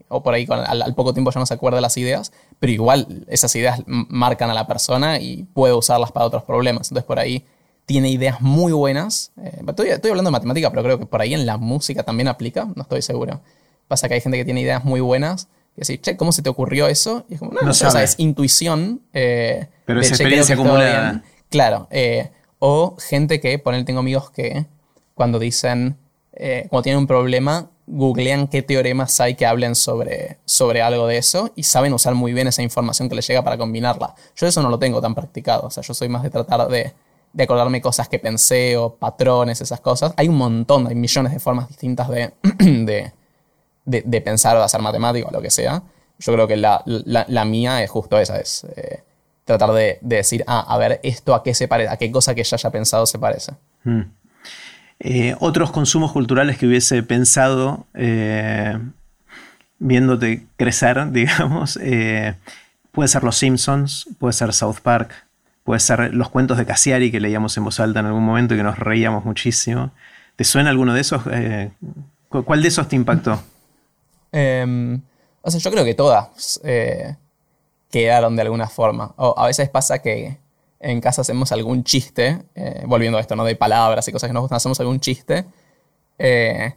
o 0.09 0.21
por 0.21 0.35
ahí 0.35 0.49
al, 0.51 0.95
poco 0.97 1.15
tiempo 1.15 1.31
ya 1.31 1.39
no 1.39 1.47
se 1.47 1.55
acuerda 1.55 1.77
de 1.77 1.83
las 1.83 1.97
ideas, 1.97 2.33
pero 2.59 2.73
igual 2.73 3.25
esas 3.29 3.55
ideas 3.55 3.85
marcan 3.87 4.51
a 4.51 4.55
la 4.55 4.67
persona 4.67 5.21
y 5.21 5.45
puede 5.55 5.75
usarlas 5.75 6.11
para 6.11 6.27
otros 6.27 6.43
problemas. 6.43 6.89
Entonces 6.89 7.07
por 7.07 7.21
ahí 7.21 7.45
tiene 7.87 8.11
ideas 8.11 8.41
muy 8.41 8.73
buenas. 8.73 9.31
Eh, 9.41 9.63
estoy, 9.65 10.11
hablando 10.11 10.31
de 10.31 10.33
matemática, 10.33 10.71
pero 10.71 10.83
creo 10.83 10.99
que 10.99 11.07
por 11.07 11.21
ahí 11.21 11.35
en 11.35 11.47
la 11.47 11.57
música 11.57 12.03
también 12.03 12.27
aplica, 12.27 12.67
no 12.75 12.83
estoy 12.83 13.01
seguro. 13.01 13.41
Pasa 13.87 14.09
que 14.09 14.15
hay 14.15 14.21
gente 14.21 14.39
que 14.39 14.45
tiene 14.45 14.61
ideas 14.61 14.85
muy 14.85 15.01
buenas 15.01 15.47
y 15.77 15.83
decir, 15.83 16.01
che, 16.01 16.17
¿cómo 16.17 16.33
se 16.33 16.43
te 16.43 16.49
ocurrió 16.49 16.89
eso? 16.89 17.25
Y 17.29 17.35
es 17.35 17.39
como, 17.39 17.53
no, 17.53 17.63
no, 17.63 17.71
o 17.71 17.75
sea, 17.75 18.03
es 18.03 18.17
intuición. 18.19 19.03
Eh, 19.13 19.69
pero 19.85 20.01
es 20.01 20.09
experiencia 20.09 20.57
acumulada. 20.57 21.23
Claro. 21.49 21.87
o 22.59 22.97
gente 22.99 23.41
que, 23.41 23.61
por 23.61 23.75
él 23.75 23.85
tengo 23.85 24.01
amigos 24.01 24.31
que 24.31 24.67
cuando 25.15 25.39
dicen, 25.39 25.97
cuando 26.71 26.83
tienen 26.83 26.99
un 26.99 27.07
problema, 27.07 27.69
googlean 27.93 28.49
qué 28.49 28.63
teoremas 28.63 29.21
hay 29.21 29.35
que 29.35 29.45
hablen 29.45 29.75
sobre, 29.75 30.39
sobre 30.47 30.81
algo 30.81 31.07
de 31.07 31.19
eso 31.19 31.51
y 31.55 31.65
saben 31.65 31.93
usar 31.93 32.15
muy 32.15 32.33
bien 32.33 32.49
esa 32.49 32.63
información 32.63 33.09
que 33.09 33.15
les 33.15 33.27
llega 33.27 33.45
para 33.45 33.59
combinarla. 33.59 34.15
Yo 34.35 34.47
eso 34.47 34.63
no 34.63 34.71
lo 34.71 34.79
tengo 34.79 35.01
tan 35.01 35.15
practicado, 35.15 35.67
o 35.67 35.71
sea, 35.71 35.83
yo 35.83 35.93
soy 35.93 36.09
más 36.09 36.23
de 36.23 36.31
tratar 36.31 36.69
de, 36.69 36.95
de 37.35 37.45
acordarme 37.45 37.83
cosas 37.83 38.09
que 38.09 38.19
pensé 38.19 38.79
o 38.79 38.95
patrones, 38.95 39.61
esas 39.61 39.81
cosas. 39.81 40.15
Hay 40.17 40.29
un 40.29 40.37
montón, 40.37 40.87
hay 40.87 40.95
millones 40.95 41.33
de 41.33 41.39
formas 41.39 41.69
distintas 41.69 42.09
de, 42.09 42.33
de, 42.59 43.13
de, 43.85 44.21
pensar 44.23 44.57
o 44.57 44.61
de 44.61 44.65
hacer 44.65 44.81
matemática 44.81 45.29
o 45.29 45.31
lo 45.31 45.43
que 45.43 45.51
sea. 45.51 45.83
Yo 46.19 46.33
creo 46.33 46.49
que 46.49 46.57
la, 46.57 46.83
la, 46.87 47.45
mía 47.45 47.83
es 47.83 47.91
justo 47.91 48.19
esa, 48.19 48.39
es 48.39 48.65
eh, 48.77 49.03
tratar 49.45 49.73
de, 49.73 49.99
decir, 50.01 50.45
ah, 50.47 50.65
a 50.67 50.79
ver, 50.79 51.01
esto 51.03 51.35
a 51.35 51.43
qué 51.43 51.53
se 51.53 51.69
parece, 51.69 51.91
a 51.91 51.99
qué 51.99 52.11
cosa 52.11 52.35
que 52.35 52.43
ya 52.43 52.55
haya 52.55 52.71
pensado 52.71 53.05
se 53.05 53.19
parece. 53.19 53.53
Hmm. 53.85 54.03
Eh, 55.05 55.35
otros 55.41 55.73
consumos 55.73 56.13
culturales 56.13 56.57
que 56.59 56.67
hubiese 56.69 57.03
pensado 57.03 57.87
eh, 57.93 58.79
viéndote 59.81 60.47
crecer, 60.57 61.05
digamos, 61.11 61.77
eh, 61.83 62.37
puede 62.93 63.09
ser 63.09 63.25
Los 63.25 63.37
Simpsons, 63.37 64.07
puede 64.21 64.33
ser 64.33 64.53
South 64.53 64.77
Park, 64.81 65.11
puede 65.65 65.81
ser 65.81 66.15
los 66.15 66.29
cuentos 66.29 66.57
de 66.57 66.67
Cassiari 66.67 67.11
que 67.11 67.19
leíamos 67.19 67.57
en 67.57 67.65
voz 67.65 67.81
alta 67.81 67.99
en 67.99 68.07
algún 68.07 68.25
momento 68.25 68.55
y 68.55 68.59
que 68.59 68.63
nos 68.63 68.79
reíamos 68.79 69.25
muchísimo. 69.25 69.91
¿Te 70.37 70.45
suena 70.45 70.71
alguno 70.71 70.95
de 70.95 71.01
esos? 71.01 71.25
¿Cuál 72.29 72.63
de 72.63 72.69
esos 72.69 72.89
te 72.89 72.95
impactó? 72.97 73.43
Em, 74.35 74.99
o 75.43 75.51
sea, 75.51 75.61
yo 75.61 75.71
creo 75.71 75.85
que 75.85 75.95
todas 75.95 76.59
quedaron 77.91 78.35
de 78.35 78.43
alguna 78.43 78.69
forma. 78.69 79.13
O 79.17 79.35
a 79.37 79.47
veces 79.47 79.69
pasa 79.69 79.99
que 79.99 80.39
en 80.83 81.01
casa 81.01 81.23
hacemos 81.23 81.53
algún 81.53 81.85
chiste, 81.85 82.43
eh, 82.55 82.83
volviendo 82.87 83.17
a 83.17 83.21
esto, 83.21 83.37
¿no? 83.37 83.45
De 83.45 83.57
palabras 83.57 84.07
y 84.09 84.13
cosas 84.13 84.29
que 84.29 84.35
nos 84.35 84.43
gustan, 84.43 84.57
hacemos 84.57 84.79
algún 84.81 85.01
chiste. 85.01 85.47
Eh, 86.19 86.75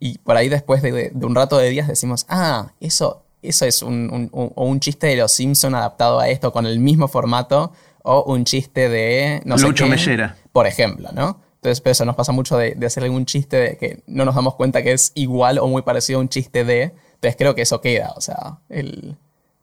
y 0.00 0.18
por 0.18 0.36
ahí 0.36 0.48
después 0.48 0.82
de, 0.82 1.12
un 1.14 1.34
rato 1.34 1.56
de 1.56 1.70
días 1.70 1.88
decimos, 1.88 2.26
ah, 2.28 2.72
eso, 2.80 3.22
eso 3.42 3.64
es 3.64 3.82
un, 3.82 4.28
un, 4.32 4.80
chiste 4.80 5.06
de 5.06 5.16
los 5.16 5.32
Simpson 5.32 5.74
adaptado 5.74 6.18
a 6.18 6.28
esto 6.28 6.52
con 6.52 6.66
el 6.66 6.80
mismo 6.80 7.08
formato 7.08 7.72
o 8.02 8.24
un 8.24 8.44
chiste 8.44 8.88
de... 8.88 9.40
No 9.44 9.56
sé 9.56 9.86
Mellera. 9.86 10.36
Por 10.52 10.66
ejemplo, 10.66 11.10
¿no? 11.12 11.40
Entonces, 11.56 11.82
eso 11.86 12.04
nos 12.04 12.16
pasa 12.16 12.32
mucho 12.32 12.58
de, 12.58 12.74
de, 12.74 12.86
hacer 12.86 13.04
algún 13.04 13.24
chiste 13.24 13.56
de 13.56 13.76
que 13.78 14.02
no 14.06 14.26
nos 14.26 14.34
damos 14.34 14.56
cuenta 14.56 14.82
que 14.82 14.92
es 14.92 15.12
igual 15.14 15.58
o 15.58 15.66
muy 15.66 15.80
parecido 15.80 16.18
a 16.18 16.22
un 16.22 16.28
chiste 16.28 16.64
de. 16.64 16.92
Entonces, 17.14 17.36
creo 17.38 17.54
que 17.54 17.62
eso 17.62 17.80
queda. 17.80 18.12
O 18.16 18.20
sea, 18.20 18.58
el, 18.68 19.16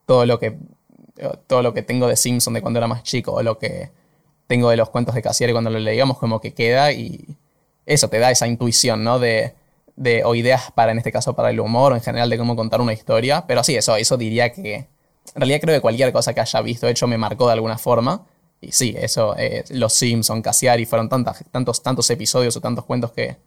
todo 0.07 0.25
lo 0.25 0.39
que 0.39 0.57
todo 1.47 1.62
lo 1.62 1.74
que 1.74 1.82
tengo 1.82 2.07
de 2.07 2.16
Simpson 2.16 2.53
de 2.53 2.62
cuando 2.62 2.80
era 2.80 2.88
más 2.88 3.03
chico, 3.03 3.34
o 3.34 3.43
lo 3.43 3.57
que 3.57 3.91
tengo 4.47 4.70
de 4.70 4.78
los 4.78 4.89
cuentos 4.89 5.16
de 5.16 5.22
Cassiari 5.22 5.53
cuando 5.53 5.70
lo 5.70 5.80
leíamos, 5.80 6.18
como 6.18 6.41
que 6.41 6.53
queda 6.53 6.91
y 6.91 7.38
eso 7.86 8.09
te 8.09 8.20
da 8.20 8.32
esa 8.32 8.47
intuición, 8.47 9.03
¿no? 9.03 9.20
De, 9.20 9.55
de, 9.95 10.24
o 10.24 10.36
ideas 10.36 10.72
para, 10.72 10.91
en 10.91 10.97
este 10.97 11.12
caso, 11.12 11.36
para 11.36 11.49
el 11.49 11.59
humor 11.59 11.93
o 11.93 11.95
en 11.95 12.01
general 12.01 12.30
de 12.30 12.38
cómo 12.38 12.55
contar 12.55 12.82
una 12.82 12.93
historia. 12.93 13.45
Pero 13.47 13.64
sí, 13.64 13.76
eso, 13.76 13.95
eso 13.95 14.18
diría 14.18 14.51
que, 14.51 14.76
en 14.76 14.88
realidad 15.36 15.62
creo 15.62 15.76
que 15.76 15.82
cualquier 15.82 16.12
cosa 16.12 16.34
que 16.34 16.41
haya 16.41 16.62
visto, 16.62 16.88
hecho, 16.88 17.07
me 17.07 17.18
marcó 17.18 17.47
de 17.47 17.53
alguna 17.53 17.78
forma. 17.78 18.26
Y 18.59 18.72
sí, 18.72 18.93
eso, 18.97 19.36
eh, 19.38 19.64
los 19.70 19.93
Simpson, 19.93 20.41
Cassiari, 20.41 20.86
fueron 20.86 21.09
tantas, 21.09 21.43
tantos, 21.51 21.82
tantos 21.82 22.09
episodios 22.09 22.55
o 22.57 22.62
tantos 22.62 22.86
cuentos 22.86 23.12
que, 23.12 23.38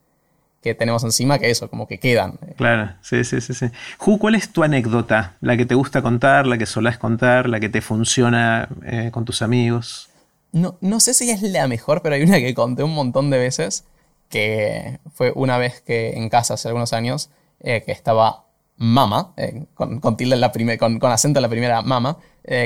que 0.64 0.74
tenemos 0.74 1.04
encima 1.04 1.38
que 1.38 1.50
eso, 1.50 1.68
como 1.68 1.86
que 1.86 1.98
quedan. 1.98 2.38
Claro, 2.56 2.94
sí, 3.02 3.22
sí, 3.22 3.42
sí. 3.42 3.52
sí. 3.52 3.66
Ju, 3.98 4.18
¿cuál 4.18 4.34
es 4.34 4.50
tu 4.50 4.62
anécdota? 4.64 5.34
La 5.42 5.58
que 5.58 5.66
te 5.66 5.74
gusta 5.74 6.00
contar, 6.00 6.46
la 6.46 6.56
que 6.56 6.64
solás 6.64 6.96
contar, 6.96 7.50
la 7.50 7.60
que 7.60 7.68
te 7.68 7.82
funciona 7.82 8.70
eh, 8.86 9.10
con 9.12 9.26
tus 9.26 9.42
amigos. 9.42 10.08
No, 10.52 10.78
no 10.80 11.00
sé 11.00 11.12
si 11.12 11.28
es 11.28 11.42
la 11.42 11.68
mejor, 11.68 12.00
pero 12.00 12.14
hay 12.14 12.22
una 12.22 12.38
que 12.38 12.54
conté 12.54 12.82
un 12.82 12.94
montón 12.94 13.28
de 13.28 13.36
veces, 13.36 13.84
que 14.30 15.00
fue 15.12 15.32
una 15.34 15.58
vez 15.58 15.82
que 15.82 16.14
en 16.16 16.30
casa 16.30 16.54
hace 16.54 16.68
algunos 16.68 16.94
años, 16.94 17.28
eh, 17.60 17.82
que 17.84 17.92
estaba 17.92 18.46
mama, 18.78 19.34
eh, 19.36 19.66
con, 19.74 20.00
con, 20.00 20.16
tilde 20.16 20.34
en 20.34 20.40
la 20.40 20.50
con, 20.78 20.98
con, 20.98 21.12
acento 21.12 21.40
en 21.40 21.42
la 21.42 21.50
primera 21.50 21.82
mama, 21.82 22.16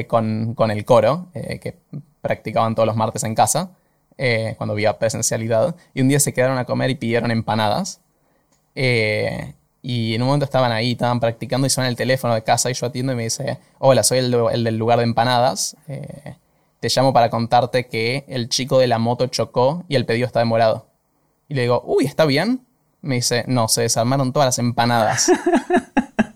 con, 0.07 0.55
con, 0.55 0.71
el 0.71 0.85
coro, 0.85 1.27
que 1.33 1.75
practicaban 2.21 2.77
todos 2.77 2.87
los 2.87 2.97
martes 2.97 3.25
en 3.25 3.35
casa. 3.35 3.71
Eh, 4.21 4.55
cuando 4.57 4.73
había 4.73 4.99
presencialidad, 4.99 5.77
y 5.95 6.01
un 6.01 6.09
día 6.09 6.19
se 6.19 6.33
quedaron 6.35 6.59
a 6.59 6.65
comer 6.65 6.91
y 6.91 6.97
pidieron 6.97 7.31
empanadas. 7.31 8.01
Eh, 8.75 9.55
y 9.81 10.15
en 10.15 10.23
un 10.23 10.27
momento 10.27 10.45
estaban 10.45 10.73
ahí, 10.73 10.93
estaban 10.93 11.21
practicando 11.21 11.67
y 11.67 11.71
suena 11.71 11.89
el 11.89 11.97
teléfono 11.97 12.35
de 12.35 12.43
casa 12.43 12.69
y 12.71 12.75
yo 12.75 12.87
atiendo 12.87 13.13
y 13.13 13.17
me 13.17 13.23
dice, 13.25 13.59
hola, 13.79 14.03
soy 14.03 14.19
el, 14.19 14.31
del 14.31 14.77
lugar 14.77 14.99
de 14.99 15.05
empanadas. 15.05 15.77
Eh, 15.87 16.35
te 16.81 16.89
llamo 16.89 17.13
para 17.13 17.31
contarte 17.31 17.87
que 17.87 18.25
el 18.29 18.49
chico 18.49 18.79
de 18.79 18.89
la 18.89 18.99
moto 18.99 19.29
chocó 19.29 19.85
y 19.89 19.95
el 19.95 20.05
pedido 20.05 20.27
está 20.27 20.41
demorado. 20.41 20.87
Y 21.49 21.55
le 21.55 21.63
digo, 21.63 21.83
uy, 21.87 22.05
¿está 22.05 22.25
bien? 22.25 22.67
Me 23.01 23.17
dice, 23.17 23.45
no, 23.47 23.69
se 23.69 23.83
desarmaron 23.83 24.33
todas 24.33 24.49
las 24.49 24.59
empanadas. 24.59 25.31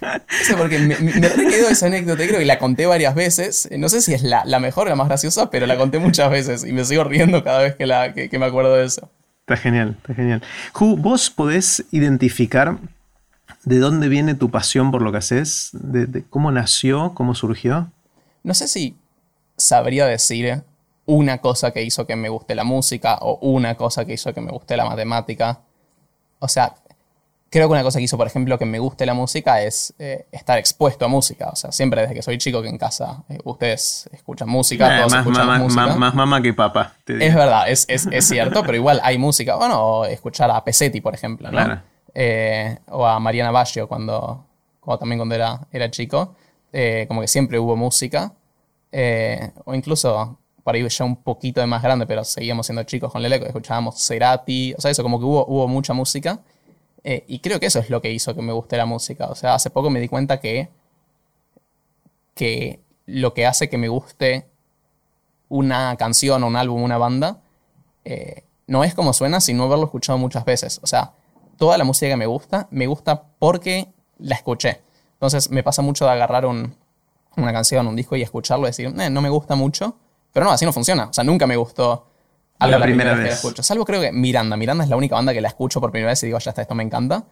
no 0.02 0.44
sé 0.44 0.56
porque 0.56 0.78
me, 0.78 0.96
me 0.98 1.20
quedó 1.20 1.68
esa 1.68 1.86
anécdota, 1.86 2.26
creo 2.26 2.38
que 2.38 2.44
la 2.44 2.58
conté 2.58 2.86
varias 2.86 3.14
veces. 3.14 3.68
No 3.76 3.88
sé 3.88 4.00
si 4.00 4.14
es 4.14 4.22
la, 4.22 4.44
mejor 4.58 4.86
o 4.86 4.90
la 4.90 4.96
más 4.96 5.08
graciosa, 5.08 5.50
pero 5.50 5.66
la 5.66 5.76
conté 5.76 5.98
muchas 5.98 6.30
veces 6.30 6.64
y 6.64 6.72
me 6.72 6.84
sigo 6.84 7.04
riendo 7.04 7.42
cada 7.44 7.60
vez 7.60 7.76
que, 7.76 7.86
la, 7.86 8.14
que, 8.14 8.38
me 8.38 8.46
acuerdo 8.46 8.74
de 8.74 8.86
eso. 8.86 9.10
Está 9.40 9.56
genial, 9.56 9.96
está 9.98 10.14
genial. 10.14 10.42
¿vos 10.78 11.30
podés 11.30 11.84
identificar 11.90 12.78
de 13.64 13.78
dónde 13.78 14.08
viene 14.08 14.34
tu 14.34 14.50
pasión 14.50 14.90
por 14.90 15.02
lo 15.02 15.10
que 15.12 15.18
haces? 15.18 15.70
de 15.72 16.24
cómo 16.28 16.52
nació? 16.52 17.12
¿Cómo 17.14 17.34
surgió? 17.34 17.90
No 18.42 18.54
sé 18.54 18.68
si 18.68 18.96
sabría 19.56 20.06
decir 20.06 20.62
una 21.06 21.38
cosa 21.38 21.70
que 21.70 21.82
hizo 21.82 22.06
que 22.06 22.16
me 22.16 22.28
guste 22.28 22.54
la 22.54 22.64
música 22.64 23.18
o 23.22 23.38
una 23.40 23.76
cosa 23.76 24.04
que 24.04 24.12
hizo 24.12 24.32
que 24.34 24.42
me 24.42 24.50
guste 24.50 24.76
la 24.76 24.84
matemática. 24.84 25.60
O 26.38 26.48
sea, 26.48 26.74
creo 27.50 27.68
que 27.68 27.72
una 27.72 27.82
cosa 27.82 27.98
que 27.98 28.04
hizo, 28.04 28.16
por 28.16 28.26
ejemplo, 28.26 28.58
que 28.58 28.64
me 28.64 28.78
guste 28.78 29.06
la 29.06 29.14
música 29.14 29.62
es 29.62 29.94
eh, 29.98 30.26
estar 30.32 30.58
expuesto 30.58 31.04
a 31.04 31.08
música. 31.08 31.50
O 31.50 31.56
sea, 31.56 31.72
siempre 31.72 32.02
desde 32.02 32.14
que 32.14 32.22
soy 32.22 32.38
chico 32.38 32.62
que 32.62 32.68
en 32.68 32.78
casa 32.78 33.24
eh, 33.28 33.38
ustedes 33.44 34.08
escuchan 34.12 34.48
música, 34.48 34.94
eh, 34.94 34.98
todos 34.98 35.12
más, 35.12 35.20
escuchan 35.20 35.62
música. 35.62 35.86
Más, 35.96 36.14
mamá 36.14 36.42
que 36.42 36.52
papá. 36.52 36.94
Es 37.06 37.34
verdad, 37.34 37.68
es, 37.68 37.86
cierto, 38.20 38.62
pero 38.62 38.76
igual 38.76 39.00
hay 39.02 39.18
música. 39.18 39.56
Bueno, 39.56 40.04
escuchar 40.04 40.50
a 40.50 40.62
Pesetti, 40.64 41.00
por 41.00 41.14
ejemplo, 41.14 41.50
¿no? 41.50 41.82
o 42.90 43.06
a 43.06 43.20
Mariana 43.20 43.52
Baggio 43.52 43.86
cuando, 43.86 44.44
cuando 44.80 44.98
también 44.98 45.18
cuando 45.18 45.34
era, 45.34 45.60
era 45.70 45.90
chico. 45.90 46.34
como 47.06 47.20
que 47.20 47.28
siempre 47.28 47.58
hubo 47.58 47.76
música. 47.76 48.32
Eh, 48.90 49.50
o 49.64 49.74
incluso 49.74 50.38
por 50.64 50.74
ahí 50.74 50.86
ya 50.88 51.04
un 51.04 51.16
poquito 51.16 51.60
de 51.60 51.66
más 51.66 51.82
grande, 51.82 52.06
pero 52.06 52.24
seguíamos 52.24 52.66
siendo 52.66 52.82
chicos 52.84 53.12
con 53.12 53.22
Lele, 53.22 53.36
escuchábamos 53.36 54.06
Cerati, 54.06 54.74
o 54.76 54.80
sea, 54.80 54.90
eso, 54.90 55.02
como 55.02 55.18
que 55.18 55.24
hubo, 55.24 55.46
hubo 55.46 55.66
mucha 55.68 55.94
música. 55.94 56.40
Eh, 57.10 57.24
y 57.26 57.38
creo 57.38 57.58
que 57.58 57.64
eso 57.64 57.78
es 57.78 57.88
lo 57.88 58.02
que 58.02 58.12
hizo 58.12 58.34
que 58.34 58.42
me 58.42 58.52
guste 58.52 58.76
la 58.76 58.84
música. 58.84 59.28
O 59.28 59.34
sea, 59.34 59.54
hace 59.54 59.70
poco 59.70 59.88
me 59.88 59.98
di 59.98 60.08
cuenta 60.08 60.40
que, 60.40 60.68
que 62.34 62.80
lo 63.06 63.32
que 63.32 63.46
hace 63.46 63.70
que 63.70 63.78
me 63.78 63.88
guste 63.88 64.46
una 65.48 65.96
canción 65.96 66.44
un 66.44 66.54
álbum, 66.54 66.82
una 66.82 66.98
banda, 66.98 67.40
eh, 68.04 68.44
no 68.66 68.84
es 68.84 68.92
como 68.92 69.14
suena, 69.14 69.40
sino 69.40 69.64
haberlo 69.64 69.86
escuchado 69.86 70.18
muchas 70.18 70.44
veces. 70.44 70.80
O 70.82 70.86
sea, 70.86 71.14
toda 71.56 71.78
la 71.78 71.84
música 71.84 72.10
que 72.10 72.16
me 72.16 72.26
gusta, 72.26 72.68
me 72.70 72.86
gusta 72.86 73.22
porque 73.38 73.88
la 74.18 74.34
escuché. 74.34 74.82
Entonces 75.14 75.50
me 75.50 75.62
pasa 75.62 75.80
mucho 75.80 76.04
de 76.04 76.10
agarrar 76.10 76.44
un, 76.44 76.76
una 77.38 77.52
canción, 77.54 77.86
un 77.86 77.96
disco 77.96 78.16
y 78.16 78.22
escucharlo 78.22 78.66
y 78.66 78.68
decir, 78.68 78.94
eh, 79.00 79.08
no 79.08 79.22
me 79.22 79.30
gusta 79.30 79.54
mucho. 79.54 79.96
Pero 80.30 80.44
no, 80.44 80.52
así 80.52 80.66
no 80.66 80.74
funciona. 80.74 81.06
O 81.06 81.12
sea, 81.14 81.24
nunca 81.24 81.46
me 81.46 81.56
gustó 81.56 82.07
algo 82.58 82.78
la, 82.78 82.84
primera, 82.84 83.12
vez, 83.12 83.20
que 83.20 83.28
la 83.28 83.34
escucho. 83.34 83.62
Salvo 83.62 83.84
creo 83.84 84.00
que 84.00 84.12
Miranda. 84.12 84.56
Miranda 84.56 84.84
es 84.84 84.90
la 84.90 84.96
única 84.96 85.14
banda 85.14 85.32
que 85.32 85.40
la 85.40 85.48
escucho 85.48 85.80
por 85.80 85.90
primera 85.90 86.10
vez 86.10 86.22
y 86.22 86.26
digo, 86.26 86.38
ya 86.38 86.50
está, 86.50 86.62
esto 86.62 86.74
me 86.74 86.82
encanta. 86.82 87.24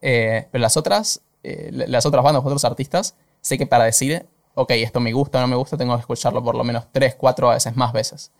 Eh, 0.00 0.48
pero 0.50 0.62
las 0.62 0.76
otras, 0.76 1.22
eh, 1.42 1.70
las 1.72 2.06
otras 2.06 2.24
bandas, 2.24 2.44
otros 2.44 2.64
artistas, 2.64 3.14
sé 3.40 3.58
que 3.58 3.66
para 3.66 3.84
decir, 3.84 4.26
ok, 4.54 4.70
esto 4.72 5.00
me 5.00 5.12
gusta 5.12 5.38
o 5.38 5.40
no 5.40 5.48
me 5.48 5.56
gusta, 5.56 5.76
tengo 5.76 5.94
que 5.94 6.00
escucharlo 6.00 6.42
por 6.42 6.56
lo 6.56 6.64
menos 6.64 6.86
tres, 6.92 7.14
cuatro 7.14 7.48
veces 7.48 7.76
más 7.76 7.92
veces. 7.92 8.32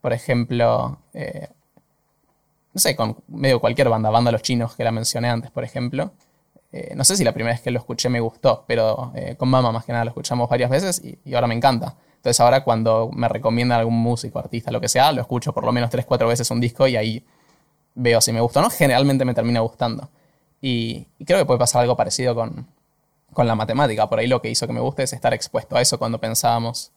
por 0.00 0.12
ejemplo, 0.12 0.98
no 2.74 2.80
sé, 2.80 2.96
con 2.96 3.16
medio 3.28 3.60
cualquier 3.60 3.88
banda, 3.88 4.10
banda 4.10 4.32
Los 4.32 4.42
Chinos 4.42 4.74
que 4.74 4.84
la 4.84 4.90
mencioné 4.90 5.30
antes, 5.30 5.50
por 5.50 5.64
ejemplo. 5.64 6.12
Eh, 6.72 6.92
no 6.96 7.04
sé 7.04 7.16
si 7.16 7.22
la 7.22 7.32
primera 7.32 7.54
vez 7.54 7.62
que 7.62 7.70
lo 7.70 7.78
escuché 7.78 8.08
me 8.08 8.18
gustó, 8.18 8.64
pero 8.66 9.12
eh, 9.14 9.36
con 9.36 9.48
mamá 9.48 9.70
más 9.70 9.84
que 9.84 9.92
nada 9.92 10.04
lo 10.04 10.10
escuchamos 10.10 10.48
varias 10.48 10.68
veces 10.68 11.00
y, 11.04 11.32
ahora 11.32 11.46
me 11.46 11.54
encanta. 11.54 11.94
Entonces 12.24 12.40
ahora 12.40 12.64
cuando 12.64 13.10
me 13.12 13.28
recomiendan 13.28 13.80
algún 13.80 14.00
músico, 14.00 14.38
artista, 14.38 14.70
lo 14.70 14.80
que 14.80 14.88
sea, 14.88 15.12
lo 15.12 15.20
escucho 15.20 15.52
por 15.52 15.62
lo 15.62 15.72
menos 15.72 15.90
3-4 15.90 16.26
veces 16.26 16.50
un 16.50 16.58
disco 16.58 16.88
y 16.88 16.96
ahí 16.96 17.22
veo 17.94 18.22
si 18.22 18.32
me 18.32 18.40
gusta 18.40 18.60
o 18.60 18.62
no. 18.62 18.70
Generalmente 18.70 19.26
me 19.26 19.34
termina 19.34 19.60
gustando. 19.60 20.08
Y, 20.62 21.06
creo 21.26 21.38
que 21.38 21.44
puede 21.44 21.58
pasar 21.58 21.82
algo 21.82 21.98
parecido 21.98 22.34
con, 22.34 22.66
la 23.36 23.54
matemática. 23.54 24.08
Por 24.08 24.20
ahí 24.20 24.26
lo 24.26 24.40
que 24.40 24.48
hizo 24.48 24.66
que 24.66 24.72
me 24.72 24.80
guste 24.80 25.02
es 25.02 25.12
estar 25.12 25.34
expuesto 25.34 25.76
a 25.76 25.82
eso 25.82 25.98
cuando 25.98 26.18
pensábamos 26.18 26.92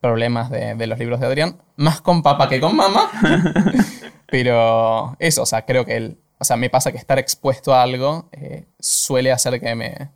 problemas 0.00 0.50
de, 0.50 0.74
de 0.74 0.86
los 0.88 0.98
libros 0.98 1.20
de 1.20 1.26
Adrián. 1.26 1.62
Más 1.76 2.00
con 2.00 2.24
papá 2.24 2.48
que 2.48 2.60
con 2.60 2.74
mamá. 2.74 3.08
Pero 4.26 5.14
eso, 5.20 5.42
o 5.42 5.46
sea, 5.46 5.64
creo 5.64 5.84
que 5.84 5.96
el, 5.96 6.18
o 6.38 6.44
sea, 6.44 6.56
me 6.56 6.70
pasa 6.70 6.90
que 6.90 6.98
estar 6.98 7.20
expuesto 7.20 7.72
a 7.72 7.82
algo 7.82 8.28
eh, 8.32 8.64
suele 8.80 9.30
hacer 9.30 9.60
que 9.60 9.74
me, 9.76 10.10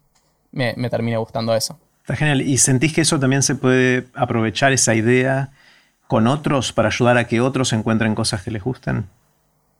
me, 0.50 0.90
termine 0.90 1.16
gustando 1.16 1.54
eso. 1.54 1.78
Está 2.10 2.18
genial. 2.18 2.40
¿Y 2.40 2.58
sentís 2.58 2.92
que 2.92 3.02
eso 3.02 3.20
también 3.20 3.44
se 3.44 3.54
puede 3.54 4.08
aprovechar, 4.14 4.72
esa 4.72 4.96
idea, 4.96 5.52
con 6.08 6.26
otros 6.26 6.72
para 6.72 6.88
ayudar 6.88 7.16
a 7.18 7.28
que 7.28 7.40
otros 7.40 7.72
encuentren 7.72 8.16
cosas 8.16 8.42
que 8.42 8.50
les 8.50 8.64
gusten? 8.64 9.08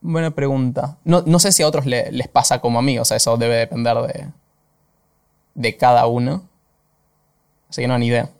Buena 0.01 0.31
pregunta. 0.31 0.97
No, 1.03 1.39
sé 1.41 1.51
si 1.51 1.65
a 1.65 1.67
otros 1.67 1.87
les 1.87 2.29
pasa 2.29 2.61
como 2.61 2.79
a 2.79 2.83
mí, 2.83 3.01
o 3.01 3.05
sea, 3.05 3.17
eso 3.17 3.37
debe 3.37 3.57
depender 3.57 3.97
de, 3.97 4.29
de 5.55 5.77
cada 5.77 6.07
uno. 6.07 6.45
Así 7.69 7.83
que 7.83 7.89
no, 7.89 7.99
ni 7.99 8.07
idea. 8.07 8.31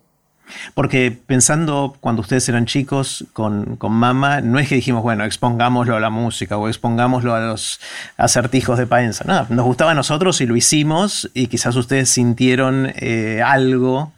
Porque 0.73 1.17
pensando 1.25 1.95
cuando 1.99 2.21
ustedes 2.21 2.47
eran 2.49 2.65
chicos 2.65 3.25
con, 3.33 3.75
con 3.77 3.93
Mama, 3.93 4.41
no 4.41 4.59
es 4.59 4.67
que 4.67 4.75
dijimos, 4.75 5.03
bueno, 5.03 5.25
expongámoslo 5.25 5.95
a 5.95 5.99
la 5.99 6.09
música 6.09 6.57
o 6.57 6.67
expongámoslo 6.67 7.35
a 7.35 7.39
los 7.39 7.79
acertijos 8.17 8.77
de 8.77 8.87
Paenza. 8.87 9.23
No, 9.25 9.45
nos 9.49 9.65
gustaba 9.65 9.91
a 9.91 9.95
nosotros 9.95 10.41
y 10.41 10.45
lo 10.45 10.55
hicimos 10.55 11.29
y 11.33 11.47
quizás 11.47 11.75
ustedes 11.75 12.09
sintieron 12.09 12.91
eh, 12.95 13.41
algo 13.45 14.13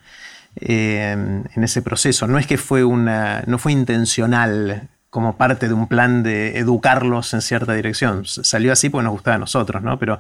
eh, 0.56 1.12
en 1.12 1.64
ese 1.64 1.82
proceso. 1.82 2.28
No 2.28 2.38
es 2.38 2.48
que 2.48 2.58
fue 2.58 2.84
una, 2.84 3.44
no 3.48 3.58
fue 3.58 3.72
intencional 3.72 4.90
como 5.10 5.38
parte 5.38 5.68
de 5.68 5.74
un 5.74 5.88
plan 5.88 6.24
de 6.24 6.58
educarlos 6.58 7.34
en 7.34 7.42
cierta 7.42 7.74
dirección. 7.74 8.26
Salió 8.26 8.74
así 8.74 8.90
porque 8.90 9.04
nos 9.04 9.14
gustaba 9.14 9.36
a 9.36 9.40
nosotros, 9.40 9.84
¿no? 9.84 10.00
Pero 10.00 10.18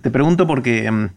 te 0.00 0.10
pregunto 0.10 0.46
porque... 0.46 1.10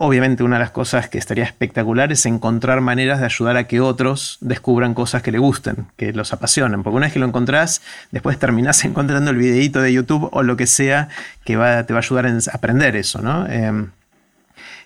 Obviamente 0.00 0.44
una 0.44 0.56
de 0.56 0.60
las 0.60 0.70
cosas 0.70 1.08
que 1.08 1.18
estaría 1.18 1.42
espectacular 1.42 2.12
es 2.12 2.24
encontrar 2.24 2.80
maneras 2.80 3.18
de 3.18 3.26
ayudar 3.26 3.56
a 3.56 3.64
que 3.64 3.80
otros 3.80 4.38
descubran 4.40 4.94
cosas 4.94 5.22
que 5.22 5.32
les 5.32 5.40
gusten, 5.40 5.88
que 5.96 6.12
los 6.12 6.32
apasionen. 6.32 6.84
Porque 6.84 6.96
una 6.96 7.06
vez 7.06 7.12
que 7.12 7.18
lo 7.18 7.26
encontrás, 7.26 7.82
después 8.12 8.38
terminás 8.38 8.84
encontrando 8.84 9.32
el 9.32 9.36
videíto 9.36 9.82
de 9.82 9.92
YouTube 9.92 10.28
o 10.30 10.44
lo 10.44 10.56
que 10.56 10.68
sea 10.68 11.08
que 11.44 11.54
te 11.54 11.56
va 11.56 11.80
a 11.80 11.98
ayudar 11.98 12.26
a 12.26 12.38
aprender 12.52 12.94
eso, 12.94 13.20
¿no? 13.22 13.48
Em, 13.48 13.90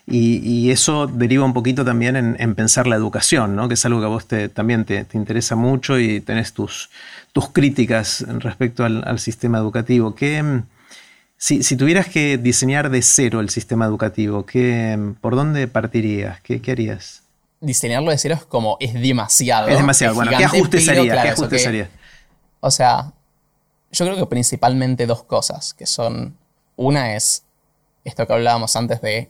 y, 0.07 0.71
eso 0.71 1.07
deriva 1.07 1.45
un 1.45 1.53
poquito 1.53 1.85
también 1.85 2.15
en, 2.15 2.55
pensar 2.55 2.87
la 2.87 2.95
educación, 2.95 3.55
¿no? 3.55 3.67
que 3.67 3.75
es 3.75 3.85
algo 3.85 3.99
que 3.99 4.05
a 4.05 4.09
vos 4.09 4.27
te, 4.27 4.49
también 4.49 4.83
te, 4.83 5.05
interesa 5.13 5.55
mucho 5.55 5.97
y 5.97 6.19
tenés 6.19 6.53
tus, 6.53 6.89
tus 7.31 7.49
críticas 7.51 8.25
respecto 8.39 8.83
al, 8.83 9.03
al 9.07 9.19
sistema 9.19 9.59
educativo. 9.59 10.13
¿Qué, 10.13 10.43
si, 11.43 11.75
tuvieras 11.75 12.07
que 12.07 12.37
diseñar 12.37 12.89
de 12.89 13.01
cero 13.01 13.41
el 13.41 13.49
sistema 13.49 13.83
educativo, 13.83 14.45
¿por 15.19 15.35
dónde 15.35 15.67
partirías? 15.67 16.39
¿Qué, 16.39 16.61
harías? 16.71 17.23
Diseñarlo 17.59 18.11
de 18.11 18.17
cero 18.17 18.35
es 18.35 18.45
como, 18.45 18.77
es 18.79 18.93
demasiado. 18.93 19.67
Es 19.67 19.75
demasiado. 19.75 20.15
bueno, 20.15 20.31
¿qué 20.37 20.45
ajustes 20.45 20.87
harías? 20.87 21.89
O 22.61 22.71
sea, 22.71 23.11
yo 23.91 24.05
creo 24.05 24.15
que 24.15 24.25
principalmente 24.27 25.05
dos 25.05 25.23
cosas, 25.23 25.73
que 25.73 25.85
son, 25.85 26.37
una 26.77 27.13
es 27.13 27.43
esto 28.05 28.25
que 28.25 28.31
hablábamos 28.31 28.73
antes 28.77 29.01
de 29.01 29.29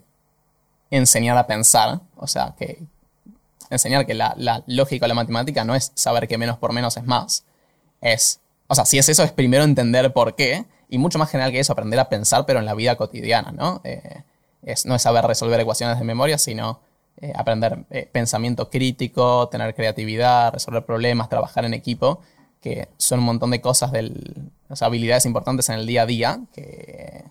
enseñar 0.91 1.35
a 1.35 1.47
pensar, 1.47 2.01
o 2.15 2.27
sea, 2.27 2.53
que 2.59 2.83
enseñar 3.71 4.05
que 4.05 4.13
la, 4.13 4.35
la 4.37 4.63
lógica 4.67 5.05
o 5.05 5.07
la 5.07 5.15
matemática 5.15 5.63
no 5.63 5.73
es 5.73 5.91
saber 5.95 6.27
que 6.27 6.37
menos 6.37 6.59
por 6.59 6.73
menos 6.73 6.95
es 6.95 7.05
más, 7.05 7.43
es, 8.01 8.39
o 8.67 8.75
sea, 8.75 8.85
si 8.85 8.99
es 8.99 9.09
eso, 9.09 9.23
es 9.23 9.31
primero 9.31 9.63
entender 9.63 10.13
por 10.13 10.35
qué, 10.35 10.67
y 10.93 10.99
mucho 10.99 11.17
más 11.17 11.31
general 11.31 11.51
que 11.51 11.59
eso, 11.59 11.73
aprender 11.73 11.99
a 11.99 12.07
pensar, 12.07 12.45
pero 12.45 12.59
en 12.59 12.65
la 12.65 12.75
vida 12.75 12.95
cotidiana, 12.95 13.51
¿no? 13.51 13.81
Eh, 13.83 14.21
es, 14.61 14.85
no 14.85 14.93
es 14.93 15.01
saber 15.01 15.25
resolver 15.25 15.59
ecuaciones 15.59 15.97
de 15.97 16.05
memoria, 16.05 16.37
sino 16.37 16.81
eh, 17.17 17.33
aprender 17.35 17.83
eh, 17.89 18.07
pensamiento 18.11 18.69
crítico, 18.69 19.49
tener 19.49 19.73
creatividad, 19.73 20.53
resolver 20.53 20.85
problemas, 20.85 21.29
trabajar 21.29 21.65
en 21.65 21.73
equipo, 21.73 22.21
que 22.61 22.89
son 22.97 23.21
un 23.21 23.25
montón 23.25 23.49
de 23.49 23.59
cosas, 23.59 23.91
del, 23.91 24.51
habilidades 24.81 25.25
importantes 25.25 25.67
en 25.69 25.79
el 25.79 25.87
día 25.87 26.03
a 26.03 26.05
día, 26.05 26.41
que, 26.53 27.23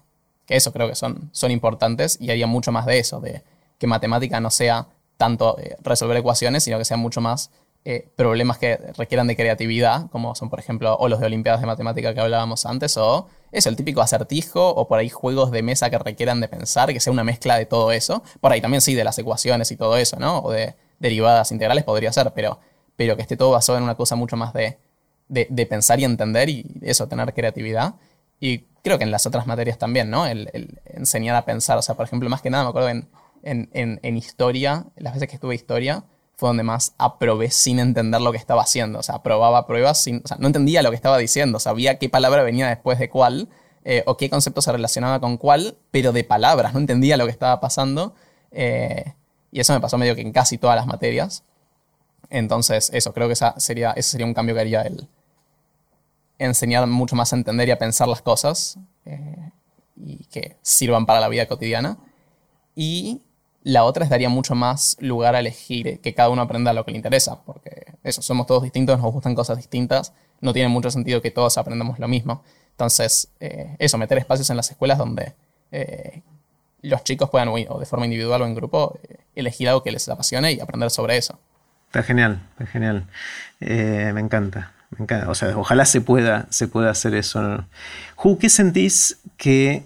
que 0.45 0.57
eso 0.57 0.73
creo 0.73 0.89
que 0.89 0.97
son, 0.97 1.31
son 1.31 1.53
importantes 1.53 2.19
y 2.21 2.33
haría 2.33 2.49
mucho 2.49 2.73
más 2.73 2.85
de 2.85 2.99
eso, 2.99 3.21
de 3.21 3.45
que 3.79 3.87
matemática 3.87 4.41
no 4.41 4.51
sea 4.51 4.89
tanto 5.19 5.57
resolver 5.83 6.17
ecuaciones, 6.17 6.65
sino 6.65 6.79
que 6.79 6.85
sea 6.85 6.97
mucho 6.97 7.21
más 7.21 7.53
eh, 7.85 8.09
problemas 8.15 8.59
que 8.59 8.77
requieran 8.97 9.27
de 9.27 9.35
creatividad, 9.35 10.09
como 10.11 10.37
son, 10.37 10.49
por 10.51 10.61
ejemplo, 10.61 10.95
o 10.97 11.09
los 11.09 11.19
de 11.19 11.27
Olimpiadas 11.27 11.61
de 11.61 11.67
Matemática 11.67 12.15
que 12.15 12.21
hablábamos 12.21 12.65
antes, 12.65 12.97
o 12.97 13.27
es 13.51 13.67
el 13.67 13.75
típico 13.75 14.01
acertijo, 14.01 14.69
o 14.69 14.87
por 14.87 15.01
ahí 15.01 15.09
juegos 15.09 15.51
de 15.51 15.63
mesa 15.63 15.91
que 15.91 15.99
requieran 15.99 16.41
de 16.41 16.47
pensar, 16.47 16.93
que 16.93 17.01
sea 17.01 17.13
una 17.13 17.25
mezcla 17.25 17.59
de 17.59 17.67
todo 17.67 17.91
eso. 17.91 18.23
Por 18.41 18.53
ahí 18.53 18.61
también 18.61 18.83
sí, 18.83 18.95
de 18.95 19.03
las 19.03 19.19
ecuaciones 19.19 19.73
y 19.73 19.77
todo 19.77 19.97
eso, 19.97 20.17
¿no? 20.21 20.39
O 20.39 20.53
de 20.53 20.77
derivadas 21.01 21.51
integrales 21.51 21.83
podría 21.83 22.13
ser, 22.13 22.33
pero, 22.33 22.61
pero 22.95 23.17
que 23.17 23.23
esté 23.23 23.37
todo 23.37 23.51
basado 23.51 23.79
en 23.79 23.83
una 23.85 23.97
cosa 23.97 24.15
mucho 24.15 24.37
más 24.37 24.53
de, 24.53 24.79
de, 25.29 25.67
pensar 25.67 25.99
y 25.99 26.05
entender 26.05 26.49
y 26.49 26.65
eso, 26.83 27.09
tener 27.09 27.35
creatividad. 27.35 27.97
Y 28.39 28.59
creo 28.85 28.97
que 28.97 29.05
en 29.05 29.11
las 29.11 29.27
otras 29.27 29.49
materias 29.49 29.77
también, 29.77 30.09
¿no? 30.09 30.25
El, 30.27 30.79
enseñar 30.85 31.35
a 31.35 31.45
pensar, 31.45 31.79
o 31.79 31.83
sea, 31.83 31.97
por 31.97 32.07
ejemplo, 32.07 32.31
más 32.31 32.43
que 32.43 32.51
nada 32.51 32.63
me 32.63 32.71
acuerdo 32.71 32.91
en, 32.91 33.09
en, 33.43 33.71
en, 33.73 33.99
en 34.05 34.17
historia, 34.17 34.87
las 34.97 35.15
veces 35.15 35.29
que 35.29 35.35
estuve 35.35 35.57
historia, 35.57 36.05
fue 36.43 36.49
donde 36.49 36.65
más 36.65 36.93
aprobé 36.99 37.53
sin 37.53 37.79
entender 37.79 38.21
lo 38.21 38.33
que 38.33 38.37
estaba 38.37 38.63
haciendo. 38.63 38.99
O 38.99 39.03
sea, 39.05 39.15
aprobaba 39.15 39.65
pruebas 39.65 40.03
sin. 40.03 40.23
O 40.25 40.27
sea, 40.27 40.39
no 40.41 40.49
entendía 40.49 40.83
lo 40.83 40.91
que 40.91 40.97
estaba 40.97 41.17
diciendo. 41.17 41.61
Sabía 41.61 42.01
qué 42.01 42.09
palabra 42.09 42.43
venía 42.43 42.67
después 42.67 42.99
de 42.99 43.09
cuál. 43.09 43.49
Eh, 43.85 44.03
o 44.07 44.17
qué 44.17 44.29
concepto 44.29 44.61
se 44.61 44.73
relacionaba 44.73 45.21
con 45.21 45.37
cuál, 45.37 45.77
pero 45.93 46.11
de 46.11 46.25
palabras. 46.25 46.75
No 46.75 46.81
entendía 46.81 47.17
lo 47.17 47.27
que 47.27 47.31
estaba 47.31 47.61
pasando. 47.61 48.17
Eh, 48.51 49.15
y 49.53 49.61
eso 49.61 49.73
me 49.73 49.79
pasó 49.79 49.99
medio 49.99 50.17
que 50.17 50.23
en 50.23 50.33
casi 50.33 50.59
todas 50.59 50.75
las 50.75 50.89
materias. 50.89 51.45
Entonces, 52.29 52.91
eso, 52.93 53.13
creo 53.13 53.29
que 53.29 53.35
esa 53.35 53.55
sería, 53.61 53.93
ese 53.93 54.11
sería 54.11 54.27
un 54.27 54.35
cambio 54.35 54.57
que 54.57 54.63
haría 54.63 54.83
el 54.83 55.09
enseñar 56.41 56.89
mucho 56.89 57.15
más 57.15 57.33
a 57.33 57.37
entender 57.37 57.69
y 57.69 57.71
a 57.71 57.79
pensar 57.79 58.09
las 58.09 58.21
cosas 58.21 58.81
eh, 59.05 59.51
y 59.95 60.25
que 60.25 60.57
sirvan 60.63 61.07
para 61.07 61.21
la 61.21 61.29
vida 61.29 61.47
cotidiana. 61.47 61.99
Y 62.75 63.23
la 63.65 63.85
otra 63.85 64.05
es 64.05 64.11
daría 64.11 64.29
mucho 64.29 64.55
más 64.55 64.97
lugar 65.01 65.35
a 65.35 65.41
elegir 65.41 66.01
que 66.01 66.15
cada 66.15 66.29
uno 66.31 66.43
aprenda 66.43 66.73
lo 66.73 66.85
que 66.85 66.93
le 66.93 66.97
interesa, 66.97 67.43
porque 67.45 67.95
eso, 68.03 68.23
somos 68.23 68.47
todos 68.47 68.63
distintos, 68.63 69.01
nos 69.01 69.13
gustan 69.13 69.35
cosas 69.35 69.57
distintas, 69.57 70.13
no 70.41 70.53
tiene 70.53 70.69
mucho 70.69 70.91
sentido 70.91 71.23
que 71.23 71.31
todos 71.31 71.59
aprendamos 71.59 71.99
lo 71.99 72.09
mismo. 72.09 72.43
Entonces, 72.71 73.29
eh, 73.39 73.77
eso, 73.79 73.99
meter 73.99 74.19
espacios 74.19 74.51
en 74.51 74.57
las 74.57 74.71
escuelas 74.71 74.99
donde 74.99 75.35
eh, 75.71 76.23
los 76.81 77.05
chicos 77.05 77.31
puedan, 77.31 77.49
o 77.49 77.79
de 77.79 77.87
forma 77.87 78.07
individual 78.07 78.43
o 78.43 78.47
en 78.47 78.55
grupo, 78.55 78.99
elegir 79.37 79.69
algo 79.69 79.83
que 79.83 79.93
les 79.93 80.09
apasione 80.09 80.53
y 80.53 80.61
aprender 80.61 80.91
sobre 80.91 81.17
eso. 81.17 81.39
Está 81.87 82.03
genial, 82.03 82.49
está 82.53 82.67
genial. 82.67 83.07
me 83.61 84.21
encanta. 84.21 84.73
O 85.29 85.35
sea, 85.35 85.57
ojalá 85.57 85.85
se 85.85 86.01
pueda, 86.01 86.47
se 86.51 86.69
pueda 86.69 86.91
hacer 86.91 87.15
eso. 87.15 87.65
Ju, 88.17 88.39
¿qué 88.39 88.49
sentís 88.49 89.21
que 89.37 89.85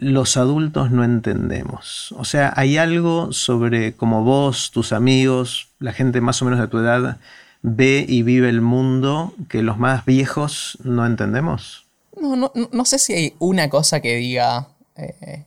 los 0.00 0.36
adultos 0.36 0.90
no 0.90 1.04
entendemos? 1.04 2.12
O 2.18 2.24
sea, 2.24 2.52
¿hay 2.56 2.78
algo 2.78 3.32
sobre 3.32 3.94
cómo 3.94 4.24
vos, 4.24 4.70
tus 4.72 4.92
amigos, 4.92 5.68
la 5.78 5.92
gente 5.92 6.20
más 6.20 6.40
o 6.42 6.46
menos 6.46 6.58
de 6.58 6.68
tu 6.68 6.78
edad 6.78 7.18
ve 7.62 8.04
y 8.08 8.22
vive 8.22 8.48
el 8.48 8.62
mundo 8.62 9.34
que 9.48 9.62
los 9.62 9.78
más 9.78 10.04
viejos 10.06 10.78
no 10.82 11.06
entendemos? 11.06 11.86
No, 12.20 12.34
no, 12.34 12.52
no 12.72 12.84
sé 12.84 12.98
si 12.98 13.12
hay 13.12 13.34
una 13.38 13.68
cosa 13.68 14.00
que 14.00 14.16
diga 14.16 14.68
eh, 14.96 15.44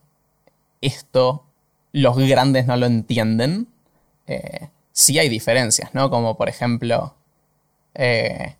esto, 0.81 1.43
los 1.91 2.17
grandes 2.17 2.67
no 2.67 2.77
lo 2.77 2.85
entienden. 2.85 3.67
Eh, 4.27 4.69
sí 4.91 5.17
hay 5.17 5.29
diferencias, 5.29 5.93
¿no? 5.93 6.09
Como 6.09 6.37
por 6.37 6.47
ejemplo, 6.47 7.15
eh, 7.95 8.55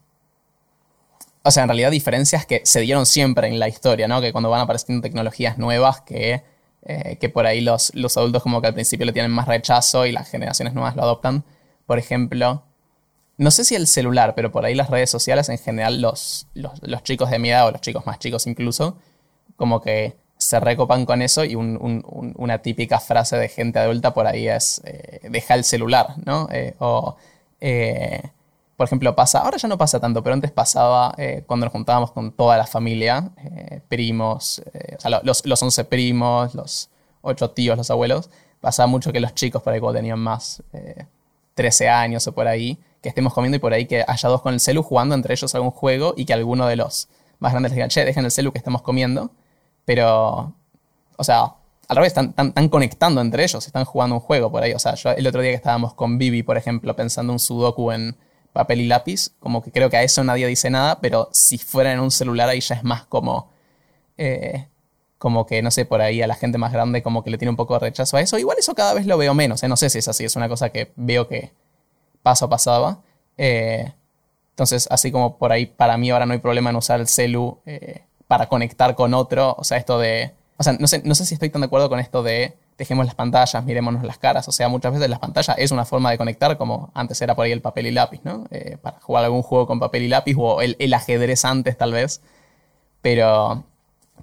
o 1.44 1.52
sea, 1.52 1.64
en 1.64 1.70
realidad 1.70 1.92
diferencias 1.92 2.46
que 2.46 2.62
se 2.64 2.80
dieron 2.82 3.06
siempre 3.06 3.48
en 3.48 3.60
la 3.60 3.68
historia, 3.68 4.08
¿no? 4.08 4.22
Que 4.22 4.32
cuando 4.32 4.50
van 4.50 4.62
apareciendo 4.62 5.02
tecnologías 5.02 5.58
nuevas 5.58 6.02
que, 6.02 6.44
eh, 6.84 7.18
que 7.20 7.30
por 7.30 7.46
ahí 7.46 7.60
los, 7.62 7.94
los 7.96 8.16
adultos 8.18 8.44
como 8.44 8.62
que 8.62 8.68
al 8.68 8.74
principio 8.74 9.06
le 9.06 9.14
tienen 9.14 9.32
más 9.32 9.48
rechazo 9.48 10.06
y 10.06 10.14
las 10.14 10.30
generaciones 10.30 10.74
nuevas 10.74 10.96
lo 10.96 11.04
adoptan. 11.04 11.44
Por 11.86 12.00
ejemplo, 12.00 12.64
no 13.38 13.52
sé 13.52 13.66
si 13.66 13.76
el 13.76 13.88
celular, 13.88 14.36
pero 14.36 14.52
por 14.52 14.64
ahí 14.66 14.74
las 14.74 14.90
redes 14.90 15.10
sociales 15.10 15.50
en 15.50 15.58
general 15.58 16.02
los, 16.02 16.48
los, 16.54 17.04
chicos 17.04 17.30
de 17.30 17.40
mi 17.40 17.50
edad 17.50 17.68
o 17.68 17.72
los 17.72 17.82
chicos 17.82 18.06
más 18.06 18.20
chicos 18.20 18.48
incluso, 18.48 18.98
como 19.58 19.82
que 19.82 20.16
se 20.38 20.60
recopan 20.60 21.06
con 21.06 21.22
eso 21.22 21.44
y 21.44 21.56
una 21.56 22.58
típica 22.60 23.00
frase 23.00 23.38
de 23.38 23.50
gente 23.50 23.80
adulta 23.80 24.14
por 24.14 24.28
ahí 24.28 24.48
es 24.48 24.82
eh, 24.86 25.22
deja 25.30 25.56
el 25.56 25.64
celular, 25.64 26.16
¿no? 26.26 26.48
Eh, 26.52 26.76
o 26.80 27.18
por 28.76 28.86
ejemplo, 28.86 29.16
pasa, 29.16 29.40
ahora 29.40 29.58
ya 29.58 29.68
no 29.68 29.78
pasa 29.78 30.00
tanto, 30.00 30.24
pero 30.24 30.34
antes 30.34 30.52
pasaba 30.52 31.14
eh, 31.18 31.44
cuando 31.46 31.66
nos 31.66 31.74
juntábamos 31.74 32.12
con 32.12 32.32
toda 32.32 32.58
la 32.58 32.66
familia, 32.66 33.32
eh, 33.38 33.82
primos, 33.88 34.64
eh, 34.74 34.98
sea, 34.98 35.22
los, 35.24 35.46
los 35.46 35.62
11 35.62 35.86
primos, 35.86 36.56
los 36.56 36.90
8 37.22 37.52
tíos, 37.52 37.78
los 37.78 37.92
abuelos, 37.92 38.30
pasaba 38.62 38.88
mucho 38.88 39.12
que 39.12 39.20
los 39.20 39.36
chicos 39.36 39.62
por 39.62 39.74
ahí 39.74 39.80
cuando 39.80 40.00
tenían 40.00 40.20
más 40.20 40.64
13 41.54 41.90
años 41.90 42.26
o 42.28 42.32
por 42.34 42.48
ahí, 42.48 42.80
que 43.02 43.10
estemos 43.10 43.34
comiendo 43.34 43.58
y 43.58 43.60
por 43.60 43.74
ahí 43.74 43.86
que 43.86 44.04
haya 44.08 44.30
dos 44.30 44.42
con 44.42 44.54
el 44.54 44.60
celu 44.60 44.82
jugando 44.82 45.14
entre 45.14 45.34
ellos 45.34 45.54
algún 45.54 45.72
juego 45.72 46.14
y 46.18 46.26
que 46.26 46.34
alguno 46.34 46.68
de 46.68 46.78
los 46.78 47.10
más 47.40 47.52
grandes 47.52 47.72
les 47.72 47.76
diga, 47.76 47.88
che, 47.90 48.06
dejen 48.06 48.26
el 48.26 48.32
celu 48.32 48.52
que 48.52 48.58
estamos 48.58 48.82
comiendo, 48.82 49.32
pero, 49.86 50.54
o 51.18 51.24
sea, 51.24 51.56
al 51.90 51.98
revés, 51.98 52.08
están, 52.08 52.30
están, 52.30 52.70
conectando 52.70 53.22
entre 53.22 53.44
ellos, 53.44 53.68
están 53.68 53.84
jugando 53.86 54.16
un 54.16 54.22
juego 54.22 54.50
por 54.50 54.64
ahí, 54.64 54.74
o 54.74 54.80
sea, 54.80 54.96
yo 54.96 55.12
el 55.12 55.28
otro 55.28 55.42
día 55.42 55.52
que 55.52 55.58
estábamos 55.58 55.94
con 55.94 56.18
Vivi, 56.18 56.42
por 56.42 56.58
ejemplo, 56.58 56.96
pensando 56.96 57.34
un 57.34 57.40
sudoku 57.40 57.92
en 57.92 58.16
papel 58.54 58.82
y 58.82 58.88
lápiz, 58.88 59.32
como 59.40 59.62
que 59.62 59.72
creo 59.72 59.90
que 59.90 59.98
a 59.98 60.04
eso 60.04 60.24
nadie 60.24 60.48
dice 60.48 60.70
nada, 60.70 61.00
pero 61.02 61.30
si 61.34 61.58
fuera 61.58 61.92
en 61.92 62.00
un 62.00 62.12
celular 62.12 62.48
ahí 62.50 62.62
ya 62.62 62.76
es 62.76 62.84
más 62.84 63.06
como, 63.06 63.50
eh, 64.18 64.68
como 65.18 65.46
que, 65.46 65.62
no 65.62 65.72
sé, 65.72 65.86
por 65.86 66.02
ahí 66.02 66.22
a 66.22 66.28
la 66.28 66.36
gente 66.36 66.58
más 66.58 66.72
grande 66.72 67.02
como 67.02 67.24
que 67.24 67.32
le 67.32 67.38
tiene 67.38 67.50
un 67.50 67.56
poco 67.56 67.74
de 67.74 67.80
rechazo 67.80 68.18
a 68.18 68.22
eso. 68.22 68.38
Igual 68.38 68.58
eso 68.60 68.76
cada 68.76 68.94
vez 68.94 69.08
lo 69.08 69.18
veo 69.18 69.34
menos, 69.34 69.64
¿eh? 69.64 69.68
no 69.68 69.76
sé 69.76 69.90
si 69.90 69.98
es 69.98 70.08
así, 70.08 70.24
es 70.24 70.36
una 70.36 70.48
cosa 70.48 70.70
que 70.70 70.92
veo 70.96 71.28
que 71.28 71.52
paso 72.22 72.48
pasaba. 72.48 73.00
Eh, 73.38 73.92
entonces, 74.52 74.88
así 74.92 75.12
como 75.12 75.38
por 75.38 75.52
ahí 75.52 75.66
para 75.66 75.98
mí 75.98 76.12
ahora 76.12 76.28
no 76.28 76.34
hay 76.34 76.40
problema 76.40 76.70
en 76.70 76.76
usar 76.76 77.00
el 77.00 77.08
celu 77.08 77.60
para 78.28 78.48
conectar 78.48 78.96
con 78.96 79.14
otro, 79.14 79.56
o 79.58 79.64
sea, 79.64 79.78
esto 79.78 80.00
de... 80.00 80.32
O 80.58 80.64
sea, 80.64 80.74
no 80.74 80.88
sé, 80.88 81.02
no 81.04 81.16
sé 81.16 81.26
si 81.26 81.34
estoy 81.34 81.50
tan 81.50 81.62
de 81.62 81.66
acuerdo 81.66 81.90
con 81.90 82.00
esto 82.00 82.22
de 82.22 82.56
dejemos 82.78 83.06
las 83.06 83.16
pantallas, 83.16 83.64
mirémonos 83.64 84.04
las 84.04 84.18
caras. 84.18 84.48
O 84.48 84.52
sea, 84.52 84.68
muchas 84.70 84.94
veces 84.94 85.10
las 85.10 85.20
pantallas 85.20 85.56
es 85.58 85.72
una 85.72 85.86
forma 85.86 86.12
de 86.12 86.18
conectar, 86.18 86.58
como 86.58 86.92
antes 86.94 87.22
era 87.22 87.36
por 87.36 87.46
ahí 87.46 87.52
el 87.52 87.62
papel 87.62 87.88
y 87.88 87.92
lápiz, 87.92 88.22
¿no? 88.24 88.46
Eh, 88.52 88.78
para 88.82 89.00
jugar 89.00 89.26
algún 89.26 89.44
juego 89.44 89.68
con 89.68 89.80
papel 89.80 90.04
y 90.04 90.08
lápiz 90.08 90.36
o 90.38 90.62
el, 90.62 90.94
ajedrez 90.94 91.46
antes 91.46 91.78
tal 91.78 91.94
vez. 91.94 92.22
Pero 93.02 93.64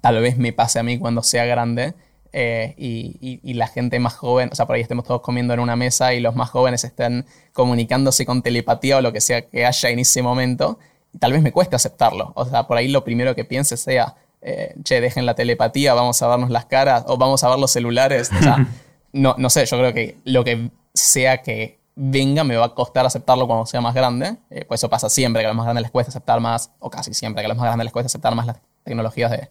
tal 0.01 0.21
vez 0.21 0.37
me 0.37 0.53
pase 0.53 0.79
a 0.79 0.83
mí 0.83 0.97
cuando 0.99 1.23
sea 1.23 1.45
grande 1.45 1.93
eh, 2.33 2.73
y, 2.77 3.53
la 3.53 3.67
gente 3.67 3.99
más 3.99 4.15
joven, 4.15 4.49
o 4.51 4.55
sea, 4.55 4.65
por 4.65 4.75
ahí 4.75 4.81
estemos 4.81 5.05
todos 5.05 5.21
comiendo 5.21 5.53
en 5.53 5.59
una 5.59 5.75
mesa 5.75 6.13
y 6.13 6.19
los 6.19 6.35
más 6.35 6.49
jóvenes 6.49 6.83
estén 6.83 7.25
comunicándose 7.53 8.25
con 8.25 8.41
telepatía 8.41 8.97
o 8.97 9.01
lo 9.01 9.13
que 9.13 9.21
sea 9.21 9.41
que 9.43 9.65
haya 9.65 9.89
en 9.89 9.99
ese 9.99 10.21
momento. 10.21 10.79
Y 11.13 11.17
tal 11.19 11.33
vez 11.33 11.41
me 11.41 11.51
cueste 11.51 11.75
aceptarlo. 11.75 12.31
O 12.35 12.45
sea, 12.45 12.67
por 12.67 12.77
ahí 12.77 12.87
lo 12.87 13.03
primero 13.03 13.35
que 13.35 13.45
piense 13.45 13.77
sea, 13.77 14.15
eh, 14.41 14.75
che, 14.83 15.01
dejen 15.01 15.25
la 15.25 15.35
telepatía, 15.35 15.93
vamos 15.93 16.21
a 16.21 16.27
vernos 16.27 16.49
las 16.49 16.65
caras 16.65 17.03
o 17.07 17.17
vamos 17.17 17.43
a 17.43 17.49
ver 17.49 17.59
los 17.59 17.71
celulares. 17.71 18.31
O 18.31 18.41
sea, 18.41 18.67
no, 19.13 19.35
no 19.37 19.49
sé, 19.49 19.65
yo 19.65 19.77
creo 19.77 19.93
que 19.93 20.17
lo 20.23 20.43
que 20.43 20.71
sea 20.93 21.41
que 21.41 21.79
venga 21.95 22.43
me 22.43 22.55
va 22.55 22.65
a 22.65 22.69
costar 22.69 23.05
aceptarlo 23.05 23.47
cuando 23.47 23.65
sea 23.65 23.81
más 23.81 23.93
grande. 23.93 24.37
Eh, 24.49 24.65
pues 24.65 24.79
eso 24.79 24.89
pasa 24.89 25.09
siempre, 25.09 25.41
que 25.41 25.45
a 25.45 25.49
los 25.49 25.57
más 25.57 25.65
grandes 25.65 25.83
les 25.83 25.91
cuesta 25.91 26.09
aceptar 26.09 26.39
más, 26.39 26.71
o 26.79 26.89
casi 26.89 27.13
siempre, 27.13 27.41
que 27.41 27.45
a 27.45 27.49
los 27.49 27.57
más 27.57 27.65
grandes 27.65 27.85
les 27.85 27.93
cuesta 27.93 28.07
aceptar 28.07 28.33
más 28.35 28.47
las 28.47 28.57
tecnologías 28.83 29.31
de, 29.31 29.49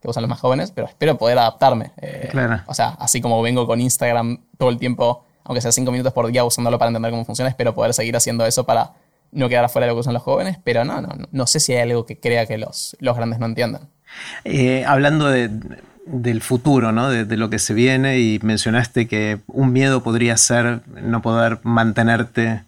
que 0.00 0.08
usan 0.08 0.22
los 0.22 0.28
más 0.28 0.40
jóvenes, 0.40 0.72
pero 0.72 0.86
espero 0.86 1.16
poder 1.16 1.38
adaptarme. 1.38 1.92
Eh, 1.98 2.30
o 2.66 2.74
sea, 2.74 2.88
así 2.98 3.20
como 3.20 3.40
vengo 3.42 3.66
con 3.66 3.80
Instagram 3.80 4.44
todo 4.58 4.70
el 4.70 4.78
tiempo, 4.78 5.24
aunque 5.44 5.60
sea 5.60 5.72
cinco 5.72 5.92
minutos 5.92 6.12
por 6.12 6.26
día 6.26 6.44
usándolo 6.44 6.78
para 6.78 6.88
entender 6.88 7.12
cómo 7.12 7.24
funciona, 7.24 7.48
espero 7.48 7.74
poder 7.74 7.94
seguir 7.94 8.16
haciendo 8.16 8.44
eso 8.46 8.64
para 8.64 8.94
no 9.32 9.48
quedar 9.48 9.64
afuera 9.64 9.86
de 9.86 9.90
lo 9.90 9.96
que 9.96 10.00
usan 10.00 10.14
los 10.14 10.22
jóvenes, 10.22 10.58
pero 10.64 10.84
no, 10.84 11.00
no, 11.00 11.08
no, 11.30 11.46
sé 11.46 11.60
si 11.60 11.72
hay 11.72 11.90
algo 11.90 12.06
que 12.06 12.18
crea 12.18 12.46
que 12.46 12.58
los, 12.58 12.96
los 13.00 13.16
grandes 13.16 13.38
no 13.38 13.46
entiendan. 13.46 13.90
Eh, 14.44 14.84
hablando 14.86 15.28
del 15.28 16.40
futuro, 16.42 16.92
¿no? 16.92 17.10
De, 17.10 17.36
lo 17.36 17.50
que 17.50 17.58
se 17.58 17.74
viene, 17.74 18.20
y 18.20 18.38
mencionaste 18.42 19.08
que 19.08 19.38
un 19.46 19.72
miedo 19.72 20.02
podría 20.02 20.36
ser 20.36 20.80
no 21.02 21.22
poder 21.22 21.58
mantenerte 21.62 22.62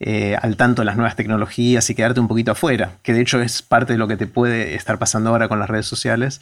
eh, 0.00 0.36
al 0.40 0.56
tanto 0.56 0.82
de 0.82 0.86
las 0.86 0.96
nuevas 0.96 1.16
tecnologías 1.16 1.88
y 1.88 1.94
quedarte 1.94 2.20
un 2.20 2.28
poquito 2.28 2.52
afuera, 2.52 2.92
que 3.02 3.12
de 3.12 3.20
hecho 3.20 3.40
es 3.40 3.62
parte 3.62 3.92
de 3.92 3.98
lo 3.98 4.08
que 4.08 4.16
te 4.16 4.26
puede 4.26 4.74
estar 4.74 4.98
pasando 4.98 5.30
ahora 5.30 5.48
con 5.48 5.58
las 5.58 5.70
redes 5.70 5.86
sociales. 5.86 6.40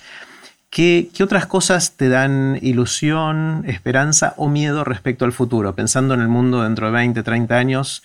¿Qué, 0.70 1.10
otras 1.20 1.46
cosas 1.46 1.96
te 1.96 2.08
dan 2.08 2.56
ilusión, 2.62 3.64
esperanza 3.66 4.34
o 4.36 4.48
miedo 4.48 4.84
respecto 4.84 5.24
al 5.24 5.32
futuro? 5.32 5.74
Pensando 5.74 6.14
en 6.14 6.20
el 6.20 6.28
mundo 6.28 6.62
dentro 6.62 6.86
de 6.86 6.92
20, 6.92 7.22
30 7.24 7.56
años, 7.56 8.04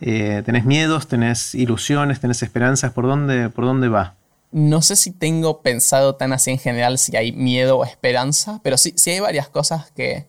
eh, 0.00 0.42
¿tenés 0.46 0.64
miedos, 0.64 1.08
tenés 1.08 1.56
ilusiones, 1.56 2.20
tenés 2.20 2.42
esperanzas? 2.44 2.92
¿Por 2.92 3.06
dónde, 3.06 3.50
por 3.50 3.64
dónde 3.64 3.88
va? 3.88 4.14
No 4.54 4.82
sé 4.82 4.94
si 4.94 5.10
tengo 5.10 5.62
pensado 5.62 6.14
tan 6.14 6.32
así 6.32 6.52
en 6.52 6.58
general 6.58 6.98
si 6.98 7.16
hay 7.16 7.32
miedo 7.32 7.76
o 7.76 7.84
esperanza, 7.84 8.60
pero 8.62 8.78
sí, 8.78 8.94
sí 8.96 9.10
hay 9.10 9.18
varias 9.18 9.48
cosas 9.48 9.90
que, 9.90 10.28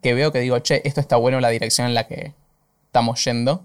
que 0.00 0.14
veo 0.14 0.30
que 0.30 0.38
digo, 0.38 0.56
che, 0.60 0.80
esto 0.84 1.00
está 1.00 1.16
bueno 1.16 1.40
la 1.40 1.48
dirección 1.48 1.88
en 1.88 1.94
la 1.94 2.06
que 2.06 2.34
estamos 2.84 3.24
yendo. 3.24 3.64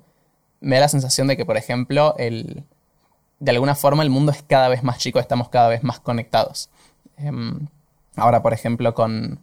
Me 0.62 0.78
da 0.78 0.82
la 0.82 0.88
sensación 0.88 1.28
de 1.28 1.38
que, 1.38 1.46
por 1.46 1.58
ejemplo, 1.58 2.16
el, 2.18 2.64
de 3.38 3.52
alguna 3.52 3.76
forma 3.76 4.02
el 4.02 4.10
mundo 4.10 4.32
es 4.32 4.42
cada 4.42 4.68
vez 4.68 4.82
más 4.82 4.98
chico, 4.98 5.20
estamos 5.20 5.50
cada 5.50 5.70
vez 5.70 5.84
más 5.84 6.00
conectados. 6.00 6.72
Em, 7.18 7.68
ahora, 8.16 8.42
por 8.42 8.54
ejemplo, 8.54 8.96
con, 8.96 9.42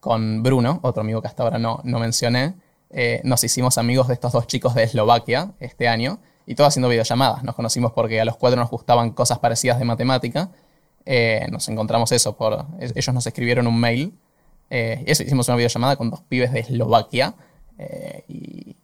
con, 0.00 0.42
Bruno, 0.42 0.80
otro 0.82 1.02
amigo 1.02 1.22
que 1.22 1.28
hasta 1.28 1.44
ahora 1.44 1.60
no, 1.60 1.80
no 1.84 2.00
mencioné, 2.00 2.56
eh, 2.90 3.20
nos 3.22 3.44
hicimos 3.44 3.78
amigos 3.78 4.08
de 4.08 4.14
estos 4.14 4.32
dos 4.32 4.48
chicos 4.48 4.74
de 4.74 4.82
Eslovaquia 4.82 5.52
este 5.60 5.86
año 5.86 6.18
y 6.46 6.54
todo 6.54 6.66
haciendo 6.66 6.88
videollamadas. 6.88 7.42
Nos 7.42 7.54
conocimos 7.54 7.92
porque 7.92 8.20
a 8.20 8.24
los 8.24 8.36
cuatro 8.36 8.58
nos 8.60 8.70
gustaban 8.70 9.10
cosas 9.10 9.38
parecidas 9.38 9.78
de 9.78 9.84
matemática. 9.84 10.50
Eh, 11.06 11.46
nos 11.50 11.68
encontramos 11.68 12.12
eso 12.12 12.36
por. 12.36 12.66
Ellos 12.78 13.14
nos 13.14 13.26
escribieron 13.26 13.66
un 13.66 13.78
mail. 13.78 14.14
Eh, 14.70 15.02
eso, 15.06 15.22
hicimos 15.22 15.48
una 15.48 15.56
videollamada 15.56 15.96
con 15.96 16.10
dos 16.10 16.20
pibes 16.22 16.52
de 16.52 16.60
Eslovaquia. 16.60 17.34
Eh, 17.78 18.24
y, 18.28 18.76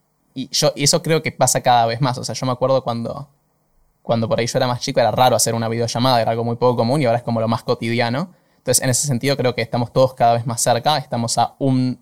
yo, 0.52 0.72
eso 0.76 1.02
creo 1.02 1.22
que 1.22 1.32
pasa 1.32 1.60
cada 1.60 1.86
vez 1.86 2.00
más. 2.00 2.16
O 2.18 2.24
sea, 2.24 2.34
yo 2.34 2.46
me 2.46 2.52
acuerdo 2.52 2.82
cuando, 2.82 3.28
cuando 4.02 4.28
por 4.28 4.40
ahí 4.40 4.46
yo 4.46 4.58
era 4.58 4.66
más 4.66 4.80
chico, 4.80 5.00
era 5.00 5.10
raro 5.10 5.36
hacer 5.36 5.54
una 5.54 5.68
videollamada, 5.68 6.22
era 6.22 6.30
algo 6.30 6.44
muy 6.44 6.56
poco 6.56 6.76
común 6.76 7.02
y 7.02 7.04
ahora 7.04 7.18
es 7.18 7.24
como 7.24 7.40
lo 7.40 7.48
más 7.48 7.62
cotidiano. 7.62 8.30
Entonces, 8.58 8.82
en 8.82 8.90
ese 8.90 9.06
sentido, 9.06 9.36
creo 9.36 9.54
que 9.54 9.62
estamos 9.62 9.92
todos 9.92 10.14
cada 10.14 10.34
vez 10.34 10.46
más 10.46 10.60
cerca. 10.62 10.98
Estamos 10.98 11.36
a 11.38 11.54
un 11.58 11.98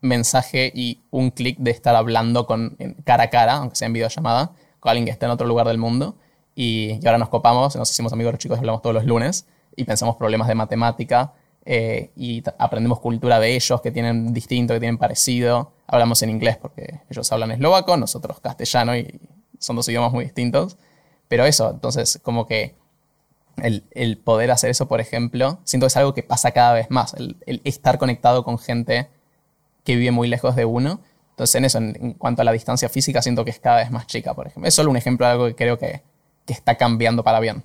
mensaje 0.00 0.70
y 0.74 1.00
un 1.10 1.30
clic 1.30 1.58
de 1.58 1.70
estar 1.70 1.96
hablando 1.96 2.46
con, 2.46 2.76
cara 3.04 3.24
a 3.24 3.30
cara, 3.30 3.54
aunque 3.54 3.76
sea 3.76 3.86
en 3.86 3.92
videollamada, 3.92 4.52
con 4.80 4.90
alguien 4.90 5.04
que 5.04 5.10
esté 5.10 5.26
en 5.26 5.32
otro 5.32 5.46
lugar 5.46 5.66
del 5.66 5.78
mundo. 5.78 6.16
Y, 6.54 6.94
ahora 7.06 7.18
nos 7.18 7.28
copamos, 7.28 7.76
nos 7.76 7.90
hicimos 7.90 8.12
amigos 8.12 8.32
los 8.32 8.40
chicos, 8.40 8.58
hablamos 8.58 8.82
todos 8.82 8.94
los 8.94 9.04
lunes 9.04 9.46
y 9.76 9.84
pensamos 9.84 10.16
problemas 10.16 10.48
de 10.48 10.56
matemática 10.56 11.32
eh, 11.64 12.10
y 12.16 12.42
aprendemos 12.58 12.98
cultura 12.98 13.38
de 13.38 13.54
ellos 13.54 13.80
que 13.80 13.90
tienen 13.90 14.32
distinto, 14.32 14.74
que 14.74 14.80
tienen 14.80 14.98
parecido. 14.98 15.72
Hablamos 15.86 16.22
en 16.22 16.30
inglés 16.30 16.56
porque 16.56 17.00
ellos 17.08 17.30
hablan 17.30 17.52
eslovaco, 17.52 17.96
nosotros 17.96 18.40
castellano 18.40 18.96
y 18.96 19.20
son 19.58 19.76
dos 19.76 19.88
idiomas 19.88 20.12
muy 20.12 20.24
distintos. 20.24 20.76
Pero 21.28 21.44
eso, 21.44 21.70
entonces 21.70 22.18
como 22.22 22.46
que 22.46 22.74
el, 23.62 24.18
poder 24.18 24.50
hacer 24.50 24.70
eso, 24.70 24.88
por 24.88 25.00
ejemplo, 25.00 25.60
siento 25.64 25.84
que 25.84 25.88
es 25.88 25.96
algo 25.96 26.14
que 26.14 26.22
pasa 26.22 26.52
cada 26.52 26.72
vez 26.72 26.90
más, 26.90 27.14
el, 27.14 27.36
estar 27.64 27.98
conectado 27.98 28.44
con 28.44 28.58
gente 28.58 29.08
que 29.84 29.96
vive 29.96 30.10
muy 30.10 30.28
lejos 30.28 30.56
de 30.56 30.64
uno. 30.64 31.00
Entonces 31.38 31.54
en 31.54 31.64
eso, 31.64 31.78
en, 31.78 32.14
cuanto 32.14 32.42
a 32.42 32.44
la 32.44 32.50
distancia 32.50 32.88
física, 32.88 33.22
siento 33.22 33.44
que 33.44 33.52
es 33.52 33.60
cada 33.60 33.76
vez 33.76 33.92
más 33.92 34.08
chica, 34.08 34.34
por 34.34 34.48
ejemplo. 34.48 34.66
Es 34.66 34.74
solo 34.74 34.90
un 34.90 34.96
ejemplo 34.96 35.24
de 35.24 35.32
algo 35.32 35.46
que 35.46 35.54
creo 35.54 35.78
que, 35.78 36.02
está 36.48 36.76
cambiando 36.76 37.22
para 37.22 37.38
bien. 37.38 37.62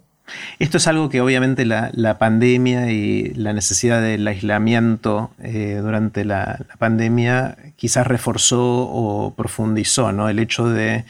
Esto 0.60 0.78
es 0.78 0.88
algo 0.88 1.10
que 1.10 1.22
obviamente 1.22 1.66
la, 1.66 2.18
pandemia 2.20 2.92
y 2.92 3.34
la 3.34 3.54
necesidad 3.54 4.00
del 4.02 4.28
aislamiento 4.28 5.32
eh, 5.42 5.80
durante 5.82 6.24
la, 6.24 6.60
la, 6.68 6.76
pandemia 6.76 7.58
quizás 7.78 8.06
reforzó 8.06 8.62
o 8.62 9.34
profundizó, 9.36 10.12
¿no? 10.12 10.30
El 10.30 10.38
hecho 10.38 10.68
de 10.68 11.06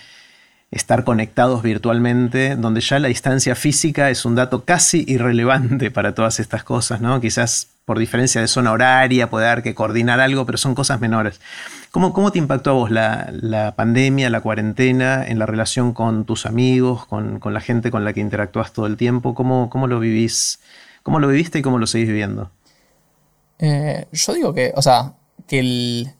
estar 0.74 1.04
conectados 1.04 1.62
virtualmente, 1.62 2.56
donde 2.56 2.82
ya 2.82 3.00
la 3.00 3.08
distancia 3.08 3.56
física 3.56 4.10
es 4.10 4.26
un 4.26 4.36
dato 4.36 4.66
casi 4.66 5.06
irrelevante 5.08 5.92
para 5.92 6.16
todas 6.16 6.40
estas 6.40 6.64
cosas, 6.64 7.00
¿no? 7.00 7.22
Quizás 7.22 7.68
por 7.86 8.00
diferencia 8.00 8.42
de 8.42 8.48
zona 8.48 8.72
horaria 8.72 9.30
puede 9.30 9.48
haber 9.48 9.64
que 9.64 9.76
coordinar 9.76 10.20
algo, 10.20 10.46
pero 10.46 10.58
son 10.58 10.74
cosas 10.74 11.00
menores. 11.00 11.40
¿Cómo, 11.92 12.12
cómo 12.12 12.32
te 12.32 12.40
impactó 12.40 12.72
a 12.72 12.74
vos 12.74 12.92
la, 12.92 13.74
pandemia, 13.76 14.30
la 14.30 14.42
cuarentena, 14.42 15.24
en 15.26 15.38
la 15.38 15.46
relación 15.46 15.94
con 15.94 16.26
tus 16.26 16.46
amigos, 16.46 17.06
con, 17.06 17.40
la 17.44 17.62
gente 17.62 17.92
con 17.92 18.04
la 18.04 18.14
que 18.14 18.22
interactúas 18.22 18.74
todo 18.74 18.88
el 18.88 18.98
tiempo? 18.98 19.36
¿Cómo, 19.36 19.70
cómo 19.70 19.88
lo 19.88 20.00
vivís? 20.00 20.60
¿Cómo 21.04 21.20
lo 21.20 21.28
viviste 21.28 21.60
y 21.60 21.62
cómo 21.62 21.78
lo 21.78 21.86
seguís 21.86 22.08
viviendo? 22.08 22.50
Eh, 23.60 24.08
yo 24.12 24.34
digo 24.34 24.54
que, 24.54 24.74
o 24.76 24.82
sea, 24.82 25.14
que 25.48 25.60
el, 25.60 26.14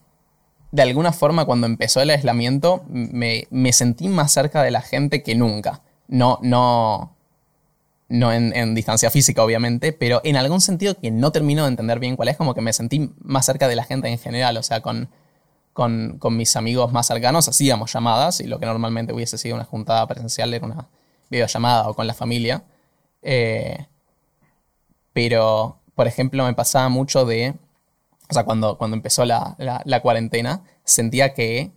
de 0.74 0.82
alguna 0.82 1.12
forma 1.12 1.44
cuando 1.44 1.68
empezó 1.68 2.00
el 2.00 2.10
aislamiento 2.10 2.82
me, 2.88 3.72
sentí 3.72 4.08
más 4.08 4.32
cerca 4.32 4.60
de 4.64 4.72
la 4.72 4.80
gente 4.80 5.22
que 5.22 5.36
nunca. 5.36 5.82
No, 6.08 6.40
no, 6.42 7.14
no 8.08 8.32
en, 8.32 8.74
distancia 8.74 9.08
física 9.08 9.44
obviamente, 9.44 9.92
pero 9.92 10.20
en 10.24 10.36
algún 10.36 10.60
sentido 10.60 10.96
que 10.96 11.12
no 11.12 11.30
termino 11.30 11.62
de 11.62 11.68
entender 11.68 12.00
bien 12.00 12.16
cuál 12.16 12.26
es, 12.26 12.36
como 12.36 12.54
que 12.54 12.60
me 12.60 12.72
sentí 12.72 13.12
más 13.20 13.46
cerca 13.46 13.68
de 13.68 13.76
la 13.76 13.84
gente 13.84 14.08
en 14.08 14.18
general, 14.18 14.56
o 14.56 14.64
sea, 14.64 14.80
con, 14.80 15.10
con, 15.74 16.18
mis 16.36 16.56
amigos 16.56 16.90
más 16.90 17.06
cercanos 17.06 17.46
hacíamos 17.46 17.92
llamadas 17.92 18.40
y 18.40 18.48
lo 18.48 18.58
que 18.58 18.66
normalmente 18.66 19.12
hubiese 19.12 19.38
sido 19.38 19.54
una 19.54 19.64
juntada 19.64 20.04
presencial 20.08 20.52
era 20.54 20.66
una 20.66 20.88
videollamada 21.30 21.88
o 21.88 21.94
con 21.94 22.08
la 22.08 22.14
familia. 22.14 22.64
Eh, 23.22 23.86
pero, 25.12 25.78
por 25.94 26.08
ejemplo, 26.08 26.44
me 26.44 26.54
pasaba 26.54 26.88
mucho 26.88 27.24
de 27.24 27.54
o 28.28 28.34
sea, 28.34 28.44
cuando, 28.44 28.78
cuando 28.78 28.96
empezó 28.96 29.24
la, 29.24 30.00
cuarentena, 30.02 30.62
sentía 30.84 31.34
que 31.34 31.72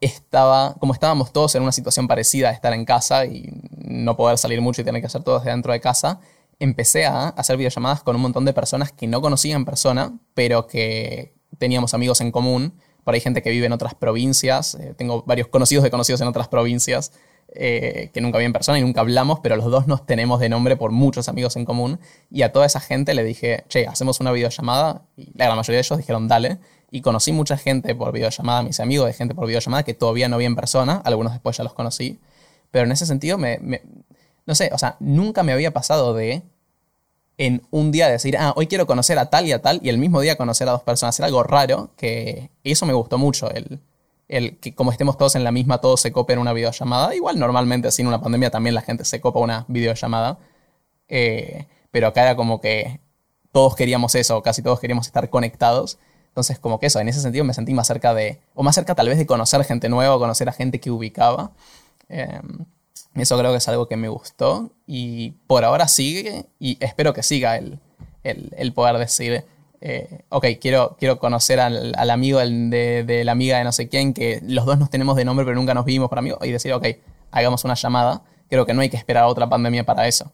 estaba, 0.00 0.74
como 0.74 0.92
estábamos 0.92 1.32
todos 1.32 1.54
en 1.54 1.62
una 1.62 1.72
situación 1.72 2.08
parecida 2.08 2.50
estar 2.50 2.72
en 2.72 2.84
casa 2.84 3.24
y 3.24 3.48
no 3.76 4.16
poder 4.16 4.36
salir 4.36 4.60
mucho 4.60 4.82
y 4.82 4.84
tener 4.84 5.00
que 5.00 5.06
hacer 5.06 5.22
todo 5.22 5.38
desde 5.38 5.50
dentro 5.50 5.72
de 5.72 5.80
casa, 5.80 6.20
empecé 6.58 7.06
a 7.06 7.28
hacer 7.28 7.56
videollamadas 7.56 8.02
con 8.02 8.16
un 8.16 8.22
montón 8.22 8.44
de 8.44 8.52
personas 8.52 8.92
que 8.92 9.06
no 9.06 9.20
conocía 9.20 9.56
en 9.56 9.64
persona, 9.64 10.18
pero 10.34 10.66
que 10.66 11.34
teníamos 11.58 11.94
amigos 11.94 12.20
en 12.20 12.30
común. 12.30 12.74
Por 13.04 13.14
ahí 13.14 13.20
gente 13.20 13.42
que 13.42 13.50
vive 13.50 13.66
en 13.66 13.72
otras 13.72 13.94
provincias, 13.94 14.74
eh, 14.76 14.94
tengo 14.96 15.22
varios 15.24 15.48
conocidos 15.48 15.82
de 15.82 15.90
conocidos 15.90 16.20
en 16.20 16.28
otras 16.28 16.48
provincias 16.48 17.12
eh, 17.54 18.10
que 18.14 18.20
nunca 18.20 18.38
vi 18.38 18.44
en 18.44 18.52
persona 18.52 18.78
y 18.78 18.82
nunca 18.82 19.00
hablamos, 19.00 19.40
pero 19.40 19.56
los 19.56 19.70
dos 19.70 19.86
nos 19.86 20.06
tenemos 20.06 20.40
de 20.40 20.48
nombre 20.48 20.76
por 20.76 20.90
muchos 20.90 21.28
amigos 21.28 21.56
en 21.56 21.64
común. 21.64 22.00
Y 22.30 22.42
a 22.42 22.52
toda 22.52 22.66
esa 22.66 22.80
gente 22.80 23.14
le 23.14 23.24
dije, 23.24 23.64
che, 23.68 23.86
hacemos 23.86 24.20
una 24.20 24.32
videollamada. 24.32 25.02
Y 25.16 25.30
la 25.36 25.54
mayoría 25.54 25.76
de 25.76 25.80
ellos 25.80 25.98
dijeron, 25.98 26.28
dale. 26.28 26.58
Y 26.90 27.00
conocí 27.00 27.32
mucha 27.32 27.56
gente 27.56 27.94
por 27.94 28.12
videollamada, 28.12 28.62
mis 28.62 28.80
amigos 28.80 29.06
de 29.06 29.14
gente 29.14 29.34
por 29.34 29.46
videollamada 29.46 29.82
que 29.82 29.94
todavía 29.94 30.28
no 30.28 30.38
vi 30.38 30.44
en 30.44 30.56
persona, 30.56 31.00
algunos 31.04 31.32
después 31.32 31.56
ya 31.56 31.64
los 31.64 31.72
conocí. 31.72 32.18
Pero 32.70 32.84
en 32.84 32.92
ese 32.92 33.06
sentido, 33.06 33.38
me, 33.38 33.58
no 34.46 34.54
sé, 34.54 34.70
o 34.72 34.78
sea, 34.78 34.96
nunca 35.00 35.42
me 35.42 35.52
había 35.52 35.72
pasado 35.72 36.14
de 36.14 36.42
en 37.38 37.62
un 37.70 37.92
día 37.92 38.08
decir, 38.08 38.36
ah, 38.38 38.52
hoy 38.56 38.66
quiero 38.66 38.86
conocer 38.86 39.18
a 39.18 39.30
tal 39.30 39.46
y 39.46 39.52
a 39.52 39.62
tal, 39.62 39.80
y 39.82 39.88
el 39.88 39.98
mismo 39.98 40.20
día 40.20 40.36
conocer 40.36 40.68
a 40.68 40.72
dos 40.72 40.82
personas. 40.82 41.18
Era 41.18 41.26
algo 41.26 41.42
raro, 41.42 41.90
que 41.96 42.50
eso 42.62 42.86
me 42.86 42.92
gustó 42.92 43.18
mucho, 43.18 43.50
el, 43.50 43.80
el 44.32 44.58
que 44.58 44.74
como 44.74 44.90
estemos 44.92 45.18
todos 45.18 45.34
en 45.34 45.44
la 45.44 45.52
misma, 45.52 45.78
todos 45.78 46.00
se 46.00 46.10
copen 46.10 46.38
una 46.38 46.54
videollamada. 46.54 47.14
Igual 47.14 47.38
normalmente 47.38 47.90
sin 47.92 48.06
una 48.06 48.22
pandemia 48.22 48.50
también 48.50 48.74
la 48.74 48.80
gente 48.80 49.04
se 49.04 49.20
copa 49.20 49.40
una 49.40 49.66
videollamada. 49.68 50.38
Eh, 51.08 51.66
pero 51.90 52.06
acá 52.06 52.22
era 52.22 52.34
como 52.34 52.58
que 52.58 53.00
todos 53.52 53.76
queríamos 53.76 54.14
eso, 54.14 54.42
casi 54.42 54.62
todos 54.62 54.80
queríamos 54.80 55.06
estar 55.06 55.28
conectados. 55.28 55.98
Entonces 56.28 56.58
como 56.58 56.80
que 56.80 56.86
eso, 56.86 56.98
en 56.98 57.08
ese 57.08 57.20
sentido 57.20 57.44
me 57.44 57.52
sentí 57.52 57.74
más 57.74 57.86
cerca 57.86 58.14
de, 58.14 58.40
o 58.54 58.62
más 58.62 58.74
cerca 58.74 58.94
tal 58.94 59.06
vez 59.06 59.18
de 59.18 59.26
conocer 59.26 59.62
gente 59.64 59.90
nueva, 59.90 60.18
conocer 60.18 60.48
a 60.48 60.52
gente 60.52 60.80
que 60.80 60.90
ubicaba. 60.90 61.52
Em, 62.08 62.64
eso 63.14 63.38
creo 63.38 63.50
que 63.50 63.58
es 63.58 63.68
algo 63.68 63.86
que 63.86 63.98
me 63.98 64.08
gustó 64.08 64.70
y 64.86 65.32
por 65.46 65.62
ahora 65.64 65.88
sigue 65.88 66.46
y 66.58 66.78
espero 66.80 67.12
que 67.12 67.22
siga 67.22 67.58
el, 67.58 67.80
el, 68.22 68.54
el 68.56 68.72
poder 68.72 68.96
decir, 68.96 69.44
eh, 69.84 70.20
ok, 70.28 70.46
quiero, 70.60 70.96
quiero 70.96 71.18
conocer 71.18 71.58
al, 71.58 72.08
amigo 72.08 72.38
de, 72.38 73.22
la 73.24 73.32
amiga 73.32 73.58
de 73.58 73.64
no 73.64 73.72
sé 73.72 73.88
quién, 73.88 74.14
que 74.14 74.40
los 74.46 74.64
dos 74.64 74.78
nos 74.78 74.90
tenemos 74.90 75.16
de 75.16 75.24
nombre 75.24 75.44
pero 75.44 75.56
nunca 75.56 75.74
nos 75.74 75.84
vimos 75.84 76.08
por 76.08 76.18
amigo, 76.18 76.38
y 76.40 76.52
decir, 76.52 76.72
ok, 76.72 76.86
hagamos 77.32 77.64
una 77.64 77.74
llamada. 77.74 78.22
Creo 78.48 78.64
que 78.64 78.74
no 78.74 78.82
hay 78.82 78.90
que 78.90 78.96
esperar 78.96 79.24
a 79.24 79.26
otra 79.26 79.48
pandemia 79.48 79.84
para 79.84 80.06
eso. 80.06 80.30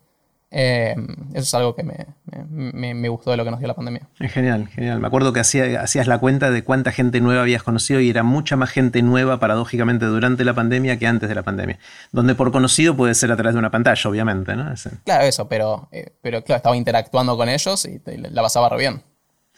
Eh, 0.50 0.94
eso 1.32 1.42
es 1.42 1.54
algo 1.54 1.74
que 1.74 1.82
me, 1.82 3.08
gustó 3.08 3.30
de 3.30 3.36
lo 3.38 3.44
que 3.44 3.50
nos 3.50 3.60
dio 3.60 3.68
la 3.68 3.74
pandemia. 3.74 4.02
Genial, 4.18 4.68
genial. 4.68 4.98
Me 4.98 5.06
acuerdo 5.06 5.32
que 5.32 5.40
hacías 5.40 6.06
la 6.06 6.18
cuenta 6.18 6.50
de 6.50 6.62
cuánta 6.62 6.92
gente 6.92 7.20
nueva 7.20 7.42
habías 7.42 7.62
conocido 7.62 8.00
y 8.00 8.10
era 8.10 8.22
mucha 8.24 8.56
más 8.56 8.68
gente 8.68 9.00
nueva, 9.00 9.40
paradójicamente, 9.40 10.04
durante 10.04 10.44
la 10.44 10.54
pandemia 10.54 10.98
que 10.98 11.06
antes 11.06 11.28
de 11.28 11.34
la 11.34 11.42
pandemia. 11.42 11.78
Donde 12.12 12.34
por 12.34 12.52
conocido 12.52 12.96
puede 12.96 13.14
ser 13.14 13.32
a 13.32 13.36
través 13.36 13.54
de 13.54 13.60
una 13.60 13.70
pantalla, 13.70 14.10
obviamente, 14.10 14.56
¿no? 14.56 14.74
Claro, 15.04 15.24
eso, 15.24 15.48
pero, 15.48 15.88
eh, 15.92 16.12
pero 16.20 16.42
claro, 16.42 16.58
estaba 16.58 16.76
interactuando 16.76 17.36
con 17.36 17.48
ellos 17.48 17.86
y 17.86 18.00
la 18.16 18.42
pasaba 18.42 18.68
re 18.68 18.78
bien. 18.78 19.02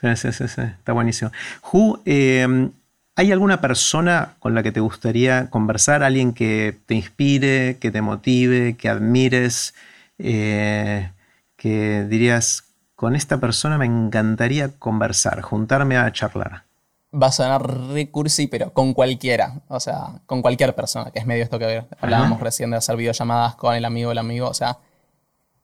Sí, 0.00 0.16
sí, 0.16 0.32
sí, 0.32 0.48
sí, 0.48 0.62
está 0.62 0.92
buenísimo. 0.92 1.30
Ju, 1.60 2.00
em, 2.06 2.72
¿hay 3.16 3.32
alguna 3.32 3.60
persona 3.60 4.34
con 4.38 4.54
la 4.54 4.62
que 4.62 4.72
te 4.72 4.80
gustaría 4.80 5.50
conversar? 5.50 6.02
¿Alguien 6.02 6.32
que 6.32 6.78
te 6.86 6.94
inspire, 6.94 7.76
que 7.78 7.90
te 7.90 8.00
motive, 8.00 8.76
que 8.76 8.88
admires? 8.88 9.74
Eh, 10.18 11.10
que 11.56 12.04
dirías, 12.04 12.64
con 12.94 13.14
esta 13.14 13.38
persona 13.38 13.76
me 13.76 13.84
encantaría 13.84 14.70
conversar, 14.78 15.42
juntarme 15.42 15.98
a 15.98 16.10
charlar. 16.12 16.64
Va 17.12 17.26
a 17.26 17.32
sonar 17.32 17.62
recursi, 17.92 18.46
pero 18.46 18.72
con 18.72 18.94
cualquiera. 18.94 19.60
O 19.68 19.80
sea, 19.80 20.20
con 20.26 20.40
cualquier 20.40 20.74
persona, 20.74 21.10
que 21.10 21.18
es 21.18 21.26
medio 21.26 21.42
esto 21.42 21.58
que 21.58 21.84
hablábamos 22.00 22.40
recién 22.40 22.70
de 22.70 22.78
hacer 22.78 22.96
videollamadas 22.96 23.56
con 23.56 23.74
el 23.74 23.84
amigo, 23.84 24.12
el 24.12 24.18
amigo. 24.18 24.48
O 24.48 24.54
sea, 24.54 24.78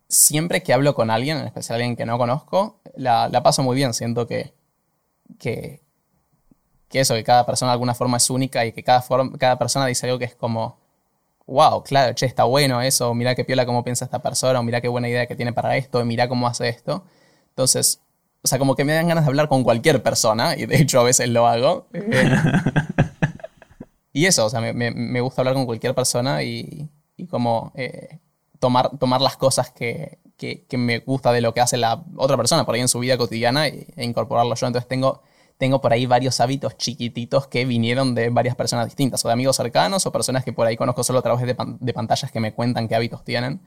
siempre 0.09 0.63
que 0.63 0.73
hablo 0.73 0.95
con 0.95 1.11
alguien, 1.11 1.39
en 1.39 1.47
especial 1.47 1.77
alguien 1.77 1.97
que 1.97 2.07
no 2.07 2.19
conozco, 2.19 2.81
la, 2.97 3.31
paso 3.43 3.63
muy 3.63 3.77
bien. 3.77 3.95
Siento 3.95 4.27
que, 4.27 4.53
que, 5.39 5.81
eso, 6.93 7.15
que 7.15 7.25
cada 7.25 7.45
persona 7.45 7.73
de 7.73 7.75
alguna 7.75 7.95
forma 7.95 8.17
es 8.17 8.31
única 8.31 8.65
y 8.65 8.73
que 8.73 8.83
cada, 8.83 9.05
cada 9.39 9.59
persona 9.59 9.87
dice 9.87 10.07
algo 10.07 10.19
que 10.19 10.27
es 10.27 10.35
como, 10.35 10.79
wow, 11.47 11.83
claro, 11.83 12.15
che, 12.15 12.27
está 12.27 12.45
bueno 12.45 12.81
eso, 12.83 13.15
mira 13.15 13.35
qué 13.35 13.45
piola 13.45 13.67
cómo 13.67 13.85
piensa 13.85 14.05
esta 14.05 14.23
persona, 14.23 14.61
o 14.61 14.63
mira 14.63 14.81
qué 14.81 14.89
buena 14.89 15.09
idea 15.09 15.27
que 15.27 15.37
tiene 15.37 15.53
para 15.53 15.77
esto, 15.77 16.05
mira 16.05 16.29
cómo 16.29 16.47
hace 16.47 16.69
esto. 16.69 17.05
Entonces, 17.51 18.01
o 18.43 18.49
sea, 18.49 18.59
como 18.59 18.77
que 18.77 18.85
me 18.85 18.93
dan 18.93 19.09
ganas 19.09 19.25
de 19.25 19.29
hablar 19.29 19.49
con 19.49 19.65
cualquier 19.65 20.03
persona, 20.03 20.57
y 20.57 20.67
de 20.67 20.81
hecho 20.81 21.01
a 21.01 21.05
veces 21.05 21.29
lo 21.29 21.47
hago. 21.47 21.89
y 24.13 24.27
eso, 24.27 24.47
o 24.47 24.51
sea, 24.51 24.61
me, 24.61 25.21
gusta 25.21 25.43
hablar 25.43 25.55
con 25.55 25.67
cualquier 25.67 25.95
persona 25.95 26.43
y, 26.43 26.89
como 27.29 27.73
eh, 27.75 28.19
tomar, 28.59 28.91
tomar 28.99 29.21
las 29.21 29.37
cosas 29.37 29.71
que, 29.71 30.19
me 30.73 30.99
gusta 31.01 31.33
de 31.33 31.41
lo 31.41 31.55
que 31.55 31.61
hace 31.61 31.77
la 31.77 32.03
otra 32.17 32.37
persona 32.37 32.65
por 32.65 32.75
ahí 32.75 32.81
en 32.81 32.89
su 32.89 32.99
vida 32.99 33.17
cotidiana 33.17 33.67
e, 33.67 33.87
incorporarlo 33.97 34.55
yo. 34.55 34.67
Entonces 34.67 34.89
tengo, 34.89 35.23
tengo 35.59 35.81
por 35.81 35.93
ahí 35.93 36.07
varios 36.07 36.41
hábitos 36.41 36.77
chiquititos 36.77 37.47
que 37.47 37.65
vinieron 37.65 38.15
de 38.15 38.31
varias 38.31 38.55
personas 38.55 38.87
distintas, 38.87 39.25
o 39.25 39.29
de 39.29 39.33
amigos 39.35 39.57
cercanos, 39.57 40.07
o 40.07 40.13
personas 40.13 40.45
que 40.45 40.53
por 40.53 40.67
ahí 40.67 40.77
conozco 40.77 41.03
solo 41.05 41.21
a 41.21 41.23
través 41.23 41.47
de, 41.47 41.93
pantallas 41.95 42.31
que 42.31 42.41
me 42.41 42.53
cuentan 42.53 42.89
qué 42.89 42.95
hábitos 42.95 43.25
tienen. 43.25 43.61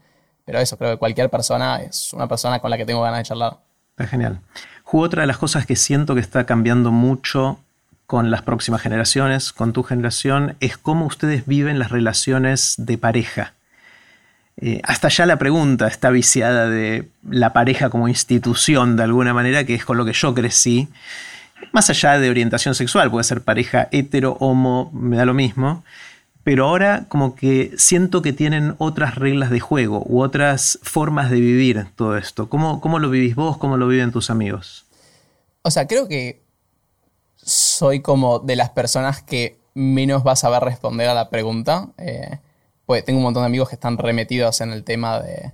Pero 0.44 0.58
eso, 0.58 0.76
creo 0.78 0.92
que 0.92 0.98
cualquier 0.98 1.30
persona 1.30 1.82
es 1.82 2.12
una 2.12 2.26
persona 2.26 2.60
con 2.60 2.70
la 2.70 2.76
que 2.76 2.86
tengo 2.86 3.02
ganas 3.02 3.20
de 3.20 3.24
charlar. 3.24 3.58
Está 3.90 4.06
genial. 4.06 4.40
otra 4.84 5.22
de 5.22 5.26
las 5.26 5.38
cosas 5.38 5.66
que 5.66 5.76
siento 5.76 6.14
que 6.14 6.20
está 6.20 6.46
cambiando 6.46 6.90
mucho 6.90 7.58
con 8.06 8.30
las 8.32 8.42
próximas 8.42 8.80
generaciones, 8.80 9.52
con 9.52 9.72
tu 9.72 9.84
generación, 9.84 10.56
es 10.58 10.76
cómo 10.76 11.06
ustedes 11.06 11.46
viven 11.46 11.78
las 11.78 11.92
relaciones 11.92 12.74
de 12.76 12.98
pareja. 12.98 13.54
Eh, 14.56 14.80
hasta 14.84 15.08
ya 15.08 15.26
la 15.26 15.38
pregunta 15.38 15.86
está 15.86 16.10
viciada 16.10 16.68
de 16.68 17.08
la 17.28 17.52
pareja 17.52 17.88
como 17.88 18.08
institución 18.08 18.96
de 18.96 19.04
alguna 19.04 19.32
manera, 19.32 19.64
que 19.64 19.74
es 19.74 19.84
con 19.84 19.96
lo 19.96 20.04
que 20.04 20.12
yo 20.12 20.34
crecí. 20.34 20.88
más 21.72 21.90
allá 21.90 22.18
de 22.18 22.30
orientación 22.30 22.74
sexual, 22.74 23.10
puede 23.10 23.24
ser 23.24 23.42
pareja 23.42 23.88
hetero, 23.92 24.36
homo, 24.40 24.90
me 24.92 25.16
da 25.16 25.24
lo 25.24 25.34
mismo, 25.34 25.84
pero 26.42 26.66
ahora 26.66 27.04
como 27.08 27.34
que 27.34 27.72
siento 27.76 28.22
que 28.22 28.32
tienen 28.32 28.74
otras 28.78 29.14
reglas 29.14 29.50
de 29.50 29.60
juego 29.60 30.02
u 30.06 30.22
otras 30.22 30.78
formas 30.82 31.30
de 31.30 31.40
vivir 31.40 31.86
todo 31.96 32.16
esto. 32.16 32.48
¿Cómo, 32.48 32.80
cómo 32.80 32.98
lo 32.98 33.10
vivís 33.10 33.34
vos? 33.34 33.58
¿Cómo 33.58 33.76
lo 33.76 33.88
viven 33.88 34.12
tus 34.12 34.30
amigos? 34.30 34.86
O 35.62 35.70
sea, 35.70 35.86
creo 35.86 36.08
que 36.08 36.42
soy 37.36 38.00
como 38.00 38.38
de 38.38 38.56
las 38.56 38.70
personas 38.70 39.22
que 39.22 39.58
menos 39.74 40.26
va 40.26 40.32
a 40.32 40.36
saber 40.36 40.62
responder 40.62 41.08
a 41.08 41.14
la 41.14 41.30
pregunta. 41.30 41.88
Eh, 41.98 42.38
pues 42.90 43.04
tengo 43.04 43.18
un 43.18 43.22
montón 43.22 43.44
de 43.44 43.46
amigos 43.46 43.68
que 43.68 43.76
están 43.76 43.98
remetidos 43.98 44.60
en 44.60 44.72
el 44.72 44.82
tema 44.82 45.20
de, 45.20 45.52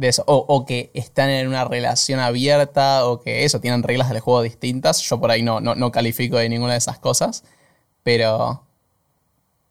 eso. 0.00 0.24
O, 0.26 0.64
que 0.64 0.90
están 0.94 1.28
en 1.28 1.46
una 1.46 1.66
relación 1.66 2.18
abierta 2.18 3.06
o 3.06 3.20
que 3.20 3.44
eso, 3.44 3.60
tienen 3.60 3.82
reglas 3.82 4.08
del 4.08 4.20
juego 4.20 4.40
distintas. 4.40 5.02
Yo 5.02 5.20
por 5.20 5.30
ahí 5.30 5.42
no, 5.42 5.60
no, 5.60 5.92
califico 5.92 6.38
de 6.38 6.48
ninguna 6.48 6.72
de 6.72 6.78
esas 6.78 6.98
cosas. 6.98 7.44
Pero. 8.02 8.64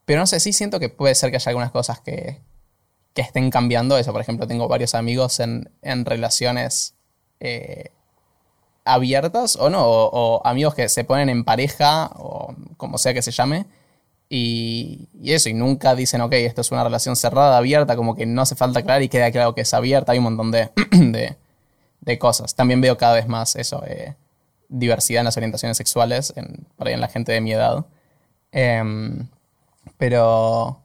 Pero 0.05 0.19
no 0.19 0.27
sé, 0.27 0.39
sí 0.39 0.53
siento 0.53 0.79
que 0.79 0.89
puede 0.89 1.15
ser 1.15 1.31
que 1.31 1.37
haya 1.37 1.49
algunas 1.49 1.71
cosas 1.71 2.01
que, 2.01 2.39
que 3.15 3.23
estén 3.23 3.49
cambiando. 3.49 3.97
Eso, 3.97 4.11
por 4.11 4.21
ejemplo, 4.21 4.45
tengo 4.45 4.67
varios 4.67 4.93
amigos 4.93 5.39
en, 5.39 5.71
relaciones 5.81 6.93
eh, 7.39 7.89
abiertas 8.85 9.55
o 9.55 9.71
no, 9.71 9.83
o, 9.83 10.45
amigos 10.45 10.75
que 10.75 10.87
se 10.87 11.03
ponen 11.03 11.29
en 11.29 11.43
pareja 11.43 12.11
o 12.13 12.53
como 12.77 12.99
sea 12.99 13.15
que 13.15 13.23
se 13.23 13.31
llame. 13.31 13.65
Y, 14.29 15.07
eso, 15.23 15.49
y 15.49 15.53
nunca 15.53 15.95
dicen, 15.95 16.21
ok, 16.21 16.33
esto 16.33 16.61
es 16.61 16.71
una 16.71 16.83
relación 16.83 17.15
cerrada, 17.15 17.57
abierta, 17.57 17.95
como 17.95 18.15
que 18.15 18.25
no 18.25 18.41
hace 18.41 18.55
falta 18.55 18.79
aclarar 18.79 19.01
y 19.01 19.09
queda 19.09 19.31
claro 19.31 19.55
que 19.55 19.61
es 19.61 19.73
abierta. 19.73 20.11
Hay 20.11 20.17
un 20.17 20.25
montón 20.25 20.51
de, 20.51 21.37
de, 22.01 22.19
cosas. 22.19 22.55
También 22.55 22.81
veo 22.81 22.97
cada 22.97 23.15
vez 23.15 23.27
más 23.27 23.55
eso, 23.55 23.83
eh, 23.85 24.15
diversidad 24.69 25.21
en 25.21 25.25
las 25.25 25.37
orientaciones 25.37 25.77
sexuales, 25.77 26.33
en, 26.35 26.65
por 26.75 26.87
ahí 26.87 26.93
en 26.93 27.01
la 27.01 27.07
gente 27.07 27.31
de 27.31 27.41
mi 27.41 27.53
edad. 27.53 27.85
Em, 28.51 29.27
pero 29.97 30.81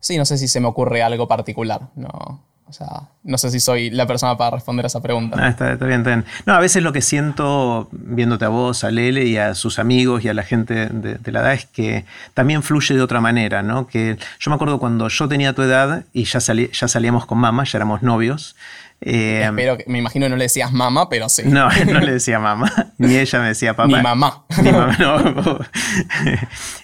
sí, 0.00 0.16
no 0.18 0.24
sé 0.24 0.38
si 0.38 0.48
se 0.48 0.60
me 0.60 0.68
ocurre 0.68 1.02
algo 1.02 1.26
particular. 1.26 1.88
No, 1.96 2.44
o 2.66 2.72
sea, 2.72 2.86
no 3.22 3.36
sé 3.36 3.50
si 3.50 3.60
soy 3.60 3.90
la 3.90 4.06
persona 4.06 4.36
para 4.36 4.56
responder 4.56 4.84
a 4.84 4.88
esa 4.88 5.00
pregunta. 5.00 5.36
Ah, 5.38 5.48
está, 5.48 5.64
bien, 5.76 6.00
está, 6.00 6.10
bien, 6.10 6.24
No, 6.46 6.54
a 6.54 6.60
veces 6.60 6.82
lo 6.82 6.92
que 6.92 7.02
siento 7.02 7.88
viéndote 7.92 8.46
a 8.46 8.48
vos, 8.48 8.84
a 8.84 8.90
Lele 8.90 9.24
y 9.24 9.36
a 9.36 9.54
sus 9.54 9.78
amigos 9.78 10.24
y 10.24 10.28
a 10.28 10.34
la 10.34 10.42
gente 10.42 10.88
de, 10.88 11.14
de, 11.16 11.32
la 11.32 11.40
edad 11.40 11.52
es 11.52 11.66
que 11.66 12.04
también 12.32 12.62
fluye 12.62 12.94
de 12.94 13.02
otra 13.02 13.20
manera, 13.20 13.62
¿no? 13.62 13.86
Que 13.86 14.16
yo 14.40 14.50
me 14.50 14.54
acuerdo 14.54 14.78
cuando 14.78 15.08
yo 15.08 15.28
tenía 15.28 15.52
tu 15.52 15.62
edad 15.62 16.04
y 16.12 16.24
ya, 16.24 16.40
salí, 16.40 16.70
ya 16.72 16.88
salíamos 16.88 17.26
con 17.26 17.38
mamá, 17.38 17.64
ya 17.64 17.78
éramos 17.78 18.02
novios. 18.02 18.56
Eh, 19.00 19.42
Espero 19.44 19.76
que, 19.76 19.84
me 19.86 19.98
imagino 19.98 20.26
que 20.26 20.30
no 20.30 20.36
le 20.36 20.44
decías 20.44 20.72
mamá, 20.72 21.08
pero 21.08 21.28
sí. 21.28 21.42
No, 21.44 21.68
no 21.92 22.00
le 22.00 22.12
decía 22.12 22.38
mamá. 22.38 22.92
Ni 22.98 23.16
ella 23.16 23.40
me 23.40 23.48
decía 23.48 23.74
papá. 23.74 23.88
Ni 23.88 24.02
mamá. 24.02 24.44
Ni 24.62 24.72
mamá, 24.72 24.96
no. 24.98 25.58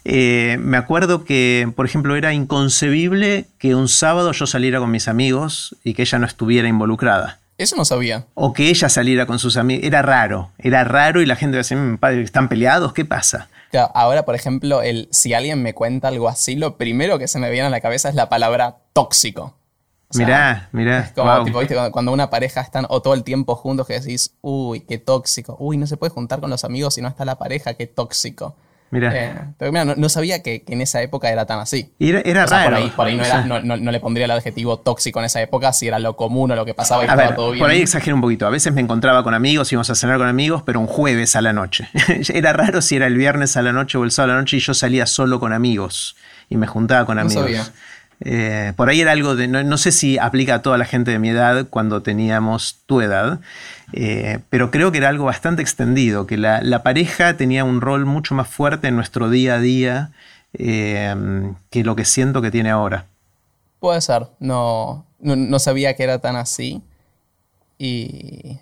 Eh, 0.05 0.57
me 0.61 0.77
acuerdo 0.77 1.25
que, 1.25 1.71
por 1.77 1.87
ejemplo, 1.87 2.17
era 2.17 2.33
inconcebible 2.33 3.47
que 3.59 3.75
un 3.75 3.89
sábado 3.89 4.33
yo 4.33 4.47
saliera 4.47 4.79
con 4.79 4.91
mis 4.91 5.09
amigos 5.09 5.77
y 5.85 5.95
que 5.95 6.03
ella 6.03 6.19
no 6.19 6.27
estuviera 6.27 6.69
involucrada. 6.69 7.39
Eso 7.59 7.77
no 7.77 7.85
sabía. 7.85 8.25
O 8.35 8.55
que 8.55 8.71
ella 8.71 8.89
saliera 8.89 9.27
con 9.27 9.39
sus 9.39 9.57
amigos. 9.57 9.85
Era 9.85 10.01
raro. 10.03 10.51
Era 10.59 10.83
raro 10.85 11.21
y 11.21 11.27
la 11.27 11.37
gente 11.37 11.59
decía, 11.59 11.79
¿están 12.13 12.49
peleados? 12.49 12.93
¿Qué 12.93 13.05
pasa? 13.05 13.49
ahora, 13.95 14.25
por 14.25 14.35
ejemplo, 14.35 14.83
el, 14.83 15.09
si 15.13 15.33
alguien 15.33 15.63
me 15.63 15.75
cuenta 15.75 16.09
algo 16.09 16.29
así, 16.29 16.57
lo 16.57 16.77
primero 16.77 17.19
que 17.19 17.29
se 17.29 17.39
me 17.39 17.51
viene 17.51 17.69
a 17.69 17.71
la 17.71 17.81
cabeza 17.81 18.09
es 18.09 18.17
la 18.17 18.29
palabra 18.29 18.79
tóxico 18.93 19.55
mirá, 20.15 20.69
mirá. 20.73 21.01
Es 21.01 21.13
como, 21.13 21.45
tipo, 21.45 21.59
¿viste? 21.61 21.77
Cuando, 21.93 22.13
una 22.13 22.31
pareja 22.31 22.61
están 22.61 22.87
o 22.89 23.01
todo 23.03 23.15
el 23.15 23.25
tiempo 23.25 23.55
juntos 23.55 23.87
que 23.87 24.01
decís, 24.01 24.35
uy, 24.41 24.81
qué 24.81 24.99
tóxico. 24.99 25.57
Uy, 25.59 25.77
no 25.77 25.87
se 25.87 25.97
puede 25.97 26.11
juntar 26.11 26.41
con 26.41 26.51
los 26.51 26.65
amigos 26.65 26.95
si 26.95 27.03
no 27.03 27.09
está 27.09 27.25
la 27.25 27.39
pareja, 27.39 27.75
qué 27.75 27.87
tóxico. 27.87 28.57
Mirá. 28.91 29.13
Eh, 29.15 29.33
pero 29.57 29.71
mira, 29.71 29.85
no, 29.85 30.09
sabía 30.09 30.43
que, 30.43 30.65
en 30.67 30.81
esa 30.81 31.01
época 31.01 31.31
era 31.31 31.47
tan 31.47 31.61
así. 31.61 31.93
Era, 32.01 32.23
era 32.25 32.45
raro. 32.47 32.77
Por 32.97 33.07
ahí, 33.07 33.21
no, 33.47 33.77
le 33.93 34.01
pondría 34.01 34.25
el 34.25 34.33
adjetivo 34.33 34.79
tóxico 34.81 35.21
en 35.21 35.27
esa 35.27 35.41
época 35.41 35.73
si 35.73 35.87
era 35.87 36.01
lo 36.01 36.17
común 36.17 36.51
o 36.51 36.57
lo 36.57 36.65
que 36.65 36.75
pasaba 36.75 37.05
y 37.05 37.07
estaba 37.07 37.37
todo 37.37 37.53
bien. 37.53 37.63
Por 37.63 37.71
ahí 37.71 37.83
exagero 37.83 38.17
un 38.17 38.21
poquito. 38.21 38.49
A 38.49 38.51
veces 38.51 38.73
me 38.75 38.81
encontraba 38.81 39.23
con 39.23 39.33
amigos, 39.33 39.71
íbamos 39.73 39.91
a 39.91 39.95
cenar 39.95 40.19
con 40.19 40.27
amigos, 40.27 40.63
pero 40.67 40.81
un 40.81 40.89
jueves 40.89 41.37
a 41.37 41.41
la 41.41 41.53
noche. 41.53 41.89
era 42.35 42.53
raro 42.53 42.83
si 42.83 42.97
era 42.97 43.07
el 43.07 43.17
viernes 43.17 43.57
a 43.57 43.63
la 43.63 43.73
noche 43.73 43.97
o 43.97 44.03
el 44.03 44.11
sábado 44.11 44.33
a 44.33 44.35
la 44.35 44.41
noche 44.41 44.57
y 44.57 44.61
yo 44.61 44.75
salía 44.75 45.07
solo 45.07 45.39
con 45.39 45.53
amigos 45.53 46.17
y 46.49 46.57
me 46.57 46.67
juntaba 46.67 47.07
con 47.07 47.19
amigos. 47.21 47.45
Sabía. 47.45 47.65
Eh, 48.23 48.75
por 48.77 48.89
ahí 48.89 49.01
era 49.01 49.13
algo 49.13 49.35
de, 49.35 49.49
no, 49.49 49.79
sé 49.79 49.93
si 49.93 50.19
aplica 50.19 50.57
a 50.57 50.63
toda 50.63 50.77
la 50.77 50.85
gente 50.85 51.11
de 51.11 51.19
mi 51.19 51.31
edad 51.31 51.67
cuando 51.71 52.03
teníamos 52.03 52.81
tu 52.87 53.01
edad, 53.01 53.41
eh, 53.93 54.41
pero 54.51 54.71
creo 54.71 54.93
que 54.93 54.99
era 54.99 55.09
algo 55.09 55.25
bastante 55.25 55.63
extendido, 55.63 56.27
que 56.27 56.37
la, 56.37 56.83
pareja 56.83 57.37
tenía 57.37 57.65
un 57.65 57.81
rol 57.81 58.05
mucho 58.05 58.35
más 58.35 58.49
fuerte 58.49 58.89
en 58.89 58.97
nuestro 58.97 59.31
día 59.31 59.55
a 59.55 59.61
día 59.61 60.11
eh, 60.53 61.53
que 61.71 61.83
lo 61.83 61.97
que 61.97 62.05
siento 62.05 62.43
que 62.43 62.51
tiene 62.51 62.71
ahora. 62.71 63.07
Puede 63.79 64.03
ser, 64.03 64.27
no, 64.39 65.07
no 65.21 65.59
sabía 65.59 65.97
que 65.97 66.03
era 66.03 66.19
tan 66.19 66.37
así. 66.37 66.83
Y 67.79 68.59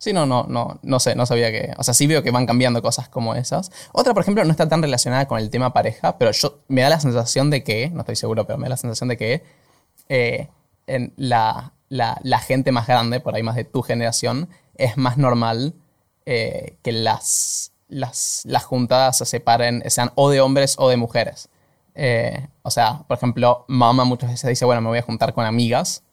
Sí, 0.00 0.14
no, 0.14 0.24
no, 0.24 0.46
no, 0.48 0.80
no 0.82 0.98
sé, 0.98 1.14
no 1.14 1.26
sabía 1.26 1.52
que. 1.52 1.74
O 1.76 1.84
sea, 1.84 1.92
sí 1.92 2.06
veo 2.06 2.22
que 2.22 2.30
van 2.30 2.46
cambiando 2.46 2.80
cosas 2.80 3.10
como 3.10 3.34
esas. 3.34 3.70
Otra, 3.92 4.14
por 4.14 4.22
ejemplo, 4.22 4.42
no 4.44 4.50
está 4.50 4.66
tan 4.66 4.80
relacionada 4.80 5.28
con 5.28 5.38
el 5.38 5.50
tema 5.50 5.74
pareja, 5.74 6.16
pero 6.16 6.30
yo 6.32 6.60
me 6.68 6.80
da 6.80 6.88
la 6.88 6.98
sensación 6.98 7.50
de 7.50 7.62
que, 7.62 7.90
no 7.90 8.00
estoy 8.00 8.16
seguro, 8.16 8.46
pero 8.46 8.58
me 8.58 8.64
da 8.64 8.70
la 8.70 8.76
sensación 8.78 9.10
de 9.10 9.18
que 9.18 9.42
eh, 10.08 10.48
en 10.86 11.12
la, 11.18 11.74
gente 12.46 12.72
más 12.72 12.86
grande, 12.86 13.20
por 13.20 13.34
ahí 13.34 13.42
más 13.42 13.56
de 13.56 13.64
tu 13.64 13.82
generación, 13.82 14.48
es 14.74 14.96
más 14.96 15.18
normal 15.18 15.74
eh, 16.24 16.78
que 16.82 16.92
las, 16.92 17.72
las, 17.88 18.40
las, 18.46 18.64
juntadas 18.64 19.18
se 19.18 19.26
separen, 19.26 19.82
sean 19.90 20.12
o 20.14 20.30
de 20.30 20.40
hombres 20.40 20.76
o 20.78 20.88
de 20.88 20.96
mujeres. 20.96 21.50
Eh, 21.94 22.48
o 22.62 22.70
sea, 22.70 23.02
por 23.06 23.18
ejemplo, 23.18 23.66
mamá 23.68 24.04
muchas 24.04 24.30
veces 24.30 24.48
dice, 24.48 24.64
bueno, 24.64 24.80
me 24.80 24.88
voy 24.88 24.98
a 24.98 25.02
juntar 25.02 25.34
con 25.34 25.44
amigas. 25.44 26.04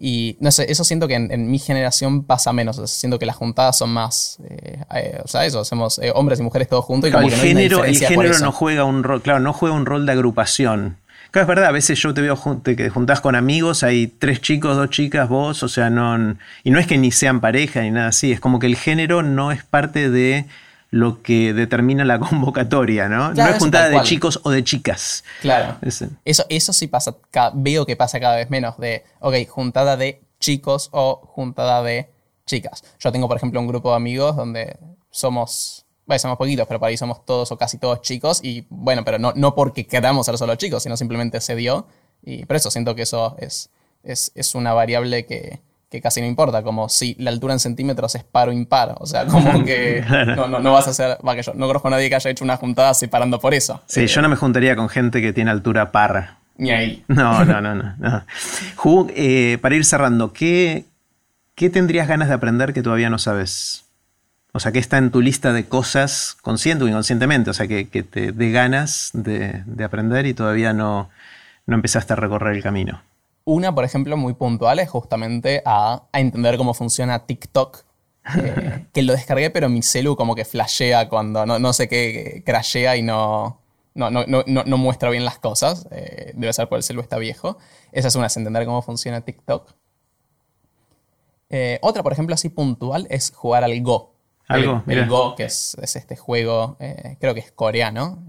Y 0.00 0.36
no 0.38 0.52
sé, 0.52 0.70
eso 0.70 0.84
siento 0.84 1.08
que 1.08 1.14
en, 1.14 1.50
mi 1.50 1.58
generación 1.58 2.22
pasa 2.22 2.52
menos. 2.52 2.80
siento 2.88 3.18
que 3.18 3.26
las 3.26 3.34
juntadas 3.34 3.76
son 3.76 3.90
más. 3.90 4.38
Eh, 4.48 4.78
eh, 4.94 5.20
o 5.24 5.26
sea, 5.26 5.44
eso, 5.44 5.58
hacemos 5.58 5.98
eh, 5.98 6.12
hombres 6.14 6.38
y 6.38 6.44
mujeres 6.44 6.68
todos 6.68 6.84
juntos. 6.84 7.10
Y 7.10 7.14
el, 7.14 7.32
género, 7.32 7.84
el 7.84 7.98
género 7.98 8.38
no 8.38 8.52
juega 8.52 8.84
un 8.84 9.02
rol, 9.02 9.20
claro, 9.20 9.40
no 9.40 9.52
juega 9.52 9.74
un 9.74 9.86
rol 9.86 10.06
de 10.06 10.12
agrupación. 10.12 10.98
Claro, 11.32 11.42
es 11.42 11.48
verdad, 11.48 11.66
a 11.66 11.72
veces 11.72 12.00
yo 12.00 12.14
te 12.14 12.22
veo 12.22 12.38
que 12.62 12.88
juntás 12.90 13.20
con 13.20 13.34
amigos, 13.34 13.82
hay 13.82 14.06
tres 14.06 14.40
chicos, 14.40 14.76
dos 14.76 14.88
chicas, 14.88 15.28
vos, 15.28 15.64
o 15.64 15.68
sea, 15.68 15.90
no. 15.90 16.36
Y 16.62 16.70
no 16.70 16.78
es 16.78 16.86
que 16.86 16.96
ni 16.96 17.10
sean 17.10 17.40
pareja 17.40 17.82
ni 17.82 17.90
nada 17.90 18.08
así, 18.08 18.30
es 18.30 18.38
como 18.38 18.60
que 18.60 18.66
el 18.66 18.76
género 18.76 19.24
no 19.24 19.50
es 19.50 19.64
parte 19.64 20.10
de 20.10 20.46
lo 20.90 21.22
que 21.22 21.52
determina 21.52 22.04
la 22.04 22.18
convocatoria, 22.20 23.08
¿no? 23.08 23.34
no 23.34 23.46
es 23.46 23.58
juntada 23.58 23.88
de 23.88 24.02
chicos 24.02 24.40
o 24.44 24.50
de 24.50 24.64
chicas. 24.64 25.24
Claro. 25.40 25.76
Eso, 26.24 26.44
eso 26.48 26.72
sí 26.72 26.86
pasa, 26.86 27.16
veo 27.54 27.86
que 27.86 27.96
pasa 27.96 28.20
cada 28.20 28.36
vez 28.36 28.50
menos 28.50 28.78
de, 28.78 29.04
ok, 29.20 29.34
juntada 29.48 29.96
de 29.96 30.22
chicos 30.40 30.88
o 30.92 31.20
juntada 31.34 31.82
de 31.82 32.10
chicas. 32.46 32.82
Yo 32.98 33.12
tengo, 33.12 33.28
por 33.28 33.36
ejemplo, 33.36 33.60
un 33.60 33.66
grupo 33.66 33.90
de 33.90 33.96
amigos 33.96 34.36
donde 34.36 34.78
somos, 35.10 35.84
bueno, 36.06 36.18
somos 36.18 36.38
poquitos, 36.38 36.66
pero 36.66 36.80
para 36.80 36.90
ahí 36.90 36.96
somos 36.96 37.24
todos 37.24 37.52
o 37.52 37.58
casi 37.58 37.78
todos 37.78 38.00
chicos 38.00 38.40
y 38.42 38.66
bueno, 38.70 39.04
pero 39.04 39.18
no, 39.18 39.32
no 39.36 39.54
porque 39.54 39.86
queramos 39.86 40.26
ser 40.26 40.38
solo 40.38 40.54
chicos, 40.56 40.82
sino 40.82 40.96
simplemente 40.96 41.40
se 41.40 41.54
dio. 41.54 41.86
Y 42.22 42.44
por 42.46 42.56
eso 42.56 42.70
siento 42.70 42.94
que 42.94 43.02
eso 43.02 43.36
es, 43.38 43.70
es, 44.02 44.32
es 44.34 44.54
una 44.54 44.72
variable 44.72 45.26
que, 45.26 45.60
que 45.90 46.00
casi 46.00 46.20
no 46.20 46.26
importa, 46.26 46.62
como 46.62 46.88
si 46.88 47.14
la 47.18 47.30
altura 47.30 47.54
en 47.54 47.60
centímetros 47.60 48.14
es 48.14 48.24
par 48.24 48.48
o 48.48 48.52
impar. 48.52 48.94
O 48.98 49.06
sea, 49.06 49.26
como 49.26 49.64
que 49.64 50.04
no, 50.36 50.48
no, 50.48 50.72
vas 50.72 50.86
a 50.86 50.90
hacer. 50.90 51.18
Va, 51.26 51.34
que 51.34 51.42
yo 51.42 51.54
no 51.54 51.66
conozco 51.66 51.88
a 51.88 51.92
nadie 51.92 52.08
que 52.08 52.14
haya 52.14 52.30
hecho 52.30 52.44
una 52.44 52.56
juntada 52.56 52.92
separando 52.94 53.38
por 53.38 53.54
eso. 53.54 53.82
Sí, 53.86 54.06
yo 54.06 54.20
no 54.22 54.28
me 54.28 54.36
juntaría 54.36 54.76
con 54.76 54.88
gente 54.88 55.22
que 55.22 55.32
tiene 55.32 55.50
altura 55.50 55.90
par. 55.92 56.36
Ni 56.58 56.72
ahí. 56.72 57.04
No, 57.08 57.44
no, 57.44 57.60
no, 57.60 57.74
no. 57.74 58.26
Eh, 59.14 59.58
para 59.62 59.76
ir 59.76 59.84
cerrando, 59.84 60.32
¿qué, 60.32 60.84
¿qué 61.54 61.70
tendrías 61.70 62.08
ganas 62.08 62.28
de 62.28 62.34
aprender 62.34 62.74
que 62.74 62.82
todavía 62.82 63.08
no 63.10 63.18
sabes? 63.18 63.84
O 64.52 64.60
sea, 64.60 64.72
¿qué 64.72 64.80
está 64.80 64.98
en 64.98 65.10
tu 65.10 65.20
lista 65.20 65.52
de 65.52 65.66
cosas, 65.66 66.36
consciente 66.42 66.84
o 66.84 66.88
inconscientemente? 66.88 67.50
O 67.50 67.54
sea, 67.54 67.68
que, 67.68 67.84
te 67.84 68.32
dé 68.32 68.50
ganas 68.50 69.10
de, 69.12 69.62
aprender 69.84 70.26
y 70.26 70.34
todavía 70.34 70.72
no, 70.72 71.10
no 71.66 71.76
empezaste 71.76 72.14
a 72.14 72.16
recorrer 72.16 72.56
el 72.56 72.62
camino. 72.62 73.02
Una, 73.50 73.74
por 73.74 73.82
ejemplo, 73.82 74.14
muy 74.18 74.34
puntual 74.34 74.78
es 74.78 74.90
justamente 74.90 75.62
a, 75.64 76.02
entender 76.12 76.58
cómo 76.58 76.74
funciona 76.74 77.24
TikTok. 77.24 77.82
Eh, 78.36 78.84
que 78.92 79.00
lo 79.00 79.14
descargué, 79.14 79.48
pero 79.48 79.70
mi 79.70 79.80
celu 79.82 80.16
como 80.16 80.34
que 80.34 80.44
flashea 80.44 81.08
cuando 81.08 81.46
no, 81.46 81.72
sé 81.72 81.88
qué, 81.88 82.42
crashea 82.44 82.98
y 82.98 83.02
no, 83.02 83.62
no, 83.94 84.10
no, 84.10 84.76
muestra 84.76 85.08
bien 85.08 85.24
las 85.24 85.38
cosas. 85.38 85.88
Eh, 85.92 86.32
debe 86.34 86.52
ser 86.52 86.68
porque 86.68 86.80
el 86.80 86.82
celu 86.82 87.00
está 87.00 87.16
viejo. 87.16 87.56
Esa 87.90 88.08
es 88.08 88.16
una, 88.16 88.26
es 88.26 88.36
entender 88.36 88.66
cómo 88.66 88.82
funciona 88.82 89.22
TikTok. 89.22 89.72
Eh, 91.48 91.78
otra, 91.80 92.02
por 92.02 92.12
ejemplo, 92.12 92.34
así 92.34 92.50
puntual 92.50 93.06
es 93.08 93.32
jugar 93.34 93.64
al 93.64 93.80
Go. 93.80 94.12
Algo, 94.46 94.82
el, 94.86 95.08
Go, 95.08 95.36
que 95.36 95.44
es, 95.44 95.74
este 95.80 96.16
juego, 96.16 96.76
creo 97.18 97.32
que 97.32 97.40
es 97.40 97.50
coreano, 97.50 98.26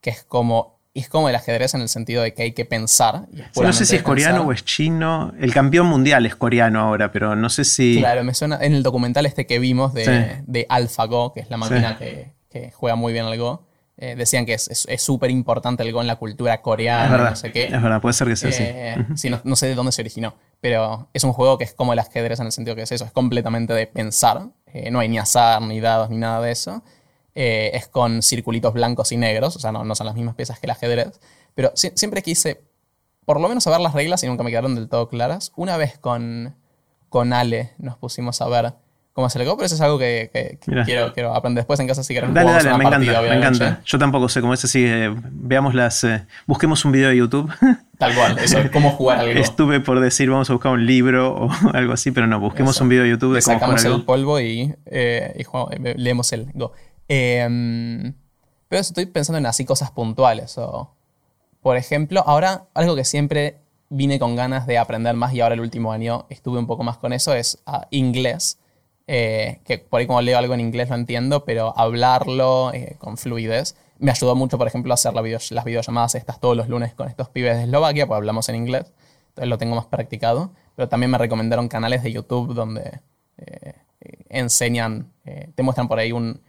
que 0.00 0.10
es 0.10 0.24
como 0.24 0.77
Y 0.98 1.02
es 1.02 1.08
como 1.08 1.28
el 1.28 1.34
ajedrez 1.36 1.74
en 1.74 1.80
el 1.80 1.88
sentido 1.88 2.24
de 2.24 2.34
que 2.34 2.42
hay 2.42 2.52
que 2.52 2.64
pensar. 2.64 3.28
no 3.54 3.72
sé 3.72 3.86
si 3.86 3.94
es 3.94 4.02
coreano 4.02 4.42
o 4.42 4.50
es 4.50 4.64
chino. 4.64 5.32
El 5.38 5.54
campeón 5.54 5.86
mundial 5.86 6.26
es 6.26 6.34
coreano 6.34 6.80
ahora, 6.80 7.12
pero 7.12 7.36
no 7.36 7.48
sé 7.50 7.64
si. 7.64 7.98
Claro, 7.98 8.24
me 8.24 8.34
suena. 8.34 8.58
En 8.60 8.74
el 8.74 8.82
documental 8.82 9.24
este 9.24 9.46
que 9.46 9.60
vimos 9.60 9.94
de, 9.94 10.42
de 10.44 10.66
AlphaGo, 10.68 11.32
que 11.32 11.38
es 11.38 11.50
la 11.50 11.56
máquina 11.56 11.96
que, 11.96 12.32
que, 12.50 12.72
juega 12.72 12.96
muy 12.96 13.12
bien 13.12 13.26
al 13.26 13.38
Go, 13.38 13.64
eh, 13.96 14.16
decían 14.16 14.44
que 14.44 14.54
es 14.54 14.86
súper 14.96 15.30
importante 15.30 15.84
el 15.84 15.92
Go 15.92 16.00
en 16.00 16.08
la 16.08 16.16
cultura 16.16 16.60
coreana, 16.62 17.04
es 17.04 17.10
verdad, 17.12 17.30
no 17.30 17.36
sé 17.36 17.52
qué. 17.52 17.66
Es 17.66 17.80
verdad, 17.80 18.00
puede 18.00 18.14
ser 18.14 18.26
que 18.26 18.34
sea 18.34 18.50
así. 18.50 18.64
Eh, 18.66 18.96
sí, 19.14 19.30
no, 19.30 19.54
sé 19.54 19.68
de 19.68 19.76
dónde 19.76 19.92
se 19.92 20.02
originó, 20.02 20.34
pero 20.60 21.08
es 21.14 21.22
un 21.22 21.32
juego 21.32 21.58
que 21.58 21.64
es 21.64 21.74
como 21.74 21.92
el 21.92 22.00
ajedrez 22.00 22.40
en 22.40 22.46
el 22.46 22.52
sentido 22.52 22.74
que 22.74 22.82
es 22.82 22.90
eso, 22.90 23.04
es 23.04 23.12
completamente 23.12 23.72
de 23.72 23.86
pensar, 23.86 24.48
eh, 24.66 24.90
no 24.90 24.98
hay 24.98 25.08
ni 25.08 25.20
azar, 25.20 25.62
ni 25.62 25.78
dados, 25.78 26.10
ni 26.10 26.16
nada 26.16 26.40
de 26.40 26.50
eso. 26.50 26.82
Es 27.40 27.86
con 27.86 28.22
circulitos 28.22 28.72
blancos 28.72 29.12
y 29.12 29.16
negros, 29.16 29.54
o 29.56 29.60
sea, 29.60 29.70
no, 29.70 29.84
no 29.84 29.94
son 29.94 30.06
las 30.06 30.16
mismas 30.16 30.34
piezas 30.34 30.58
que 30.58 30.66
el 30.66 30.70
ajedrez, 30.70 31.20
pero 31.54 31.72
siempre 31.74 32.22
quise, 32.22 32.60
por 33.24 33.40
lo 33.40 33.48
menos, 33.48 33.64
saber 33.64 33.80
las 33.80 33.92
reglas 33.94 34.22
y 34.22 34.26
nunca 34.26 34.42
me 34.42 34.50
quedaron 34.50 34.74
del 34.74 34.88
todo 34.88 35.08
claras. 35.08 35.52
Una 35.56 35.76
vez 35.76 35.98
con, 35.98 36.56
con 37.08 37.32
Ale 37.32 37.72
nos 37.78 37.96
pusimos 37.96 38.40
a 38.40 38.48
ver 38.48 38.74
cómo 39.18 39.26
hacer 39.26 39.42
el 39.42 39.48
pero 39.48 39.64
eso 39.64 39.74
es 39.74 39.80
algo 39.80 39.98
que, 39.98 40.60
quiero, 40.84 41.12
quiero, 41.12 41.34
aprender 41.34 41.62
después 41.62 41.80
en 41.80 41.88
casa 41.88 42.04
si 42.04 42.14
queremos 42.14 42.32
Dale, 42.36 42.52
dale, 42.52 42.78
me 42.78 42.84
encanta, 42.84 43.20
me 43.20 43.34
encanta. 43.34 43.80
Yo 43.84 43.98
tampoco 43.98 44.28
sé 44.28 44.40
cómo 44.40 44.54
es 44.54 44.64
así. 44.64 44.86
veamos 45.32 45.74
las. 45.74 46.04
Eh, 46.04 46.24
busquemos 46.46 46.84
un 46.84 46.92
video 46.92 47.08
de 47.08 47.16
YouTube. 47.16 47.52
Tal 47.98 48.14
cual, 48.14 48.38
eso, 48.38 48.58
cómo 48.72 48.92
jugar 48.92 49.18
algo. 49.18 49.40
Estuve 49.40 49.80
por 49.80 49.98
decir, 49.98 50.30
vamos 50.30 50.48
a 50.48 50.52
buscar 50.52 50.70
un 50.70 50.86
libro 50.86 51.34
o 51.34 51.50
algo 51.74 51.94
así, 51.94 52.12
pero 52.12 52.28
no, 52.28 52.38
busquemos 52.38 52.80
un 52.80 52.88
video 52.88 53.02
de 53.02 53.10
YouTube 53.10 53.34
de 53.34 53.42
cómo 53.42 53.58
sacamos 53.58 53.84
el 53.84 54.04
polvo 54.04 54.38
y, 54.38 54.72
eh, 54.86 55.34
eh, 55.36 55.94
leemos 55.96 56.32
el 56.32 56.46
Go. 56.54 56.72
Em, 57.08 58.12
pero 58.68 58.80
estoy 58.80 59.06
pensando 59.06 59.38
en 59.38 59.46
así 59.46 59.64
cosas 59.64 59.90
puntuales. 59.90 60.58
O, 60.58 60.90
por 61.62 61.76
ejemplo, 61.76 62.22
ahora 62.26 62.66
algo 62.74 62.94
que 62.94 63.04
siempre 63.04 63.56
vine 63.90 64.18
con 64.18 64.36
ganas 64.36 64.66
de 64.66 64.78
aprender 64.78 65.14
más 65.16 65.32
y 65.32 65.40
ahora 65.40 65.54
el 65.54 65.60
último 65.60 65.92
año 65.92 66.26
estuve 66.28 66.58
un 66.58 66.66
poco 66.66 66.84
más 66.84 66.98
con 66.98 67.12
eso 67.12 67.32
es 67.34 67.58
ah, 67.66 67.86
inglés. 67.90 68.58
Eh, 69.10 69.60
que 69.64 69.78
por 69.78 70.00
ahí 70.00 70.06
como 70.06 70.20
leo 70.20 70.36
algo 70.36 70.52
en 70.52 70.60
inglés 70.60 70.90
lo 70.90 70.94
entiendo, 70.94 71.46
pero 71.46 71.72
hablarlo 71.78 72.74
eh, 72.74 72.96
con 72.98 73.16
fluidez 73.16 73.74
me 73.98 74.10
ayudó 74.10 74.34
mucho, 74.36 74.58
por 74.58 74.66
ejemplo, 74.68 74.92
a 74.92 74.94
hacer 74.94 75.14
las 75.14 75.64
videollamadas 75.64 76.14
estas 76.14 76.38
todos 76.38 76.54
los 76.54 76.68
lunes 76.68 76.92
con 76.92 77.08
estos 77.08 77.30
pibes 77.30 77.56
de 77.56 77.64
Eslovaquia, 77.64 78.06
pues 78.06 78.18
hablamos 78.18 78.48
en 78.50 78.56
inglés, 78.56 78.92
entonces 79.30 79.48
lo 79.48 79.56
tengo 79.56 79.74
más 79.74 79.86
practicado, 79.86 80.52
pero 80.76 80.88
también 80.90 81.10
me 81.10 81.18
recomendaron 81.18 81.68
canales 81.68 82.02
de 82.02 82.12
YouTube 82.12 82.54
donde 82.54 83.00
eh, 83.38 83.72
enseñan, 84.28 85.10
te 85.54 85.62
muestran 85.62 85.88
por 85.88 85.98
ahí 85.98 86.12
un, 86.12 86.40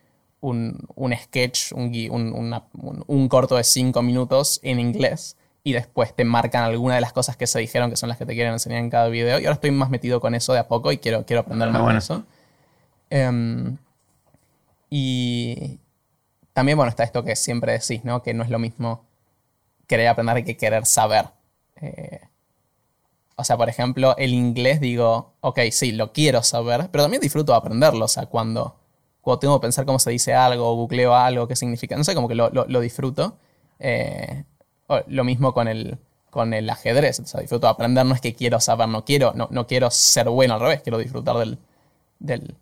un, 0.41 0.87
un 0.95 1.15
sketch, 1.15 1.73
un, 1.73 1.91
un, 2.11 3.03
un 3.07 3.27
corto 3.27 3.55
de 3.55 3.63
cinco 3.63 4.01
minutos 4.01 4.59
en 4.63 4.79
inglés 4.79 5.35
y 5.63 5.73
después 5.73 6.15
te 6.15 6.23
marcan 6.23 6.63
alguna 6.63 6.95
de 6.95 7.01
las 7.01 7.13
cosas 7.13 7.37
que 7.37 7.45
se 7.45 7.59
dijeron 7.59 7.89
que 7.89 7.97
son 7.97 8.09
las 8.09 8.17
que 8.17 8.25
te 8.25 8.33
quieren 8.33 8.53
enseñar 8.53 8.79
en 8.79 8.89
cada 8.89 9.07
video. 9.09 9.39
Y 9.39 9.45
ahora 9.45 9.55
estoy 9.55 9.71
más 9.71 9.89
metido 9.89 10.21
con 10.21 10.33
eso 10.35 10.53
de 10.53 10.59
a 10.59 10.67
poco 10.67 10.91
y 10.91 10.97
quiero, 10.97 11.25
quiero 11.25 11.41
aprender 11.41 11.69
más 11.69 11.87
de 11.87 11.97
eso. 11.97 12.23
Em, 13.09 13.77
y 14.89 15.79
también, 16.53 16.77
bueno, 16.77 16.89
está 16.89 17.03
esto 17.03 17.23
que 17.23 17.35
siempre 17.35 17.73
decís, 17.73 18.03
¿no? 18.03 18.23
Que 18.23 18.33
no 18.33 18.43
es 18.43 18.49
lo 18.49 18.59
mismo 18.59 19.05
querer 19.87 20.07
aprender 20.07 20.43
que 20.45 20.57
querer 20.57 20.85
saber. 20.85 21.27
Eh, 21.81 22.21
o 23.35 23.43
sea, 23.43 23.57
por 23.57 23.69
ejemplo, 23.69 24.15
el 24.17 24.33
inglés 24.33 24.79
digo, 24.79 25.33
ok, 25.41 25.59
sí, 25.71 25.91
lo 25.91 26.13
quiero 26.13 26.43
saber, 26.43 26.89
pero 26.91 27.03
también 27.03 27.21
disfruto 27.21 27.51
de 27.51 27.57
aprenderlo. 27.57 28.05
O 28.05 28.09
sea, 28.09 28.25
cuando, 28.25 28.78
cuando 29.29 29.39
tengo 29.39 29.59
que 29.59 29.63
pensar 29.63 29.85
cómo 29.85 29.99
se 29.99 30.11
dice 30.11 30.33
algo, 30.33 30.75
googleo 30.75 31.15
algo, 31.15 31.47
qué 31.47 31.55
significa, 31.55 31.95
no 31.95 32.03
sé, 32.03 32.15
como 32.15 32.27
que 32.27 32.35
lo, 32.35 32.79
disfruto. 32.79 33.37
Eh, 33.79 34.43
lo 35.07 35.23
mismo 35.23 35.53
con 35.53 35.67
el, 35.67 35.97
con 36.29 36.53
el 36.53 36.69
ajedrez. 36.69 37.19
O 37.19 37.25
sea, 37.25 37.41
disfruto 37.41 37.67
de 37.67 37.71
aprender, 37.71 38.05
no 38.05 38.15
es 38.15 38.21
que 38.21 38.35
quiero 38.35 38.59
saber, 38.59 38.87
no 38.87 39.05
quiero, 39.05 39.33
no, 39.35 39.47
no 39.51 39.67
quiero 39.67 39.91
ser 39.91 40.29
bueno 40.29 40.55
al 40.55 40.59
revés, 40.61 40.81
quiero 40.81 40.97
disfrutar 40.97 41.37
del, 41.37 41.59
del, 42.19 42.55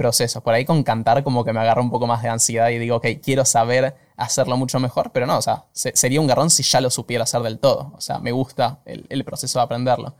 procesos. 0.00 0.42
Por 0.42 0.54
ahí 0.54 0.64
con 0.64 0.82
cantar 0.82 1.22
como 1.22 1.44
que 1.44 1.52
me 1.52 1.60
agarra 1.60 1.82
un 1.82 1.90
poco 1.90 2.06
más 2.06 2.22
de 2.22 2.30
ansiedad 2.30 2.70
y 2.70 2.78
digo, 2.78 2.96
ok, 2.96 3.06
quiero 3.22 3.44
saber 3.44 3.94
hacerlo 4.16 4.56
mucho 4.56 4.80
mejor, 4.80 5.10
pero 5.12 5.26
no, 5.26 5.36
o 5.36 5.42
sea, 5.42 5.64
sería 5.72 6.20
un 6.20 6.26
garrón 6.26 6.48
si 6.48 6.62
ya 6.62 6.80
lo 6.80 6.90
supiera 6.90 7.24
hacer 7.24 7.42
del 7.42 7.58
todo. 7.58 7.92
O 7.96 8.00
sea, 8.00 8.18
me 8.18 8.32
gusta 8.32 8.78
el, 8.86 9.24
proceso 9.24 9.58
de 9.58 9.64
aprenderlo. 9.64 10.14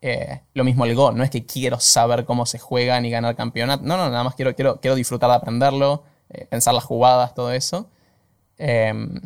Eh, 0.00 0.40
lo 0.54 0.64
mismo 0.64 0.84
el 0.84 0.94
Go, 0.94 1.10
no 1.12 1.24
es 1.24 1.30
que 1.30 1.44
quiero 1.44 1.80
saber 1.80 2.24
cómo 2.24 2.46
se 2.46 2.58
juega 2.58 3.00
ni 3.00 3.10
ganar 3.10 3.34
campeonato. 3.36 3.82
No, 3.84 3.96
no, 3.96 4.10
nada 4.10 4.24
más 4.24 4.34
quiero, 4.34 4.54
quiero, 4.54 4.80
quiero 4.80 4.94
disfrutar 4.94 5.30
de 5.30 5.36
aprenderlo, 5.36 6.04
eh, 6.30 6.46
pensar 6.46 6.74
las 6.74 6.84
jugadas, 6.84 7.34
todo 7.34 7.52
eso. 7.52 7.88
Em, 8.58 9.20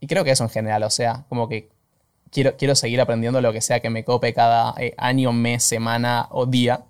y 0.00 0.06
creo 0.06 0.24
que 0.24 0.30
eso 0.30 0.44
en 0.44 0.50
general, 0.50 0.82
o 0.82 0.90
sea, 0.90 1.24
como 1.28 1.48
que 1.48 1.70
quiero, 2.30 2.56
quiero 2.56 2.74
seguir 2.74 3.00
aprendiendo 3.00 3.40
lo 3.40 3.52
que 3.52 3.60
sea 3.60 3.80
que 3.80 3.90
me 3.90 4.04
cope 4.04 4.34
cada 4.34 4.74
eh, 4.78 4.94
año, 4.96 5.32
mes, 5.32 5.62
semana 5.64 6.28
o 6.30 6.46
día 6.46 6.84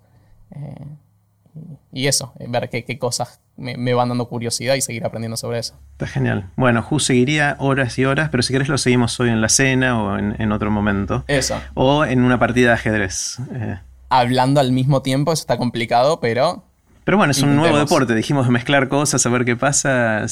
y 1.91 2.07
eso, 2.07 2.33
ver 2.39 2.69
qué, 2.69 2.97
cosas 2.97 3.40
me, 3.61 3.93
van 3.93 4.09
dando 4.09 4.27
curiosidad 4.27 4.75
y 4.75 4.81
seguir 4.81 5.05
aprendiendo 5.05 5.37
sobre 5.37 5.59
eso. 5.59 5.75
Está 5.93 6.07
genial. 6.07 6.49
Bueno, 6.55 6.81
Ju 6.81 6.99
seguiría 6.99 7.55
horas 7.59 7.97
y 7.97 8.05
horas, 8.05 8.29
pero 8.29 8.43
si 8.43 8.53
querés 8.53 8.67
lo 8.67 8.77
seguimos 8.77 9.19
hoy 9.19 9.29
en 9.29 9.41
la 9.41 9.49
cena 9.49 10.01
o 10.01 10.17
en, 10.17 10.51
otro 10.51 10.71
momento. 10.71 11.23
Eso. 11.27 11.61
O 11.73 12.05
en 12.05 12.23
una 12.23 12.39
partida 12.39 12.69
de 12.69 12.73
ajedrez. 12.73 13.37
Eh. 13.53 13.79
Hablando 14.09 14.59
al 14.59 14.71
mismo 14.71 15.01
tiempo, 15.01 15.31
eso 15.31 15.41
está 15.41 15.57
complicado, 15.57 16.19
pero... 16.19 16.65
Pero 17.03 17.17
bueno, 17.17 17.31
es 17.31 17.41
un 17.41 17.55
nuevo 17.55 17.77
deporte. 17.77 18.13
Dijimos 18.13 18.47
mezclar 18.49 18.87
cosas, 18.87 19.21
saber 19.21 19.45
qué 19.45 19.55
pasa. 19.55 20.25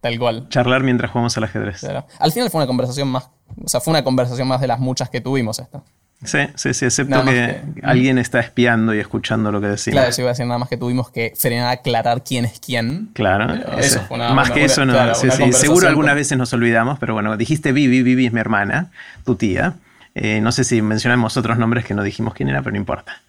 Tal 0.00 0.18
cual. 0.18 0.48
Charlar 0.48 0.82
mientras 0.82 1.10
jugamos 1.10 1.36
al 1.36 1.44
ajedrez. 1.44 1.84
Al 2.18 2.32
final 2.32 2.50
fue 2.50 2.60
una 2.60 2.66
conversación 2.66 3.08
más... 3.08 3.30
O 3.62 3.68
sea, 3.68 3.80
fue 3.80 3.92
una 3.92 4.02
conversación 4.02 4.48
más 4.48 4.60
de 4.60 4.66
las 4.66 4.80
muchas 4.80 5.08
que 5.10 5.20
tuvimos 5.20 5.58
esta. 5.58 5.82
Sí, 6.24 6.38
sí, 6.54 6.72
sí, 6.72 6.86
excepto 6.86 7.24
que, 7.24 7.60
alguien 7.82 8.16
está 8.18 8.40
espiando 8.40 8.94
y 8.94 8.98
escuchando 8.98 9.52
lo 9.52 9.60
que 9.60 9.68
decimos. 9.68 9.96
Claro, 9.96 10.08
eso 10.08 10.22
iba 10.22 10.30
a 10.30 10.32
decir 10.32 10.46
nada 10.46 10.58
más 10.58 10.68
que 10.68 10.78
tuvimos 10.78 11.10
que 11.10 11.34
frenar 11.36 11.66
a 11.66 11.70
aclarar 11.72 12.24
quién 12.24 12.46
es 12.46 12.58
quién. 12.58 13.10
Claro, 13.12 13.52
eso, 13.78 14.00
más 14.10 14.50
que 14.50 14.64
eso 14.64 14.86
no. 14.86 15.14
sí, 15.14 15.30
sí, 15.30 15.52
seguro 15.52 15.88
algunas 15.88 16.14
veces 16.14 16.38
nos 16.38 16.52
olvidamos, 16.52 16.98
pero 16.98 17.12
bueno, 17.12 17.36
dijiste 17.36 17.72
Vivi, 17.72 18.02
Vivi 18.02 18.26
es 18.26 18.32
mi 18.32 18.40
hermana, 18.40 18.90
tu 19.24 19.36
tía. 19.36 19.74
Eh, 20.14 20.40
no 20.40 20.50
sé 20.52 20.64
si 20.64 20.80
mencionamos 20.80 21.36
otros 21.36 21.58
nombres 21.58 21.84
que 21.84 21.92
no 21.92 22.02
dijimos 22.02 22.32
quién 22.32 22.48
era, 22.48 22.62
pero 22.62 22.72
no 22.72 22.78
importa. 22.78 23.20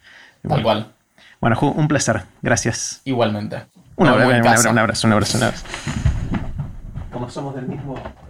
Tal 0.48 0.62
cual. 0.62 0.88
Bueno, 1.40 1.60
un 1.60 1.88
placer. 1.88 2.22
Gracias. 2.40 3.02
Igualmente. 3.04 3.62
Un, 3.96 4.08
abrazo, 4.08 4.70
un 4.70 4.78
abrazo, 4.78 5.06
un 5.06 5.12
abrazo, 5.12 5.38
un 5.38 5.42
abrazo, 5.44 5.66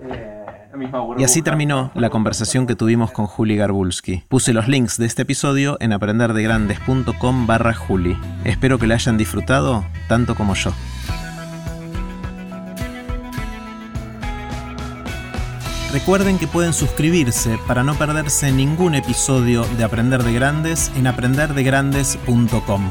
Eh, 0.02 0.44
y 1.18 1.24
así 1.24 1.42
terminó 1.42 1.90
la 1.94 2.10
conversación 2.10 2.66
que 2.66 2.76
tuvimos 2.76 3.10
con 3.10 3.26
Juli 3.26 3.56
Garbulski. 3.56 4.24
Puse 4.28 4.52
los 4.52 4.68
links 4.68 4.98
de 4.98 5.06
este 5.06 5.22
episodio 5.22 5.76
en 5.80 5.92
aprenderdegrandes.com 5.92 7.46
barra 7.46 7.74
Juli. 7.74 8.16
Espero 8.44 8.78
que 8.78 8.86
la 8.86 8.94
hayan 8.94 9.16
disfrutado 9.16 9.84
tanto 10.08 10.34
como 10.34 10.54
yo. 10.54 10.72
Recuerden 15.92 16.38
que 16.38 16.46
pueden 16.46 16.74
suscribirse 16.74 17.58
para 17.66 17.82
no 17.82 17.94
perderse 17.94 18.52
ningún 18.52 18.94
episodio 18.94 19.64
de 19.78 19.84
Aprender 19.84 20.22
de 20.22 20.34
Grandes 20.34 20.92
en 20.96 21.06
aprenderdegrandes.com. 21.06 22.90